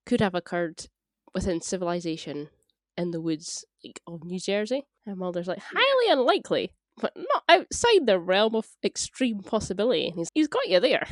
could 0.06 0.22
have 0.22 0.36
occurred 0.36 0.86
within 1.34 1.62
civilization 1.62 2.50
in 2.98 3.12
the 3.12 3.22
woods 3.22 3.66
like 3.84 4.02
of 4.08 4.24
New 4.24 4.40
Jersey. 4.40 4.86
And 5.06 5.18
Mulder's 5.18 5.48
like, 5.48 5.62
highly 5.74 6.12
unlikely, 6.12 6.72
but 7.00 7.14
not 7.16 7.44
outside 7.48 8.06
the 8.06 8.20
realm 8.20 8.56
of 8.56 8.68
extreme 8.84 9.40
possibility. 9.40 10.08
And 10.08 10.18
he's 10.18 10.30
he's 10.34 10.48
got 10.48 10.68
you 10.68 10.80
there. 10.80 11.08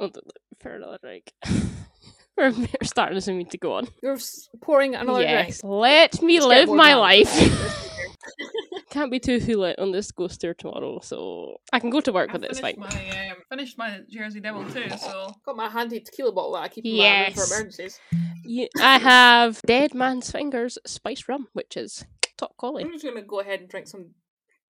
Th- 0.00 0.12
th- 0.14 0.24
Fair 0.60 0.76
enough, 0.76 0.98
like 1.02 1.32
we're 2.36 2.50
we're 2.58 2.66
starting 2.84 3.20
to 3.20 3.32
need 3.32 3.50
to 3.50 3.58
go 3.58 3.74
on. 3.74 3.88
You're 4.02 4.18
pouring 4.60 4.94
another 4.94 5.22
yes, 5.22 5.60
drink. 5.60 5.72
let 5.80 6.22
me 6.22 6.40
Let's 6.40 6.68
live 6.68 6.76
my 6.76 6.90
down. 6.90 7.00
life. 7.00 7.88
Can't 8.90 9.10
be 9.10 9.18
too 9.18 9.38
hula 9.40 9.74
on 9.78 9.90
this 9.90 10.12
ghost 10.12 10.42
tour 10.42 10.52
tomorrow, 10.52 11.00
so 11.02 11.56
I 11.72 11.80
can 11.80 11.88
go 11.88 12.00
to 12.00 12.12
work 12.12 12.28
I 12.30 12.34
with 12.34 12.44
it. 12.44 12.50
It's 12.50 12.60
finished 12.60 12.78
fine. 12.78 13.00
my 13.02 13.30
um, 13.30 13.36
finished 13.48 13.78
my 13.78 14.00
Jersey 14.10 14.40
Devil 14.40 14.70
too, 14.70 14.90
so 14.98 15.32
Got 15.46 15.56
my 15.56 15.68
handy 15.70 16.00
tequila 16.00 16.32
bottle 16.32 16.52
that 16.52 16.62
I 16.64 16.68
keep 16.68 16.84
in 16.84 16.98
my 16.98 17.32
for 17.34 17.44
emergencies. 17.44 17.98
You, 18.44 18.68
I 18.78 18.98
have 18.98 19.62
Dead 19.66 19.94
Man's 19.94 20.30
Fingers 20.30 20.78
spiced 20.86 21.26
rum, 21.26 21.48
which 21.54 21.76
is 21.76 22.04
top 22.36 22.54
quality. 22.58 22.84
I'm 22.84 22.92
just 22.92 23.04
gonna 23.04 23.22
go 23.22 23.40
ahead 23.40 23.60
and 23.60 23.68
drink 23.68 23.86
some 23.86 24.10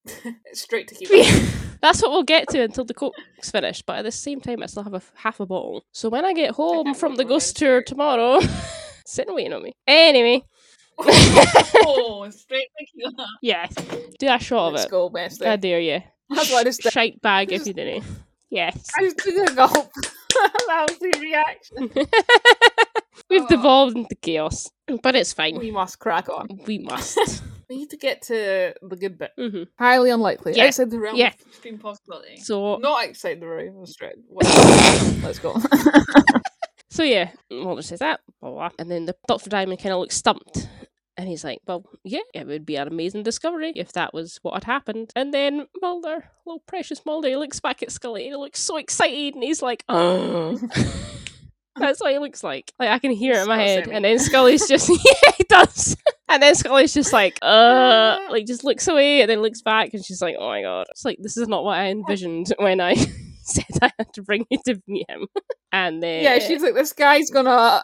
straight 0.53 0.88
tequila. 0.88 1.24
That's 1.80 2.00
what 2.03 2.11
we'll 2.12 2.22
get 2.22 2.48
to 2.50 2.62
until 2.62 2.84
the 2.84 2.94
coke's 2.94 3.50
finished. 3.50 3.86
But 3.86 3.98
at 3.98 4.03
the 4.03 4.12
same 4.12 4.40
time, 4.40 4.62
I 4.62 4.66
still 4.66 4.84
have 4.84 4.94
a 4.94 5.03
half 5.14 5.40
a 5.40 5.46
bottle. 5.46 5.84
So 5.92 6.09
when 6.09 6.24
I 6.24 6.32
get 6.32 6.53
home 6.53 6.94
from 6.94 7.16
the 7.16 7.24
ghost 7.24 7.57
tour 7.57 7.82
tomorrow, 7.82 8.40
sitting 9.07 9.34
waiting 9.34 9.53
on 9.53 9.62
me. 9.62 9.72
Anyway, 9.86 10.44
oh, 10.98 12.28
straight 12.30 12.68
tequila. 12.78 13.26
yes, 13.42 13.74
do 14.18 14.28
a 14.28 14.38
shot 14.38 14.68
of 14.68 14.72
Let's 14.74 14.84
it. 14.86 14.90
go, 14.90 15.07
Wesley. 15.09 15.46
I 15.48 15.57
dare 15.57 15.80
you. 15.80 16.03
That's 16.30 16.50
what 16.50 16.61
I 16.61 16.64
just. 16.64 16.82
Shite 16.82 17.20
bag 17.20 17.53
if 17.53 17.66
you 17.66 17.72
didn't. 17.72 18.05
Yes. 18.50 18.88
I 18.98 19.03
just 19.03 19.18
took 19.18 19.34
a 19.50 19.55
gulp. 19.55 19.90
that 20.32 20.86
was 20.88 20.98
the 20.98 21.18
reaction. 21.20 21.90
We've 23.30 23.42
Oh. 23.42 23.48
devolved 23.48 23.96
into 23.96 24.14
chaos, 24.16 24.70
but 25.03 25.14
it's 25.16 25.32
fine. 25.32 25.59
We 25.59 25.70
must 25.70 25.98
crack 25.98 26.28
on. 26.28 26.61
We 26.66 26.78
must. 26.78 27.42
We 27.72 27.78
need 27.78 27.90
to 27.90 27.96
get 27.96 28.20
to 28.22 28.74
the 28.82 28.96
good 28.96 29.16
bit. 29.16 29.30
hmm 29.38 29.62
Highly 29.78 30.10
unlikely. 30.10 30.52
Yeah. 30.54 30.66
Outside 30.66 30.90
the 30.90 30.98
realm. 30.98 31.16
Yeah. 31.16 31.32
Extreme 31.48 31.78
possibility. 31.78 32.36
So, 32.36 32.76
Not 32.76 33.08
outside 33.08 33.40
the 33.40 33.46
realm 33.48 33.78
of 33.80 33.88
straight. 33.88 34.16
Let's 34.30 35.38
go. 35.38 35.56
so 36.90 37.02
yeah, 37.02 37.30
Mulder 37.50 37.80
says 37.80 38.00
that, 38.00 38.20
blah, 38.42 38.50
blah. 38.50 38.68
and 38.78 38.90
then 38.90 39.06
the 39.06 39.16
Doctor 39.26 39.48
Diamond 39.48 39.80
kind 39.80 39.94
of 39.94 40.00
looks 40.00 40.16
stumped, 40.16 40.68
and 41.16 41.26
he's 41.28 41.44
like, 41.44 41.60
"Well, 41.66 41.86
yeah, 42.04 42.20
it 42.34 42.46
would 42.46 42.66
be 42.66 42.76
an 42.76 42.88
amazing 42.88 43.22
discovery 43.22 43.72
if 43.74 43.92
that 43.92 44.12
was 44.12 44.38
what 44.42 44.52
had 44.52 44.64
happened." 44.64 45.10
And 45.16 45.32
then 45.32 45.66
Mulder, 45.80 46.24
little 46.44 46.62
precious 46.66 47.00
Mulder, 47.06 47.28
he 47.28 47.36
looks 47.36 47.58
back 47.60 47.82
at 47.82 47.90
Scully, 47.90 48.24
and 48.26 48.32
he 48.32 48.36
looks 48.36 48.60
so 48.60 48.76
excited, 48.76 49.34
and 49.34 49.42
he's 49.42 49.62
like, 49.62 49.82
"Oh." 49.88 50.60
That's 51.76 52.00
what 52.00 52.12
he 52.12 52.18
looks 52.18 52.44
like. 52.44 52.72
Like 52.78 52.90
I 52.90 52.98
can 52.98 53.10
hear 53.12 53.34
it 53.34 53.42
in 53.42 53.48
my 53.48 53.60
head, 53.60 53.88
and 53.88 54.04
then 54.04 54.18
Scully's 54.18 54.68
just 54.68 54.88
yeah, 55.04 55.30
he 55.36 55.44
does. 55.44 55.96
And 56.28 56.42
then 56.42 56.54
Scully's 56.54 56.92
just 56.94 57.12
like, 57.12 57.38
uh, 57.42 58.18
like 58.30 58.46
just 58.46 58.64
looks 58.64 58.88
away 58.88 59.20
and 59.22 59.30
then 59.30 59.40
looks 59.42 59.62
back, 59.62 59.90
and 59.94 60.04
she's 60.04 60.20
like, 60.22 60.36
oh 60.38 60.48
my 60.48 60.62
god, 60.62 60.86
it's 60.90 61.04
like 61.04 61.18
this 61.20 61.36
is 61.36 61.48
not 61.48 61.64
what 61.64 61.78
I 61.78 61.86
envisioned 61.88 62.52
when 62.58 62.80
I 62.80 62.94
said 63.42 63.64
I 63.82 63.90
had 63.98 64.12
to 64.14 64.22
bring 64.22 64.46
you 64.50 64.58
to 64.66 64.80
meet 64.86 65.06
him. 65.08 65.26
And 65.74 66.02
then 66.02 66.22
Yeah, 66.22 66.38
she's 66.38 66.60
like, 66.62 66.74
this 66.74 66.92
guy's 66.92 67.30
gonna 67.30 67.82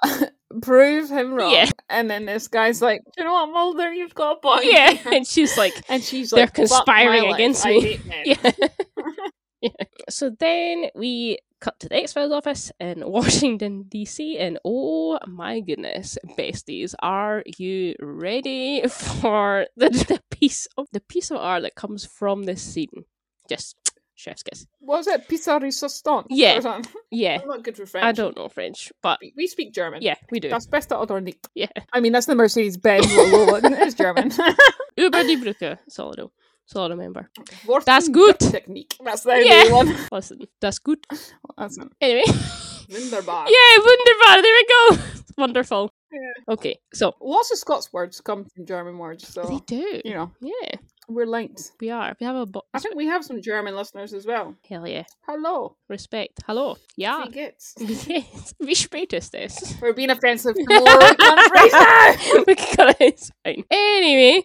prove 0.60 1.08
him 1.08 1.32
wrong. 1.32 1.52
Yeah. 1.54 1.70
And 1.88 2.10
then 2.10 2.26
this 2.26 2.46
guy's 2.46 2.82
like, 2.82 3.00
you 3.16 3.24
know 3.24 3.32
what, 3.32 3.46
Mulder, 3.46 3.90
you've 3.90 4.14
got 4.14 4.36
a 4.36 4.40
point. 4.40 4.66
yeah, 4.70 4.94
and 5.06 5.26
she's 5.26 5.56
like, 5.56 5.72
And 5.88 6.02
she's 6.04 6.30
like, 6.30 6.40
They're 6.52 6.66
conspiring 6.66 7.32
against 7.32 7.64
me." 7.64 7.80
hate 7.80 8.04
men." 8.04 8.22
yeah. 8.26 8.50
Yeah. 9.60 9.70
So 10.08 10.30
then 10.30 10.86
we 10.94 11.38
cut 11.60 11.78
to 11.80 11.88
the 11.88 11.96
X 11.96 12.12
Files 12.12 12.32
office 12.32 12.70
in 12.78 13.02
Washington, 13.10 13.84
D.C., 13.88 14.38
and 14.38 14.58
oh 14.64 15.18
my 15.26 15.60
goodness, 15.60 16.16
besties, 16.38 16.94
are 17.00 17.42
you 17.58 17.94
ready 18.00 18.86
for 18.88 19.66
the, 19.76 19.88
the 20.08 20.20
piece 20.30 20.68
of 20.76 20.86
the 20.92 21.00
piece 21.00 21.30
of 21.30 21.38
art 21.38 21.62
that 21.62 21.74
comes 21.74 22.04
from 22.06 22.44
this 22.44 22.62
scene? 22.62 23.04
Just 23.48 23.76
chef's 24.14 24.42
kiss. 24.42 24.66
What 24.80 24.98
was 24.98 25.06
it? 25.08 25.26
Pizza 25.28 25.58
resistant? 25.60 26.26
Yeah. 26.30 26.60
Yeah, 27.10 27.38
I'm 27.42 27.48
not 27.48 27.64
good 27.64 27.76
for 27.76 27.86
French. 27.86 28.04
I 28.04 28.12
don't 28.12 28.36
know 28.36 28.48
French, 28.50 28.92
but 29.02 29.18
We- 29.22 29.32
We 29.36 29.46
speak 29.46 29.72
German. 29.72 30.02
yeah, 30.02 30.16
we 30.30 30.40
do. 30.40 30.50
Das 30.50 30.66
Beste. 30.66 30.92
Yeah. 31.54 31.68
I 31.92 32.00
mean, 32.00 32.12
that's 32.12 32.26
the 32.26 32.34
Mercedes 32.34 32.76
Benz 32.76 33.06
logo. 33.16 33.56
It's 33.64 33.94
German. 33.94 34.30
Über 34.98 35.24
die 35.24 35.36
Brücke. 35.36 35.78
That's 35.86 35.98
all 36.76 36.90
I 36.92 36.94
know. 36.94 37.00
That's 37.04 37.30
all 37.44 37.46
I 37.46 37.48
remember. 37.48 37.66
Worten 37.66 37.84
Das 37.86 38.08
gut. 38.08 38.38
Technique. 38.40 38.96
That's 39.04 39.22
the 39.22 39.42
Yeah. 39.44 39.64
only 39.72 39.92
one. 39.94 40.06
Listen, 40.12 40.38
that's 40.60 40.78
good. 40.78 40.98
That's 41.56 41.78
it. 41.78 41.88
Anyway. 42.00 42.24
Wunderbar. 42.90 43.46
Yay, 43.48 43.78
wunderbar. 43.78 44.42
There 44.42 44.54
we 44.54 44.66
go. 44.68 44.98
Wonderful. 45.38 45.90
Yeah. 46.10 46.54
Okay, 46.54 46.78
so 46.92 47.14
Lots 47.20 47.52
of 47.52 47.58
Scots 47.58 47.92
words 47.92 48.20
come 48.20 48.44
from 48.44 48.66
German 48.66 48.98
words, 48.98 49.28
so 49.28 49.42
they 49.44 49.60
do. 49.66 50.00
you 50.04 50.14
know 50.14 50.32
Yeah, 50.40 50.78
we're 51.08 51.26
linked. 51.26 51.72
we 51.80 51.90
are. 51.90 52.14
We 52.20 52.26
have 52.26 52.36
a 52.36 52.46
bo- 52.46 52.64
I 52.74 52.78
think 52.78 52.94
we 52.96 53.06
have 53.06 53.24
some 53.24 53.40
German 53.42 53.74
listeners 53.76 54.12
as 54.12 54.26
well. 54.26 54.54
hell 54.68 54.86
yeah. 54.86 55.04
Hello. 55.26 55.76
Respect. 55.88 56.40
Hallo. 56.46 56.76
Ja. 56.96 57.24
Wie 57.24 57.30
geht's? 57.32 57.74
Yes. 57.78 58.54
Wie 58.60 58.74
spät 58.74 59.12
ist 59.12 59.34
es? 59.34 59.74
We're 59.80 59.94
being 59.94 60.10
offensive 60.10 60.54
to 60.54 60.64
more 60.68 61.14
countries 61.16 61.72
now. 61.72 62.44
we 62.46 62.54
got 62.54 62.90
it. 62.90 62.96
It's 63.00 63.30
fine. 63.44 63.64
Anyway, 63.70 64.42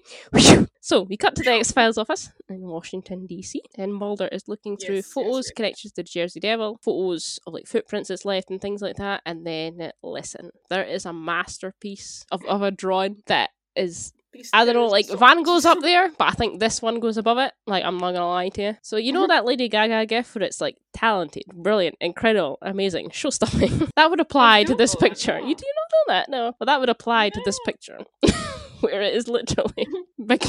so 0.82 1.04
we 1.04 1.18
cut 1.18 1.36
to 1.36 1.44
the 1.44 1.52
X 1.52 1.72
Files 1.72 1.98
office 1.98 2.30
in 2.50 2.62
Washington 2.62 3.28
DC, 3.30 3.56
and 3.78 3.94
Mulder 3.94 4.28
is 4.32 4.48
looking 4.48 4.78
through 4.78 4.96
Yes, 4.96 5.06
yes, 5.08 5.14
photos, 5.14 5.46
yes. 5.48 5.54
connections 5.56 5.94
to 5.94 6.02
the 6.04 6.08
Jersey 6.08 6.40
Devil, 6.40 6.78
photos 6.82 7.40
of 7.46 7.54
like 7.54 7.68
footprints 7.68 8.10
that's 8.10 8.26
left 8.26 8.50
and 8.50 8.62
things 8.62 8.82
like 8.82 8.96
that. 8.98 9.22
And 9.26 9.46
then 9.46 9.92
listen, 10.02 10.52
there 10.70 10.84
is 10.84 11.06
a 11.06 11.14
masterpiece 11.14 12.26
of, 12.32 12.44
of 12.46 12.62
a 12.62 12.72
drawing 12.72 13.18
that 13.28 13.50
is 13.76 14.14
I 14.54 14.66
don't 14.66 14.76
know, 14.76 14.88
like 14.88 15.06
suck. 15.06 15.20
Van 15.20 15.44
Gogh's 15.44 15.66
up 15.66 15.80
there, 15.82 16.10
but 16.18 16.28
I 16.28 16.32
think 16.32 16.60
this 16.60 16.82
one 16.82 17.00
goes 17.00 17.18
above 17.18 17.38
it. 17.38 17.52
Like 17.68 17.84
I'm 17.84 17.98
not 17.98 18.14
gonna 18.14 18.28
lie 18.28 18.50
to 18.50 18.62
you. 18.62 18.78
So 18.82 18.98
you 18.98 19.12
know 19.12 19.26
Mhm. 19.26 19.30
that 19.30 19.46
Lady 19.46 19.70
Gaga 19.70 20.06
gif 20.06 20.34
where 20.36 20.44
it's 20.44 20.60
like 20.62 20.78
talented, 20.94 21.44
brilliant, 21.54 21.98
incredible, 22.02 22.58
amazing, 22.62 23.10
show 23.12 23.30
stopping. 23.30 23.72
that 23.96 24.10
would 24.10 24.20
apply 24.20 24.64
to 24.66 24.76
this 24.76 24.96
picture. 24.96 25.40
You 25.40 25.56
do 25.56 25.66
not 25.66 25.90
know 25.92 26.14
that, 26.14 26.30
no. 26.30 26.56
But 26.60 26.66
that 26.66 26.80
would 26.80 26.90
apply 26.90 27.30
to 27.30 27.42
this 27.46 27.60
picture. 27.66 28.00
where 28.82 29.02
it 29.02 29.14
is 29.14 29.28
literally 29.30 29.88
big 30.26 30.44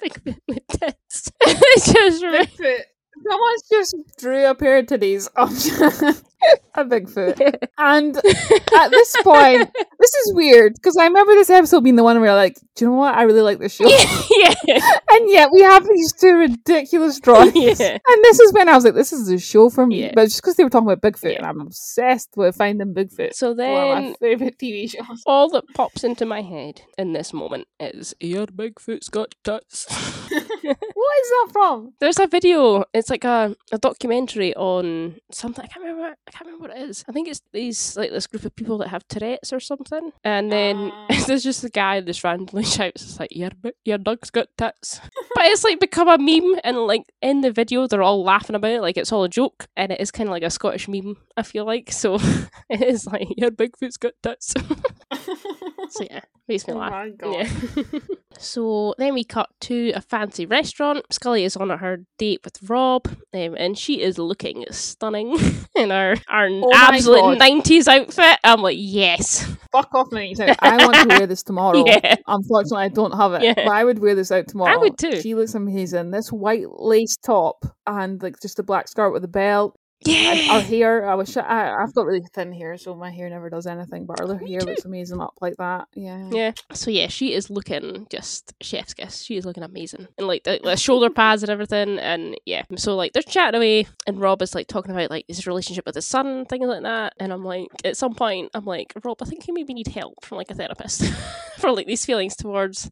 big 0.00 0.24
bit 0.24 0.36
with 0.48 0.66
tits. 0.68 1.30
it's 1.42 1.92
just. 1.92 2.20
Someone's 3.28 3.62
just 3.70 3.94
drew 4.18 4.46
a 4.46 4.54
pair 4.54 4.78
of 4.78 4.86
titties 4.86 5.28
a 6.74 6.84
Bigfoot. 6.84 7.68
And 7.78 8.16
at 8.16 8.88
this 8.90 9.14
point, 9.22 9.70
this 10.00 10.14
is 10.14 10.34
weird 10.34 10.72
because 10.74 10.96
I 10.96 11.04
remember 11.04 11.34
this 11.34 11.50
episode 11.50 11.82
being 11.84 11.96
the 11.96 12.02
one 12.02 12.18
where 12.20 12.34
like, 12.34 12.54
do 12.74 12.84
you 12.84 12.90
know 12.90 12.96
what? 12.96 13.14
I 13.14 13.22
really 13.22 13.42
like 13.42 13.58
this 13.58 13.74
show. 13.74 13.86
yeah. 14.30 14.54
and 15.10 15.28
yet 15.30 15.50
we 15.52 15.60
have 15.60 15.86
these 15.86 16.12
two 16.14 16.34
ridiculous 16.36 17.20
drawings. 17.20 17.78
Yeah. 17.78 17.98
And 18.06 18.24
this 18.24 18.40
is 18.40 18.52
when 18.54 18.68
I 18.70 18.74
was 18.74 18.84
like, 18.84 18.94
this 18.94 19.12
is 19.12 19.28
a 19.28 19.38
show 19.38 19.68
for 19.68 19.86
me. 19.86 20.04
Yeah. 20.04 20.12
But 20.14 20.24
just 20.24 20.40
because 20.40 20.56
they 20.56 20.64
were 20.64 20.70
talking 20.70 20.88
about 20.90 21.02
Bigfoot, 21.02 21.32
Yeah. 21.32 21.38
and 21.38 21.46
I'm 21.46 21.60
obsessed 21.60 22.30
with 22.36 22.56
finding 22.56 22.94
Bigfoot. 22.94 23.34
So 23.34 23.52
One 23.52 23.60
of 23.60 23.66
my 23.66 24.00
then 24.00 24.14
favorite 24.14 24.58
TV 24.58 24.90
shows. 24.90 25.22
all 25.26 25.50
that 25.50 25.64
pops 25.74 26.02
into 26.02 26.24
my 26.24 26.40
head 26.42 26.80
in 26.96 27.12
this 27.12 27.32
moment 27.34 27.68
is 27.78 28.14
your 28.20 28.46
Bigfoot's 28.46 29.10
got 29.10 29.34
tits. 29.44 29.86
what 30.62 31.14
is 31.22 31.28
that 31.30 31.48
from? 31.52 31.92
There's 32.00 32.18
a 32.18 32.26
video. 32.26 32.84
It's 32.92 33.10
like 33.10 33.24
a, 33.24 33.54
a 33.72 33.78
documentary 33.78 34.54
on 34.54 35.16
something. 35.30 35.64
I 35.64 35.68
can't 35.68 35.84
remember. 35.84 36.14
I 36.26 36.30
can't 36.30 36.46
remember 36.46 36.68
what 36.68 36.76
it 36.76 36.88
is. 36.88 37.04
I 37.08 37.12
think 37.12 37.28
it's 37.28 37.42
these 37.52 37.96
like 37.96 38.10
this 38.10 38.26
group 38.26 38.44
of 38.44 38.54
people 38.56 38.78
that 38.78 38.88
have 38.88 39.06
Tourette's 39.08 39.52
or 39.52 39.60
something. 39.60 40.12
And 40.24 40.50
then 40.52 40.90
Ah. 40.92 41.06
there's 41.26 41.42
just 41.42 41.64
a 41.64 41.68
guy 41.70 42.00
that 42.00 42.06
just 42.06 42.24
randomly 42.24 42.64
shouts, 42.76 43.02
"It's 43.02 43.20
like 43.20 43.34
your 43.34 43.50
your 43.84 43.98
dog's 43.98 44.30
got 44.30 44.48
tits." 44.58 45.00
but 45.34 45.44
it's 45.46 45.64
like 45.64 45.80
become 45.80 46.08
a 46.08 46.18
meme, 46.18 46.60
and 46.64 46.78
like 46.86 47.02
in 47.22 47.40
the 47.40 47.50
video, 47.52 47.86
they're 47.86 48.02
all 48.02 48.22
laughing 48.24 48.56
about 48.56 48.70
it, 48.70 48.80
like 48.82 48.96
it's 48.96 49.12
all 49.12 49.24
a 49.24 49.28
joke, 49.28 49.66
and 49.76 49.92
it 49.92 50.00
is 50.00 50.10
kind 50.10 50.28
of 50.28 50.32
like 50.32 50.42
a 50.42 50.50
Scottish 50.50 50.88
meme. 50.88 51.16
I 51.36 51.42
feel 51.42 51.64
like 51.64 51.92
so. 51.92 52.18
it 52.70 52.82
is 52.82 53.06
like 53.06 53.28
your 53.36 53.50
Bigfoot's 53.50 53.96
got 53.96 54.12
tits. 54.22 54.54
so 55.90 56.04
yeah, 56.10 56.20
makes 56.48 56.66
me 56.66 56.74
Oh 56.74 56.78
laugh. 56.78 56.90
my 56.92 57.08
god. 57.10 57.34
Yeah. 57.34 58.00
So 58.38 58.94
then 58.98 59.14
we 59.14 59.24
cut 59.24 59.48
to 59.62 59.92
a 59.94 60.00
fancy 60.00 60.46
restaurant. 60.46 61.04
Scully 61.10 61.44
is 61.44 61.56
on 61.56 61.70
her 61.70 61.98
date 62.18 62.40
with 62.44 62.58
Rob, 62.68 63.06
um, 63.34 63.54
and 63.56 63.76
she 63.78 64.00
is 64.02 64.18
looking 64.18 64.64
stunning 64.70 65.36
in 65.74 65.90
her, 65.90 66.16
her 66.28 66.48
Oh 66.50 66.70
absolute 66.74 67.20
God. 67.20 67.38
90s 67.38 67.88
outfit. 67.88 68.38
I'm 68.44 68.62
like, 68.62 68.76
yes. 68.78 69.44
Fuck 69.72 69.94
off 69.94 70.08
now. 70.12 70.20
you 70.20 70.34
say, 70.36 70.54
I 70.60 70.76
want 70.76 70.94
to 71.10 71.16
wear 71.18 71.26
this 71.26 71.42
tomorrow. 71.42 71.84
Yeah. 71.86 72.14
Unfortunately, 72.26 72.84
I 72.84 72.88
don't 72.88 73.12
have 73.12 73.34
it. 73.34 73.42
Yeah. 73.42 73.54
But 73.54 73.68
I 73.68 73.84
would 73.84 73.98
wear 73.98 74.14
this 74.14 74.32
out 74.32 74.48
tomorrow. 74.48 74.72
I 74.72 74.76
would 74.76 74.96
too. 74.98 75.20
She 75.20 75.34
looks 75.34 75.54
amazing. 75.54 76.10
This 76.10 76.32
white 76.32 76.66
lace 76.70 77.16
top 77.16 77.64
and 77.86 78.22
like 78.22 78.40
just 78.40 78.58
a 78.58 78.62
black 78.62 78.88
skirt 78.88 79.12
with 79.12 79.24
a 79.24 79.28
belt. 79.28 79.78
Yeah. 80.04 80.54
our 80.54 80.60
hair, 80.60 81.08
I 81.08 81.14
was. 81.14 81.30
Sh- 81.32 81.38
I, 81.38 81.74
I've 81.82 81.94
got 81.94 82.06
really 82.06 82.22
thin 82.34 82.52
hair, 82.52 82.76
so 82.76 82.94
my 82.94 83.10
hair 83.10 83.30
never 83.30 83.48
does 83.48 83.66
anything. 83.66 84.04
But 84.06 84.18
her 84.20 84.26
Me 84.36 84.52
hair 84.52 84.60
too. 84.60 84.66
looks 84.66 84.84
amazing 84.84 85.20
up 85.20 85.34
like 85.40 85.56
that. 85.56 85.88
Yeah. 85.94 86.28
Yeah. 86.30 86.52
So 86.72 86.90
yeah, 86.90 87.08
she 87.08 87.32
is 87.32 87.48
looking 87.50 88.06
just 88.10 88.52
chef's 88.60 88.94
kiss. 88.94 89.22
She 89.22 89.36
is 89.36 89.46
looking 89.46 89.62
amazing, 89.62 90.06
and 90.18 90.26
like 90.26 90.44
the, 90.44 90.60
the 90.62 90.76
shoulder 90.76 91.08
pads 91.10 91.42
and 91.42 91.50
everything, 91.50 91.98
and 91.98 92.36
yeah. 92.44 92.62
So 92.76 92.94
like 92.94 93.14
they're 93.14 93.22
chatting 93.22 93.56
away, 93.58 93.86
and 94.06 94.20
Rob 94.20 94.42
is 94.42 94.54
like 94.54 94.66
talking 94.68 94.92
about 94.92 95.10
like 95.10 95.24
his 95.28 95.46
relationship 95.46 95.86
with 95.86 95.94
his 95.94 96.06
son, 96.06 96.44
things 96.44 96.68
like 96.68 96.82
that. 96.82 97.14
And 97.18 97.32
I'm 97.32 97.44
like, 97.44 97.68
at 97.84 97.96
some 97.96 98.14
point, 98.14 98.50
I'm 98.54 98.66
like, 98.66 98.92
Rob, 99.02 99.16
I 99.22 99.24
think 99.24 99.46
you 99.48 99.54
maybe 99.54 99.72
need 99.74 99.88
help 99.88 100.24
from 100.24 100.36
like 100.38 100.50
a 100.50 100.54
therapist 100.54 101.04
for 101.58 101.72
like 101.72 101.86
these 101.86 102.04
feelings 102.04 102.36
towards 102.36 102.90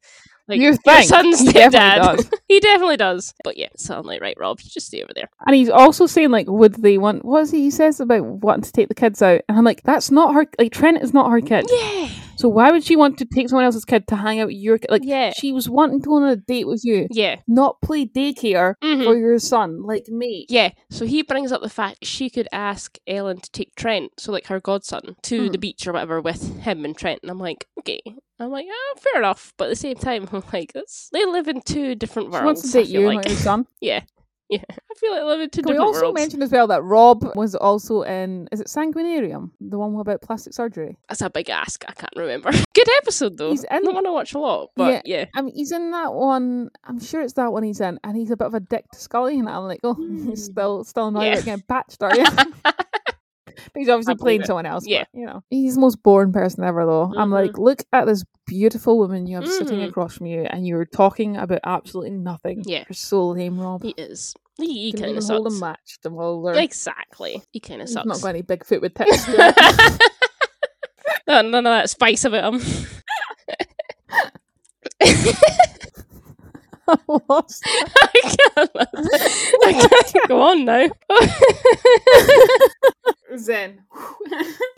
like 0.48 0.60
You 0.60 0.76
your 0.84 1.02
son's 1.02 1.40
He 1.40 1.52
definitely 1.52 2.16
does. 2.16 2.30
he 2.48 2.60
definitely 2.60 2.96
does. 2.96 3.34
But 3.44 3.56
yeah, 3.56 3.68
so 3.76 3.98
I'm 3.98 4.06
like, 4.06 4.20
right, 4.20 4.36
Rob, 4.38 4.60
you 4.60 4.70
just 4.70 4.88
stay 4.88 5.02
over 5.02 5.12
there. 5.14 5.28
And 5.46 5.56
he's 5.56 5.70
also 5.70 6.06
saying 6.06 6.30
like, 6.30 6.48
would 6.48 6.74
they 6.74 6.98
want? 6.98 7.24
What 7.24 7.42
is 7.42 7.50
he? 7.50 7.62
He 7.62 7.70
says 7.70 8.00
about 8.00 8.24
wanting 8.24 8.64
to 8.64 8.72
take 8.72 8.88
the 8.88 8.94
kids 8.94 9.22
out, 9.22 9.42
and 9.48 9.58
I'm 9.58 9.64
like, 9.64 9.82
that's 9.82 10.10
not 10.10 10.34
her. 10.34 10.46
Like 10.58 10.72
Trent 10.72 11.02
is 11.02 11.14
not 11.14 11.30
her 11.30 11.40
kid. 11.40 11.66
Yeah. 11.70 12.10
So 12.44 12.50
why 12.50 12.70
would 12.70 12.84
she 12.84 12.94
want 12.94 13.16
to 13.20 13.24
take 13.24 13.48
someone 13.48 13.64
else's 13.64 13.86
kid 13.86 14.06
to 14.08 14.16
hang 14.16 14.38
out 14.38 14.48
with 14.48 14.56
your 14.56 14.76
kid? 14.76 14.90
Like, 14.90 15.00
Yeah. 15.02 15.32
she 15.32 15.50
was 15.50 15.70
wanting 15.70 16.02
to 16.02 16.06
go 16.10 16.16
on 16.16 16.24
a 16.24 16.36
date 16.36 16.66
with 16.66 16.84
you, 16.84 17.06
Yeah. 17.10 17.36
not 17.48 17.80
play 17.80 18.04
daycare 18.04 18.74
Mhm. 18.84 19.02
for 19.02 19.16
your 19.16 19.38
son, 19.38 19.82
like 19.82 20.08
me. 20.08 20.44
Yeah, 20.50 20.72
so 20.90 21.06
he 21.06 21.22
brings 21.22 21.52
up 21.52 21.62
the 21.62 21.70
fact 21.70 22.04
she 22.04 22.28
could 22.28 22.46
ask 22.52 22.98
Ellen 23.06 23.38
to 23.40 23.50
take 23.50 23.74
Trent, 23.76 24.12
so 24.18 24.30
like 24.30 24.48
her 24.48 24.60
godson, 24.60 25.16
to 25.22 25.48
the 25.48 25.56
Mhm. 25.56 25.60
beach 25.62 25.86
or 25.86 25.94
whatever 25.94 26.20
with 26.20 26.58
him 26.58 26.84
and 26.84 26.94
Trent. 26.94 27.20
And 27.22 27.30
I'm 27.30 27.38
like, 27.40 27.66
okay. 27.78 28.02
I'm 28.38 28.50
like, 28.50 28.66
oh, 28.70 28.94
fair 28.98 29.22
enough. 29.22 29.54
But 29.56 29.64
at 29.66 29.70
the 29.70 29.76
same 29.76 29.94
time, 29.96 30.28
I'm 30.32 30.42
like, 30.52 30.74
that's, 30.74 31.08
they 31.14 31.24
live 31.24 31.48
in 31.48 31.62
two 31.62 31.94
different 31.94 32.26
She 32.28 32.32
worlds. 32.32 32.44
wants 32.44 32.62
to 32.62 32.72
date 32.72 32.88
you, 32.88 33.06
like. 33.06 33.26
son. 33.30 33.66
yeah. 33.80 34.00
Yeah. 34.48 34.58
I 34.70 34.94
feel 34.96 35.12
like 35.12 35.24
live 35.24 35.40
in 35.40 35.50
two 35.50 35.62
Can 35.62 35.70
we 35.70 35.72
different 35.74 35.86
also 35.86 36.02
worlds. 36.02 36.20
mention 36.20 36.42
as 36.42 36.52
well 36.52 36.66
that 36.68 36.82
Rob 36.82 37.24
was 37.34 37.54
also 37.54 38.02
in 38.02 38.48
is 38.52 38.60
it 38.60 38.66
Sanguinarium, 38.66 39.50
the 39.60 39.78
one 39.78 39.94
about 39.96 40.22
plastic 40.22 40.52
surgery? 40.52 40.96
That's 41.08 41.22
a 41.22 41.30
big 41.30 41.50
ask. 41.50 41.84
I 41.88 41.92
can't 41.92 42.12
remember. 42.16 42.50
Good 42.74 42.88
episode, 42.98 43.38
though. 43.38 43.50
He's 43.50 43.64
in- 43.64 43.82
Not 43.82 43.94
one 43.94 44.06
I 44.06 44.10
watch 44.10 44.34
a 44.34 44.38
lot, 44.38 44.70
but 44.76 45.06
yeah. 45.06 45.26
I 45.34 45.42
mean, 45.42 45.54
he's 45.54 45.72
in 45.72 45.90
that 45.92 46.12
one. 46.12 46.70
I'm 46.84 47.00
sure 47.00 47.22
it's 47.22 47.34
that 47.34 47.52
one 47.52 47.62
he's 47.62 47.80
in, 47.80 47.98
and 48.04 48.16
he's 48.16 48.30
a 48.30 48.36
bit 48.36 48.46
of 48.46 48.54
a 48.54 48.60
dick 48.60 48.84
to 48.92 48.98
Scully, 48.98 49.38
and 49.38 49.48
I'm 49.48 49.64
like, 49.64 49.80
oh, 49.84 49.94
he's 49.94 50.22
hmm. 50.24 50.34
still 50.34 50.84
still 50.84 51.08
annoyed 51.08 51.24
Yeah. 51.24 51.32
about 51.32 51.44
getting 51.44 51.64
patched, 51.66 52.02
are 52.02 52.16
you? 52.16 52.24
But 53.72 53.80
he's 53.80 53.88
obviously 53.88 54.14
playing 54.16 54.42
it. 54.42 54.46
someone 54.46 54.66
else. 54.66 54.86
Yeah. 54.86 55.04
but, 55.12 55.18
you 55.20 55.26
know, 55.26 55.42
he's 55.50 55.74
the 55.76 55.80
most 55.80 56.02
boring 56.02 56.32
person 56.32 56.64
ever, 56.64 56.84
though. 56.86 57.12
I'm 57.16 57.30
Mhm. 57.30 57.32
like, 57.32 57.58
look 57.58 57.82
at 57.92 58.06
this 58.06 58.24
beautiful 58.46 58.98
woman 58.98 59.26
you 59.26 59.36
have 59.36 59.48
sitting 59.48 59.78
Mhm. 59.80 59.88
across 59.88 60.14
from 60.16 60.26
you, 60.26 60.42
and 60.42 60.66
you're 60.66 60.84
talking 60.84 61.36
about 61.36 61.60
absolutely 61.64 62.10
nothing. 62.12 62.62
Yeah. 62.66 62.84
you're 62.88 62.94
so 62.94 63.28
lame, 63.28 63.58
Rob. 63.60 63.82
he 63.82 63.94
is. 63.96 64.34
He, 64.56 64.66
he 64.84 64.92
Couldn't 64.92 65.06
kind 65.06 65.18
of 65.18 65.24
hold 65.24 65.46
a 65.46 65.50
sucks. 65.50 65.60
match 65.60 65.98
to 66.02 66.10
Mulder. 66.10 66.52
Exactly. 66.58 67.42
He 67.52 67.58
kind 67.60 67.80
of 67.82 67.88
He's 67.88 67.94
sucks. 67.94 68.06
not 68.06 68.20
got 68.20 68.28
any 68.28 68.42
Bigfoot 68.42 68.80
with 68.82 68.94
tits. 68.98 69.26
no, 71.26 71.42
none 71.42 71.54
of 71.54 71.64
that 71.64 71.90
spice 71.90 72.24
about 72.24 72.54
him. 72.54 72.60
Lost. 77.28 77.64
I 77.66 78.20
can't, 78.22 78.70
I 79.64 79.72
can't 79.88 80.28
go 80.28 80.42
on 80.42 80.64
now. 80.64 80.88
Zen. 83.36 83.82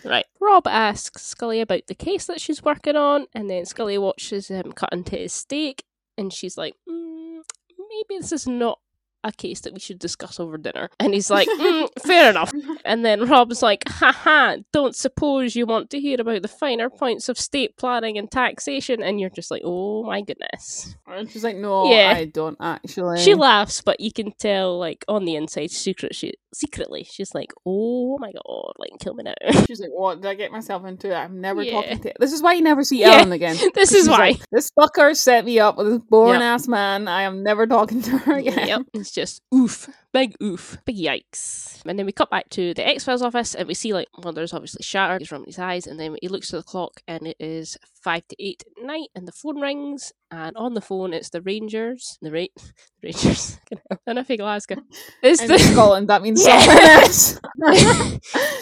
Right. 0.04 0.26
Rob 0.40 0.66
asks 0.66 1.22
Scully 1.22 1.60
about 1.60 1.86
the 1.88 1.94
case 1.94 2.26
that 2.26 2.40
she's 2.40 2.62
working 2.62 2.96
on, 2.96 3.26
and 3.34 3.50
then 3.50 3.64
Scully 3.66 3.98
watches 3.98 4.48
him 4.48 4.72
cut 4.72 4.92
into 4.92 5.16
his 5.16 5.32
steak, 5.32 5.84
and 6.16 6.32
she's 6.32 6.56
like, 6.56 6.74
mm, 6.88 7.38
maybe 7.78 8.18
this 8.20 8.32
is 8.32 8.46
not 8.46 8.78
a 9.26 9.32
case 9.32 9.60
that 9.62 9.74
we 9.74 9.80
should 9.80 9.98
discuss 9.98 10.38
over 10.38 10.56
dinner. 10.56 10.88
And 11.00 11.12
he's 11.12 11.30
like, 11.30 11.48
mm, 11.48 11.88
fair 12.02 12.30
enough. 12.30 12.52
And 12.84 13.04
then 13.04 13.28
Rob's 13.28 13.62
like, 13.62 13.82
haha, 13.88 14.58
don't 14.72 14.94
suppose 14.94 15.56
you 15.56 15.66
want 15.66 15.90
to 15.90 16.00
hear 16.00 16.20
about 16.20 16.42
the 16.42 16.48
finer 16.48 16.88
points 16.88 17.28
of 17.28 17.38
state 17.38 17.76
planning 17.76 18.16
and 18.16 18.30
taxation. 18.30 19.02
And 19.02 19.20
you're 19.20 19.30
just 19.30 19.50
like, 19.50 19.62
oh 19.64 20.04
my 20.04 20.20
goodness. 20.22 20.96
And 21.06 21.30
she's 21.30 21.44
like, 21.44 21.56
no, 21.56 21.90
Yeah. 21.90 22.14
I 22.16 22.26
don't 22.26 22.56
actually. 22.60 23.18
She 23.20 23.34
laughs, 23.34 23.80
but 23.82 24.00
you 24.00 24.12
can 24.12 24.32
tell, 24.32 24.78
like, 24.78 25.04
on 25.08 25.24
the 25.24 25.34
inside, 25.34 25.70
secret, 25.70 26.14
she, 26.14 26.34
secretly, 26.56 27.04
she's 27.08 27.34
like, 27.34 27.52
oh 27.66 28.16
my 28.18 28.32
god, 28.32 28.72
like, 28.78 28.90
kill 29.00 29.14
me 29.14 29.24
now. 29.24 29.34
She's 29.66 29.80
like, 29.80 29.90
what 29.92 30.22
did 30.22 30.28
I 30.30 30.34
get 30.34 30.50
myself 30.52 30.84
into? 30.86 31.14
I'm 31.14 31.40
never 31.40 31.62
Yeah. 31.62 31.72
talking 31.72 32.00
to. 32.00 32.12
This 32.18 32.32
is 32.32 32.42
why 32.42 32.54
you 32.54 32.62
never 32.62 32.82
see 32.82 33.00
Yeah, 33.00 33.12
Ellen 33.18 33.32
again. 33.32 33.56
this 33.74 33.92
is 33.92 34.08
why. 34.08 34.18
like, 34.18 34.40
this 34.50 34.70
fucker 34.78 35.14
set 35.14 35.44
me 35.44 35.58
up 35.58 35.76
with 35.76 35.88
this 35.88 35.98
boring 36.08 36.40
ass 36.42 36.66
man. 36.66 37.08
I 37.08 37.22
am 37.22 37.42
never 37.42 37.66
talking 37.66 38.00
to 38.02 38.18
her 38.18 38.36
again. 38.38 38.68
Yep. 38.68 38.82
It's 38.94 39.10
just 39.10 39.42
oof. 39.54 39.88
Big 40.16 40.34
oof. 40.42 40.78
Big 40.86 40.96
yikes. 40.96 41.82
And 41.84 41.98
then 41.98 42.06
we 42.06 42.12
cut 42.12 42.30
back 42.30 42.48
to 42.50 42.72
the 42.72 42.86
X 42.86 43.04
Files 43.04 43.20
office 43.20 43.54
and 43.54 43.68
we 43.68 43.74
see 43.74 43.92
like 43.92 44.08
Mulder's 44.24 44.54
obviously 44.54 44.82
shattered, 44.82 45.20
he's 45.20 45.30
rubbing 45.30 45.44
his 45.46 45.58
eyes, 45.58 45.86
and 45.86 46.00
then 46.00 46.16
he 46.22 46.28
looks 46.28 46.52
at 46.54 46.56
the 46.56 46.62
clock 46.62 47.02
and 47.06 47.26
it 47.26 47.36
is 47.38 47.76
five 48.02 48.26
to 48.28 48.36
eight 48.42 48.64
at 48.78 48.82
night 48.86 49.08
and 49.14 49.28
the 49.28 49.32
phone 49.32 49.60
rings 49.60 50.12
and 50.30 50.56
on 50.56 50.72
the 50.74 50.80
phone 50.80 51.12
it's 51.12 51.28
the 51.30 51.42
Rangers. 51.42 52.18
The 52.22 52.32
ra- 52.32 52.62
Rangers. 53.02 53.58
I 53.92 53.96
don't 54.06 54.14
know 54.16 54.22
if 54.22 54.30
you 54.30 54.38
Glasgow. 54.38 54.76
It's 55.22 55.42
In 55.42 55.48
the 55.48 55.58
Scotland, 55.72 56.08
that 56.08 56.22
means 56.22 56.46
Yeah. 56.46 56.60
something 56.60 56.88
else. 57.02 57.40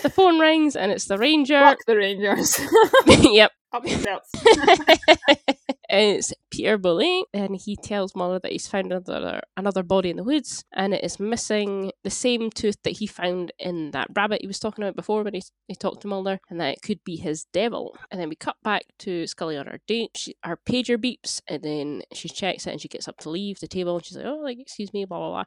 the 0.03 0.11
phone 0.13 0.41
rings 0.41 0.75
and 0.77 0.91
it's 0.91 1.07
the 1.07 1.19
Ranger. 1.19 1.61
Fuck 1.61 1.79
the 1.87 1.97
Rangers. 1.97 2.59
yep. 3.07 3.53
It's 5.97 6.33
Peter 6.51 6.79
Bully, 6.79 7.25
and 7.33 7.55
he 7.55 7.77
tells 7.77 8.17
Mulder 8.17 8.41
that 8.41 8.51
he's 8.51 8.67
found 8.67 8.91
another 8.91 9.43
another 9.57 9.83
body 9.83 10.11
in 10.11 10.17
the 10.17 10.25
woods, 10.25 10.65
and 10.73 10.95
it 10.95 11.05
is 11.05 11.21
missing 11.21 11.93
the 12.03 12.11
same 12.11 12.51
tooth 12.51 12.79
that 12.83 12.99
he 12.99 13.07
found 13.07 13.53
in 13.59 13.91
that 13.93 14.09
rabbit 14.17 14.41
he 14.41 14.47
was 14.47 14.59
talking 14.59 14.83
about 14.83 14.97
before 14.97 15.23
when 15.23 15.35
he, 15.35 15.43
he 15.69 15.77
talked 15.77 16.03
to 16.03 16.09
Mulder, 16.09 16.41
and 16.51 16.59
that 16.59 16.73
it 16.73 16.83
could 16.83 17.05
be 17.05 17.17
his 17.17 17.45
devil. 17.53 17.97
And 18.11 18.21
then 18.21 18.29
we 18.29 18.35
cut 18.35 18.57
back 18.65 18.85
to 19.01 19.27
Scully 19.27 19.57
on 19.57 19.67
her 19.67 19.79
date. 19.87 20.13
She, 20.17 20.35
her 20.43 20.59
pager 20.69 20.97
beeps, 20.97 21.41
and 21.47 21.63
then 21.63 22.03
she 22.13 22.29
checks 22.29 22.67
it, 22.67 22.71
and 22.71 22.81
she 22.81 22.89
gets 22.89 23.07
up 23.07 23.19
to 23.19 23.31
leave 23.31 23.61
the 23.61 23.69
table, 23.69 23.95
and 23.97 24.05
she's 24.05 24.17
like, 24.17 24.27
"Oh, 24.27 24.41
like 24.43 24.59
excuse 24.59 24.93
me, 24.93 25.05
blah 25.05 25.19
blah 25.19 25.31
blah." 25.31 25.45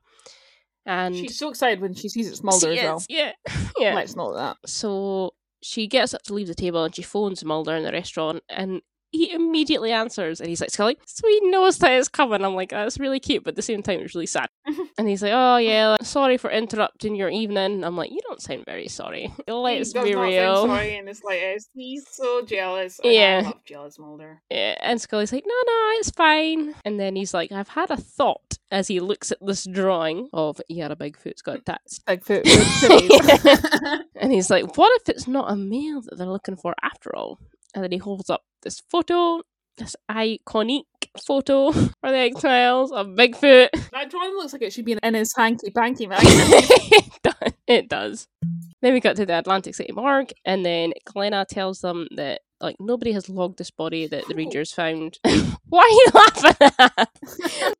And 0.85 1.13
She's 1.13 1.37
so 1.37 1.49
excited 1.49 1.81
when 1.81 1.93
she 1.93 2.07
sees 2.07 2.29
it's 2.29 2.43
Mulder 2.43 2.73
she 2.73 2.79
as 2.79 2.85
well. 2.85 3.03
yeah, 3.09 3.31
yeah. 3.77 3.95
Let's 3.95 4.15
note 4.15 4.35
that. 4.35 4.55
So 4.65 5.33
she 5.61 5.87
gets 5.87 6.13
up 6.13 6.23
to 6.23 6.33
leave 6.33 6.47
the 6.47 6.55
table 6.55 6.83
and 6.83 6.95
she 6.95 7.01
phones 7.01 7.43
Mulder 7.43 7.75
in 7.75 7.83
the 7.83 7.91
restaurant 7.91 8.43
and 8.49 8.81
he 9.17 9.31
immediately 9.31 9.91
answers 9.91 10.39
and 10.39 10.49
he's 10.49 10.61
like, 10.61 10.69
Scully, 10.69 10.97
so 11.05 11.27
he 11.27 11.49
knows 11.49 11.77
that 11.79 11.93
it's 11.93 12.07
coming. 12.07 12.43
I'm 12.43 12.55
like, 12.55 12.71
oh, 12.73 12.83
that's 12.83 12.99
really 12.99 13.19
cute, 13.19 13.43
but 13.43 13.49
at 13.51 13.55
the 13.55 13.61
same 13.61 13.81
time, 13.81 13.99
it's 13.99 14.15
really 14.15 14.27
sad. 14.27 14.47
and 14.97 15.07
he's 15.07 15.21
like, 15.21 15.33
oh, 15.33 15.57
yeah, 15.57 15.89
like, 15.89 16.03
sorry 16.03 16.37
for 16.37 16.51
interrupting 16.51 17.15
your 17.15 17.29
evening. 17.29 17.83
I'm 17.83 17.97
like, 17.97 18.11
you 18.11 18.19
don't 18.27 18.41
sound 18.41 18.65
very 18.65 18.87
sorry. 18.87 19.33
Let's 19.47 19.93
be 19.93 20.15
real. 20.15 20.67
Sorry, 20.67 20.97
and 20.97 21.09
it's 21.09 21.23
like 21.23 21.41
he's 21.73 22.05
so 22.09 22.43
jealous. 22.43 22.99
Yeah. 23.03 23.41
I 23.43 23.47
love 23.47 23.65
jealous 23.65 23.99
Mulder. 23.99 24.41
Yeah, 24.49 24.75
and 24.81 25.01
Scully's 25.01 25.33
like, 25.33 25.45
no, 25.45 25.53
no, 25.53 25.91
it's 25.99 26.11
fine. 26.11 26.75
And 26.85 26.99
then 26.99 27.15
he's 27.15 27.33
like, 27.33 27.51
I've 27.51 27.69
had 27.69 27.91
a 27.91 27.97
thought 27.97 28.57
as 28.71 28.87
he 28.87 28.99
looks 28.99 29.31
at 29.31 29.39
this 29.41 29.65
drawing 29.65 30.29
of, 30.33 30.61
yeah, 30.67 30.87
a 30.87 30.95
Bigfoot's 30.95 31.41
got 31.41 31.65
tats. 31.65 31.99
Bigfoot. 32.07 34.03
And 34.19 34.31
he's 34.31 34.49
like, 34.49 34.75
what 34.77 34.91
if 35.01 35.09
it's 35.09 35.27
not 35.27 35.51
a 35.51 35.55
male 35.55 36.01
that 36.01 36.17
they're 36.17 36.27
looking 36.27 36.55
for 36.55 36.73
after 36.81 37.15
all? 37.15 37.39
And 37.77 37.83
then 37.83 37.91
he 37.91 37.99
holds 37.99 38.31
up 38.31 38.41
this 38.63 38.81
photo, 38.89 39.43
this 39.77 39.95
iconic 40.09 40.85
photo 41.23 41.71
for 41.71 41.91
the 42.01 42.17
X 42.17 42.41
Files 42.41 42.91
of 42.91 43.05
Bigfoot. 43.09 43.69
that 43.91 44.09
drawing 44.09 44.31
looks 44.31 44.51
like 44.53 44.63
it 44.63 44.73
should 44.73 44.83
be 44.83 44.97
in 45.03 45.13
his 45.13 45.31
hanky 45.37 45.69
panky 45.69 46.07
man. 46.07 46.17
it 47.67 47.87
does. 47.87 48.27
Then 48.81 48.93
we 48.93 48.99
got 48.99 49.15
to 49.15 49.25
the 49.25 49.37
Atlantic 49.39 49.73
City 49.75 49.91
morgue, 49.91 50.31
and 50.45 50.65
then 50.65 50.93
Glenna 51.05 51.45
tells 51.45 51.81
them 51.81 52.07
that 52.15 52.41
like 52.59 52.75
nobody 52.79 53.11
has 53.11 53.29
logged 53.29 53.57
this 53.59 53.69
body 53.71 54.07
that 54.07 54.27
the 54.27 54.35
Rangers 54.35 54.71
found. 54.71 55.17
Why 55.69 55.79
are 55.79 55.89
you 55.89 56.07
laughing 56.13 56.69
at? 56.79 57.09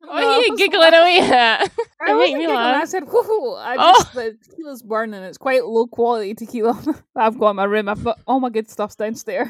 Why 0.04 0.24
are 0.24 0.40
you 0.42 0.56
giggling 0.56 0.94
away 0.94 1.18
at? 1.20 1.70
I 2.00 2.12
made 2.14 2.34
me 2.34 2.40
giggling, 2.40 2.56
laugh. 2.56 2.82
I 2.82 2.84
said, 2.84 3.04
whoo, 3.06 3.54
I 3.54 3.76
Oh. 3.78 3.92
just, 4.02 4.14
the 4.14 4.36
tequila's 4.48 4.82
burning. 4.82 5.22
It's 5.22 5.38
quite 5.38 5.64
low 5.64 5.86
quality 5.86 6.34
tequila 6.34 6.74
that 6.84 7.02
I've 7.16 7.38
got 7.38 7.50
in 7.50 7.56
my 7.56 7.64
room. 7.64 7.88
I've 7.88 8.04
got 8.04 8.18
all 8.26 8.40
my 8.40 8.50
good 8.50 8.70
stuff's 8.70 8.94
downstairs. 8.96 9.48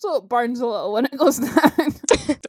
So 0.00 0.16
it 0.16 0.28
burns 0.28 0.60
a 0.60 0.66
little 0.66 0.92
when 0.92 1.04
it 1.06 1.16
goes 1.16 1.38
down. 1.38 1.94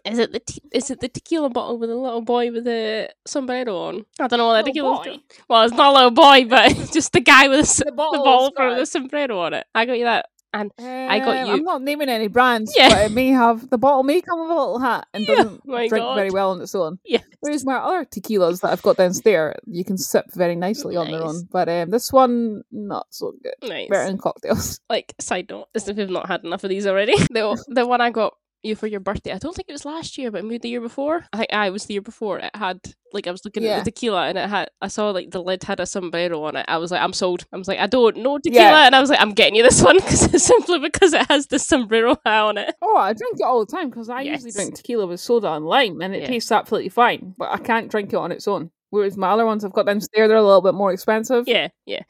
Is 0.05 0.19
it 0.19 0.31
the 0.31 0.39
te- 0.39 0.61
is 0.71 0.89
it 0.91 0.99
the 0.99 1.09
tequila 1.09 1.49
bottle 1.49 1.77
with 1.77 1.89
a 1.89 1.95
little 1.95 2.21
boy 2.21 2.51
with 2.51 2.67
a 2.67 3.09
sombrero 3.25 3.75
on? 3.77 4.05
I 4.19 4.27
don't 4.27 4.39
know 4.39 4.47
what 4.47 4.53
that 4.55 4.65
tequila. 4.65 5.03
boy? 5.03 5.17
Well, 5.47 5.63
it's 5.63 5.73
not 5.73 5.91
a 5.91 5.95
little 5.95 6.11
boy, 6.11 6.45
but 6.45 6.71
it's 6.71 6.91
just 6.93 7.13
the 7.13 7.21
guy 7.21 7.47
with 7.47 7.67
the, 7.77 7.85
The 7.85 7.91
the 7.91 7.95
bottle 7.95 8.51
from 8.55 8.77
the 8.77 8.85
sombrero 8.85 9.39
on 9.39 9.53
it. 9.53 9.65
I 9.75 9.85
got 9.85 9.97
you 9.97 10.05
that. 10.05 10.27
And 10.51 10.71
I 10.79 11.19
got 11.19 11.45
you- 11.47 11.53
I'm 11.53 11.63
not 11.63 11.81
naming 11.83 12.09
any 12.09 12.27
brands, 12.27 12.73
Yeah. 12.75 12.89
but 12.89 12.97
it 13.05 13.11
may 13.11 13.27
have 13.29 13.69
the 13.69 13.77
bottle 13.77 14.03
may 14.03 14.19
come 14.21 14.41
with 14.41 14.49
a 14.49 14.53
little 14.55 14.79
hat 14.79 15.07
and 15.13 15.25
Yeah, 15.27 15.35
doesn't 15.43 15.65
my 15.67 15.87
drink 15.87 16.03
God. 16.03 16.15
very 16.15 16.31
well 16.31 16.51
on 16.51 16.61
its 16.61 16.73
own. 16.73 16.97
Yeah. 17.05 17.21
Whereas 17.41 17.65
my 17.65 17.75
other 17.75 18.05
tequilas 18.05 18.61
that 18.61 18.71
I've 18.71 18.81
got 18.81 18.97
downstairs, 18.97 19.55
you 19.67 19.85
can 19.85 19.97
sip 19.97 20.25
very 20.33 20.55
nicely 20.55 20.95
on 20.95 21.11
their 21.11 21.23
own. 21.23 21.47
But 21.51 21.69
um, 21.69 21.91
this 21.91 22.11
one, 22.11 22.63
not 22.71 23.07
so 23.11 23.33
good. 23.43 23.53
nice. 23.69 23.89
Better 23.89 24.09
in 24.09 24.17
cocktails. 24.17 24.79
Like 24.89 25.13
side 25.19 25.49
note, 25.49 25.67
as 25.75 25.87
if 25.87 25.97
we've 25.97 26.09
not 26.09 26.27
had 26.27 26.43
enough 26.43 26.63
of 26.63 26.69
these 26.71 26.87
already. 26.87 27.15
the 27.29 27.63
the 27.67 27.85
one 27.85 28.01
I 28.01 28.09
got 28.09 28.33
you 28.63 28.75
for 28.75 28.87
your 28.87 28.99
birthday. 28.99 29.31
I 29.31 29.37
don't 29.37 29.55
think 29.55 29.69
it 29.69 29.73
was 29.73 29.85
last 29.85 30.17
year, 30.17 30.31
but 30.31 30.43
maybe 30.43 30.57
the 30.57 30.69
year 30.69 30.81
before. 30.81 31.25
I 31.33 31.37
think 31.37 31.53
I 31.53 31.67
it 31.67 31.71
was 31.71 31.85
the 31.85 31.93
year 31.93 32.01
before. 32.01 32.39
It 32.39 32.55
had 32.55 32.79
like 33.13 33.25
I 33.27 33.31
was 33.31 33.43
looking 33.45 33.63
Yeah. 33.63 33.77
at 33.77 33.85
the 33.85 33.91
tequila 33.91 34.27
and 34.27 34.37
it 34.37 34.47
had 34.49 34.69
I 34.81 34.87
saw 34.87 35.09
like 35.11 35.31
the 35.31 35.41
lid 35.41 35.63
had 35.63 35.79
a 35.79 35.85
sombrero 35.85 36.43
on 36.43 36.55
it. 36.55 36.65
I 36.67 36.77
was 36.77 36.91
like, 36.91 37.01
I'm 37.01 37.13
sold. 37.13 37.45
I 37.53 37.57
was 37.57 37.67
like, 37.67 37.79
I 37.79 37.87
don't 37.87 38.17
know 38.17 38.37
tequila, 38.37 38.63
Yeah. 38.63 38.85
and 38.85 38.95
I 38.95 38.99
was 39.01 39.09
like, 39.09 39.21
I'm 39.21 39.33
getting 39.33 39.55
you 39.55 39.63
this 39.63 39.81
one 39.89 39.95
because 39.97 40.43
simply 40.43 40.79
because 40.79 41.13
it 41.13 41.25
has 41.27 41.47
the 41.47 41.57
sombrero 41.59 42.17
hat 42.25 42.41
on 42.43 42.57
it. 42.57 42.75
Oh, 42.81 42.97
I 42.97 43.13
drink 43.13 43.37
it 43.39 43.43
all 43.43 43.65
the 43.65 43.71
time 43.71 43.89
because 43.89 44.09
I 44.09 44.21
usually 44.21 44.51
drink 44.51 44.75
tequila 44.75 45.07
with 45.07 45.19
soda 45.19 45.51
and 45.53 45.65
lime, 45.65 46.01
and 46.01 46.13
it 46.13 46.21
Yeah. 46.23 46.27
tastes 46.27 46.51
absolutely 46.51 46.89
fine. 46.89 47.33
But 47.37 47.51
I 47.51 47.57
can't 47.57 47.89
drink 47.89 48.13
it 48.13 48.17
on 48.17 48.31
its 48.31 48.47
own. 48.47 48.71
Whereas 48.91 49.17
my 49.17 49.29
other 49.29 49.45
ones 49.45 49.63
I've 49.63 49.71
got 49.73 49.85
them. 49.85 49.95
downstairs, 49.97 50.29
they're 50.29 50.37
a 50.37 50.43
little 50.43 50.61
bit 50.61 50.73
more 50.73 50.91
expensive. 50.91 51.47
Yeah, 51.47 51.67
yeah, 51.85 52.01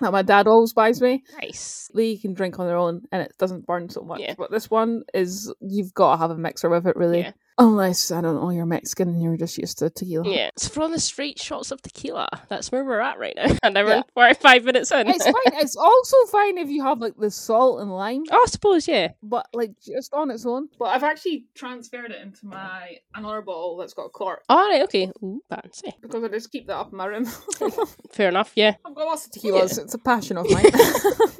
That 0.00 0.12
my 0.12 0.22
dad 0.22 0.46
always 0.46 0.72
buys 0.72 1.00
me. 1.02 1.22
nice. 1.40 1.90
They 1.94 2.16
can 2.16 2.34
drink 2.34 2.58
on 2.58 2.66
their 2.66 2.76
own, 2.76 3.02
and 3.10 3.22
it 3.22 3.32
doesn't 3.38 3.66
burn 3.66 3.88
so 3.88 4.02
much. 4.02 4.20
Yeah. 4.20 4.34
But 4.38 4.50
this 4.50 4.70
one 4.70 5.02
is 5.14 5.52
you've 5.60 5.94
got 5.94 6.12
to 6.14 6.18
have 6.18 6.30
a 6.30 6.36
mixer 6.36 6.68
with 6.68 6.86
it, 6.86 6.96
really. 6.96 7.20
Yeah. 7.20 7.32
Unless 7.60 8.12
I 8.12 8.20
don't 8.20 8.36
know, 8.36 8.50
you're 8.50 8.66
Mexican 8.66 9.08
and 9.08 9.20
you're 9.22 9.36
just 9.36 9.58
used 9.58 9.78
to 9.78 9.90
tequila. 9.90 10.28
Yeah, 10.28 10.48
it's 10.48 10.68
from 10.68 10.92
the 10.92 11.00
straight 11.00 11.40
shots 11.40 11.70
of 11.72 11.82
tequila. 11.82 12.28
That's 12.48 12.70
where 12.70 12.84
we're 12.84 13.00
at 13.00 13.18
right 13.18 13.34
now. 13.36 13.46
And 13.64 13.74
Yeah. 13.76 13.84
we're 13.84 14.04
forty-five 14.14 14.64
minutes 14.64 14.92
in. 14.92 15.08
It's 15.08 15.24
fine. 15.24 15.34
It's 15.60 15.74
also 15.88 16.16
fine 16.30 16.56
if 16.58 16.68
you 16.68 16.82
have 16.84 17.00
like 17.00 17.16
the 17.16 17.30
salt 17.32 17.80
and 17.80 17.90
lime, 17.92 18.22
oh, 18.30 18.42
I 18.46 18.46
suppose, 18.48 18.86
yeah. 18.86 19.08
but 19.22 19.48
like 19.52 19.72
just 19.80 20.14
on 20.14 20.30
its 20.30 20.46
own. 20.46 20.68
But 20.78 20.86
I've 20.86 21.02
actually 21.02 21.46
transferred 21.54 22.12
it 22.12 22.22
into 22.22 22.46
my 22.46 22.98
another 23.14 23.42
bottle 23.42 23.76
that's 23.76 23.92
got 23.94 24.04
a 24.04 24.10
cork. 24.10 24.44
All 24.48 24.68
right, 24.68 24.82
okay. 24.84 25.10
Ooh, 25.22 25.40
fancy. 25.50 25.92
Because 26.00 26.22
I 26.22 26.28
just 26.28 26.52
keep 26.52 26.68
that 26.68 26.76
up 26.76 26.92
in 26.92 26.96
my 26.98 27.06
room. 27.06 27.24
Fair 28.12 28.28
enough. 28.28 28.52
Yeah, 28.54 28.74
I've 28.84 28.94
got 28.94 29.06
lots 29.06 29.26
of 29.26 29.32
tequilas. 29.32 29.78
It's 29.82 29.94
a 29.94 29.98
passion 29.98 30.38
of 30.38 30.48
mine. 30.50 30.64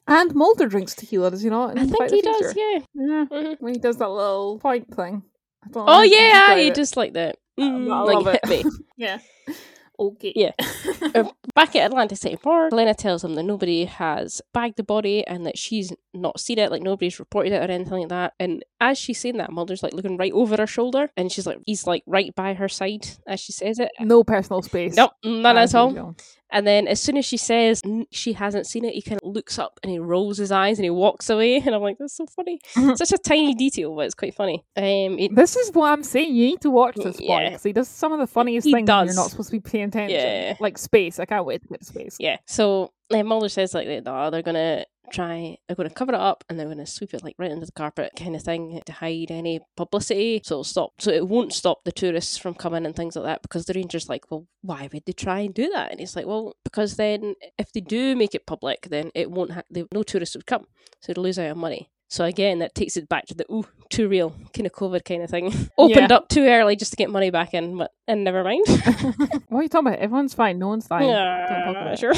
and 0.09 0.35
Mulder 0.35 0.67
drinks 0.67 0.95
tequila, 0.97 1.31
does 1.31 1.43
he 1.43 1.49
not? 1.51 1.77
in 1.77 1.79
I 1.79 1.87
think 1.87 2.11
he 2.11 2.21
the 2.23 2.27
does. 2.41 2.53
Future? 2.53 2.59
Yeah. 2.59 2.79
Yeah. 2.95 3.25
Mhm. 3.31 3.57
When 3.61 3.75
he 3.75 3.79
does 3.81 3.99
that 3.99 4.09
little 4.11 4.59
point 4.59 4.93
thing. 4.95 5.23
I 5.65 5.69
don't 5.71 5.87
know 5.87 5.93
Oh 5.93 5.97
how 5.97 6.03
yeah, 6.03 6.31
describe 6.49 6.59
you 6.59 6.67
it. 6.71 6.75
just 6.75 6.97
like 6.97 7.13
that. 7.15 7.37
Mm, 7.59 7.93
I 7.93 8.01
like 8.03 8.15
love 8.25 8.27
it. 8.29 8.41
hit 8.47 8.65
me. 8.67 8.71
Yeah. 8.97 9.19
Okay. 10.01 10.33
Yeah. 10.37 10.53
Uh, 11.15 11.31
Back 11.57 11.75
at 11.75 11.87
Atlantic 11.91 12.19
City 12.19 12.37
Park, 12.37 12.73
Lena 12.73 12.95
tells 12.95 13.25
him 13.25 13.35
that 13.35 13.43
nobody 13.45 13.85
has 13.87 14.41
bagged 14.55 14.77
the 14.77 14.83
body 14.85 15.27
and 15.27 15.45
that 15.47 15.57
she's 15.59 15.93
not 16.15 16.39
seen 16.39 16.59
it, 16.59 16.71
like 16.71 16.83
nobody's 16.83 17.19
reported 17.19 17.53
it 17.53 17.57
or 17.69 17.73
anything 17.73 17.99
like 18.01 18.09
that. 18.11 18.35
And 18.39 18.65
as 18.81 18.97
she's 18.99 19.19
saying 19.19 19.39
that, 19.39 19.51
Mulder's 19.51 19.83
like 19.83 19.93
looking 19.95 20.17
right 20.17 20.33
over 20.33 20.57
her 20.57 20.67
shoulder, 20.69 21.11
and 21.17 21.33
she's 21.33 21.47
like, 21.47 21.59
he's 21.67 21.87
like 21.87 22.03
right 22.07 22.33
by 22.37 22.55
her 22.55 22.69
side 22.69 23.09
as 23.27 23.41
she 23.41 23.53
says 23.53 23.79
it. 23.81 23.91
No 24.01 24.23
personal 24.23 24.61
space. 24.63 24.95
Nope, 24.95 25.13
none 25.25 25.57
as 25.57 25.75
at 25.75 25.79
all. 25.81 25.89
usual. 25.89 26.17
And 26.51 26.67
then 26.67 26.89
as 26.89 27.01
soon 27.01 27.17
as 27.17 27.25
she 27.27 27.37
says 27.37 27.83
she 28.11 28.33
hasn't 28.33 28.67
seen 28.67 28.85
it, 28.85 28.95
he 28.95 29.03
kind 29.03 29.21
of 29.23 29.29
looks 29.35 29.59
up 29.59 29.79
and 29.83 29.91
he 29.93 29.99
rolls 29.99 30.39
his 30.39 30.51
eyes 30.51 30.79
and 30.79 30.85
he 30.85 30.91
walks 30.91 31.29
away. 31.31 31.57
And 31.67 31.75
I'm 31.75 31.83
like, 31.83 31.99
that's 31.99 32.15
so 32.17 32.27
funny. 32.27 32.61
Such 32.97 33.13
a 33.13 33.19
tiny 33.19 33.55
detail, 33.55 33.95
but 33.95 34.07
it's 34.07 34.15
quite 34.15 34.35
funny. 34.35 34.65
Um, 34.77 35.19
it, 35.19 35.35
This 35.35 35.57
is 35.57 35.71
what 35.73 35.93
I'm 35.93 36.03
saying. 36.03 36.35
You 36.35 36.47
need 36.47 36.61
to 36.63 36.71
watch 36.71 36.97
this 36.97 37.21
Yeah. 37.21 37.49
because 37.51 37.63
he 37.63 37.73
does 37.73 37.89
some 37.89 38.13
of 38.13 38.19
the 38.19 38.27
funniest 38.27 38.67
He 38.67 38.73
things 38.73 38.87
does. 38.87 39.07
you're 39.09 39.15
not 39.17 39.31
supposed 39.31 39.51
to 39.51 39.57
be 39.57 39.61
paying 39.61 39.85
attention. 39.85 40.19
Yeah. 40.19 40.57
Like 40.61 40.79
space. 40.79 41.19
I 41.19 41.27
can't 41.27 41.45
wait 41.45 41.63
to 41.63 41.69
get 41.69 41.81
to 41.81 41.87
space. 41.87 42.17
yeah. 42.19 42.39
So 42.47 42.93
then 43.11 43.27
Mulder 43.27 43.49
says 43.49 43.75
like 43.75 43.89
no, 44.05 44.31
they're 44.31 44.43
gonna 44.43 44.85
try 45.11 45.57
they're 45.67 45.75
gonna 45.77 45.89
cover 45.89 46.13
it 46.13 46.21
up 46.21 46.45
and 46.51 46.59
they're 46.61 46.69
gonna 46.69 46.85
sweep 46.87 47.15
it 47.15 47.25
like 47.25 47.35
right 47.39 47.51
under 47.51 47.65
the 47.65 47.73
carpet 47.73 48.13
kind 48.19 48.37
of 48.37 48.43
thing 48.43 48.79
to 48.85 48.93
hide 48.93 49.31
any 49.31 49.61
publicity. 49.77 50.41
So 50.45 50.57
it'll 50.57 50.65
stop 50.65 50.93
so 51.01 51.11
it 51.11 51.27
won't 51.27 51.53
stop 51.55 51.85
the 51.85 51.93
tourists 51.93 52.37
from 52.37 52.55
coming 52.55 52.85
and 52.85 52.95
things 52.95 53.17
like 53.17 53.25
that 53.25 53.43
because 53.43 53.65
the 53.65 53.73
ranger's 53.75 54.09
like, 54.09 54.31
Well, 54.31 54.47
why 54.63 54.89
would 54.93 55.05
they 55.07 55.13
try 55.13 55.41
and 55.41 55.55
do 55.55 55.71
that? 55.71 55.91
And 55.91 56.01
he's 56.01 56.15
like, 56.17 56.27
Well, 56.27 56.57
because 56.65 56.97
then 56.97 57.35
if 57.59 57.73
they 57.73 57.81
do 57.81 58.15
make 58.17 58.35
it 58.35 58.47
public 58.47 58.89
then 58.91 59.11
it 59.15 59.31
won't 59.31 59.53
ha- 59.53 59.63
they, 59.71 59.85
no 59.93 60.03
tourists 60.03 60.37
would 60.37 60.47
come. 60.47 60.67
So 61.01 61.13
they'll 61.13 61.25
lose 61.25 61.39
out 61.39 61.51
on 61.53 61.59
money. 61.59 61.91
So 62.11 62.25
again, 62.25 62.59
that 62.61 62.75
takes 62.75 62.97
it 62.97 63.07
back 63.09 63.27
to 63.27 63.35
the 63.35 63.45
ooh, 63.53 63.67
too 63.91 64.09
real 64.09 64.31
kind 64.55 64.67
of 64.67 64.73
COVID 64.73 65.05
kind 65.05 65.23
of 65.23 65.29
thing. 65.31 65.47
Opened 65.79 66.11
Yeah. 66.11 66.17
up 66.17 66.29
too 66.29 66.43
early 66.47 66.75
just 66.77 66.93
to 66.93 66.97
get 66.97 67.11
money 67.11 67.29
back 67.31 67.53
in, 67.55 67.77
but 67.77 67.91
and 68.07 68.25
never 68.25 68.43
mind. 68.45 68.65
what 69.49 69.61
are 69.61 69.63
you 69.63 69.69
talking 69.69 69.89
about? 69.89 69.99
Everyone's 69.99 70.33
fine. 70.35 70.59
No 70.59 70.69
one's 70.69 70.87
dying. 70.89 71.07
Don't 71.07 71.15
talk 71.15 71.51
Yeah, 71.51 71.71
about 71.71 71.93
it. 71.93 71.99
sure. 71.99 72.15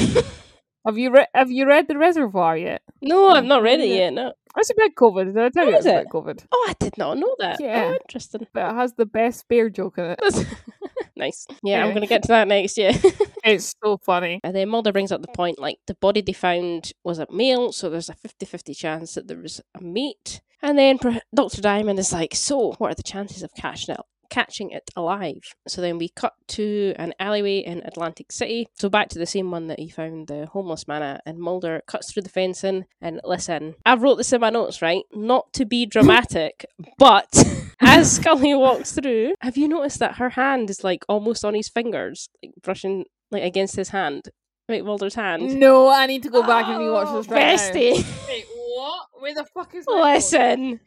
Have 0.85 0.97
you 0.97 1.11
read 1.11 1.27
Have 1.35 1.51
you 1.51 1.67
read 1.67 1.87
the 1.87 1.97
Reservoir 1.97 2.57
yet? 2.57 2.81
no, 3.01 3.29
I've 3.29 3.45
not 3.45 3.61
read 3.63 3.79
it 3.79 3.89
yet. 3.89 4.13
No. 4.13 4.33
It's 4.57 4.69
about 4.69 4.95
COVID. 4.95 5.25
Did 5.33 5.37
I 5.37 5.49
tell 5.49 5.67
you 5.67 5.75
it's 5.77 5.85
it? 5.85 6.07
COVID? 6.09 6.45
Oh, 6.51 6.65
I 6.69 6.73
did 6.79 6.97
not 6.97 7.17
know 7.17 7.35
that. 7.39 7.61
Yeah. 7.61 7.91
Oh, 7.91 7.93
interesting. 8.01 8.47
But 8.51 8.71
it 8.71 8.75
has 8.75 8.93
the 8.93 9.05
best 9.05 9.47
bear 9.47 9.69
joke 9.69 9.97
in 9.97 10.15
it. 10.17 10.19
nice. 11.15 11.47
Yeah, 11.63 11.83
I'm 11.83 11.91
going 11.91 12.01
to 12.01 12.07
get 12.07 12.23
to 12.23 12.27
that 12.29 12.47
next, 12.47 12.77
yeah. 12.77 12.97
It's 13.43 13.73
so 13.83 13.97
funny. 13.97 14.39
and 14.43 14.55
then 14.55 14.69
Mulder 14.69 14.91
brings 14.91 15.11
up 15.11 15.21
the 15.21 15.27
point 15.29 15.57
like 15.57 15.77
the 15.87 15.95
body 15.95 16.21
they 16.21 16.33
found 16.33 16.91
was 17.03 17.17
a 17.17 17.25
male, 17.31 17.71
so 17.71 17.89
there's 17.89 18.09
a 18.09 18.13
50 18.13 18.45
50 18.45 18.73
chance 18.75 19.13
that 19.15 19.27
there 19.27 19.37
was 19.37 19.61
a 19.73 19.81
mate. 19.81 20.41
And 20.61 20.77
then 20.77 20.99
Dr. 21.33 21.61
Diamond 21.61 21.97
is 21.97 22.13
like, 22.13 22.35
So, 22.35 22.73
what 22.73 22.91
are 22.91 22.95
the 22.95 23.01
chances 23.03 23.41
of 23.41 23.51
catching 23.55 23.95
it? 23.95 24.01
Catching 24.31 24.71
it 24.71 24.89
alive. 24.95 25.53
So 25.67 25.81
then 25.81 25.99
we 25.99 26.09
cut 26.09 26.33
to 26.49 26.93
an 26.95 27.13
alleyway 27.19 27.59
in 27.59 27.83
Atlantic 27.85 28.31
City. 28.31 28.67
So 28.73 28.89
back 28.89 29.09
to 29.09 29.19
the 29.19 29.25
same 29.27 29.51
one 29.51 29.67
that 29.67 29.79
he 29.79 29.89
found 29.89 30.27
the 30.27 30.47
homeless 30.47 30.87
man 30.87 31.03
at, 31.03 31.21
and 31.25 31.37
Mulder 31.37 31.81
cuts 31.85 32.11
through 32.11 32.23
the 32.23 32.29
fencing. 32.29 32.85
And 32.99 33.21
listen, 33.23 33.75
I 33.85 33.95
wrote 33.95 34.15
this 34.15 34.33
in 34.33 34.41
my 34.41 34.49
notes, 34.49 34.81
right? 34.81 35.03
Not 35.13 35.51
to 35.53 35.65
be 35.65 35.85
dramatic, 35.85 36.65
but 36.97 37.27
as 37.81 38.13
Scully 38.13 38.55
walks 38.55 38.93
through, 38.93 39.35
have 39.41 39.57
you 39.57 39.67
noticed 39.67 39.99
that 39.99 40.15
her 40.15 40.29
hand 40.29 40.69
is 40.69 40.83
like 40.83 41.03
almost 41.09 41.43
on 41.45 41.53
his 41.53 41.69
fingers, 41.69 42.29
like 42.41 42.53
brushing 42.63 43.05
like 43.31 43.43
against 43.43 43.75
his 43.75 43.89
hand, 43.89 44.29
like 44.69 44.83
Mulder's 44.83 45.15
hand? 45.15 45.59
No, 45.59 45.89
I 45.89 46.05
need 46.05 46.23
to 46.23 46.29
go 46.29 46.41
back 46.41 46.67
and 46.67 46.79
rewatch 46.79 47.13
this 47.13 47.27
right 47.27 47.39
now. 47.39 47.53
Bestie, 47.53 48.27
Wait, 48.27 48.45
what? 48.81 49.07
Where 49.19 49.33
the 49.35 49.45
fuck 49.45 49.75
is 49.75 49.85
my 49.87 50.13
listen, 50.15 50.79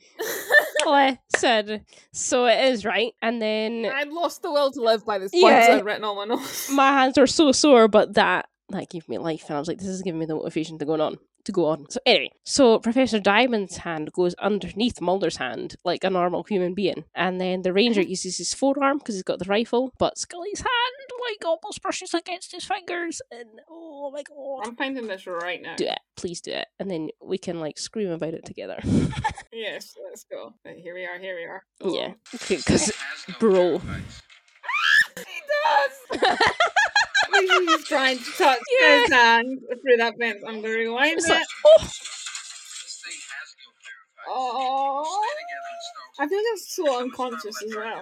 listen. 0.86 1.84
So 2.12 2.46
it 2.46 2.72
is 2.72 2.84
right, 2.84 3.12
and 3.22 3.40
then 3.40 3.86
I'd 3.86 4.08
lost 4.08 4.42
the 4.42 4.50
will 4.50 4.70
to 4.72 4.80
live 4.80 5.04
by 5.04 5.18
this 5.18 5.30
point, 5.32 5.44
Yeah. 5.44 5.66
so 5.66 5.76
I'd 5.78 5.84
written 5.84 6.04
all 6.04 6.16
my 6.16 6.24
notes. 6.24 6.70
my 6.72 6.88
hands 6.92 7.18
are 7.18 7.26
so 7.26 7.52
sore, 7.52 7.88
but 7.88 8.14
that 8.14 8.48
that 8.70 8.88
gave 8.90 9.08
me 9.08 9.18
life, 9.18 9.44
and 9.48 9.56
I 9.56 9.60
was 9.60 9.68
like, 9.68 9.78
this 9.78 9.88
is 9.88 10.02
giving 10.02 10.18
me 10.18 10.26
the 10.26 10.34
motivation 10.34 10.78
to 10.78 10.84
go 10.84 11.00
on. 11.00 11.18
To 11.44 11.52
go 11.52 11.66
on. 11.66 11.84
So 11.90 12.00
anyway, 12.06 12.30
so 12.44 12.78
Professor 12.78 13.20
Diamond's 13.20 13.76
hand 13.76 14.10
goes 14.14 14.32
underneath 14.36 15.02
Mulder's 15.02 15.36
hand 15.36 15.76
like 15.84 16.02
a 16.02 16.08
normal 16.08 16.42
human 16.44 16.72
being, 16.72 17.04
and 17.14 17.38
then 17.40 17.62
the 17.62 17.72
ranger 17.72 18.00
uses 18.14 18.38
his 18.38 18.54
forearm 18.54 18.98
because 18.98 19.14
he's 19.16 19.22
got 19.22 19.38
the 19.38 19.44
rifle, 19.44 19.92
but 19.98 20.16
Scully's 20.18 20.60
hand 20.60 21.13
like 21.30 21.44
almost 21.44 21.82
brushes 21.82 22.14
against 22.14 22.52
his 22.52 22.64
fingers, 22.64 23.20
and 23.30 23.48
oh 23.68 24.10
my 24.12 24.22
god! 24.22 24.66
I'm 24.68 24.76
finding 24.76 25.06
this 25.06 25.26
right 25.26 25.60
now. 25.62 25.76
Do 25.76 25.86
it, 25.86 25.98
please 26.16 26.40
do 26.40 26.52
it, 26.52 26.68
and 26.78 26.90
then 26.90 27.08
we 27.22 27.38
can 27.38 27.60
like 27.60 27.78
scream 27.78 28.10
about 28.10 28.34
it 28.34 28.44
together. 28.44 28.78
Yes, 29.56 29.94
let's 30.08 30.24
go. 30.24 30.52
Right, 30.64 30.78
here 30.78 30.94
we 30.94 31.04
are, 31.06 31.16
here 31.16 31.36
we 31.36 31.44
are. 31.44 31.62
yeah, 31.94 32.14
because 32.48 32.90
bro. 33.38 33.78
He 35.16 35.22
does! 36.18 36.38
He's 37.68 37.84
trying 37.86 38.18
to 38.18 38.30
touch 38.36 38.58
Yeah. 38.80 39.00
his 39.02 39.12
hand 39.12 39.60
through 39.80 39.96
that 39.98 40.14
vent. 40.18 40.38
I'm 40.44 40.54
going 40.60 40.62
to 40.64 40.70
rewind 40.78 41.18
It's 41.18 41.28
it. 41.28 41.34
like, 41.34 41.46
oh, 41.66 41.88
Oh, 44.26 45.30
I 46.18 46.26
feel 46.26 46.38
like 46.38 46.46
I'm 46.52 46.58
so 46.58 47.00
unconscious 47.02 47.62
as 47.62 47.74
well. 47.76 48.00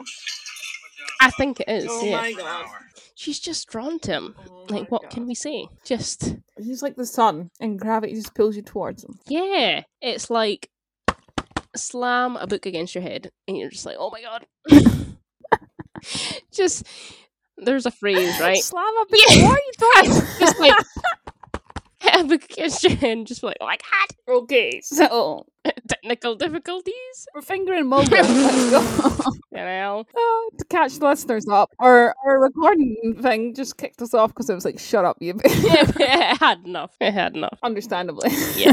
I 1.20 1.30
think 1.30 1.60
it 1.60 1.68
is. 1.68 1.86
Oh 1.88 2.04
yeah, 2.04 2.16
my 2.20 2.32
god. 2.32 2.66
she's 3.14 3.38
just 3.40 3.68
drawn 3.68 3.98
to 4.00 4.10
him. 4.12 4.34
Oh 4.50 4.66
Like, 4.68 4.90
what 4.90 5.02
God. 5.02 5.10
can 5.10 5.26
we 5.26 5.34
say? 5.34 5.66
Just 5.84 6.36
He's 6.58 6.82
like 6.82 6.96
the 6.96 7.06
sun, 7.06 7.50
and 7.60 7.78
gravity 7.78 8.14
just 8.14 8.34
pulls 8.34 8.56
you 8.56 8.62
towards 8.62 9.04
him. 9.04 9.18
Yeah, 9.26 9.82
it's 10.00 10.30
like 10.30 10.68
slam 11.76 12.36
a 12.36 12.46
book 12.46 12.66
against 12.66 12.94
your 12.94 13.02
head, 13.02 13.30
and 13.48 13.56
you're 13.56 13.70
just 13.70 13.86
like, 13.86 13.96
oh 13.98 14.10
my 14.10 14.22
god. 14.22 14.46
just 16.52 16.86
there's 17.58 17.86
a 17.86 17.90
phrase, 17.90 18.40
right? 18.40 18.56
Slam 18.62 18.84
a 18.84 19.06
bit. 19.10 19.36
Yeah. 19.36 19.44
What 19.48 19.58
are 19.58 19.62
you 19.62 19.72
doing? 20.10 20.22
just 20.40 20.58
like 20.60 20.74
hit 22.02 22.20
a 22.20 22.24
book 22.24 22.44
against 22.44 22.82
your 22.84 22.94
head, 22.96 23.10
and 23.18 23.26
just 23.26 23.40
be 23.40 23.46
like, 23.48 23.56
oh 23.60 23.66
my 23.66 23.76
god, 23.76 24.34
okay, 24.42 24.80
so 24.82 25.46
technical 25.88 26.34
difficulties. 26.34 27.26
we're 27.34 27.42
fingering 27.42 27.86
Mulder. 27.88 28.16
Let's 28.22 28.70
go. 28.70 29.30
You 29.52 29.58
know, 29.58 30.04
Oh, 30.16 30.50
to 30.58 30.64
catch 30.64 30.98
the 30.98 31.06
listeners 31.06 31.46
up, 31.46 31.70
our 31.78 32.14
our 32.24 32.40
recording 32.42 33.18
thing 33.20 33.54
just 33.54 33.76
kicked 33.76 34.00
us 34.00 34.14
off 34.14 34.30
because 34.30 34.48
it 34.48 34.54
was 34.54 34.64
like, 34.64 34.78
"Shut 34.78 35.04
up, 35.04 35.18
you." 35.20 35.34
yeah, 35.44 35.84
it 36.00 36.38
had 36.38 36.64
enough. 36.64 36.96
It 37.02 37.12
had 37.12 37.36
enough. 37.36 37.58
Understandably. 37.62 38.30
Yeah. 38.56 38.72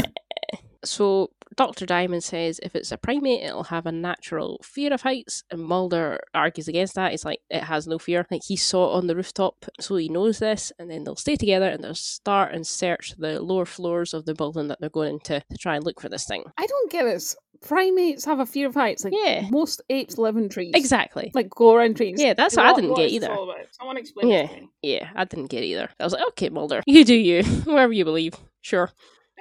So 0.86 1.32
Dr. 1.60 1.86
Diamond 1.86 2.24
says 2.24 2.58
if 2.64 2.74
it's 2.74 2.94
a 2.94 2.98
primate, 2.98 3.44
it'll 3.44 3.66
have 3.66 3.86
a 3.86 3.92
natural 3.92 4.62
fear 4.64 4.94
of 4.94 5.02
heights, 5.02 5.44
and 5.52 5.62
Mulder 5.62 6.22
argues 6.34 6.70
against 6.70 6.96
that. 6.96 7.12
He's 7.12 7.26
like, 7.26 7.42
it 7.50 7.64
has 7.64 7.86
no 7.86 8.00
fear. 8.00 8.26
Like 8.32 8.44
he 8.48 8.56
saw 8.56 8.94
it 8.94 8.98
on 8.98 9.08
the 9.08 9.16
rooftop, 9.18 9.66
so 9.78 9.98
he 9.98 10.08
knows 10.08 10.40
this, 10.40 10.72
and 10.80 10.90
then 10.90 11.04
they'll 11.04 11.18
stay 11.18 11.36
together 11.36 11.68
and 11.68 11.84
they'll 11.84 11.96
start 11.96 12.54
and 12.54 12.66
search 12.66 13.14
the 13.18 13.42
lower 13.42 13.66
floors 13.66 14.14
of 14.14 14.24
the 14.24 14.34
building 14.34 14.70
that 14.70 14.80
they're 14.80 14.90
going 14.90 15.16
into 15.16 15.44
to 15.52 15.58
try 15.58 15.76
and 15.76 15.84
look 15.84 16.00
for 16.00 16.08
this 16.08 16.26
thing. 16.26 16.46
I 16.58 16.66
don't 16.66 16.90
get 16.92 17.06
it. 17.06 17.36
Primates 17.62 18.24
have 18.24 18.40
a 18.40 18.46
fear 18.46 18.68
of 18.68 18.74
heights. 18.76 19.04
Like 19.04 19.14
Yeah. 19.14 19.46
most 19.52 19.82
apes 19.90 20.18
live 20.18 20.38
in 20.38 20.48
trees. 20.48 20.72
Exactly. 20.74 21.30
Like 21.34 21.50
go 21.50 21.76
around 21.76 21.98
trees. 21.98 22.16
Yeah, 22.22 22.34
that's 22.34 22.56
what 22.56 22.66
I 22.68 22.74
didn't 22.74 22.92
what 22.92 23.00
get 23.00 23.10
either. 23.12 23.36
Someone 23.72 23.98
explain 23.98 24.30
Yeah. 24.30 24.48
to 24.48 24.54
me. 24.62 24.70
Yeah, 24.82 25.10
I 25.14 25.26
didn't 25.26 25.48
get 25.48 25.66
either. 25.66 25.90
I 26.00 26.04
was 26.06 26.14
like, 26.14 26.26
okay, 26.30 26.48
Mulder, 26.48 26.82
you 26.88 27.04
do 27.04 27.14
you, 27.16 27.44
whoever 27.66 27.92
you 27.92 28.06
believe. 28.06 28.34
Sure. 28.62 28.90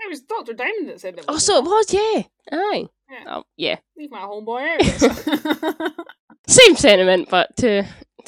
It 0.05 0.09
was 0.11 0.21
Doctor 0.23 0.53
Diamond 0.53 0.89
that 0.89 1.01
said 1.01 1.17
that. 1.17 1.25
Oh, 1.29 1.39
so 1.39 1.59
it 1.59 1.65
was, 1.65 1.93
yeah. 1.93 2.23
Aye. 2.53 2.87
Yeah. 3.11 3.25
Oh, 3.37 3.45
yeah. 3.57 3.77
Leave 3.97 4.11
my 4.11 4.21
homeboy 4.21 5.83
out. 5.83 5.93
Same 6.47 6.77
sentiment, 6.77 7.29
but 7.31 7.55
to 7.59 7.85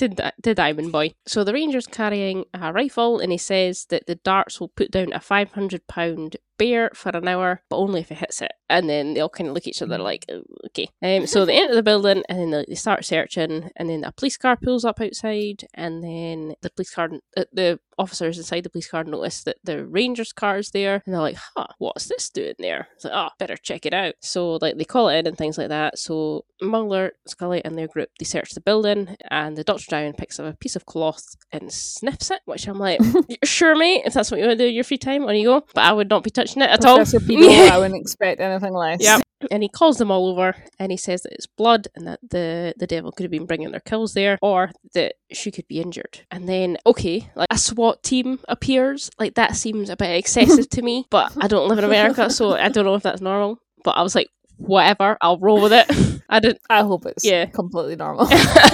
to, 0.09 0.33
to 0.43 0.55
Diamond 0.55 0.93
Boy. 0.93 1.15
So 1.27 1.45
the 1.45 1.53
ranger's 1.53 1.87
carrying 1.87 2.45
a 2.55 2.73
rifle, 2.73 3.19
and 3.21 3.33
he 3.33 3.39
says 3.39 3.87
that 3.87 4.07
the 4.07 4.17
darts 4.17 4.61
will 4.61 4.69
put 4.69 4.91
down 4.91 5.13
a 5.13 5.21
five 5.21 5.53
hundred 5.53 5.87
pound 5.87 6.37
bear 6.59 6.91
for 6.93 7.09
an 7.09 7.27
hour, 7.27 7.63
but 7.71 7.79
only 7.79 8.01
if 8.01 8.13
it 8.13 8.19
hits 8.19 8.43
it. 8.43 8.53
And 8.69 8.89
then 8.89 9.15
they 9.15 9.21
all 9.21 9.31
kind 9.31 9.49
of 9.49 9.55
look 9.55 9.63
at 9.65 9.69
each 9.69 9.81
other 9.81 9.97
like, 9.97 10.27
"Oh, 10.31 10.43
okay. 10.67 10.89
Um, 11.03 11.27
so 11.27 11.47
they 11.47 11.57
enter 11.59 11.75
the 11.75 11.83
building, 11.83 12.23
and 12.29 12.39
then 12.39 12.65
they- 12.69 12.75
start 12.75 13.05
searching, 13.07 13.71
and 13.77 13.89
then 13.89 14.05
a 14.05 14.13
police 14.13 14.37
car 14.37 14.57
pulls 14.57 14.85
up 14.85 15.01
outside, 15.01 15.67
and 15.73 16.05
then 16.05 16.55
the 16.61 16.69
police 16.71 16.95
car, 16.95 17.09
uh, 17.37 17.45
the 17.53 17.81
officers 17.99 18.39
inside 18.39 18.65
the 18.65 18.71
police 18.71 18.89
car 18.91 19.05
notice 19.05 19.43
that 19.45 19.57
the 19.65 19.87
ranger's 19.87 20.33
car 20.33 20.59
is 20.59 20.71
there, 20.71 21.03
and 21.05 21.15
they're 21.15 21.21
like, 21.23 21.37
huh, 21.57 21.67
what's 21.79 22.09
this 22.09 22.29
doing 22.29 22.55
there? 22.59 22.89
It's 22.95 23.05
like, 23.05 23.15
oh, 23.15 23.31
better 23.39 23.57
check 23.57 23.87
it 23.87 23.95
out. 23.95 24.15
So 24.21 24.59
like 24.61 24.77
they 24.77 24.85
call 24.85 25.09
it 25.09 25.19
in 25.19 25.27
and 25.27 25.39
things 25.39 25.57
like 25.59 25.69
that. 25.69 25.99
So 25.99 26.45
Mulder, 26.63 27.13
Scully, 27.27 27.65
and 27.65 27.77
their 27.77 27.89
group 27.89 28.11
they 28.19 28.25
search 28.25 28.51
the 28.53 28.61
building, 28.61 29.17
and 29.31 29.57
the 29.57 29.65
Doctor 29.65 29.90
Diamond 29.91 30.17
picks 30.17 30.41
up 30.41 30.47
a 30.47 30.57
piece 30.57 30.77
of 30.77 30.87
cloth 30.87 31.37
and 31.53 31.71
sniffs 31.71 32.31
it, 32.31 32.41
which 32.47 32.67
I'm 32.67 32.79
like, 32.79 33.01
sure, 33.45 33.77
mate, 33.77 34.03
if 34.07 34.15
that's 34.15 34.31
what 34.31 34.41
you 34.41 34.47
want 34.47 34.59
to 34.59 34.65
do 34.65 34.69
in 34.69 34.75
your 34.75 34.85
free 34.85 34.99
time, 34.99 35.25
on 35.25 35.37
you 35.37 35.49
go. 35.49 35.67
But 35.75 35.85
I 35.85 35.93
would 35.93 36.09
not 36.09 36.23
be 36.23 36.31
touching 36.31 36.63
it 36.63 36.71
at 36.71 36.85
all. 36.85 36.97
Professor 36.97 37.21
Pedo, 37.21 37.71
I 37.71 37.79
wouldn't 37.79 38.01
expect 38.01 38.41
anything 38.41 38.73
less. 38.73 39.03
Yep. 39.03 39.23
And 39.51 39.63
he 39.63 39.69
calls 39.71 39.97
them 39.97 40.11
all 40.11 40.29
over 40.29 40.55
and 40.79 40.93
he 40.93 40.99
says 40.99 41.23
that 41.23 41.33
it's 41.33 41.47
blood 41.47 41.89
and 41.95 42.07
that 42.07 42.21
the, 42.29 42.75
the 42.77 42.87
devil 42.87 43.11
could 43.11 43.25
have 43.25 43.31
been 43.31 43.47
bringing 43.47 43.71
their 43.71 43.81
kills 43.81 44.13
there 44.13 44.39
or 44.43 44.71
that 44.93 45.15
she 45.33 45.51
could 45.51 45.67
be 45.67 45.81
injured. 45.81 46.21
And 46.31 46.47
then, 46.47 46.77
okay, 46.85 47.31
like 47.35 47.49
a 47.51 47.57
SWAT 47.57 48.03
team 48.03 48.41
appears. 48.49 49.11
Like 49.19 49.35
that 49.37 49.57
seems 49.57 49.89
a 49.89 49.97
bit 49.97 50.15
excessive 50.17 50.69
to 50.71 50.83
me, 50.83 51.07
but 51.11 51.33
I 51.41 51.49
don't 51.49 51.69
live 51.69 51.79
in 51.79 51.85
America, 51.85 52.29
so 52.29 52.55
I 52.55 52.69
don't 52.69 52.85
know 52.85 52.95
if 52.95 53.03
that's 53.03 53.23
normal. 53.23 53.59
But 53.83 53.93
I 53.93 54.03
was 54.03 54.15
like, 54.15 54.29
whatever, 54.59 55.17
I'll 55.21 55.39
roll 55.39 55.63
with 55.63 55.73
it. 55.73 55.87
I 56.31 56.41
didn't, 56.41 56.61
I 56.71 56.83
hope 56.83 57.07
it's 57.07 57.25
Yeah. 57.25 57.47
completely 57.47 57.97
normal. 58.05 58.29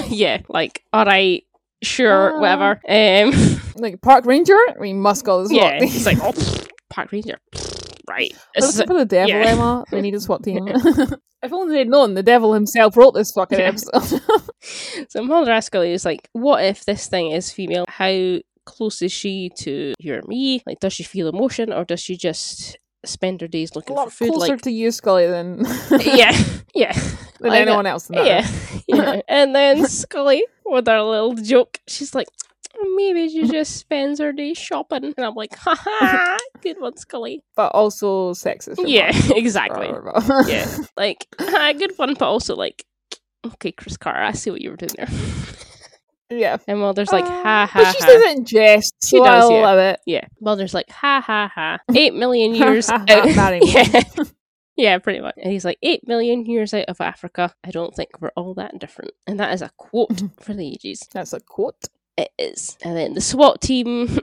yeah, 0.08 0.42
like, 0.48 0.82
all 0.92 1.04
right, 1.04 1.42
sure, 1.82 2.36
Uh, 2.36 2.40
whatever. 2.40 2.80
Um, 2.88 3.60
like 3.76 4.00
park 4.02 4.26
ranger, 4.26 4.58
we 4.78 4.92
must 4.92 5.24
go 5.24 5.42
to 5.42 5.48
SWAT 5.48 5.56
yeah, 5.74 5.78
team. 5.80 5.88
he's 5.88 6.06
like, 6.06 6.18
oh, 6.22 6.32
pfft, 6.32 6.68
park 6.90 7.12
ranger. 7.12 7.38
pfft, 7.54 7.82
Right. 8.08 8.32
This 8.54 8.68
is 8.78 8.82
for 8.82 8.94
the 8.96 9.04
devil, 9.04 9.30
yeah. 9.30 9.48
Emma. 9.48 9.84
We 9.90 10.00
need 10.00 10.14
a 10.14 10.20
SWAT 10.20 10.44
team. 10.44 10.68
if 10.68 11.52
only 11.52 11.74
they'd 11.74 11.88
known 11.88 12.14
the 12.14 12.22
devil 12.22 12.52
himself 12.54 12.96
wrote 12.96 13.14
this 13.14 13.32
fucking 13.32 13.58
Yeah. 13.58 13.72
episode. 13.74 14.20
So 15.08 15.22
Mulder 15.24 15.50
asks 15.50 15.74
is 15.76 16.04
like, 16.04 16.28
what 16.32 16.64
if 16.64 16.84
this 16.84 17.08
thing 17.08 17.32
is 17.32 17.50
female? 17.52 17.84
How 17.88 18.38
close 18.64 19.02
is 19.02 19.10
she 19.12 19.50
to 19.58 19.92
you 19.98 20.14
or 20.14 20.22
me? 20.28 20.62
Like, 20.66 20.78
does 20.80 20.92
she 20.92 21.02
feel 21.02 21.28
emotion 21.28 21.72
or 21.72 21.84
does 21.84 22.00
she 22.00 22.16
just 22.16 22.78
spend 23.06 23.40
her 23.40 23.48
days 23.48 23.72
a 23.72 23.78
looking 23.78 23.96
lot 23.96 24.12
for 24.12 24.24
food? 24.24 24.32
closer 24.32 24.52
Like, 24.52 24.62
to 24.62 24.70
you, 24.70 24.90
Scully, 24.90 25.26
than 25.26 25.64
yeah, 26.00 26.36
yeah, 26.74 26.92
than 27.40 27.50
Like, 27.50 27.62
anyone 27.62 27.86
else. 27.86 28.10
Yeah, 28.12 28.46
yeah. 28.88 29.20
And 29.28 29.54
then 29.54 29.86
Scully, 29.86 30.44
with 30.64 30.86
her 30.86 31.02
little 31.02 31.34
joke, 31.34 31.80
she's 31.86 32.14
like, 32.14 32.28
maybe 32.96 33.28
she 33.28 33.48
just 33.48 33.76
spends 33.76 34.20
her 34.20 34.32
day 34.32 34.54
shopping. 34.54 35.04
And 35.04 35.26
I'm 35.26 35.34
like, 35.34 35.56
haha, 35.56 36.36
good 36.62 36.80
one, 36.80 36.96
Scully. 36.96 37.42
But 37.54 37.68
also 37.68 38.32
sexist. 38.32 38.76
Yeah, 38.86 39.12
exactly. 39.34 39.88
Yeah, 40.52 40.78
like, 40.96 41.26
ah, 41.38 41.72
good 41.76 41.92
one, 41.96 42.14
but 42.14 42.26
also 42.26 42.54
like, 42.54 42.84
okay, 43.44 43.72
Chris 43.72 43.96
Carter, 43.96 44.20
I 44.20 44.32
see 44.32 44.50
what 44.50 44.60
you 44.60 44.70
were 44.70 44.76
doing 44.76 44.92
there. 44.96 45.08
Yeah. 46.30 46.56
And 46.66 46.80
Mulder's 46.80 47.12
like, 47.12 47.24
Uh, 47.24 47.28
ha 47.42 47.70
ha 47.70 47.80
But 47.82 47.92
she 47.92 47.98
ha. 48.00 48.06
says 48.06 48.22
it 48.22 48.36
in 48.38 48.44
jest, 48.44 48.94
so 49.00 49.24
does, 49.24 49.44
I'll 49.44 49.50
yeah. 49.52 49.58
allow 49.60 49.78
it. 49.78 50.00
Yeah, 50.06 50.24
Mulder's 50.40 50.74
like, 50.74 50.90
ha 50.90 51.20
ha 51.24 51.50
ha. 51.54 51.78
Eight 51.94 52.14
million 52.14 52.54
years 52.54 52.88
out. 52.88 53.08
ha, 53.08 53.22
ha, 53.34 53.48
yeah. 53.62 54.02
yeah, 54.76 54.98
pretty 54.98 55.20
much. 55.20 55.34
And 55.42 55.52
he's 55.52 55.64
like, 55.64 55.78
eight 55.82 56.06
million 56.06 56.44
years 56.44 56.74
out 56.74 56.86
of 56.86 57.00
Africa. 57.00 57.54
I 57.64 57.70
don't 57.70 57.94
think 57.94 58.10
we're 58.20 58.32
all 58.36 58.54
that 58.54 58.78
different. 58.78 59.12
And 59.26 59.38
that 59.40 59.52
is 59.54 59.62
a 59.62 59.70
quote 59.76 60.22
for 60.40 60.54
the 60.54 60.66
ages. 60.68 61.00
That's 61.12 61.32
a 61.32 61.40
quote. 61.40 61.84
It 62.16 62.30
is. 62.38 62.78
And 62.82 62.96
then 62.96 63.12
the 63.12 63.20
SWAT 63.20 63.60
team, 63.60 64.18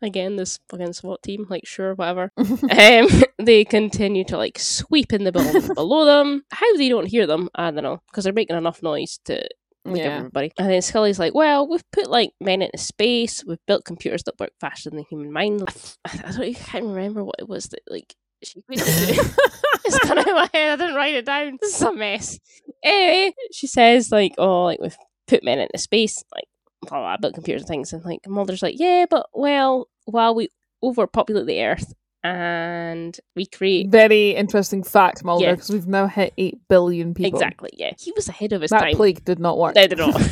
again, 0.00 0.36
this 0.36 0.60
fucking 0.70 0.92
SWAT 0.92 1.24
team, 1.24 1.44
like, 1.50 1.66
sure, 1.66 1.94
whatever. 1.96 2.30
um, 2.36 3.08
they 3.38 3.64
continue 3.64 4.22
to, 4.26 4.36
like, 4.36 4.60
sweep 4.60 5.12
in 5.12 5.24
the 5.24 5.32
building 5.32 5.74
below 5.74 6.04
them. 6.04 6.44
How 6.52 6.76
they 6.76 6.88
don't 6.88 7.08
hear 7.08 7.26
them, 7.26 7.48
I 7.56 7.72
don't 7.72 7.82
know. 7.82 8.00
Because 8.06 8.22
they're 8.22 8.32
making 8.32 8.56
enough 8.56 8.80
noise 8.80 9.18
to 9.24 9.44
up 9.86 9.96
yeah. 9.96 10.18
everybody. 10.18 10.52
And 10.58 10.70
then 10.70 10.82
Scully's 10.82 11.18
like, 11.18 11.34
well, 11.34 11.68
we've 11.68 11.88
put, 11.92 12.08
like, 12.08 12.32
men 12.40 12.62
into 12.62 12.78
space. 12.78 13.44
We've 13.44 13.64
built 13.66 13.84
computers 13.84 14.22
that 14.24 14.38
work 14.38 14.52
faster 14.60 14.90
than 14.90 14.98
the 14.98 15.04
human 15.04 15.32
mind. 15.32 15.68
I, 16.04 16.20
I 16.24 16.32
don't 16.32 16.42
I 16.42 16.52
can't 16.52 16.84
remember 16.84 17.24
what 17.24 17.36
it 17.38 17.48
was 17.48 17.66
that, 17.68 17.80
like, 17.88 18.14
she 18.44 18.62
it's 18.68 19.98
gone 20.00 20.18
out 20.18 20.28
of 20.28 20.34
my 20.34 20.48
head. 20.52 20.72
I 20.72 20.76
didn't 20.76 20.96
write 20.96 21.14
it 21.14 21.26
down. 21.26 21.58
This 21.60 21.76
is 21.76 21.82
a 21.82 21.92
mess. 21.92 22.38
Anyway, 22.82 23.34
she 23.52 23.66
says 23.66 24.10
like, 24.10 24.34
"Oh, 24.38 24.64
like 24.64 24.80
we've 24.80 24.96
put 25.28 25.44
men 25.44 25.60
into 25.60 25.78
space, 25.78 26.22
like 26.34 26.44
blah 26.82 26.98
blah, 26.98 27.16
built 27.18 27.34
computers 27.34 27.62
and 27.62 27.68
things." 27.68 27.92
And 27.92 28.04
like 28.04 28.20
Mulder's 28.26 28.62
like, 28.62 28.74
"Yeah, 28.78 29.06
but 29.08 29.26
well, 29.32 29.88
while 30.04 30.34
we 30.34 30.48
overpopulate 30.82 31.46
the 31.46 31.62
Earth 31.64 31.94
and 32.24 33.18
we 33.34 33.46
create 33.46 33.88
Very 33.90 34.30
interesting 34.30 34.82
fact, 34.82 35.24
Mulder, 35.24 35.44
Yeah. 35.46 35.52
because 35.52 35.70
we've 35.70 35.86
now 35.86 36.06
hit 36.06 36.32
8 36.38 36.58
billion 36.68 37.14
people. 37.14 37.38
exactly, 37.38 37.70
yeah, 37.74 37.92
he 37.98 38.12
was 38.16 38.28
ahead 38.28 38.52
of 38.52 38.62
his 38.62 38.70
That 38.70 38.80
time." 38.80 38.94
plague 38.96 39.24
did 39.24 39.38
not 39.38 39.58
work. 39.58 39.74
They 39.74 39.86
did 39.86 39.98
not. 39.98 40.20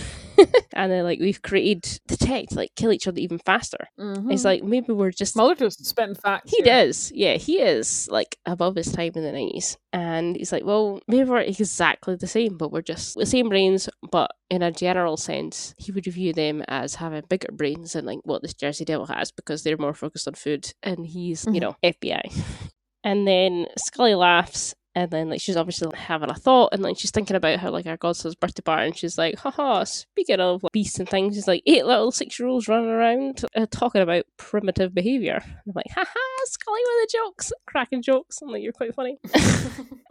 and 0.80 0.90
then 0.90 1.04
like 1.04 1.20
we've 1.20 1.42
created 1.42 2.00
the 2.08 2.16
tech 2.16 2.48
to 2.48 2.54
like 2.56 2.70
kill 2.74 2.90
each 2.92 3.06
other 3.06 3.20
even 3.20 3.38
faster. 3.38 3.86
Mhm. 3.98 4.32
It's 4.32 4.44
like 4.44 4.62
maybe 4.64 4.92
we're 4.94 5.10
just 5.10 5.36
Mulder 5.36 5.54
just 5.66 5.84
spitting 5.84 6.14
facts. 6.14 6.50
He 6.50 6.62
does. 6.62 7.12
Yeah, 7.14 7.34
he 7.34 7.60
is 7.60 8.08
like 8.10 8.36
above 8.46 8.76
his 8.76 8.90
time 8.90 9.12
in 9.14 9.22
the 9.22 9.30
90s. 9.32 9.76
And 9.92 10.36
he's 10.36 10.52
like, 10.52 10.64
well, 10.64 11.00
maybe 11.06 11.28
we're 11.28 11.40
exactly 11.40 12.16
the 12.16 12.26
same, 12.26 12.56
but 12.56 12.72
we're 12.72 12.80
just 12.82 13.16
the 13.16 13.26
same 13.26 13.48
brains, 13.50 13.88
but 14.10 14.30
in 14.48 14.62
a 14.62 14.70
general 14.72 15.16
sense, 15.16 15.74
he 15.76 15.92
would 15.92 16.04
view 16.06 16.32
them 16.32 16.62
as 16.68 16.94
having 16.94 17.22
bigger 17.28 17.52
brains 17.52 17.92
than 17.92 18.06
like 18.06 18.20
what 18.24 18.40
this 18.42 18.54
Jersey 18.54 18.84
Devil 18.84 19.06
has 19.06 19.30
because 19.32 19.62
they're 19.62 19.76
more 19.76 19.94
focused 19.94 20.26
on 20.28 20.34
food 20.34 20.72
and 20.82 21.04
he's, 21.06 21.44
you 21.44 21.52
Mhm. 21.52 21.60
know, 21.60 21.76
FBI. 21.82 22.22
And 23.02 23.26
then 23.26 23.66
Scully 23.78 24.14
laughs. 24.14 24.74
And 24.94 25.10
then, 25.10 25.30
like, 25.30 25.40
she's 25.40 25.56
obviously 25.56 25.88
having 25.96 26.30
a 26.30 26.34
thought, 26.34 26.70
and 26.72 26.82
like, 26.82 26.98
she's 26.98 27.12
thinking 27.12 27.36
about 27.36 27.60
how, 27.60 27.70
like, 27.70 27.86
our 27.86 27.96
godson's 27.96 28.34
birthday 28.34 28.62
party, 28.62 28.86
and 28.86 28.96
she's 28.96 29.16
like, 29.16 29.38
haha, 29.38 29.84
speaking 29.84 30.40
of 30.40 30.62
like, 30.62 30.72
beasts 30.72 30.98
and 30.98 31.08
things, 31.08 31.34
she's 31.36 31.46
like, 31.46 31.62
eight 31.66 31.86
little 31.86 32.10
six 32.10 32.38
year 32.38 32.48
olds 32.48 32.66
running 32.66 32.90
around 32.90 33.44
uh, 33.56 33.66
talking 33.70 34.02
about 34.02 34.24
primitive 34.36 34.92
behaviour. 34.94 35.40
I'm 35.44 35.72
like, 35.74 35.90
haha, 35.94 36.20
Scully 36.46 36.80
with 36.84 37.10
the 37.10 37.18
jokes, 37.18 37.52
cracking 37.66 38.02
jokes. 38.02 38.40
I'm 38.42 38.48
like, 38.48 38.62
you're 38.62 38.72
quite 38.72 38.94
funny. 38.94 39.18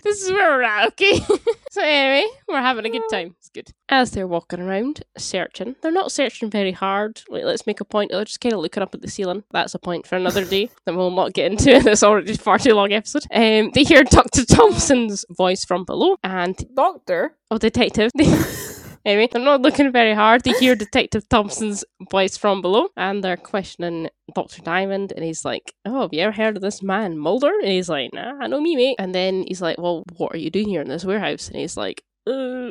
this 0.05 0.23
is 0.23 0.31
where 0.31 0.51
we're 0.51 0.63
at, 0.63 0.89
okay? 0.89 1.19
so, 1.71 1.83
anyway, 1.83 2.29
we're 2.47 2.61
having 2.61 2.85
a 2.85 2.91
good 2.91 3.03
time. 3.11 3.35
It's 3.39 3.49
good. 3.49 3.71
As 3.89 4.13
they're 4.13 4.29
walking 4.29 4.61
around, 4.61 5.03
searching, 5.19 5.75
they're 5.83 5.91
not 5.91 6.13
searching 6.13 6.51
very 6.51 6.71
hard. 6.71 7.23
Like, 7.29 7.45
let's 7.45 7.67
make 7.67 7.81
a 7.81 7.85
point. 7.85 8.13
They're 8.13 8.25
just 8.25 8.41
kind 8.41 8.53
of 8.53 8.61
looking 8.61 8.83
up 8.83 8.95
at 8.95 9.01
the 9.01 9.11
ceiling. 9.11 9.43
That's 9.51 9.75
a 9.75 9.79
point 9.79 10.07
for 10.07 10.17
another 10.17 10.45
day 10.45 10.71
that 10.85 10.95
we'll 10.95 11.11
not 11.11 11.33
get 11.33 11.51
into. 11.51 11.81
This 11.81 12.03
already 12.03 12.37
far 12.37 12.59
too 12.59 12.75
long 12.75 12.93
episode. 12.93 13.25
Um, 13.33 13.71
they 13.75 13.83
hear 13.83 14.04
Dr. 14.11 14.45
Thompson's 14.45 15.25
voice 15.31 15.65
from 15.65 15.85
below, 15.85 16.17
and 16.23 16.57
Doctor. 16.75 17.37
oh, 17.51 17.59
detective. 17.59 18.11
anyway, 19.05 19.29
they're 19.31 19.43
not 19.43 19.63
looking 19.63 19.93
very 19.93 20.15
hard. 20.15 20.43
They 20.43 20.53
hear 20.53 20.75
Detective 20.75 21.29
Thompson's 21.29 21.85
voice 22.11 22.37
from 22.37 22.63
below, 22.63 22.89
and 22.97 23.23
they're 23.23 23.37
questioning 23.37 24.09
Dr. 24.35 24.63
Diamond, 24.63 25.13
and 25.13 25.25
he's 25.25 25.45
like, 25.45 25.75
"Oh, 25.85 26.03
have 26.03 26.13
you 26.13 26.21
ever 26.21 26.33
heard 26.33 26.57
of 26.57 26.63
this 26.63 26.83
man 26.83 27.19
Mulder?" 27.19 27.53
And 27.61 27.69
he's 27.71 27.89
like, 27.89 28.13
"Nah, 28.13 28.35
I 28.41 28.47
know 28.47 28.61
me, 28.61 28.77
mate." 28.77 28.97
And 28.99 29.15
then 29.15 29.45
he's 29.47 29.63
like, 29.63 29.79
"Well, 29.79 30.05
what 30.17 30.35
are 30.35 30.39
you 30.39 30.51
doing 30.51 30.69
here 30.69 30.81
in 30.81 30.89
this 30.89 31.05
warehouse?" 31.05 31.49
And 31.49 31.57
he's 31.59 31.77
like, 31.77 32.03
"Uh." 32.27 32.71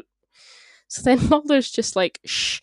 So 0.88 1.02
then 1.04 1.28
Mulder's 1.30 1.72
just 1.72 1.96
like, 1.96 2.20
"Shh." 2.26 2.60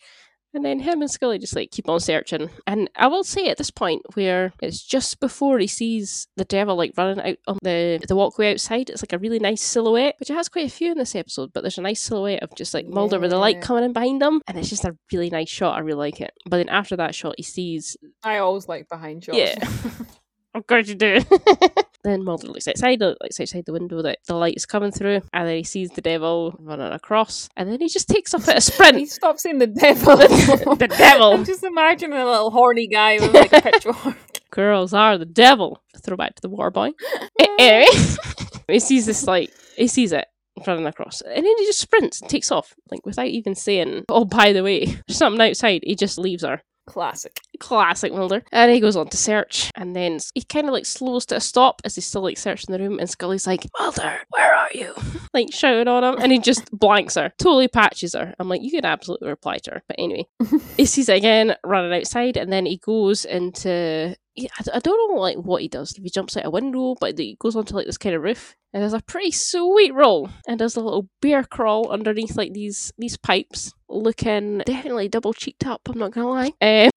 And 0.52 0.64
then 0.64 0.80
him 0.80 1.00
and 1.00 1.10
Scully 1.10 1.38
just 1.38 1.54
like 1.54 1.70
keep 1.70 1.88
on 1.88 2.00
searching. 2.00 2.50
And 2.66 2.90
I 2.96 3.06
will 3.06 3.22
say 3.22 3.48
at 3.48 3.56
this 3.56 3.70
point 3.70 4.02
where 4.14 4.52
it's 4.60 4.82
just 4.82 5.20
before 5.20 5.58
he 5.58 5.66
sees 5.66 6.26
the 6.36 6.44
devil 6.44 6.76
like 6.76 6.94
running 6.96 7.24
out 7.24 7.36
on 7.46 7.58
the 7.62 8.00
the 8.06 8.16
walkway 8.16 8.52
outside, 8.52 8.90
it's 8.90 9.02
like 9.02 9.12
a 9.12 9.18
really 9.18 9.38
nice 9.38 9.62
silhouette, 9.62 10.16
which 10.18 10.30
it 10.30 10.34
has 10.34 10.48
quite 10.48 10.66
a 10.66 10.70
few 10.70 10.92
in 10.92 10.98
this 10.98 11.14
episode, 11.14 11.52
but 11.52 11.62
there's 11.62 11.78
a 11.78 11.82
nice 11.82 12.02
silhouette 12.02 12.42
of 12.42 12.54
just 12.56 12.74
like 12.74 12.86
Mulder 12.86 13.20
with 13.20 13.30
the 13.30 13.38
light 13.38 13.60
coming 13.60 13.84
in 13.84 13.92
behind 13.92 14.22
him. 14.22 14.42
And 14.48 14.58
it's 14.58 14.70
just 14.70 14.84
a 14.84 14.96
really 15.12 15.30
nice 15.30 15.48
shot. 15.48 15.76
I 15.76 15.80
really 15.80 15.98
like 15.98 16.20
it. 16.20 16.32
But 16.46 16.56
then 16.56 16.68
after 16.68 16.96
that 16.96 17.14
shot 17.14 17.34
he 17.36 17.44
sees 17.44 17.96
I 18.22 18.38
always 18.38 18.66
like 18.68 18.88
behind 18.88 19.24
shots. 19.24 19.38
Yeah. 19.38 19.64
of 20.54 20.66
course 20.66 20.88
you 20.88 20.94
do. 20.94 21.20
then 22.04 22.24
Mulder 22.24 22.48
looks 22.48 22.66
outside, 22.66 23.00
looks 23.00 23.40
outside 23.40 23.64
the 23.66 23.72
window 23.72 24.02
that 24.02 24.18
the 24.26 24.34
light 24.34 24.56
is 24.56 24.66
coming 24.66 24.90
through, 24.90 25.20
and 25.32 25.48
then 25.48 25.56
he 25.56 25.64
sees 25.64 25.90
the 25.90 26.00
devil 26.00 26.54
running 26.58 26.92
across, 26.92 27.48
and 27.56 27.70
then 27.70 27.80
he 27.80 27.88
just 27.88 28.08
takes 28.08 28.34
off 28.34 28.48
at 28.48 28.58
a 28.58 28.60
sprint. 28.60 28.96
he 28.96 29.06
stops 29.06 29.42
seeing 29.42 29.58
the 29.58 29.66
devil. 29.66 30.16
the 30.76 30.94
devil. 30.96 31.34
I'm 31.34 31.44
just 31.44 31.62
imagining 31.62 32.18
a 32.18 32.26
little 32.26 32.50
horny 32.50 32.88
guy 32.88 33.18
with 33.20 33.34
like 33.34 33.52
a 33.52 33.60
pitchfork. 33.62 34.16
Girls 34.50 34.92
are 34.92 35.16
the 35.18 35.26
devil. 35.26 35.82
Throw 36.02 36.16
back 36.16 36.34
to 36.34 36.42
the 36.42 36.48
war 36.48 36.70
boy. 36.70 36.90
Eh, 37.38 37.46
anyway, 37.58 37.86
eh. 37.92 38.72
he 38.72 38.80
sees 38.80 39.06
this 39.06 39.26
light. 39.26 39.52
He 39.76 39.86
sees 39.86 40.12
it 40.12 40.26
running 40.66 40.86
across, 40.86 41.20
and 41.20 41.44
then 41.46 41.58
he 41.58 41.66
just 41.66 41.78
sprints 41.78 42.20
and 42.20 42.28
takes 42.28 42.50
off, 42.50 42.74
like 42.90 43.06
without 43.06 43.26
even 43.26 43.54
saying, 43.54 44.04
"Oh, 44.08 44.24
by 44.24 44.52
the 44.52 44.64
way, 44.64 44.84
there's 44.84 45.18
something 45.18 45.40
outside." 45.40 45.82
He 45.84 45.94
just 45.94 46.18
leaves 46.18 46.42
her. 46.42 46.62
Classic. 46.86 47.40
Classic 47.60 48.12
Mulder. 48.12 48.42
And 48.50 48.72
he 48.72 48.80
goes 48.80 48.96
on 48.96 49.08
to 49.08 49.16
search, 49.16 49.70
and 49.76 49.94
then 49.94 50.18
he 50.34 50.42
kind 50.42 50.66
of 50.66 50.72
like 50.72 50.86
slows 50.86 51.24
to 51.26 51.36
a 51.36 51.40
stop 51.40 51.80
as 51.84 51.94
he's 51.94 52.06
still 52.06 52.22
like 52.22 52.38
searching 52.38 52.72
the 52.72 52.78
room, 52.78 52.98
and 52.98 53.08
Scully's 53.08 53.46
like, 53.46 53.66
Mulder, 53.78 54.18
where 54.30 54.54
are 54.54 54.68
you? 54.74 54.92
like 55.34 55.52
shouting 55.52 55.88
on 55.88 56.02
him, 56.02 56.16
and 56.20 56.32
he 56.32 56.38
just 56.38 56.68
blanks 56.72 57.14
her, 57.14 57.32
totally 57.38 57.68
patches 57.68 58.14
her. 58.14 58.34
I'm 58.38 58.48
like, 58.48 58.62
you 58.62 58.70
could 58.70 58.84
absolutely 58.84 59.28
reply 59.28 59.58
to 59.58 59.70
her. 59.72 59.82
But 59.86 59.96
anyway, 59.98 60.26
he 60.76 60.86
sees 60.86 61.08
it 61.08 61.16
again 61.16 61.54
running 61.64 61.92
outside, 61.92 62.36
and 62.36 62.52
then 62.52 62.66
he 62.66 62.78
goes 62.78 63.24
into. 63.24 64.16
yeah, 64.34 64.48
I 64.58 64.62
d- 64.62 64.70
I 64.74 64.78
don't 64.80 65.14
know 65.14 65.20
like 65.20 65.36
what 65.36 65.62
he 65.62 65.68
does. 65.68 65.92
If 65.96 66.02
he 66.02 66.10
jumps 66.10 66.36
out 66.36 66.46
a 66.46 66.50
window, 66.50 66.96
but 67.00 67.18
he 67.18 67.36
goes 67.38 67.54
onto 67.56 67.74
like 67.74 67.86
this 67.86 67.98
kind 67.98 68.14
of 68.14 68.22
roof, 68.22 68.56
and 68.72 68.82
there's 68.82 68.92
a 68.92 69.00
pretty 69.02 69.30
sweet 69.32 69.92
roll, 69.94 70.30
and 70.48 70.58
does 70.58 70.76
a 70.76 70.80
little 70.80 71.08
bear 71.20 71.44
crawl 71.44 71.90
underneath 71.90 72.36
like 72.36 72.52
these 72.52 72.92
these 72.98 73.16
pipes, 73.16 73.72
looking 73.88 74.58
definitely 74.66 75.08
double 75.08 75.32
cheeked 75.34 75.66
up. 75.66 75.82
I'm 75.88 75.98
not 75.98 76.12
gonna 76.12 76.28
lie. 76.28 76.52
Um, 76.62 76.90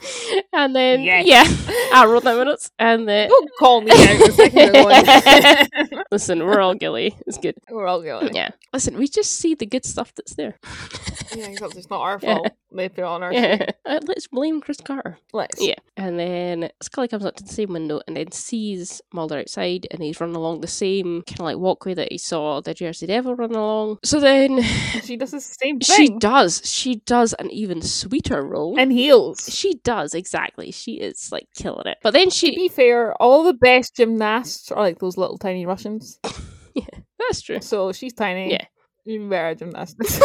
and 0.52 0.74
then 0.74 1.02
Yes. 1.02 1.26
yeah, 1.26 1.44
I 1.94 2.06
wrote 2.06 2.24
that 2.24 2.36
minutes, 2.36 2.70
and 2.78 3.08
then 3.08 3.28
Don't 3.28 3.50
call 3.58 3.80
me 3.80 3.90
out 3.92 3.98
listen, 6.10 6.44
we're 6.44 6.60
all 6.60 6.74
gilly. 6.74 7.16
It's 7.26 7.38
good. 7.38 7.56
We're 7.70 7.86
all 7.86 8.02
going. 8.02 8.34
Yeah, 8.34 8.50
listen, 8.72 8.98
we 8.98 9.08
just 9.08 9.32
see 9.32 9.54
the 9.54 9.66
good 9.66 9.84
stuff 9.84 10.12
that's 10.14 10.34
there. 10.34 10.56
Yeah, 11.34 11.46
except 11.50 11.76
it's 11.76 11.90
not 11.90 12.00
our 12.00 12.18
fault. 12.18 12.50
They 12.70 12.88
put 12.88 12.98
it 12.98 13.04
on 13.04 13.22
our 13.22 13.32
Yeah, 13.32 13.70
Uh, 13.86 14.00
let's 14.06 14.26
blame 14.26 14.60
Chris 14.60 14.78
Carter. 14.80 15.18
Let's. 15.32 15.60
Yeah. 15.60 15.76
And 15.96 16.18
then 16.18 16.70
Scully 16.82 17.08
comes 17.08 17.24
up 17.24 17.34
to 17.36 17.42
the 17.44 17.52
same 17.52 17.72
window 17.72 18.00
and 18.06 18.16
then 18.16 18.30
sees 18.30 19.00
Mulder 19.12 19.38
outside 19.38 19.86
and 19.90 20.02
he's 20.02 20.20
running 20.20 20.36
along 20.36 20.60
the 20.60 20.66
same 20.66 21.22
kind 21.26 21.40
of 21.40 21.44
like 21.46 21.56
walkway 21.58 21.94
that 21.94 22.12
he 22.12 22.18
saw 22.18 22.60
the 22.60 22.74
Jersey 22.74 23.06
Devil 23.06 23.34
run 23.34 23.52
along. 23.52 23.98
So 24.04 24.20
then 24.20 24.62
She 25.02 25.16
does 25.16 25.30
the 25.30 25.40
same 25.40 25.80
thing. 25.80 25.96
she 25.96 26.18
does. 26.18 26.60
She 26.64 26.96
does 27.06 27.32
an 27.38 27.50
even 27.50 27.80
sweeter 27.82 28.42
role. 28.42 28.78
and 28.78 28.92
heels. 28.92 29.48
she 29.52 29.76
does, 29.82 30.12
exactly. 30.14 30.70
She 30.70 30.94
is 30.94 31.32
like 31.32 31.48
killing 31.56 31.86
it. 31.86 31.98
But 32.02 32.12
then 32.12 32.28
she 32.30 32.50
To 32.50 32.56
be 32.56 32.68
fair, 32.68 33.14
all 33.20 33.42
the 33.44 33.54
best 33.54 33.96
gymnasts 33.96 34.70
are 34.70 34.82
like 34.82 34.98
those 34.98 35.16
little 35.16 35.38
tiny 35.38 35.64
Russians. 35.66 36.18
Yeah. 36.74 36.84
That's 37.18 37.40
true. 37.40 37.60
So 37.60 37.92
she's 37.92 38.12
tiny. 38.12 38.52
Yeah. 38.52 38.64
Even 39.06 39.28
better 39.30 39.54
gymnastics. 39.54 40.20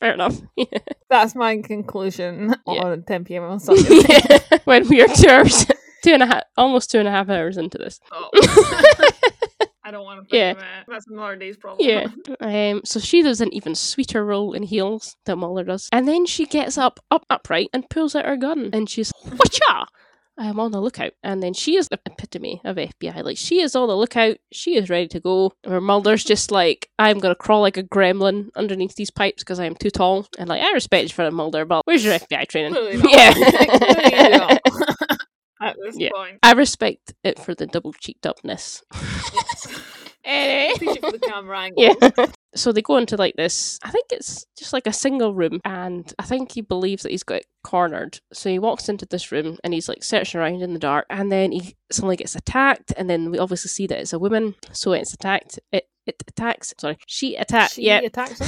Fair 0.00 0.14
enough. 0.14 0.36
Yeah. 0.56 0.66
That's 1.10 1.34
my 1.34 1.58
conclusion 1.58 2.54
Yeah. 2.66 2.82
on 2.84 3.02
10 3.04 3.24
p.m. 3.24 3.44
on 3.44 3.60
Sunday. 3.60 4.04
when 4.64 4.88
we 4.88 5.00
are 5.02 5.08
two 5.08 5.28
hours, 5.28 5.66
two 6.04 6.12
and 6.12 6.22
a 6.22 6.26
half, 6.26 6.42
almost 6.56 6.90
two 6.90 6.98
and 6.98 7.08
a 7.08 7.10
half 7.10 7.28
hours 7.28 7.56
into 7.56 7.78
this. 7.78 7.98
Oh. 8.12 8.28
I 9.82 9.90
don't 9.90 10.04
want 10.04 10.18
to 10.20 10.22
think 10.22 10.34
Yeah. 10.34 10.50
of 10.52 10.58
it. 10.58 10.64
That's 10.88 11.06
another 11.08 11.36
day's 11.36 11.56
problem. 11.56 11.88
Yeah. 11.88 12.06
Um. 12.40 12.82
So 12.84 13.00
she 13.00 13.22
does 13.22 13.40
an 13.40 13.52
even 13.52 13.74
sweeter 13.74 14.24
roll 14.24 14.52
in 14.52 14.62
heels 14.62 15.16
than 15.24 15.38
Mulder 15.40 15.64
does, 15.64 15.88
and 15.92 16.06
then 16.06 16.26
she 16.26 16.46
gets 16.46 16.78
up, 16.78 17.00
up 17.10 17.24
upright, 17.30 17.70
and 17.72 17.88
pulls 17.88 18.14
out 18.14 18.26
her 18.26 18.36
gun, 18.36 18.70
and 18.72 18.88
she's 18.88 19.10
whatcha. 19.24 19.86
I 20.40 20.46
am 20.46 20.58
on 20.58 20.72
the 20.72 20.80
lookout. 20.80 21.12
And 21.22 21.42
then 21.42 21.52
she 21.52 21.76
is 21.76 21.88
the 21.88 22.00
epitome 22.06 22.62
of 22.64 22.76
FBI. 22.76 23.22
Like, 23.22 23.36
she 23.36 23.60
is 23.60 23.76
on 23.76 23.88
the 23.88 23.96
lookout. 23.96 24.38
She 24.52 24.74
is 24.76 24.88
ready 24.88 25.06
to 25.08 25.20
go. 25.20 25.52
Where 25.64 25.82
Mulder's 25.82 26.24
just 26.24 26.50
like, 26.50 26.88
I'm 26.98 27.18
going 27.18 27.32
to 27.34 27.38
crawl 27.38 27.60
like 27.60 27.76
a 27.76 27.82
gremlin 27.82 28.48
underneath 28.56 28.94
these 28.96 29.10
pipes 29.10 29.42
because 29.42 29.60
I 29.60 29.66
am 29.66 29.74
too 29.74 29.90
tall. 29.90 30.26
And 30.38 30.48
like, 30.48 30.62
I 30.62 30.72
respect 30.72 31.10
you 31.10 31.14
for 31.14 31.26
it, 31.26 31.32
Mulder, 31.32 31.66
but 31.66 31.82
where's 31.84 32.02
your 32.04 32.14
FBI 32.14 32.48
training? 32.48 32.74
Yeah. 33.06 34.56
At 35.62 35.76
this 35.84 35.98
Yeah. 35.98 36.08
point. 36.14 36.38
I 36.42 36.52
respect 36.52 37.12
it 37.22 37.38
for 37.38 37.54
the 37.54 37.66
double 37.66 37.92
cheeked 37.92 38.24
upness. 38.24 38.82
Anyway. 40.30 40.96
For 41.00 41.12
the 41.12 41.18
camera 41.18 41.58
angle. 41.64 41.82
Yeah. 41.82 42.26
So 42.54 42.72
they 42.72 42.82
go 42.82 42.96
into 42.96 43.16
like 43.16 43.36
this, 43.36 43.78
I 43.84 43.90
think 43.90 44.06
it's 44.10 44.44
just 44.58 44.72
like 44.72 44.86
a 44.86 44.92
single 44.92 45.34
room, 45.34 45.60
and 45.64 46.12
I 46.18 46.24
think 46.24 46.52
he 46.52 46.62
believes 46.62 47.04
that 47.04 47.12
he's 47.12 47.22
got 47.22 47.36
it 47.36 47.46
cornered. 47.62 48.18
So 48.32 48.50
he 48.50 48.58
walks 48.58 48.88
into 48.88 49.06
this 49.06 49.30
room 49.30 49.58
and 49.62 49.72
he's 49.72 49.88
like 49.88 50.02
searching 50.02 50.40
around 50.40 50.62
in 50.62 50.72
the 50.72 50.80
dark, 50.80 51.06
and 51.10 51.30
then 51.30 51.52
he 51.52 51.76
suddenly 51.92 52.16
gets 52.16 52.34
attacked, 52.34 52.92
and 52.96 53.08
then 53.08 53.30
we 53.30 53.38
obviously 53.38 53.68
see 53.68 53.86
that 53.86 54.00
it's 54.00 54.12
a 54.12 54.18
woman, 54.18 54.56
so 54.72 54.92
it's 54.92 55.14
attacked. 55.14 55.60
It 55.70 55.88
it 56.10 56.22
attacks. 56.28 56.74
Sorry, 56.78 56.98
she 57.06 57.36
attacks. 57.36 57.74
She 57.74 57.82
Yeah. 57.86 58.00
attacks 58.00 58.38
him. 58.40 58.46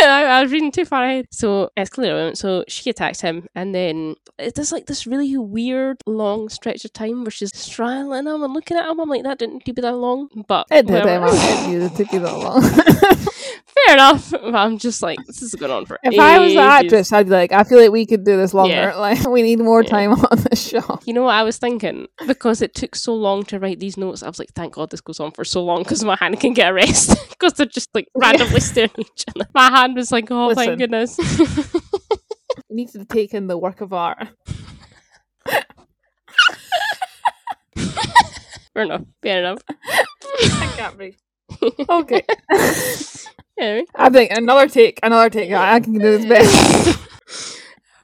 I, 0.00 0.24
I 0.24 0.42
was 0.42 0.52
reading 0.52 0.72
too 0.72 0.84
far 0.84 1.04
ahead. 1.04 1.26
So 1.30 1.70
it's 1.76 1.90
clear. 1.90 2.34
So 2.34 2.64
she 2.68 2.90
attacks 2.90 3.20
him, 3.20 3.46
and 3.54 3.74
then 3.74 4.16
it 4.38 4.54
does 4.54 4.72
like 4.72 4.86
this 4.86 5.06
really 5.06 5.36
weird 5.36 5.98
long 6.06 6.48
stretch 6.48 6.84
of 6.84 6.92
time 6.92 7.24
where 7.24 7.30
she's 7.30 7.56
straddling 7.56 8.26
him 8.26 8.42
and 8.42 8.52
looking 8.52 8.76
at 8.76 8.88
him. 8.88 9.00
I'm 9.00 9.08
like, 9.08 9.22
that 9.24 9.38
didn't 9.38 9.54
need 9.54 9.64
to 9.66 9.72
be 9.72 9.82
that 9.82 9.96
long, 9.96 10.28
but 10.48 10.66
It 10.70 10.86
did, 10.86 10.92
whatever. 10.94 11.26
Emma. 11.26 11.30
It 11.32 11.68
needed 11.68 11.96
to 11.96 12.04
be 12.06 12.18
that 12.18 12.36
long. 12.36 12.62
Fair 13.86 13.94
enough. 13.94 14.32
I'm 14.42 14.78
just 14.78 15.02
like, 15.02 15.18
this 15.26 15.42
is 15.42 15.54
going 15.54 15.72
on 15.72 15.86
for 15.86 15.98
if 16.02 16.18
I 16.18 16.38
was 16.38 16.52
the 16.54 16.60
ages. 16.60 16.66
actress, 16.84 17.12
I'd 17.12 17.26
be 17.26 17.32
like, 17.32 17.52
I 17.52 17.64
feel 17.64 17.78
like 17.80 17.90
we 17.90 18.04
could 18.06 18.24
do 18.24 18.36
this 18.36 18.52
longer. 18.54 18.74
Yeah. 18.74 18.96
Like, 19.00 19.26
we 19.28 19.42
need 19.42 19.58
more 19.60 19.82
Yeah. 19.82 19.88
time 19.90 20.12
on 20.12 20.38
this 20.50 20.68
show. 20.68 20.98
You 21.04 21.14
know 21.14 21.22
what 21.24 21.34
I 21.34 21.42
was 21.42 21.56
thinking? 21.58 22.06
Because 22.26 22.60
it 22.62 22.74
took 22.74 22.94
so 22.94 23.14
long 23.14 23.44
to 23.44 23.58
write 23.58 23.80
these 23.80 23.96
notes, 23.96 24.22
I 24.22 24.28
was 24.28 24.38
like, 24.38 24.50
thank 24.54 24.74
God 24.74 24.90
this 24.90 25.00
goes 25.00 25.20
on 25.20 25.30
for 25.32 25.44
so 25.44 25.62
long 25.64 25.82
because 25.82 26.04
my 26.04 26.16
hand 26.20 26.38
can 26.40 26.52
get 26.52 26.68
a 26.70 26.74
rest. 26.74 27.16
Because 27.30 27.54
they're 27.54 27.66
just 27.66 27.88
like 27.94 28.08
randomly 28.14 28.60
staring 28.60 28.90
at 28.98 29.00
each 29.00 29.24
other. 29.34 29.46
My 29.54 29.70
hand 29.70 29.96
was 29.96 30.12
like, 30.12 30.30
oh, 30.30 30.48
Listen. 30.48 30.64
thank 30.64 30.78
goodness. 30.78 31.18
We 32.68 32.76
need 32.76 32.88
to 32.90 33.04
take 33.04 33.32
in 33.32 33.46
the 33.46 33.56
work 33.56 33.80
of 33.80 33.92
art. 33.92 34.28
Fair 38.74 38.82
enough. 38.84 39.02
Fair 39.22 39.38
enough. 39.40 39.58
I 39.68 40.74
can't 40.76 40.96
breathe. 40.96 41.16
Okay. 41.88 42.22
Anyway. 43.60 43.84
I 43.94 44.08
think 44.08 44.30
another 44.32 44.68
take, 44.68 44.98
another 45.02 45.30
take. 45.30 45.52
I 45.52 45.74
I 45.76 45.80
can 45.80 45.92
do 45.94 45.98
this 46.18 46.24
better. 46.26 46.98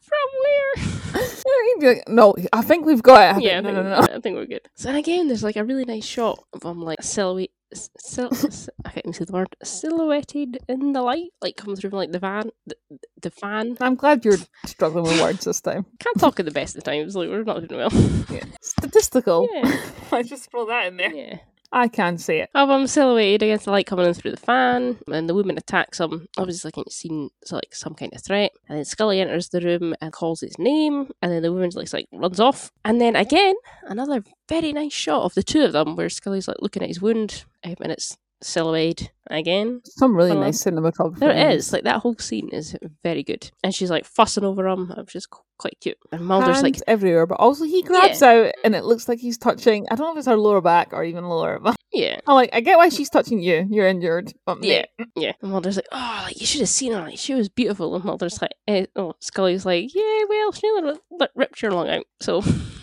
From 0.02 0.28
where? 0.42 0.86
You'd 1.66 1.80
be 1.80 1.86
like, 1.88 2.08
no, 2.08 2.34
I 2.52 2.62
think 2.62 2.84
we've 2.86 3.02
got 3.02 3.22
it. 3.22 3.36
I 3.36 3.38
yeah, 3.46 3.58
I 3.58 3.62
think, 3.62 3.64
think, 3.64 3.76
no, 3.76 3.82
no, 3.82 3.90
no. 3.90 3.96
I 4.16 4.20
think 4.20 4.36
we're 4.36 4.46
good. 4.46 4.68
So 4.74 4.88
and 4.90 4.98
again, 4.98 5.26
there's 5.28 5.42
like 5.42 5.56
a 5.56 5.64
really 5.64 5.84
nice 5.84 6.04
shot 6.04 6.42
of 6.52 6.62
him 6.62 6.82
like 6.82 7.02
silhouette. 7.02 7.50
Sil- 7.74 8.30
s- 8.32 8.68
I 8.84 8.90
can't 8.90 9.06
even 9.06 9.12
say 9.12 9.24
the 9.24 9.32
word 9.32 9.48
silhouetted 9.62 10.58
in 10.68 10.92
the 10.92 11.02
light, 11.02 11.30
like 11.42 11.56
coming 11.56 11.74
through 11.76 11.90
from 11.90 11.98
like 11.98 12.12
the 12.12 12.20
van, 12.20 12.50
the, 12.66 12.76
the 13.22 13.30
fan. 13.30 13.76
I'm 13.80 13.96
glad 13.96 14.24
you're 14.24 14.36
struggling 14.66 15.04
with 15.04 15.20
words 15.20 15.44
this 15.44 15.60
time. 15.60 15.84
Can't 15.98 16.18
talk 16.20 16.38
at 16.38 16.44
the 16.46 16.52
best 16.52 16.76
of 16.76 16.84
times. 16.84 17.16
Like 17.16 17.28
we're 17.28 17.42
not 17.42 17.66
doing 17.66 17.88
well. 17.90 18.40
Statistical. 18.62 19.48
Yeah, 19.52 19.80
I 20.12 20.22
just 20.22 20.50
throw 20.50 20.66
that 20.66 20.86
in 20.86 20.96
there. 20.96 21.12
yeah. 21.12 21.38
I 21.72 21.88
can 21.88 22.18
see 22.18 22.36
it. 22.36 22.51
Of 22.55 22.70
him 22.70 22.86
silhouetted 22.86 23.43
against 23.43 23.64
the 23.64 23.70
light 23.70 23.86
coming 23.86 24.06
in 24.06 24.14
through 24.14 24.32
the 24.32 24.36
fan, 24.36 24.98
and 25.09 25.28
the 25.28 25.34
woman 25.34 25.59
attacks 25.59 26.01
him. 26.01 26.26
Obviously, 26.38 26.70
like 26.76 26.86
seen 26.90 27.30
it's 27.43 27.52
like 27.52 27.74
some 27.74 27.94
kind 27.94 28.12
of 28.14 28.22
threat. 28.22 28.52
And 28.68 28.78
then 28.78 28.84
Scully 28.84 29.20
enters 29.20 29.48
the 29.48 29.60
room 29.60 29.94
and 30.01 30.12
calls 30.12 30.40
his 30.40 30.59
name, 30.59 31.10
and 31.22 31.32
then 31.32 31.43
the 31.43 31.52
woman 31.52 31.70
like, 31.74 31.93
like 31.93 32.09
runs 32.12 32.40
off. 32.40 32.70
And 32.84 33.01
then 33.01 33.16
again, 33.16 33.55
another 33.84 34.22
very 34.48 34.72
nice 34.72 34.93
shot 34.93 35.22
of 35.24 35.34
the 35.34 35.43
two 35.43 35.62
of 35.62 35.72
them, 35.72 35.97
where 35.97 36.09
Scully's 36.09 36.48
like 36.48 36.59
looking 36.60 36.82
at 36.82 36.88
his 36.88 37.02
wound, 37.02 37.44
um, 37.64 37.74
and 37.80 37.93
it's 37.93 38.16
silhouetted 38.42 39.10
again. 39.28 39.80
Some 39.84 40.16
really 40.16 40.34
nice 40.34 40.62
cinematography. 40.62 41.18
There 41.18 41.30
in 41.30 41.36
it 41.38 41.54
this. 41.56 41.66
is. 41.66 41.72
Like 41.72 41.84
that 41.84 42.00
whole 42.00 42.16
scene 42.18 42.48
is 42.50 42.76
very 43.02 43.22
good, 43.22 43.50
and 43.62 43.74
she's 43.74 43.90
like 43.90 44.04
fussing 44.04 44.44
over 44.44 44.66
him, 44.66 44.92
which 44.96 45.16
is 45.16 45.26
quite 45.58 45.78
cute. 45.80 45.98
And 46.12 46.24
Mulder's 46.26 46.56
Hands 46.56 46.62
like, 46.62 46.80
everywhere, 46.86 47.26
but 47.26 47.40
also 47.40 47.64
he 47.64 47.82
grabs 47.82 48.22
out 48.22 48.52
and 48.64 48.74
it 48.74 48.84
looks 48.84 49.08
like 49.08 49.18
he's 49.18 49.38
touching. 49.38 49.86
I 49.90 49.94
don't 49.94 50.06
know 50.06 50.12
if 50.12 50.18
it's 50.18 50.26
her 50.26 50.36
lower 50.36 50.60
back 50.60 50.92
or 50.92 51.04
even 51.04 51.24
lower, 51.24 51.58
but 51.62 51.76
yeah. 51.92 52.20
I'm 52.26 52.34
like, 52.34 52.50
I 52.52 52.60
get 52.60 52.76
why 52.76 52.88
she's 52.88 53.10
touching 53.10 53.40
you. 53.40 53.66
You're 53.70 53.86
injured, 53.86 54.32
but 54.44 54.62
Yeah, 54.62 54.84
mate, 54.98 55.08
yeah. 55.16 55.32
And 55.42 55.50
Mulder's 55.50 55.76
like, 55.76 55.88
oh, 55.92 56.22
like 56.26 56.40
you 56.40 56.46
should 56.46 56.60
have 56.60 56.68
seen 56.68 56.92
her. 56.92 57.00
Like 57.00 57.18
she 57.18 57.34
was 57.34 57.48
beautiful. 57.48 57.94
And 57.94 58.04
Mulder's 58.04 58.40
like, 58.40 58.52
eh, 58.68 58.86
oh, 58.96 59.14
Scully's 59.20 59.64
like, 59.66 59.94
yeah, 59.94 60.24
well, 60.28 60.52
she 60.52 60.70
nearly 60.72 60.98
ri- 61.18 61.28
ripped 61.34 61.62
your 61.62 61.72
lung 61.72 61.88
out. 61.88 62.04
So 62.20 62.42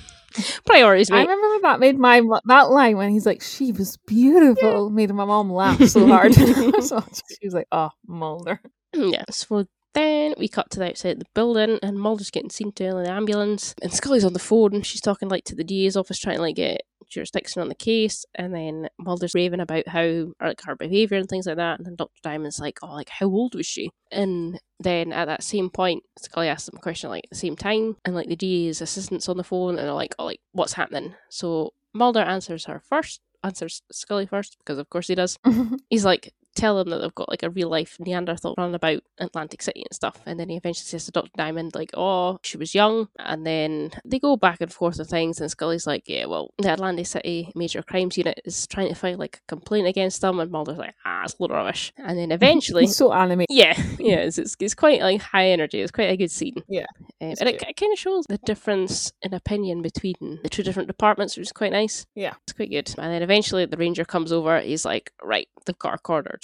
priorities, 0.65 1.11
I 1.11 1.21
remember 1.21 1.61
that 1.63 1.79
made 1.79 1.97
my 1.97 2.21
that 2.45 2.69
line 2.71 2.97
when 2.97 3.09
he's 3.11 3.25
like, 3.25 3.41
"She 3.41 3.71
was 3.71 3.97
beautiful," 4.07 4.89
made 4.89 5.13
my 5.13 5.25
mom 5.25 5.51
laugh 5.51 5.81
so 5.85 6.07
hard. 6.07 6.33
so 6.83 7.03
she 7.29 7.45
was 7.45 7.53
like, 7.53 7.67
"Oh, 7.71 7.89
Mulder." 8.07 8.59
Yes, 8.93 9.43
So 9.43 9.65
then 9.93 10.33
we 10.37 10.47
cut 10.47 10.69
to 10.71 10.79
the 10.79 10.89
outside 10.89 11.13
of 11.13 11.19
the 11.19 11.25
building, 11.33 11.79
and 11.81 11.99
Mulder's 11.99 12.31
getting 12.31 12.49
seen 12.49 12.71
to 12.73 12.85
in 12.85 13.03
the 13.03 13.11
ambulance, 13.11 13.75
and 13.81 13.93
Scully's 13.93 14.25
on 14.25 14.33
the 14.33 14.39
phone. 14.39 14.73
And 14.73 14.85
she's 14.85 15.01
talking 15.01 15.29
like 15.29 15.43
to 15.45 15.55
the 15.55 15.63
DA's 15.63 15.95
office, 15.95 16.19
trying 16.19 16.37
to 16.37 16.41
like 16.41 16.55
get 16.55 16.81
jurisdiction 17.09 17.61
on 17.61 17.69
the 17.69 17.75
case, 17.75 18.25
and 18.35 18.53
then 18.53 18.89
Mulder's 18.97 19.35
raving 19.35 19.59
about 19.59 19.87
how 19.87 20.01
or 20.01 20.33
like 20.41 20.61
her 20.63 20.75
behaviour 20.75 21.17
and 21.17 21.29
things 21.29 21.45
like 21.45 21.57
that, 21.57 21.77
and 21.79 21.85
then 21.85 21.95
Doctor 21.95 22.19
Diamond's 22.23 22.59
like, 22.59 22.79
"Oh, 22.81 22.93
like 22.93 23.09
how 23.09 23.27
old 23.27 23.55
was 23.55 23.65
she?" 23.65 23.91
And 24.11 24.59
then 24.79 25.13
at 25.13 25.25
that 25.25 25.43
same 25.43 25.69
point, 25.69 26.03
Scully 26.17 26.47
asks 26.47 26.65
them 26.65 26.77
a 26.77 26.81
question 26.81 27.09
like 27.09 27.25
at 27.25 27.29
the 27.29 27.35
same 27.35 27.55
time, 27.55 27.97
and 28.03 28.15
like 28.15 28.27
the 28.27 28.35
DA's 28.35 28.81
assistant's 28.81 29.29
on 29.29 29.37
the 29.37 29.43
phone, 29.43 29.77
and 29.77 29.87
they're 29.87 29.93
like, 29.93 30.15
"Oh, 30.19 30.25
like 30.25 30.41
what's 30.51 30.73
happening?" 30.73 31.15
So 31.29 31.73
Mulder 31.93 32.21
answers 32.21 32.65
her 32.65 32.79
first, 32.79 33.21
answers 33.43 33.83
Scully 33.91 34.25
first 34.25 34.57
because 34.59 34.79
of 34.79 34.89
course 34.89 35.07
he 35.07 35.15
does. 35.15 35.37
He's 35.89 36.05
like, 36.05 36.33
tell 36.55 36.77
them 36.77 36.89
that 36.89 36.99
they've 36.99 37.15
got 37.15 37.29
like 37.29 37.43
a 37.43 37.49
real 37.49 37.69
life 37.69 37.97
Neanderthal 37.99 38.55
running 38.57 38.75
about 38.75 39.01
Atlantic 39.19 39.61
City 39.61 39.81
and 39.81 39.93
stuff. 39.93 40.19
And 40.25 40.39
then 40.39 40.49
he 40.49 40.57
eventually 40.57 40.85
says 40.85 41.05
to 41.05 41.11
Dr. 41.11 41.31
Diamond, 41.37 41.75
like, 41.75 41.91
oh, 41.95 42.39
she 42.43 42.57
was 42.57 42.75
young. 42.75 43.07
And 43.19 43.45
then 43.45 43.91
they 44.05 44.19
go 44.19 44.37
back 44.37 44.61
and 44.61 44.71
forth 44.71 44.97
with 44.97 45.09
things. 45.09 45.39
And 45.39 45.49
Scully's 45.49 45.87
like, 45.87 46.03
yeah, 46.07 46.25
well, 46.25 46.53
the 46.57 46.73
Atlantic 46.73 47.07
City 47.07 47.51
Major 47.55 47.81
Crimes 47.81 48.17
Unit 48.17 48.39
is 48.45 48.67
trying 48.67 48.89
to 48.89 48.95
file 48.95 49.17
like 49.17 49.37
a 49.37 49.47
complaint 49.47 49.87
against 49.87 50.21
them. 50.21 50.39
And 50.39 50.51
Mulder's 50.51 50.77
like, 50.77 50.95
ah, 51.05 51.23
it's 51.23 51.33
a 51.33 51.41
load 51.41 51.51
of 51.51 51.57
rubbish. 51.57 51.93
And 51.97 52.17
then 52.17 52.31
eventually. 52.31 52.87
So 52.87 53.13
animated. 53.13 53.47
Yeah, 53.55 53.73
yeah, 53.99 54.17
it's, 54.17 54.37
it's, 54.37 54.55
it's 54.59 54.75
quite 54.75 55.01
like 55.01 55.21
high 55.21 55.49
energy. 55.49 55.81
It's 55.81 55.91
quite 55.91 56.09
a 56.09 56.17
good 56.17 56.31
scene. 56.31 56.55
Yeah, 56.67 56.85
Um, 57.21 57.33
and 57.39 57.49
it, 57.49 57.59
cute. 57.59 57.69
it 57.69 57.77
kind 57.77 57.93
of 57.93 57.99
shows 57.99 58.25
the 58.29 58.37
difference 58.45 59.11
in 59.21 59.33
opinion 59.33 59.81
between 59.81 60.39
the 60.43 60.49
two 60.49 60.63
different 60.63 60.87
departments, 60.87 61.35
which 61.37 61.47
is 61.47 61.51
quite 61.51 61.71
nice. 61.71 62.05
Yeah. 62.15 62.33
It's 62.43 62.53
quite 62.53 62.69
good. 62.69 62.93
And 62.97 63.11
then 63.11 63.21
eventually 63.23 63.65
the 63.65 63.77
ranger 63.77 64.05
comes 64.05 64.31
over. 64.31 64.59
He's 64.59 64.85
like, 64.85 65.11
right, 65.21 65.47
they've 65.65 65.77
got 65.79 65.91
her 65.91 65.97
cornered 65.97 66.42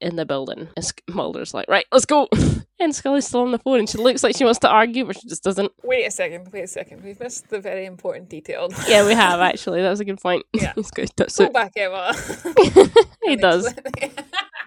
in 0.00 0.16
the 0.16 0.24
building. 0.26 0.68
And 0.76 0.92
Mulder's 1.08 1.54
like, 1.54 1.68
right, 1.68 1.86
let's 1.92 2.04
go. 2.04 2.28
and 2.80 2.94
Scully's 2.94 3.26
still 3.26 3.40
on 3.40 3.52
the 3.52 3.58
phone 3.58 3.80
and 3.80 3.88
she 3.88 3.98
looks 3.98 4.22
like 4.22 4.36
she 4.36 4.44
wants 4.44 4.60
to 4.60 4.68
argue, 4.68 5.04
but 5.04 5.16
she 5.20 5.28
just 5.28 5.42
doesn't. 5.42 5.72
Wait 5.82 6.04
a 6.06 6.10
second. 6.10 6.50
Wait 6.52 6.64
a 6.64 6.66
second. 6.68 7.02
We've 7.02 7.18
missed 7.20 7.48
the 7.48 7.60
very 7.60 7.86
important 7.86 8.28
detail. 8.28 8.68
Yeah, 8.88 9.06
we 9.06 9.12
have 9.14 9.40
actually. 9.40 9.82
That 9.82 9.90
was 9.90 10.00
a 10.00 10.04
good 10.04 10.20
point. 10.20 10.44
Yeah. 10.52 10.72
He's 10.74 10.90
good. 10.90 11.10
That's 11.16 11.36
Go 11.36 11.50
back, 11.50 11.72
Emma. 11.76 12.14
he 13.24 13.36
does. 13.36 13.74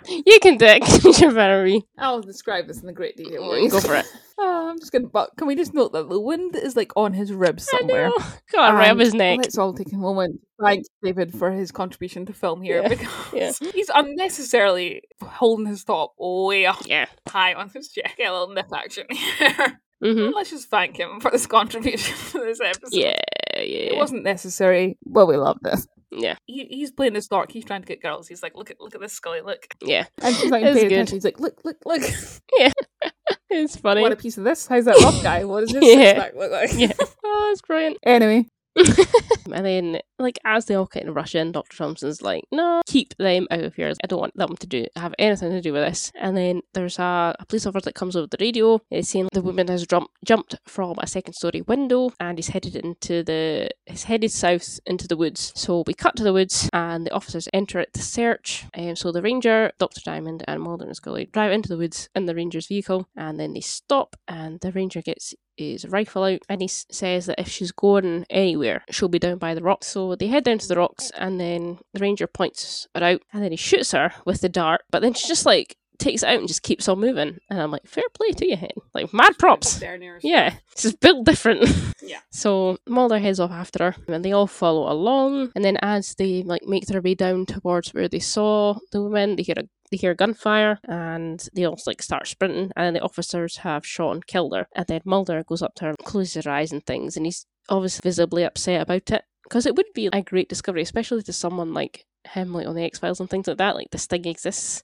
You 0.08 0.40
can 0.42 0.58
do 0.58 0.66
it. 0.68 1.20
You're 1.22 1.34
better. 1.34 1.68
I'll 1.98 2.22
describe 2.22 2.68
this 2.68 2.82
in 2.82 2.90
a 2.90 2.94
great 2.94 3.18
detail. 3.18 3.50
Go 3.70 3.80
for 3.80 3.96
it. 3.96 4.06
Oh, 4.38 4.70
I'm 4.72 4.80
just 4.80 4.92
gonna. 4.92 5.08
But 5.08 5.32
can 5.38 5.48
we 5.48 5.56
just 5.56 5.74
note 5.74 5.94
that 5.94 6.10
the 6.10 6.20
wind 6.20 6.56
is 6.56 6.76
like 6.76 6.92
on 6.96 7.14
his 7.14 7.32
ribs 7.34 7.68
somewhere? 7.70 8.10
know. 8.10 8.18
God, 8.52 8.74
right 8.76 8.98
his 8.98 9.14
neck. 9.14 9.38
Let's 9.38 9.58
all 9.58 9.74
take 9.74 9.92
a 9.94 9.98
moment. 9.98 10.40
Thank 10.62 10.86
David 11.04 11.34
for 11.34 11.52
his 11.52 11.72
contribution 11.72 12.26
to 12.28 12.34
film 12.34 12.62
here 12.62 12.82
Yeah, 12.82 12.88
because 12.88 13.60
yeah. 13.62 13.72
he's 13.74 13.90
unnecessarily 13.94 15.02
holding 15.22 15.66
his 15.66 15.84
top 15.84 16.14
way 16.18 16.66
up 16.66 16.86
Yeah. 16.86 17.08
high 17.28 17.54
on 17.54 17.70
his 17.70 17.90
chest. 17.90 18.16
Get 18.18 18.30
a 18.30 18.32
little 18.32 18.54
nip 18.54 18.68
action 18.74 19.06
here. 19.12 19.80
hmm 20.02 20.30
Let's 20.36 20.52
just 20.52 20.70
thank 20.70 20.98
him 20.98 21.20
for 21.20 21.32
this 21.32 21.48
contribution 21.48 22.16
to 22.32 22.40
this 22.40 22.60
episode. 22.62 22.90
Yeah. 22.94 23.18
yeah. 23.56 23.62
It 23.94 23.98
wasn't 23.98 24.24
necessary, 24.24 24.98
but 25.06 25.26
we 25.28 25.36
love 25.38 25.58
it. 25.66 25.80
Yeah. 26.12 26.36
He, 26.46 26.66
he's 26.70 26.92
playing 26.92 27.14
this 27.14 27.28
dark. 27.28 27.52
He's 27.52 27.66
trying 27.66 27.82
to 27.82 27.88
get 27.88 28.02
girls. 28.02 28.28
He's 28.28 28.44
like, 28.44 28.56
look 28.56 28.70
at 28.70 28.80
look 28.82 28.94
at 28.96 29.02
this 29.02 29.14
Scully, 29.14 29.42
look. 29.42 29.66
Yeah. 29.82 30.06
And 30.22 30.36
she's 30.36 30.52
like, 30.52 30.64
It's 30.64 30.74
paying 30.76 30.90
good. 30.90 30.94
attention. 30.94 31.16
He's 31.18 31.26
like, 31.26 31.40
look, 31.40 31.62
look, 31.64 31.78
look. 31.86 32.02
Yeah. 32.60 32.72
it's 33.50 33.78
funny. 33.78 34.02
What 34.02 34.12
a 34.12 34.16
piece 34.18 34.38
of 34.38 34.44
this. 34.44 34.68
How's 34.68 34.86
that 34.86 34.98
rough 34.98 35.24
guy? 35.24 35.46
What 35.46 35.62
does 35.62 35.72
his 35.72 35.84
Yeah. 35.86 36.30
look 36.36 36.52
like? 36.52 36.72
Yeah. 36.74 36.92
Oh, 37.24 37.50
it's 37.52 37.62
brilliant. 37.62 37.98
Anyway, 38.04 38.46
and 39.52 39.66
then, 39.66 40.00
like, 40.18 40.40
as 40.46 40.66
they 40.66 40.76
all 40.76 40.88
kind 40.88 41.10
of 41.10 41.16
rush 41.16 41.36
in, 41.36 41.52
Dr. 41.52 41.78
Thompson's 41.78 42.22
like, 42.22 42.44
no, 42.52 42.82
keep 42.86 43.16
them 43.18 43.48
out 43.52 43.64
of 43.64 43.76
here. 43.76 43.94
I 44.04 44.08
don't 44.08 44.20
want 44.20 44.36
them 44.36 44.56
to 44.56 44.68
do 44.68 44.86
have 44.96 45.14
anything 45.20 45.52
to 45.52 45.62
do 45.62 45.74
with 45.74 45.84
this. 45.84 46.12
And 46.16 46.36
then 46.38 46.62
there's 46.74 47.00
a, 47.00 47.36
a 47.40 47.46
police 47.46 47.66
officer 47.66 47.86
that 47.86 47.96
comes 47.96 48.16
over 48.16 48.28
the 48.28 48.38
radio. 48.40 48.80
It's 48.90 49.10
saying 49.10 49.30
the 49.34 49.42
woman 49.42 49.68
has 49.68 49.86
jump, 49.86 50.10
jumped 50.26 50.56
from 50.66 50.96
a 51.00 51.08
second 51.08 51.34
story 51.34 51.62
window 51.62 52.12
and 52.20 52.38
he's 52.38 52.50
headed 52.50 52.76
into 52.76 53.24
the, 53.24 53.70
he's 53.86 54.04
headed 54.04 54.32
south 54.32 54.80
into 54.86 55.08
the 55.08 55.18
woods. 55.18 55.52
So 55.56 55.84
we 55.86 55.94
cut 55.94 56.16
to 56.18 56.24
the 56.24 56.34
woods 56.34 56.70
and 56.74 57.06
the 57.06 57.14
officers 57.14 57.48
enter 57.54 57.80
it 57.80 57.94
to 57.94 58.02
search. 58.02 58.66
Um, 58.78 58.96
so 58.96 59.12
the 59.12 59.22
ranger, 59.22 59.72
Dr. 59.80 60.02
Diamond, 60.04 60.44
and 60.48 60.62
Mulder 60.62 60.86
and 60.86 60.96
Scully 60.96 61.26
drive 61.26 61.52
into 61.52 61.70
the 61.70 61.78
woods 61.78 62.10
in 62.16 62.26
the 62.26 62.36
ranger's 62.36 62.68
vehicle 62.68 63.08
and 63.16 63.40
then 63.40 63.54
they 63.54 63.62
stop 63.62 64.16
and 64.28 64.60
the 64.62 64.72
ranger 64.72 65.02
gets 65.02 65.34
his 65.58 65.88
rifle 65.88 66.24
out 66.24 66.42
and 66.50 66.62
he 66.62 66.68
says 66.68 67.26
that 67.26 67.40
if 67.40 67.48
she's 67.48 67.72
going 67.72 68.26
anywhere, 68.30 68.84
she'll 68.90 69.10
be 69.10 69.20
down 69.20 69.38
by 69.38 69.54
the 69.54 69.64
rocks. 69.64 69.88
So 69.88 70.16
they 70.16 70.28
head 70.28 70.44
down 70.44 70.58
to 70.60 70.68
the 70.68 70.78
rocks 70.78 71.12
and 71.18 71.40
then 71.40 71.80
the 71.94 72.00
ranger 72.00 72.28
points 72.28 72.88
her 72.96 73.04
out 73.04 73.22
and 73.34 73.44
then 73.44 73.52
he 73.52 73.58
shoots 73.58 73.92
her 73.92 74.14
with 74.26 74.42
the 74.42 74.50
dart, 74.50 74.82
but 74.92 75.02
then 75.02 75.14
she's 75.14 75.28
just 75.28 75.46
like 75.46 75.76
takes 76.02 76.24
it 76.24 76.30
out 76.30 76.40
and 76.40 76.48
just 76.48 76.64
keeps 76.64 76.88
on 76.90 77.00
moving. 77.00 77.38
And 77.50 77.62
I'm 77.62 77.72
like, 77.72 77.86
fair 77.88 78.04
play 78.14 78.32
to 78.32 78.50
you, 78.50 78.58
hen. 78.58 78.72
Like, 78.94 79.14
mad 79.14 79.38
props. 79.38 79.80
Yeah, 80.22 80.56
it's 80.72 80.84
just 80.84 81.00
built 81.00 81.26
different. 81.26 81.70
Yeah. 82.04 82.20
So 82.32 82.78
Mulder 82.90 83.20
heads 83.20 83.40
off 83.40 83.52
after 83.52 83.92
her, 83.92 83.96
and 84.14 84.26
they 84.26 84.32
all 84.32 84.48
follow 84.48 84.92
along. 84.92 85.52
And 85.56 85.64
then 85.64 85.78
as 85.84 86.16
they 86.16 86.42
like 86.42 86.64
make 86.66 86.88
their 86.88 87.00
way 87.00 87.14
down 87.14 87.46
towards 87.46 87.94
where 87.94 88.08
they 88.08 88.20
saw 88.20 88.76
the 88.92 89.04
woman, 89.04 89.36
they 89.36 89.44
hear 89.44 89.56
a 89.58 89.64
they 89.92 89.98
hear 89.98 90.16
gunfire, 90.16 90.80
and 90.86 91.48
they 91.54 91.64
all 91.64 91.78
like 91.86 92.02
start 92.02 92.28
sprinting. 92.28 92.72
And 92.76 92.86
then 92.86 92.94
the 92.96 93.02
officers 93.02 93.58
have 93.58 93.86
shot 93.86 94.14
and 94.14 94.26
killed 94.26 94.56
her. 94.56 94.66
And 94.76 94.88
then 94.88 95.02
Mulder 95.06 95.44
goes 95.44 95.62
up 95.62 95.76
to 95.76 95.86
her, 95.86 95.96
closes 96.04 96.44
her 96.44 96.52
eyes 96.52 96.72
and 96.72 96.84
things, 96.84 97.16
and 97.16 97.26
he's 97.26 97.46
obviously 97.70 98.02
visibly 98.04 98.44
upset 98.44 98.82
about 98.82 99.12
it 99.12 99.24
because 99.44 99.66
it 99.66 99.76
would 99.76 99.94
be 99.94 100.08
a 100.12 100.22
great 100.22 100.50
discovery, 100.50 100.82
especially 100.82 101.22
to 101.24 101.34
someone 101.34 101.74
like 101.74 102.06
him, 102.24 102.54
like 102.54 102.68
on 102.68 102.76
the 102.76 102.84
X 102.84 103.00
Files 103.00 103.20
and 103.20 103.30
things 103.30 103.48
like 103.48 103.58
that. 103.58 103.76
Like 103.76 103.92
this 103.92 104.08
thing 104.08 104.26
exists. 104.26 104.84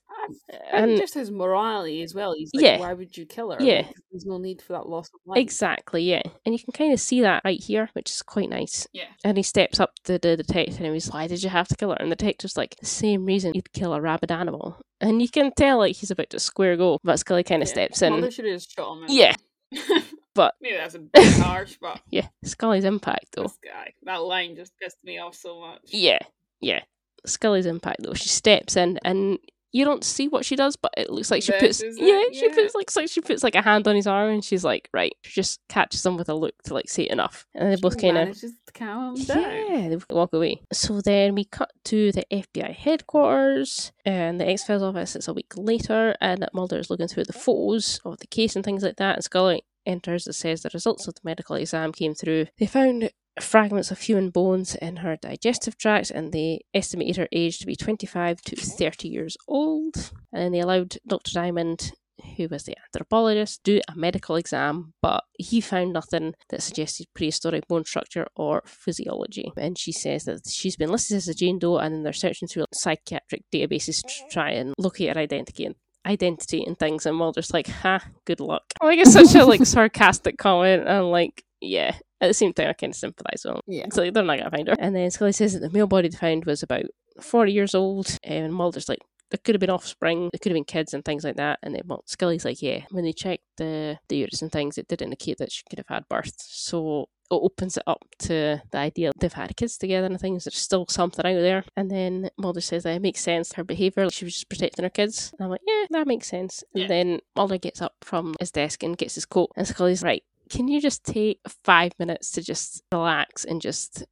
And, 0.72 0.90
And- 0.92 0.98
just 1.00 1.14
his 1.14 1.30
morality 1.30 2.02
as 2.02 2.14
well. 2.14 2.34
He's 2.36 2.50
like, 2.54 2.64
Yeah. 2.64 2.78
why 2.78 2.92
would 2.92 3.16
you 3.16 3.26
kill 3.26 3.50
her? 3.52 3.56
Yeah. 3.62 3.86
There's 4.10 4.26
no 4.26 4.38
need 4.38 4.62
for 4.62 4.72
that 4.74 4.88
loss 4.88 5.08
of 5.08 5.20
life. 5.26 5.38
Exactly, 5.38 6.02
yeah. 6.02 6.22
And 6.44 6.54
you 6.54 6.58
can 6.58 6.72
kind 6.72 6.92
of 6.92 7.00
see 7.00 7.20
that 7.22 7.42
right 7.44 7.62
here, 7.62 7.90
which 7.94 8.10
is 8.10 8.22
quite 8.22 8.48
nice. 8.48 8.86
Yeah. 8.92 9.04
And 9.24 9.36
he 9.36 9.42
steps 9.42 9.80
up 9.80 9.92
to 10.04 10.12
the 10.18 10.36
detective 10.36 10.80
and 10.80 10.94
he's 10.94 11.06
like, 11.08 11.14
why 11.14 11.26
did 11.26 11.42
you 11.42 11.48
have 11.50 11.68
to 11.68 11.76
kill 11.76 11.90
her? 11.90 11.96
And 12.00 12.10
the 12.10 12.16
detective's 12.16 12.56
like, 12.56 12.76
the 12.80 12.86
same 12.86 13.24
reason 13.24 13.52
you'd 13.54 13.72
kill 13.72 13.92
a 13.94 14.00
rabid 14.00 14.30
animal. 14.32 14.80
And 15.00 15.22
you 15.22 15.28
can 15.28 15.52
tell 15.56 15.78
like 15.78 15.96
he's 15.96 16.10
about 16.10 16.30
to 16.30 16.40
square 16.40 16.76
go, 16.76 16.98
but 17.04 17.18
Scully 17.18 17.44
kind 17.44 17.62
of 17.62 17.68
Yeah. 17.68 17.72
steps 17.74 18.02
in. 18.02 18.12
Mulder 18.12 18.30
should 18.30 18.44
have 18.46 18.54
just 18.56 18.74
shot 18.74 18.96
him. 18.98 19.04
Yeah. 19.08 19.34
But- 20.34 20.54
maybe 20.60 20.76
that's 20.76 20.94
a 20.94 21.00
bit 21.00 21.32
harsh, 21.40 21.78
but 21.80 22.00
Yeah, 22.10 22.28
Scully's 22.44 22.84
impact 22.84 23.26
though. 23.34 23.42
this 23.42 23.58
guy, 23.64 23.92
that 24.04 24.18
line 24.22 24.54
just 24.54 24.72
pissed 24.80 24.98
me 25.02 25.18
off 25.18 25.34
so 25.34 25.60
much. 25.60 25.80
Yeah, 25.86 26.20
yeah. 26.60 26.82
Scully's 27.26 27.66
impact 27.66 28.02
though. 28.04 28.14
She 28.14 28.28
steps 28.28 28.76
in 28.76 29.00
and 29.04 29.38
you 29.72 29.84
don't 29.84 30.04
see 30.04 30.28
what 30.28 30.44
she 30.44 30.56
does, 30.56 30.76
but 30.76 30.92
it 30.96 31.10
looks 31.10 31.30
like 31.30 31.42
she 31.42 31.52
puts 31.52 31.82
yeah, 31.82 31.90
it, 31.90 32.34
she 32.34 32.46
yeah. 32.46 32.54
puts 32.54 32.74
like, 32.74 32.94
like 32.96 33.10
she 33.10 33.20
puts 33.20 33.42
like 33.42 33.54
a 33.54 33.62
hand 33.62 33.86
on 33.86 33.96
his 33.96 34.06
arm 34.06 34.30
and 34.30 34.44
she's 34.44 34.64
like, 34.64 34.88
right. 34.92 35.12
She 35.22 35.32
just 35.40 35.60
catches 35.68 36.04
him 36.04 36.16
with 36.16 36.28
a 36.28 36.34
look 36.34 36.54
to 36.64 36.74
like 36.74 36.88
say 36.88 37.08
enough. 37.08 37.46
And 37.54 37.70
they 37.70 37.76
both 37.76 38.00
kind 38.00 38.16
of 38.16 38.40
to 38.40 38.50
calm 38.72 39.14
down. 39.14 39.42
Yeah, 39.42 39.88
they 39.88 39.98
walk 40.10 40.32
away. 40.32 40.62
So 40.72 41.00
then 41.00 41.34
we 41.34 41.44
cut 41.44 41.70
to 41.86 42.12
the 42.12 42.24
FBI 42.30 42.74
headquarters, 42.74 43.92
and 44.04 44.40
the 44.40 44.48
X 44.48 44.64
Files 44.64 44.82
office. 44.82 45.16
It's 45.16 45.28
a 45.28 45.34
week 45.34 45.52
later, 45.56 46.14
and 46.20 46.46
Mulder 46.54 46.78
is 46.78 46.90
looking 46.90 47.08
through 47.08 47.24
the 47.24 47.32
photos 47.32 48.00
of 48.04 48.18
the 48.18 48.26
case 48.26 48.56
and 48.56 48.64
things 48.64 48.82
like 48.82 48.96
that. 48.96 49.16
And 49.16 49.24
Scully 49.24 49.64
enters 49.84 50.24
that 50.24 50.34
says 50.34 50.62
the 50.62 50.70
results 50.72 51.06
of 51.08 51.14
the 51.14 51.20
medical 51.24 51.56
exam 51.56 51.92
came 51.92 52.14
through. 52.14 52.46
They 52.58 52.66
found 52.66 53.10
fragments 53.40 53.90
of 53.90 54.00
human 54.00 54.30
bones 54.30 54.74
in 54.76 54.96
her 54.96 55.16
digestive 55.16 55.76
tract, 55.76 56.10
and 56.10 56.32
they 56.32 56.60
estimated 56.74 57.16
her 57.16 57.28
age 57.32 57.58
to 57.58 57.66
be 57.66 57.76
25 57.76 58.40
to 58.42 58.56
30 58.56 59.08
years 59.08 59.36
old. 59.46 60.12
And 60.32 60.54
they 60.54 60.60
allowed 60.60 60.98
Dr. 61.06 61.32
Diamond 61.32 61.92
who 62.36 62.48
was 62.48 62.64
the 62.64 62.76
anthropologist, 62.86 63.62
do 63.62 63.80
a 63.88 63.96
medical 63.96 64.36
exam, 64.36 64.92
but 65.02 65.24
he 65.38 65.60
found 65.60 65.92
nothing 65.92 66.34
that 66.50 66.62
suggested 66.62 67.06
prehistoric 67.14 67.66
bone 67.68 67.84
structure 67.84 68.26
or 68.36 68.62
physiology. 68.66 69.52
And 69.56 69.78
she 69.78 69.92
says 69.92 70.24
that 70.24 70.48
she's 70.48 70.76
been 70.76 70.90
listed 70.90 71.16
as 71.16 71.28
a 71.28 71.34
Jane 71.34 71.58
Doe, 71.58 71.78
and 71.78 72.04
they're 72.04 72.12
searching 72.12 72.48
through 72.48 72.66
psychiatric 72.72 73.42
databases 73.52 74.02
to 74.02 74.28
try 74.30 74.50
and 74.50 74.74
locate 74.78 75.14
her 75.14 75.20
identity 75.20 75.64
and 75.64 75.74
identity 76.06 76.64
and 76.64 76.78
things. 76.78 77.06
And 77.06 77.16
Mulder's 77.16 77.52
like, 77.52 77.68
"Ha, 77.68 78.04
good 78.24 78.40
luck." 78.40 78.64
Like 78.82 78.98
it's 78.98 79.12
such 79.12 79.34
a 79.34 79.44
like 79.44 79.64
sarcastic 79.64 80.38
comment, 80.38 80.86
and 80.86 81.10
like, 81.10 81.42
yeah. 81.60 81.96
At 82.20 82.28
the 82.28 82.34
same 82.34 82.52
time, 82.52 82.68
I 82.68 82.72
kind 82.72 82.92
of 82.92 82.96
sympathise 82.96 83.44
with 83.44 83.54
them. 83.54 83.60
Yeah. 83.66 83.86
So 83.92 84.02
like 84.02 84.14
they're 84.14 84.24
not 84.24 84.38
gonna 84.38 84.50
find 84.50 84.68
her. 84.68 84.76
And 84.78 84.94
then 84.94 85.10
Scully 85.10 85.32
says 85.32 85.52
that 85.52 85.60
the 85.60 85.70
male 85.70 85.86
body 85.86 86.08
they 86.08 86.16
found 86.16 86.44
was 86.44 86.62
about 86.62 86.84
forty 87.20 87.52
years 87.52 87.74
old, 87.74 88.18
and 88.24 88.52
Mulder's 88.52 88.88
like, 88.88 89.00
there 89.30 89.40
could 89.44 89.54
have 89.54 89.60
been 89.60 89.70
offspring, 89.70 90.30
there 90.32 90.38
could 90.40 90.50
have 90.50 90.56
been 90.56 90.64
kids 90.64 90.94
and 90.94 91.04
things 91.04 91.24
like 91.24 91.36
that. 91.36 91.58
And 91.62 91.74
then 91.74 91.82
well, 91.86 92.02
Scully's 92.06 92.44
like, 92.44 92.62
yeah, 92.62 92.84
when 92.90 93.04
they 93.04 93.12
checked 93.12 93.44
the, 93.56 93.98
the 94.08 94.16
uterus 94.16 94.42
and 94.42 94.50
things, 94.50 94.78
it 94.78 94.88
did 94.88 95.02
indicate 95.02 95.38
that 95.38 95.52
she 95.52 95.62
could 95.68 95.78
have 95.78 95.88
had 95.88 96.08
birth. 96.08 96.34
So 96.38 97.08
it 97.30 97.34
opens 97.34 97.76
it 97.76 97.82
up 97.86 98.06
to 98.20 98.62
the 98.70 98.78
idea 98.78 99.08
that 99.08 99.20
they've 99.20 99.32
had 99.32 99.54
kids 99.54 99.76
together 99.76 100.06
and 100.06 100.18
things. 100.18 100.44
There's 100.44 100.56
still 100.56 100.86
something 100.88 101.26
out 101.26 101.40
there. 101.42 101.62
And 101.76 101.90
then 101.90 102.30
Mulder 102.38 102.62
says 102.62 102.84
that 102.84 102.96
it 102.96 103.02
makes 103.02 103.20
sense. 103.20 103.52
Her 103.52 103.64
behaviour, 103.64 104.04
like 104.04 104.14
she 104.14 104.24
was 104.24 104.32
just 104.32 104.48
protecting 104.48 104.82
her 104.82 104.88
kids. 104.88 105.34
And 105.38 105.44
I'm 105.44 105.50
like, 105.50 105.60
yeah, 105.66 105.84
that 105.90 106.06
makes 106.06 106.28
sense. 106.28 106.64
And 106.74 106.88
then 106.88 107.20
Mulder 107.36 107.58
gets 107.58 107.82
up 107.82 107.96
from 108.00 108.34
his 108.40 108.50
desk 108.50 108.82
and 108.82 108.96
gets 108.96 109.14
his 109.14 109.26
coat. 109.26 109.50
And 109.56 109.68
Scully's 109.68 110.02
right. 110.02 110.24
Can 110.48 110.68
you 110.68 110.80
just 110.80 111.04
take 111.04 111.40
five 111.64 111.92
minutes 111.98 112.30
to 112.32 112.42
just 112.42 112.82
relax 112.92 113.44
and 113.44 113.60
just 113.60 114.04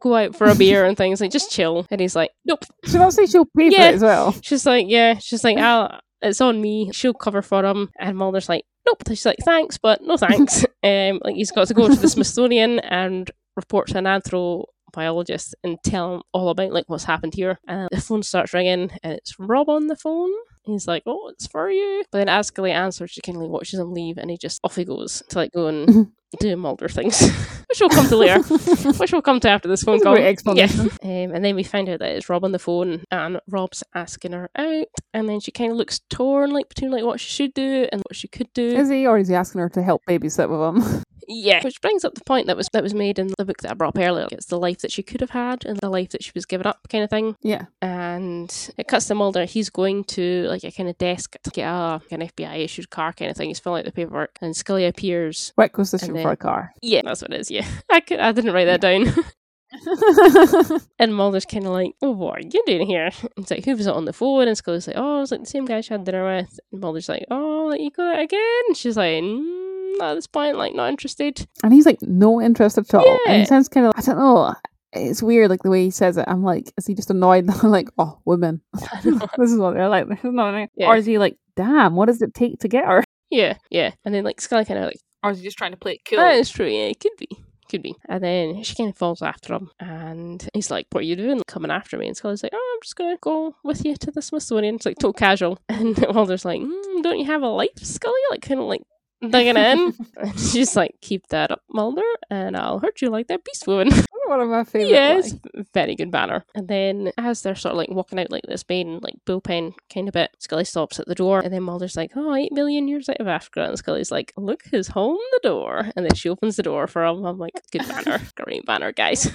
go 0.00 0.14
out 0.14 0.36
for 0.36 0.46
a 0.46 0.54
beer 0.54 0.84
and 0.84 0.96
things 0.96 1.20
like 1.20 1.30
just 1.30 1.50
chill? 1.50 1.86
And 1.90 2.00
he's 2.00 2.16
like, 2.16 2.30
nope. 2.44 2.64
Should 2.84 3.00
I 3.00 3.08
say 3.10 3.26
she'll 3.26 3.46
pay 3.56 3.70
Yeah. 3.70 3.78
for 3.78 3.88
it 3.88 3.94
as 3.94 4.02
well? 4.02 4.34
She's 4.42 4.66
like, 4.66 4.86
yeah. 4.88 5.18
She's 5.18 5.44
like, 5.44 5.58
I'll, 5.58 6.00
it's 6.22 6.40
on 6.40 6.60
me. 6.60 6.90
She'll 6.92 7.14
cover 7.14 7.42
for 7.42 7.64
him. 7.64 7.90
And 7.98 8.16
Mulder's 8.16 8.48
like, 8.48 8.64
nope. 8.86 9.02
She's 9.08 9.26
like, 9.26 9.38
thanks, 9.44 9.78
but 9.78 10.02
no 10.02 10.16
thanks. 10.16 10.64
um, 10.82 11.20
like 11.24 11.36
he's 11.36 11.50
got 11.52 11.68
to 11.68 11.74
go 11.74 11.88
to 11.88 11.94
the 11.96 12.08
Smithsonian 12.08 12.78
and 12.80 13.30
report 13.56 13.88
to 13.88 13.98
an 13.98 14.04
anthropobiologist 14.04 15.54
and 15.62 15.78
tell 15.84 16.16
him 16.16 16.22
all 16.32 16.48
about 16.50 16.72
like 16.72 16.84
what's 16.88 17.04
happened 17.04 17.34
here. 17.34 17.58
And 17.66 17.88
the 17.90 18.00
phone 18.00 18.22
starts 18.22 18.52
ringing, 18.54 18.90
and 19.02 19.12
it's 19.14 19.38
Rob 19.38 19.68
on 19.68 19.86
the 19.86 19.96
phone. 19.96 20.30
He's 20.66 20.86
like, 20.88 21.02
oh, 21.06 21.28
it's 21.28 21.46
for 21.46 21.70
you. 21.70 22.04
But 22.10 22.18
then 22.18 22.28
as 22.28 22.48
Scully 22.48 22.72
answers, 22.72 23.10
she 23.10 23.20
kind 23.20 23.36
of 23.36 23.42
like 23.42 23.50
watches 23.50 23.78
him 23.78 23.92
leave, 23.92 24.18
and 24.18 24.30
he 24.30 24.36
just 24.36 24.60
off 24.64 24.76
he 24.76 24.84
goes 24.84 25.22
to 25.28 25.38
like 25.38 25.52
go 25.52 25.68
and 25.68 26.12
do 26.40 26.56
Mulder 26.56 26.88
things, 26.88 27.20
which 27.68 27.80
we'll 27.80 27.88
come 27.88 28.08
to 28.08 28.16
later. 28.16 28.42
which 28.98 29.12
we'll 29.12 29.22
come 29.22 29.40
to 29.40 29.48
after 29.48 29.68
this 29.68 29.82
phone 29.82 30.00
call. 30.00 30.14
great. 30.14 30.40
Yeah. 30.54 30.66
Um, 30.74 30.90
and 31.02 31.44
then 31.44 31.54
we 31.54 31.62
find 31.62 31.88
out 31.88 32.00
that 32.00 32.16
it's 32.16 32.28
Rob 32.28 32.44
on 32.44 32.52
the 32.52 32.58
phone, 32.58 33.04
and 33.10 33.40
Rob's 33.48 33.84
asking 33.94 34.32
her 34.32 34.50
out, 34.56 34.86
and 35.14 35.28
then 35.28 35.40
she 35.40 35.52
kind 35.52 35.70
of 35.70 35.78
looks 35.78 36.00
torn, 36.10 36.50
like 36.50 36.68
between 36.68 36.90
like 36.90 37.04
what 37.04 37.20
she 37.20 37.30
should 37.30 37.54
do 37.54 37.88
and 37.92 38.02
what 38.02 38.16
she 38.16 38.28
could 38.28 38.52
do. 38.54 38.66
Is 38.68 38.90
he, 38.90 39.06
or 39.06 39.18
is 39.18 39.28
he 39.28 39.34
asking 39.34 39.60
her 39.60 39.68
to 39.70 39.82
help 39.82 40.02
babysit 40.08 40.48
with 40.48 40.84
him? 40.84 41.02
Yeah, 41.28 41.62
which 41.62 41.80
brings 41.80 42.04
up 42.04 42.14
the 42.14 42.24
point 42.24 42.46
that 42.46 42.56
was 42.56 42.68
that 42.72 42.82
was 42.82 42.94
made 42.94 43.18
in 43.18 43.32
the 43.38 43.44
book 43.44 43.58
that 43.58 43.70
I 43.70 43.74
brought 43.74 43.96
up 43.96 44.02
earlier. 44.02 44.26
It's 44.30 44.46
the 44.46 44.58
life 44.58 44.78
that 44.78 44.92
she 44.92 45.02
could 45.02 45.20
have 45.20 45.30
had 45.30 45.64
and 45.64 45.78
the 45.78 45.90
life 45.90 46.10
that 46.10 46.22
she 46.22 46.32
was 46.34 46.46
given 46.46 46.66
up, 46.66 46.86
kind 46.90 47.04
of 47.04 47.10
thing. 47.10 47.36
Yeah. 47.42 47.66
And 47.82 48.50
it 48.76 48.88
cuts 48.88 49.06
to 49.06 49.14
Mulder. 49.14 49.44
He's 49.44 49.70
going 49.70 50.04
to 50.04 50.46
like 50.48 50.64
a 50.64 50.70
kind 50.70 50.88
of 50.88 50.98
desk 50.98 51.36
to 51.42 51.50
get 51.50 51.66
a 51.66 52.00
an 52.10 52.20
FBI 52.20 52.58
issued 52.58 52.90
car 52.90 53.12
kind 53.12 53.30
of 53.30 53.36
thing. 53.36 53.48
He's 53.48 53.60
filling 53.60 53.80
out 53.80 53.84
the 53.86 53.92
paperwork, 53.92 54.38
and 54.40 54.56
Scully 54.56 54.86
appears. 54.86 55.52
What 55.54 55.66
Requisition 55.66 56.16
And 56.16 56.22
for 56.22 56.32
a 56.32 56.36
car. 56.36 56.72
Yeah, 56.80 57.02
that's 57.04 57.22
what 57.22 57.32
it 57.32 57.40
is. 57.40 57.50
Yeah, 57.50 57.66
I 57.90 58.00
could, 58.00 58.20
I 58.20 58.32
didn't 58.32 58.52
write 58.52 58.66
that 58.66 58.80
down. 58.80 59.06
And 60.98 61.14
Mulder's 61.14 61.44
kind 61.44 61.66
of 61.66 61.72
like, 61.72 61.92
oh, 62.02 62.10
what 62.10 62.38
are 62.38 62.40
you 62.40 62.62
doing 62.66 62.86
here? 62.86 63.10
It's 63.36 63.50
like, 63.50 63.64
who 63.64 63.76
was 63.76 63.86
it 63.86 63.94
on 63.94 64.04
the 64.04 64.12
phone? 64.12 64.48
And 64.48 64.56
Scully's 64.56 64.86
like, 64.86 64.96
oh, 64.96 65.22
it's 65.22 65.30
like 65.30 65.40
the 65.40 65.46
same 65.46 65.64
guy 65.64 65.80
she 65.80 65.92
had 65.92 66.04
dinner 66.04 66.24
with. 66.24 66.58
And 66.72 66.80
Mulder's 66.80 67.08
like, 67.08 67.26
oh, 67.30 67.74
you 67.74 67.90
got 67.90 68.18
it 68.18 68.22
again? 68.22 68.62
And 68.68 68.76
she's 68.76 68.96
like, 68.96 69.22
mm, 69.22 69.65
at 70.02 70.14
this 70.14 70.26
point, 70.26 70.56
like, 70.56 70.74
not 70.74 70.88
interested. 70.90 71.46
and 71.62 71.72
he's 71.72 71.86
like 71.86 72.00
no 72.02 72.40
interest 72.40 72.78
at 72.78 72.92
all. 72.94 73.06
And 73.06 73.18
Yeah. 73.26 73.38
he 73.38 73.44
sounds 73.46 73.68
kind 73.68 73.86
of, 73.86 73.92
I 73.96 74.00
don't 74.02 74.18
know. 74.18 74.54
It's 74.92 75.22
weird, 75.22 75.50
like 75.50 75.62
the 75.62 75.70
way 75.70 75.84
he 75.84 75.90
says 75.90 76.16
it. 76.16 76.24
I'm 76.26 76.42
like, 76.42 76.72
is 76.78 76.86
he 76.86 76.94
just 76.94 77.10
annoyed? 77.10 77.48
I'm 77.50 77.70
like, 77.70 77.88
oh, 77.98 78.18
women. 78.24 78.62
this 79.04 79.50
is 79.50 79.58
what 79.58 79.74
they're 79.74 79.88
like. 79.88 80.08
This 80.08 80.20
is 80.20 80.32
not 80.32 80.54
me. 80.54 80.68
Yeah. 80.76 80.88
Or 80.88 80.96
is 80.96 81.04
he 81.06 81.18
like, 81.18 81.36
damn, 81.54 81.94
what 81.96 82.06
does 82.06 82.22
it 82.22 82.32
take 82.34 82.60
to 82.60 82.68
get 82.68 82.86
her? 82.86 83.02
Yeah, 83.28 83.54
yeah. 83.70 83.90
And 84.04 84.14
then, 84.14 84.22
like, 84.22 84.40
Scully 84.40 84.64
kind 84.64 84.78
of 84.78 84.86
like, 84.86 85.00
Or 85.24 85.32
is 85.32 85.38
he 85.38 85.44
just 85.44 85.58
trying 85.58 85.72
to 85.72 85.76
play 85.76 85.94
it 85.94 86.02
cool? 86.08 86.18
that 86.18 86.36
is 86.36 86.48
true, 86.48 86.66
yeah, 86.68 86.84
it 86.86 87.00
could 87.00 87.16
be. 87.18 87.28
Could 87.68 87.82
be. 87.82 87.96
And 88.08 88.22
then 88.22 88.62
she 88.62 88.76
kind 88.76 88.88
of 88.88 88.96
falls 88.96 89.20
after 89.20 89.52
him. 89.52 89.68
And 89.80 90.48
he's 90.54 90.70
like, 90.70 90.86
what 90.92 91.00
are 91.00 91.06
you 91.06 91.16
doing? 91.16 91.42
Coming 91.48 91.72
after 91.72 91.98
me. 91.98 92.06
And 92.06 92.16
Scully's 92.16 92.44
like, 92.44 92.52
oh, 92.54 92.72
I'm 92.76 92.82
just 92.84 92.94
going 92.94 93.10
to 93.12 93.18
go 93.20 93.56
with 93.64 93.84
you 93.84 93.96
to 93.96 94.12
the 94.12 94.22
Smithsonian. 94.22 94.76
It's 94.76 94.86
like, 94.86 94.98
total 95.00 95.12
casual. 95.12 95.58
And 95.68 95.98
Mulder's 96.14 96.44
like, 96.44 96.60
mm, 96.60 97.02
don't 97.02 97.18
you 97.18 97.24
have 97.24 97.42
a 97.42 97.48
life, 97.48 97.70
Scully? 97.82 98.14
Like, 98.30 98.42
kind 98.42 98.60
of 98.60 98.66
like, 98.66 98.82
digging 99.20 99.56
in. 99.56 99.94
and 100.16 100.38
she's 100.40 100.76
like, 100.76 100.94
keep 101.00 101.26
that 101.28 101.50
up, 101.50 101.62
Mulder, 101.72 102.02
and 102.30 102.56
I'll 102.56 102.78
hurt 102.78 103.00
you 103.02 103.10
like 103.10 103.28
that 103.28 103.44
beast 103.44 103.66
woman. 103.66 103.90
One 104.26 104.40
of 104.40 104.48
my 104.48 104.64
favorite. 104.64 104.90
yes, 104.90 105.30
lines. 105.54 105.68
very 105.72 105.94
good 105.94 106.10
banner. 106.10 106.44
And 106.56 106.66
then 106.66 107.12
as 107.16 107.42
they're 107.42 107.54
sort 107.54 107.74
of 107.74 107.76
like 107.78 107.90
walking 107.90 108.18
out 108.18 108.28
like 108.32 108.42
this 108.48 108.64
main 108.68 108.98
like 109.00 109.14
bullpen 109.24 109.74
kind 109.94 110.08
of 110.08 110.14
bit, 110.14 110.30
Scully 110.40 110.64
stops 110.64 110.98
at 110.98 111.06
the 111.06 111.14
door, 111.14 111.38
and 111.38 111.52
then 111.52 111.62
Mulder's 111.62 111.96
like, 111.96 112.10
"Oh, 112.16 112.34
eight 112.34 112.50
million 112.50 112.88
years 112.88 113.08
out 113.08 113.20
of 113.20 113.28
Africa," 113.28 113.62
and 113.62 113.78
Scully's 113.78 114.10
like, 114.10 114.32
"Look 114.36 114.64
who's 114.68 114.88
home 114.88 115.18
the 115.30 115.40
door," 115.44 115.92
and 115.94 116.04
then 116.04 116.14
she 116.14 116.28
opens 116.28 116.56
the 116.56 116.64
door 116.64 116.88
for 116.88 117.04
him. 117.04 117.24
I'm 117.24 117.38
like, 117.38 117.54
"Good 117.70 117.86
banner, 117.86 118.20
great 118.34 118.66
banner, 118.66 118.90
guys." 118.90 119.32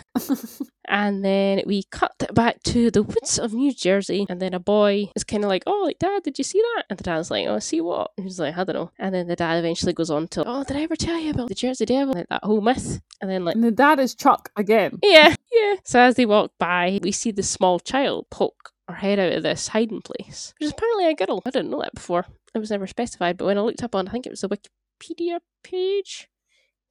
And 0.87 1.23
then 1.23 1.61
we 1.65 1.83
cut 1.83 2.23
back 2.33 2.63
to 2.63 2.91
the 2.91 3.03
woods 3.03 3.37
of 3.39 3.53
New 3.53 3.73
Jersey, 3.73 4.25
and 4.29 4.41
then 4.41 4.53
a 4.53 4.59
boy 4.59 5.09
is 5.15 5.23
kind 5.23 5.43
of 5.43 5.49
like, 5.49 5.63
"Oh, 5.67 5.83
like 5.83 5.99
Dad, 5.99 6.23
did 6.23 6.37
you 6.37 6.43
see 6.43 6.61
that?" 6.75 6.85
And 6.89 6.99
the 6.99 7.03
dad's 7.03 7.31
like, 7.31 7.47
"Oh, 7.47 7.59
see 7.59 7.81
what?" 7.81 8.11
And 8.17 8.25
he's 8.25 8.39
like, 8.39 8.57
"I 8.57 8.63
don't 8.63 8.75
know." 8.75 8.91
And 8.99 9.13
then 9.13 9.27
the 9.27 9.35
dad 9.35 9.57
eventually 9.57 9.93
goes 9.93 10.09
on 10.09 10.27
to, 10.29 10.43
"Oh, 10.45 10.63
did 10.63 10.77
I 10.77 10.81
ever 10.81 10.95
tell 10.95 11.19
you 11.19 11.31
about 11.31 11.49
the 11.49 11.55
Jersey 11.55 11.85
Devil? 11.85 12.15
Like 12.15 12.29
that 12.29 12.43
whole 12.43 12.61
myth?" 12.61 13.01
And 13.21 13.29
then 13.29 13.45
like. 13.45 13.55
And 13.55 13.63
the 13.63 13.71
dad 13.71 13.99
is 13.99 14.15
Chuck 14.15 14.51
again. 14.55 14.99
Yeah, 15.03 15.35
yeah. 15.51 15.75
So 15.83 15.99
as 15.99 16.15
they 16.15 16.25
walk 16.25 16.51
by, 16.59 16.99
we 17.03 17.11
see 17.11 17.31
the 17.31 17.43
small 17.43 17.79
child 17.79 18.27
poke 18.29 18.71
her 18.87 18.95
head 18.95 19.19
out 19.19 19.33
of 19.33 19.43
this 19.43 19.69
hiding 19.69 20.01
place, 20.01 20.53
which 20.59 20.65
is 20.67 20.71
apparently 20.71 21.07
a 21.07 21.15
girl. 21.15 21.41
I 21.45 21.51
didn't 21.51 21.69
know 21.71 21.81
that 21.81 21.95
before. 21.95 22.25
It 22.53 22.59
was 22.59 22.71
never 22.71 22.87
specified, 22.87 23.37
but 23.37 23.45
when 23.45 23.57
I 23.57 23.61
looked 23.61 23.83
up 23.83 23.95
on, 23.95 24.07
I 24.07 24.11
think 24.11 24.25
it 24.25 24.31
was 24.31 24.41
the 24.41 24.49
Wikipedia 24.49 25.39
page, 25.63 26.27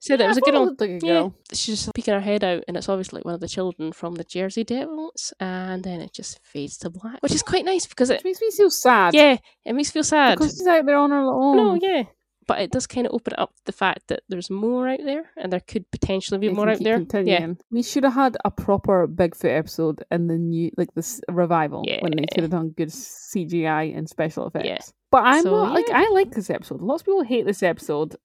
said 0.01 0.19
that 0.19 0.25
it 0.25 0.27
was 0.27 0.37
a 0.37 0.41
good 0.41 0.53
one. 0.53 0.75
looked 0.77 1.03
Yeah, 1.03 1.29
she's 1.51 1.81
just 1.83 1.93
peeking 1.93 2.13
her 2.13 2.19
head 2.19 2.43
out, 2.43 2.63
and 2.67 2.75
it's 2.75 2.89
obviously 2.89 3.19
like 3.19 3.25
one 3.25 3.35
of 3.35 3.39
the 3.39 3.47
children 3.47 3.91
from 3.93 4.15
the 4.15 4.23
Jersey 4.23 4.63
Devils, 4.63 5.33
and 5.39 5.83
then 5.83 6.01
it 6.01 6.11
just 6.13 6.39
fades 6.43 6.77
to 6.79 6.89
black, 6.89 7.21
which 7.21 7.33
is 7.33 7.43
quite 7.43 7.65
nice 7.65 7.85
because 7.85 8.09
it, 8.09 8.23
makes 8.23 8.41
me 8.41 8.51
feel 8.51 8.69
sad. 8.71 9.13
yeah, 9.13 9.37
it 9.65 9.73
makes 9.73 9.89
me 9.89 9.93
feel 9.93 10.03
sad. 10.03 10.37
Because 10.37 10.51
she's 10.57 10.67
out 10.67 10.85
there 10.85 10.97
on 10.97 11.11
her 11.11 11.21
own. 11.21 11.55
No, 11.55 11.75
yeah, 11.75 12.03
but 12.47 12.59
it 12.59 12.71
does 12.71 12.87
kind 12.87 13.05
of 13.07 13.13
open 13.13 13.33
up 13.37 13.53
the 13.65 13.71
fact 13.71 14.07
that 14.07 14.23
there's 14.27 14.49
more 14.49 14.89
out 14.89 14.99
there, 15.05 15.29
and 15.37 15.53
there 15.53 15.59
could 15.59 15.89
potentially 15.91 16.39
be 16.39 16.49
more 16.49 16.69
out 16.69 16.79
there. 16.79 16.97
continuing. 16.97 17.57
We 17.69 17.83
should 17.83 18.03
have 18.03 18.13
had 18.13 18.37
a 18.43 18.51
proper 18.51 19.07
Bigfoot 19.07 19.57
episode 19.57 20.03
in 20.09 20.27
the 20.27 20.37
new, 20.37 20.71
like 20.77 20.93
this 20.95 21.21
revival, 21.29 21.85
when 21.99 22.13
they 22.15 22.25
could 22.33 22.43
have 22.43 22.51
done 22.51 22.69
good 22.69 22.89
CGI 22.89 23.95
and 23.95 24.09
special 24.09 24.47
effects. 24.47 24.65
Yeah. 24.65 24.79
But 25.11 25.23
I'm 25.25 25.43
So, 25.43 25.51
not 25.51 25.73
like. 25.73 25.89
I 25.91 26.09
like 26.09 26.31
this 26.31 26.49
episode. 26.49 26.81
Lots 26.81 27.01
of 27.01 27.05
people 27.05 27.23
hate 27.23 27.45
this 27.45 27.61
episode 27.61 28.15
Yeah, 28.15 28.17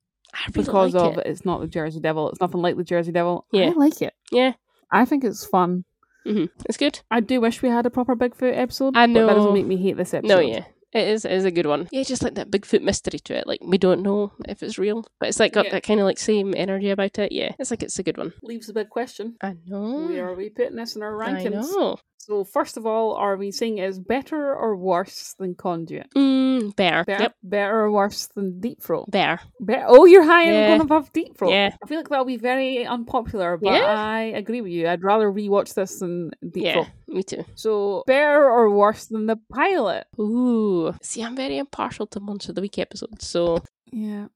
really 0.49 0.65
because 0.65 0.95
like 0.95 1.03
of 1.13 1.19
it. 1.19 1.27
it's 1.27 1.45
not 1.45 1.61
the 1.61 1.67
Jersey 1.67 2.01
Devil. 2.01 2.31
It's 2.31 2.41
nothing 2.41 2.63
like 2.63 2.77
the 2.77 2.85
Jersey 2.85 3.13
Devil. 3.13 3.47
Yeah. 3.53 3.67
I 3.67 3.71
like 3.71 4.01
it. 4.03 4.15
Yeah, 4.31 4.53
I 4.91 5.05
think 5.05 5.25
it's 5.25 5.45
fun. 5.47 5.85
hmm 6.25 6.47
it's 6.67 6.77
good. 6.77 7.01
I 7.11 7.21
do 7.21 7.41
wish 7.41 7.63
we 7.63 7.69
had 7.69 7.87
a 7.87 7.91
proper 7.91 8.17
Bigfoot 8.17 8.57
episode. 8.57 8.97
I 8.97 9.07
But 9.07 9.15
that 9.15 9.27
know. 9.27 9.35
doesn't 9.35 9.55
make 9.55 9.67
me 9.67 9.77
hate 9.77 9.97
this 9.97 10.13
episode. 10.15 10.35
No, 10.35 10.41
yeah. 10.41 10.65
It 10.93 11.09
is, 11.09 11.25
it 11.27 11.33
is 11.33 11.45
a 11.45 11.51
good 11.51 11.67
one. 11.67 11.89
Yeah, 11.93 12.05
just 12.05 12.23
like 12.23 12.37
that 12.37 12.51
Bigfoot 12.51 12.81
mystery 12.81 13.19
to 13.19 13.37
it. 13.37 13.47
Like, 13.47 13.61
we 13.63 13.77
don't 13.77 14.03
know 14.03 14.33
if 14.49 14.63
it's 14.63 14.79
real, 14.79 15.05
but 15.21 15.29
it's 15.29 15.39
like 15.39 15.53
got 15.53 15.67
Yeah. 15.67 15.73
that 15.73 15.83
kind 15.83 16.01
of 16.01 16.07
like 16.07 16.19
same 16.19 16.55
energy 16.57 16.89
about 16.91 17.19
it. 17.19 17.33
Yeah, 17.33 17.53
it's 17.59 17.71
like 17.71 17.83
it's 17.83 17.99
a 17.99 18.03
good 18.03 18.17
one. 18.17 18.33
Leaves 18.43 18.69
a 18.69 18.73
big 18.73 18.89
question. 18.89 19.37
I 19.43 19.57
know. 19.67 20.07
Where 20.07 20.29
are 20.29 20.35
we 20.35 20.49
putting 20.49 20.77
this 20.77 20.97
in 20.97 21.03
our 21.03 21.13
rankings? 21.13 21.29
I 21.39 21.45
rankings? 21.51 21.77
know. 21.77 21.97
So 22.27 22.43
first 22.43 22.77
of 22.77 22.87
all, 22.87 23.15
are 23.15 23.37
we 23.37 23.53
saying 23.53 23.79
is 23.79 24.01
better 24.01 24.53
or 24.53 24.75
worse 24.77 25.35
than 25.39 25.55
Conduit? 25.55 26.09
Mm, 26.17 26.75
bear. 26.75 27.05
Better, 27.05 27.23
Yep, 27.23 27.35
better 27.45 27.81
or 27.83 27.91
worse 27.93 28.27
than 28.35 28.59
Deep 28.59 28.83
Throat? 28.83 29.09
bear. 29.09 29.39
Be- 29.65 29.77
oh, 29.87 30.07
you're 30.07 30.25
high 30.25 30.43
Yeah. 30.43 30.51
and 30.51 30.67
going 30.71 30.81
above 30.81 31.13
Deep 31.13 31.37
Throat. 31.39 31.53
Yeah. 31.53 31.77
I 31.81 31.87
feel 31.87 31.99
like 31.99 32.09
that'll 32.09 32.25
be 32.25 32.37
very 32.37 32.85
unpopular, 32.85 33.57
but 33.57 33.75
Yeah. 33.75 33.85
I 33.87 34.23
agree 34.35 34.61
with 34.61 34.73
you. 34.73 34.89
I'd 34.89 35.05
rather 35.05 35.31
rewatch 35.31 35.75
this 35.75 36.01
than 36.01 36.33
Deep 36.51 36.65
yeah, 36.65 36.73
Throat. 36.73 36.87
me 37.07 37.23
too. 37.23 37.45
So 37.55 38.03
better 38.09 38.51
or 38.51 38.71
worse 38.71 39.07
than 39.07 39.27
the 39.27 39.39
pilot? 39.53 40.07
Ooh. 40.19 40.93
See, 41.03 41.23
I'm 41.23 41.37
very 41.37 41.59
impartial 41.59 42.09
to 42.09 42.19
Monster 42.19 42.51
of 42.51 42.57
the 42.57 42.61
Week 42.63 42.79
episodes, 42.79 43.25
so 43.29 43.59
Yeah. 43.93 44.27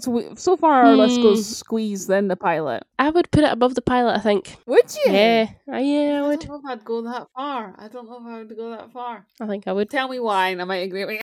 So 0.00 0.10
we, 0.12 0.36
so 0.36 0.56
far 0.56 0.84
our 0.84 0.96
list 0.96 1.16
Hmm. 1.16 1.22
goes 1.22 1.56
squeeze 1.56 2.06
then 2.06 2.28
the 2.28 2.36
pilot. 2.36 2.84
I 2.98 3.10
would 3.10 3.30
put 3.32 3.42
it 3.44 3.50
above 3.52 3.74
the 3.74 3.82
pilot, 3.82 4.14
I 4.16 4.20
think. 4.20 4.56
Would 4.66 4.96
you? 5.06 5.12
Yeah, 5.12 5.46
I, 5.72 5.80
yeah, 5.80 6.20
I 6.22 6.24
I 6.24 6.28
would. 6.28 6.40
don't 6.40 6.48
know 6.48 6.56
if 6.70 6.78
I'd 6.78 6.84
go 6.84 7.02
that 7.02 7.26
far. 7.34 7.74
I 7.78 7.88
don't 7.88 8.06
know 8.08 8.18
if 8.20 8.26
I 8.26 8.38
would 8.38 8.56
go 8.56 8.70
that 8.70 8.92
far. 8.92 9.26
I 9.40 9.46
think 9.46 9.66
I 9.66 9.72
would. 9.72 9.90
Tell 9.90 10.08
me 10.08 10.20
why, 10.20 10.48
and 10.50 10.62
I 10.62 10.64
might 10.64 10.86
agree 10.86 11.04
with 11.04 11.14
you. 11.16 11.20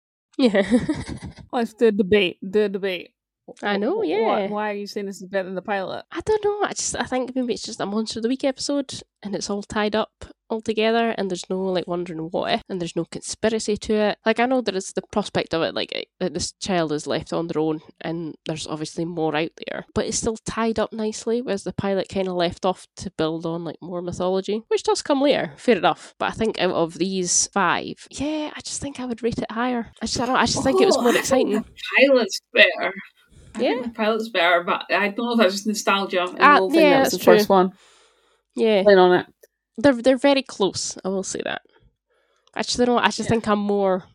Yeah. 0.50 0.64
Let's 1.54 1.74
do 1.74 1.88
a 1.88 1.92
debate. 1.92 2.38
Do 2.48 2.64
a 2.64 2.70
debate. 2.70 3.12
I 3.62 3.78
know, 3.78 4.02
yeah. 4.02 4.26
Why, 4.26 4.48
why 4.48 4.72
are 4.72 4.76
you 4.76 4.88
saying 4.88 5.06
this 5.06 5.22
is 5.22 5.28
better 5.28 5.44
than 5.46 5.56
the 5.56 5.62
pilot? 5.62 6.06
I 6.12 6.22
don't 6.22 6.44
know. 6.44 6.64
I 6.64 6.74
just 6.74 6.96
I 6.96 7.04
think 7.04 7.36
maybe 7.36 7.54
it's 7.54 7.64
just 7.64 7.80
a 7.80 7.86
Monster 7.86 8.20
of 8.20 8.24
the 8.24 8.30
Week 8.30 8.44
episode, 8.44 9.02
and 9.24 9.36
it's 9.36 9.50
all 9.50 9.64
tied 9.64 9.96
up 9.96 10.12
all 10.48 10.62
together, 10.62 11.16
and 11.18 11.30
there's 11.30 11.50
no 11.50 11.60
like 11.62 11.88
wondering 11.88 12.20
what 12.30 12.52
if, 12.54 12.62
and 12.70 12.80
there's 12.80 12.96
no 12.96 13.06
conspiracy 13.06 13.78
to 13.78 13.94
it. 13.94 14.18
Like 14.26 14.40
I 14.40 14.46
know 14.46 14.62
there 14.62 14.76
is 14.76 14.94
the 14.94 15.02
prospect 15.12 15.54
of 15.54 15.62
it, 15.64 15.74
like 15.76 15.92
eh, 15.96 16.04
that 16.20 16.34
this 16.34 16.54
child 16.54 16.92
is 16.92 17.08
left 17.08 17.34
on 17.34 17.48
their 17.48 17.62
own, 17.62 17.82
and 18.02 18.36
there's 18.48 18.66
obviously 18.68 19.06
more 19.06 19.36
out 19.36 19.52
there, 19.68 19.86
but 19.94 20.06
it's 20.06 20.18
still 20.18 20.38
tied 20.46 20.80
up 20.80 20.92
nicely. 20.94 21.42
Whereas 21.42 21.64
the 21.64 21.74
pilot 21.74 22.10
kind 22.10 22.28
of 22.28 22.36
left 22.36 22.66
off 22.66 22.88
to 22.98 23.12
build 23.12 23.46
on 23.46 23.64
like 23.64 23.78
more 23.82 24.02
mythology, 24.02 24.64
which 24.70 24.84
does 24.84 25.02
come 25.04 25.22
later. 25.22 25.54
Fair 25.58 25.78
enough. 25.78 26.14
But 26.20 26.30
I 26.30 26.32
think 26.32 26.60
out 26.60 26.72
of 26.72 26.96
these 26.96 27.48
five, 27.54 28.08
yeah, 28.12 28.52
I 28.56 28.62
just 28.62 28.82
think 28.82 29.00
I 29.00 29.06
would 29.06 29.22
rate 29.24 29.38
it 29.40 29.52
higher. 29.52 29.92
I 30.02 30.06
just 30.08 30.20
I, 30.20 30.26
don't, 30.26 30.36
I 30.36 30.46
just 30.46 30.64
think 30.64 30.82
it 30.82 30.86
was 30.86 30.98
Oh, 30.98 31.02
more 31.04 31.16
exciting. 31.16 31.52
the 31.54 31.66
pilot's 32.00 32.40
better. 32.54 32.94
I 33.56 33.62
Yeah. 33.62 33.82
the 33.84 33.90
pilot's 33.90 34.30
better, 34.30 34.64
but 34.64 34.84
I 34.92 35.10
don't 35.10 35.26
know 35.26 35.32
if 35.34 35.38
that's 35.40 35.54
just 35.54 35.68
nostalgia. 35.68 36.22
and 36.24 36.38
Ah, 36.40 36.54
the 36.56 36.60
whole 36.60 36.72
thing 36.72 36.80
yeah, 36.82 36.90
that 36.92 36.98
That's 37.04 37.14
was- 37.14 37.20
the 37.20 37.24
true. 37.26 37.38
first 37.38 37.50
one. 37.50 37.72
Yeah, 38.56 38.84
Playing 38.84 39.00
on 39.00 39.20
it. 39.20 39.26
they're 39.78 40.02
they're 40.02 40.18
very 40.18 40.44
close. 40.44 40.98
I 41.04 41.10
will 41.10 41.24
say 41.24 41.42
that. 41.44 41.62
Actually, 42.56 42.86
no, 42.86 42.98
I 42.98 43.08
just 43.08 43.20
Yeah. 43.20 43.26
think 43.28 43.48
I'm 43.48 43.60
more 43.60 44.06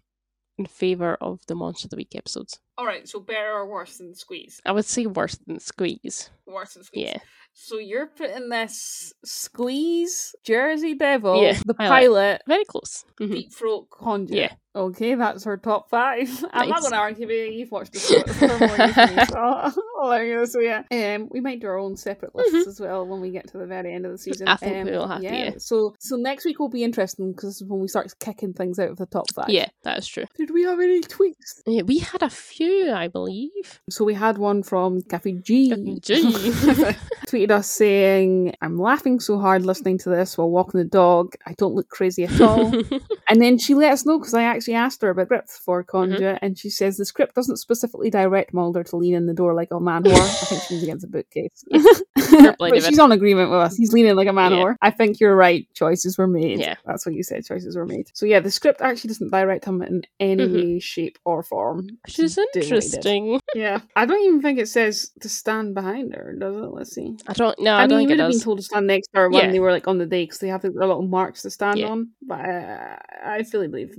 in 0.58 0.66
favor 0.66 1.16
of 1.20 1.40
the 1.46 1.54
Monster 1.54 1.86
of 1.86 1.90
the 1.90 1.96
Week 1.96 2.14
episodes. 2.14 2.58
All 2.78 2.86
right, 2.86 3.06
so 3.08 3.20
better 3.20 3.52
or 3.52 3.66
worse 3.66 3.98
than 3.98 4.14
Squeeze? 4.14 4.60
I 4.64 4.72
would 4.72 4.84
say 4.86 5.06
worse 5.06 5.36
than 5.46 5.58
Squeeze. 5.60 6.30
Worse 6.46 6.74
than 6.74 6.84
Squeeze. 6.84 7.04
Yeah, 7.06 7.18
So 7.52 7.78
you're 7.78 8.06
putting 8.06 8.48
this 8.48 9.12
squeeze 9.24 10.34
Jersey 10.44 10.94
Devil, 10.94 11.42
Yeah, 11.42 11.58
the 11.66 11.74
pilot. 11.74 11.88
pilot, 11.90 12.42
very 12.46 12.64
close. 12.64 13.04
Mhm. 13.20 13.32
deep 13.32 13.52
throat 13.54 13.88
conduit. 13.90 14.38
Yeah. 14.38 14.52
Okay, 14.72 15.16
that's 15.16 15.46
our 15.48 15.56
top 15.56 15.90
five. 15.90 16.28
I'm 16.52 16.68
not 16.68 16.80
going 16.80 16.92
to 16.92 16.98
argue 16.98 17.26
with 17.26 17.36
you. 17.36 17.44
You've 17.58 17.72
watched 17.72 17.92
the 17.92 17.98
show. 17.98 18.18
It's 18.18 18.38
far 18.38 18.58
more 18.58 18.86
you 18.86 18.92
than 18.92 19.16
me, 19.16 19.24
so 19.26 19.36
I'll 19.38 19.74
I'll 20.00 20.08
let 20.08 20.26
you. 20.26 20.46
So 20.46 20.60
yeah, 20.60 20.84
um, 20.92 21.28
we 21.30 21.40
might 21.40 21.60
do 21.60 21.66
our 21.66 21.76
own 21.78 21.96
separate 21.96 22.34
lists 22.36 22.54
Mhm. 22.54 22.66
as 22.68 22.80
well 22.80 23.04
when 23.04 23.20
we 23.20 23.30
get 23.30 23.48
to 23.48 23.58
the 23.58 23.66
very 23.66 23.92
end 23.92 24.06
of 24.06 24.12
the 24.12 24.18
season. 24.18 24.46
I 24.46 24.54
think 24.56 24.76
um, 24.76 24.84
we 24.84 24.92
will 24.92 25.08
have 25.08 25.20
to, 25.22 25.24
yeah. 25.24 25.50
So 25.58 25.96
so 25.98 26.14
next 26.14 26.44
week 26.44 26.60
will 26.60 26.68
be 26.68 26.84
interesting 26.84 27.32
because 27.32 27.64
when 27.66 27.80
we 27.80 27.88
start 27.88 28.14
kicking 28.20 28.52
things 28.52 28.78
out 28.78 28.90
of 28.90 28.96
the 28.96 29.06
top 29.06 29.26
five. 29.34 29.48
Yeah, 29.48 29.68
that 29.82 29.98
is 29.98 30.06
true. 30.06 30.26
Did 30.36 30.50
we 30.52 30.62
have 30.62 30.78
any 30.78 31.00
tweets? 31.00 31.62
Yeah, 31.66 31.82
we 31.82 31.98
had 31.98 32.22
a 32.22 32.30
few, 32.30 32.92
I 32.92 33.08
believe. 33.08 33.80
So 33.90 34.04
we 34.04 34.14
had 34.14 34.38
one 34.38 34.62
from 34.62 35.02
Cafe 35.02 35.32
G. 35.32 35.74
Gee. 36.00 36.22
tweeted 37.30 37.50
us 37.50 37.68
saying, 37.68 38.54
I'm 38.60 38.76
laughing 38.78 39.20
so 39.20 39.38
hard 39.38 39.64
listening 39.64 39.98
to 39.98 40.08
this 40.10 40.36
while 40.38 40.50
walking 40.50 40.78
the 40.78 40.84
dog. 40.86 41.34
I 41.46 41.54
don't 41.54 41.74
look 41.74 41.88
crazy 41.88 42.24
at 42.24 42.40
all. 42.40 42.72
and 43.28 43.40
then 43.40 43.58
she 43.58 43.74
let 43.74 43.92
us 43.92 44.04
know 44.06 44.18
because 44.18 44.34
I 44.34 44.42
actually 44.42 44.59
asked 44.68 45.02
her 45.02 45.10
about 45.10 45.26
script 45.26 45.50
for 45.64 45.82
Conduit, 45.82 46.38
and 46.42 46.58
she 46.58 46.70
says 46.70 46.96
the 46.96 47.04
script 47.04 47.34
doesn't 47.34 47.56
specifically 47.58 48.10
direct 48.10 48.52
Mulder 48.52 48.84
to 48.84 48.96
lean 48.96 49.14
in 49.14 49.26
the 49.26 49.34
door 49.34 49.54
like 49.54 49.68
a 49.70 49.80
man 49.80 50.02
whore. 50.04 50.12
I 50.12 50.44
think 50.46 50.62
she 50.62 50.74
means 50.74 50.84
against 50.84 51.04
a 51.04 51.08
bookcase. 51.08 51.64
Lady 51.70 52.54
but 52.58 52.82
she's 52.84 52.98
on 52.98 53.12
agreement 53.12 53.50
with 53.50 53.60
us. 53.60 53.76
He's 53.76 53.92
leaning 53.92 54.14
like 54.16 54.28
a 54.28 54.32
man 54.32 54.52
Yeah. 54.52 54.58
whore. 54.58 54.74
I 54.82 54.90
think 54.90 55.20
you're 55.20 55.36
right. 55.36 55.66
Choices 55.74 56.18
were 56.18 56.26
made. 56.26 56.58
Yeah. 56.60 56.76
That's 56.86 57.04
what 57.06 57.14
you 57.14 57.22
said. 57.22 57.44
Choices 57.44 57.76
were 57.76 57.86
made. 57.86 58.10
So 58.14 58.26
yeah, 58.26 58.40
the 58.40 58.50
script 58.50 58.80
actually 58.80 59.08
doesn't 59.08 59.30
direct 59.30 59.64
him 59.64 59.82
in 59.82 60.02
any 60.18 60.46
Mhm. 60.46 60.54
way, 60.54 60.78
shape, 60.80 61.18
or 61.24 61.42
form. 61.42 61.88
Which 62.06 62.18
is 62.18 62.34
Doing 62.34 62.46
what 62.46 62.54
he 62.54 62.60
did. 62.60 62.66
interesting. 62.66 63.40
Yeah, 63.54 63.80
I 63.96 64.06
don't 64.06 64.24
even 64.24 64.42
think 64.42 64.58
it 64.58 64.68
says 64.68 65.10
to 65.20 65.28
stand 65.28 65.74
behind 65.74 66.14
her, 66.14 66.34
does 66.38 66.56
it? 66.56 66.60
Let's 66.72 66.92
see. 66.94 67.16
I 67.26 67.32
don't 67.32 67.58
no, 67.60 67.72
I, 67.74 67.82
I, 67.84 67.86
don't 67.86 67.98
mean, 67.98 68.02
you 68.02 68.08
think 68.08 68.18
would 68.18 68.22
have 68.24 68.30
been 68.32 68.40
told 68.40 68.58
to 68.58 68.64
stand 68.64 68.86
next 68.86 69.08
to 69.08 69.20
her 69.20 69.30
when 69.30 69.44
Yeah. 69.46 69.50
they 69.52 69.60
were 69.60 69.72
like 69.72 69.88
on 69.88 69.98
the 69.98 70.06
day 70.06 70.24
because 70.24 70.38
they 70.38 70.48
have 70.48 70.62
their 70.62 70.70
little 70.72 71.02
marks 71.02 71.42
to 71.42 71.50
stand 71.50 71.78
Yeah. 71.78 71.88
on. 71.88 72.10
But 72.22 72.40
uh, 72.44 72.96
I 73.24 73.42
fully 73.42 73.68
believe 73.68 73.94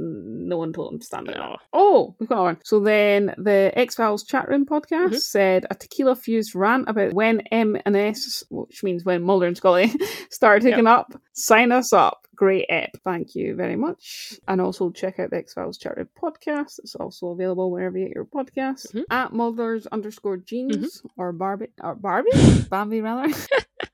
no 0.52 0.58
one 0.58 0.72
told 0.74 0.92
them 0.92 1.00
to 1.00 1.06
stand 1.06 1.26
like 1.28 1.38
No. 1.38 1.58
Oh, 1.74 2.14
we've 2.20 2.30
got 2.30 2.44
one. 2.44 2.58
So 2.64 2.80
then 2.80 3.34
the 3.38 3.72
X 3.74 3.96
Files 3.96 4.24
chat 4.24 4.48
room 4.48 4.66
podcast 4.66 5.14
Mhm. 5.14 5.20
said 5.22 5.66
a 5.72 5.76
tequila 5.76 6.16
fused 6.16 6.54
rant 6.54 6.88
about 6.88 7.14
when 7.14 7.42
M 7.52 7.78
and 7.86 7.96
S, 7.96 8.44
which 8.52 8.84
means 8.84 9.04
when 9.04 9.24
Mulder 9.24 9.48
and 9.48 9.58
Scully 9.58 9.92
started 10.30 10.64
taking 10.70 10.86
up. 10.88 11.14
Sign 11.34 11.72
us 11.72 11.92
up. 11.94 12.28
Great 12.42 12.66
ep. 12.70 12.90
Thank 13.04 13.36
you 13.36 13.54
very 13.54 13.76
much. 13.76 14.34
And 14.48 14.60
also 14.60 14.90
check 14.90 15.20
out 15.20 15.30
the 15.30 15.38
X 15.38 15.54
Files 15.54 15.78
chat 15.78 15.96
podcast. 16.20 16.80
It's 16.80 16.96
also 16.96 17.28
available 17.28 17.70
wherever 17.70 17.96
you 18.00 18.08
get 18.08 18.16
your 18.16 18.26
podcasts. 18.26 18.92
Mhm. 18.96 19.04
At 19.12 19.32
Mulder's 19.32 19.86
underscore 19.86 20.38
jeans 20.38 20.98
Mm-hmm. 20.98 21.22
or 21.22 21.34
Barbie 21.34 21.68
or 21.84 21.94
Barbie 21.94 22.32
Bambi 22.72 23.02
rather. 23.02 23.32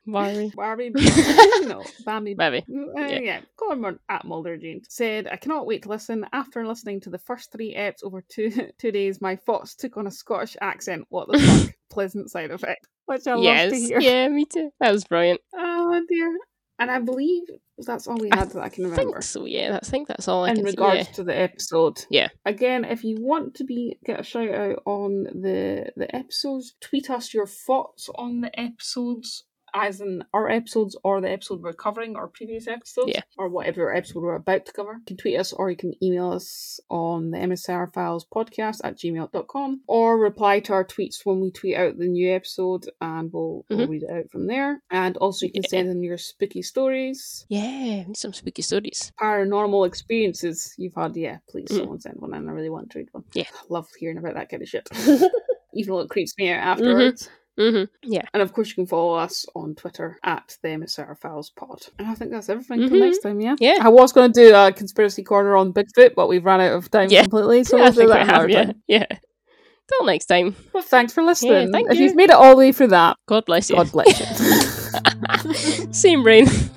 Worry. 0.06 0.50
Barbie, 0.56 0.92
no, 1.66 1.84
Bambi. 2.06 2.36
Maybe. 2.36 2.60
Uh, 2.70 3.02
Yeah. 3.02 3.20
yeah. 3.20 3.42
call 3.58 3.98
at 4.08 4.24
Mulder 4.24 4.56
Jean. 4.56 4.82
Said, 4.88 5.28
I 5.30 5.36
cannot 5.36 5.66
wait 5.66 5.84
to 5.84 5.90
listen. 5.90 6.26
After 6.32 6.66
listening 6.66 7.02
to 7.02 7.10
the 7.10 7.20
first 7.20 7.52
three 7.52 7.76
eps 7.76 8.02
over 8.02 8.22
two 8.22 8.70
two 8.78 8.94
days, 8.94 9.20
my 9.20 9.36
thoughts 9.36 9.76
took 9.76 9.98
on 9.98 10.08
a 10.08 10.12
Scottish 10.12 10.56
accent. 10.62 11.06
What 11.10 11.28
the 11.30 11.40
fuck? 11.40 11.76
Pleasant 11.90 12.32
side 12.32 12.52
effect. 12.52 12.88
Which 13.08 13.28
I 13.28 13.34
love 13.36 13.70
to 13.72 13.76
hear. 13.76 14.00
Yeah, 14.00 14.30
me 14.30 14.46
too. 14.46 14.72
That 14.80 14.94
was 14.94 15.04
brilliant. 15.04 15.42
Oh 15.54 16.02
dear. 16.08 16.38
And 16.80 16.92
I 16.92 17.00
believe 17.00 17.44
that's 17.80 18.08
all 18.08 18.18
we 18.18 18.32
I 18.32 18.38
had 18.38 18.52
that 18.52 18.62
I 18.62 18.70
can 18.70 18.86
I 18.86 18.90
remember. 18.90 19.14
think 19.14 19.24
so, 19.24 19.46
yeah. 19.46 19.80
I 19.82 19.86
think 19.86 20.08
that's 20.08 20.28
all 20.28 20.46
I 20.46 20.50
in 20.50 20.58
can 20.58 20.66
regards 20.66 21.08
see. 21.08 21.14
to 21.16 21.24
the 21.24 21.36
episode. 21.38 22.06
Yeah. 22.10 22.30
Again, 22.46 22.86
if 22.86 23.04
you 23.04 23.18
want 23.20 23.56
to 23.56 23.64
be 23.64 23.98
get 24.06 24.20
a 24.20 24.24
shout 24.24 24.50
out 24.54 24.84
on 24.86 25.24
the 25.24 25.92
the 25.96 26.16
episodes, 26.16 26.76
tweet 26.80 27.10
us 27.10 27.34
your 27.34 27.48
thoughts 27.48 28.10
on 28.16 28.42
the 28.42 28.60
episodes, 28.60 29.44
as 29.80 30.02
in 30.02 30.24
our 30.34 30.50
episodes 30.50 30.98
or 31.04 31.22
the 31.22 31.30
episode 31.32 31.62
we're 31.62 31.74
covering, 31.74 32.16
or 32.16 32.28
previous 32.28 32.68
episodes, 32.68 33.12
Yeah. 33.14 33.22
or 33.38 33.50
whatever 33.50 33.94
episode 33.94 34.22
we're 34.24 34.36
about 34.36 34.66
to 34.66 34.74
cover. 34.74 34.94
You 34.94 35.06
can 35.06 35.18
tweet 35.18 35.40
us 35.40 35.54
or 35.54 35.70
you 35.70 35.78
can 35.78 35.94
email 36.04 36.32
us 36.32 36.80
on 36.90 37.32
the 37.32 37.38
MSR 37.38 37.94
Files 37.94 38.26
podcast 38.26 38.82
at 38.84 38.98
gmail.com 38.98 39.82
or 39.88 40.18
reply 40.18 40.60
to 40.62 40.74
our 40.74 40.86
tweets 40.86 41.26
when 41.26 41.40
we 41.40 41.52
tweet 41.52 41.76
out 41.76 41.98
the 41.98 42.08
new 42.08 42.32
episode 42.34 42.86
and 43.02 43.32
we'll, 43.32 43.66
we'll 43.70 43.80
Mhm. 43.88 43.90
read 43.90 44.04
it 44.04 44.10
out 44.12 44.30
from 44.32 44.48
there. 44.48 44.82
And 44.90 45.16
also 45.18 45.46
you 45.46 45.52
can 45.52 45.64
Yeah. 45.64 45.70
send 45.70 45.90
in 45.90 46.02
your 46.04 46.18
spooky 46.18 46.62
stories 46.62 47.46
Yeah, 47.50 48.06
some 48.16 48.34
spooky 48.34 48.62
stories. 48.64 49.12
paranormal 49.22 49.86
experiences 49.88 50.74
you've 50.78 50.96
had, 50.96 51.16
yeah, 51.16 51.38
please 51.50 51.70
Mm. 51.70 51.78
someone 51.78 52.00
send 52.02 52.20
one 52.20 52.34
in. 52.34 52.48
I 52.50 52.52
really 52.52 52.70
want 52.70 52.90
to 52.92 53.00
read 53.00 53.10
one. 53.12 53.26
Yeah. 53.34 53.44
I 53.54 53.66
love 53.70 53.88
hearing 54.00 54.18
about 54.18 54.34
that 54.36 54.50
kind 54.50 54.64
of 54.64 54.70
shit. 54.70 54.88
Even 55.74 55.94
though 55.94 56.00
it 56.00 56.10
creeps 56.10 56.34
me 56.38 56.50
out 56.50 56.80
afterwards. 56.80 57.30
Hmm 57.58 57.84
Yeah. 58.04 58.22
And 58.34 58.42
of 58.44 58.54
course, 58.54 58.70
you 58.70 58.76
can 58.76 58.86
follow 58.86 59.16
us 59.16 59.46
on 59.56 59.76
Twitter 59.76 60.18
at 60.24 60.58
the 60.62 60.70
MSR 60.70 61.18
Files 61.18 61.50
Pod. 61.50 61.88
And 61.98 62.08
I 62.08 62.14
think 62.16 62.32
that's 62.32 62.50
everything 62.50 62.80
Mhm. 62.82 62.90
till 62.90 63.00
next 63.00 63.20
time, 63.20 63.40
yeah? 63.42 63.56
Yeah. 63.60 63.78
I 63.82 63.90
was 63.90 64.12
going 64.14 64.32
to 64.32 64.40
do 64.50 64.56
a 64.56 64.72
conspiracy 64.72 65.24
corner 65.24 65.56
on 65.56 65.74
Bigfoot, 65.74 66.14
but 66.16 66.28
we've 66.28 66.46
run 66.46 66.62
out 66.62 66.74
of 66.74 66.90
time 66.92 67.10
Yeah. 67.10 67.24
completely, 67.24 67.64
so 67.64 67.78
I 67.78 67.82
we'll 67.82 67.92
do 67.94 68.08
that 68.08 68.22
another 68.24 68.42
have, 68.42 68.50
yeah. 68.50 68.72
Yeah. 68.88 69.06
Till 69.90 70.06
next 70.06 70.26
time. 70.26 70.56
Well, 70.74 70.84
thanks 70.84 71.14
for 71.14 71.24
listening. 71.24 71.72
thank 71.72 71.90
if 71.90 71.98
you. 71.98 72.06
you've 72.06 72.16
made 72.16 72.30
it 72.30 72.36
all 72.36 72.52
the 72.52 72.58
way 72.58 72.72
through 72.74 72.88
that, 72.90 73.18
God 73.26 73.46
bless 73.46 73.70
you. 73.70 73.78
God 73.78 73.92
bless 73.92 74.20
you. 74.20 75.88
Same 75.94 76.24
brain. 76.24 76.48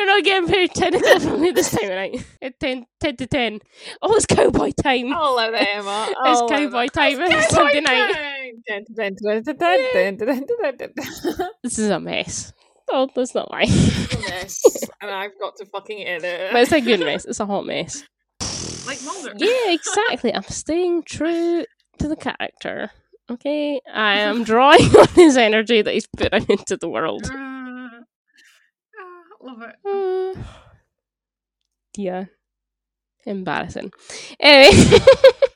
You're 0.00 0.06
not 0.06 0.24
getting 0.24 0.48
paid 0.48 0.72
10 0.72 0.94
o'clock 0.94 1.20
from 1.20 1.42
me 1.42 1.50
this 1.50 1.72
time 1.72 1.90
of 1.90 1.96
night? 1.96 2.24
At 2.40 2.58
10, 2.58 2.86
10 3.00 3.16
to 3.16 3.26
10. 3.26 3.60
Oh, 4.00 4.16
it's 4.16 4.24
cowboy 4.24 4.70
time. 4.70 5.08
Hello 5.08 5.50
there, 5.50 5.66
Emma. 5.74 6.08
Hello. 6.10 6.32
It's 6.32 6.40
cowboy 6.50 6.86
time 6.86 7.20
on 7.20 7.42
Sunday 7.50 7.80
night. 7.82 8.54
this 11.62 11.78
is 11.78 11.90
a 11.90 12.00
mess. 12.00 12.54
Oh, 12.90 13.10
that's 13.14 13.34
not 13.34 13.50
right. 13.52 13.68
A 13.68 14.18
mess. 14.30 14.62
and 15.02 15.10
I've 15.10 15.38
got 15.38 15.56
to 15.56 15.66
fucking 15.66 16.06
edit. 16.06 16.48
But 16.50 16.62
it's 16.62 16.72
a 16.72 16.80
good 16.80 17.00
mess. 17.00 17.26
It's 17.26 17.40
a 17.40 17.44
hot 17.44 17.66
mess. 17.66 18.02
Like 18.86 19.02
Mulder. 19.04 19.34
Yeah, 19.36 19.70
exactly. 19.70 20.34
I'm 20.34 20.44
staying 20.44 21.02
true 21.02 21.66
to 21.98 22.08
the 22.08 22.16
character. 22.16 22.90
Okay? 23.30 23.82
I 23.92 24.20
am 24.20 24.44
drawing 24.44 24.96
on 24.96 25.08
his 25.08 25.36
energy 25.36 25.82
that 25.82 25.92
he's 25.92 26.08
putting 26.16 26.46
into 26.48 26.78
the 26.78 26.88
world. 26.88 27.30
Love 29.40 29.62
it. 29.62 29.76
Uh, 29.84 30.42
yeah, 31.96 32.24
embarrassing. 33.26 33.92
Anyway, 34.40 34.98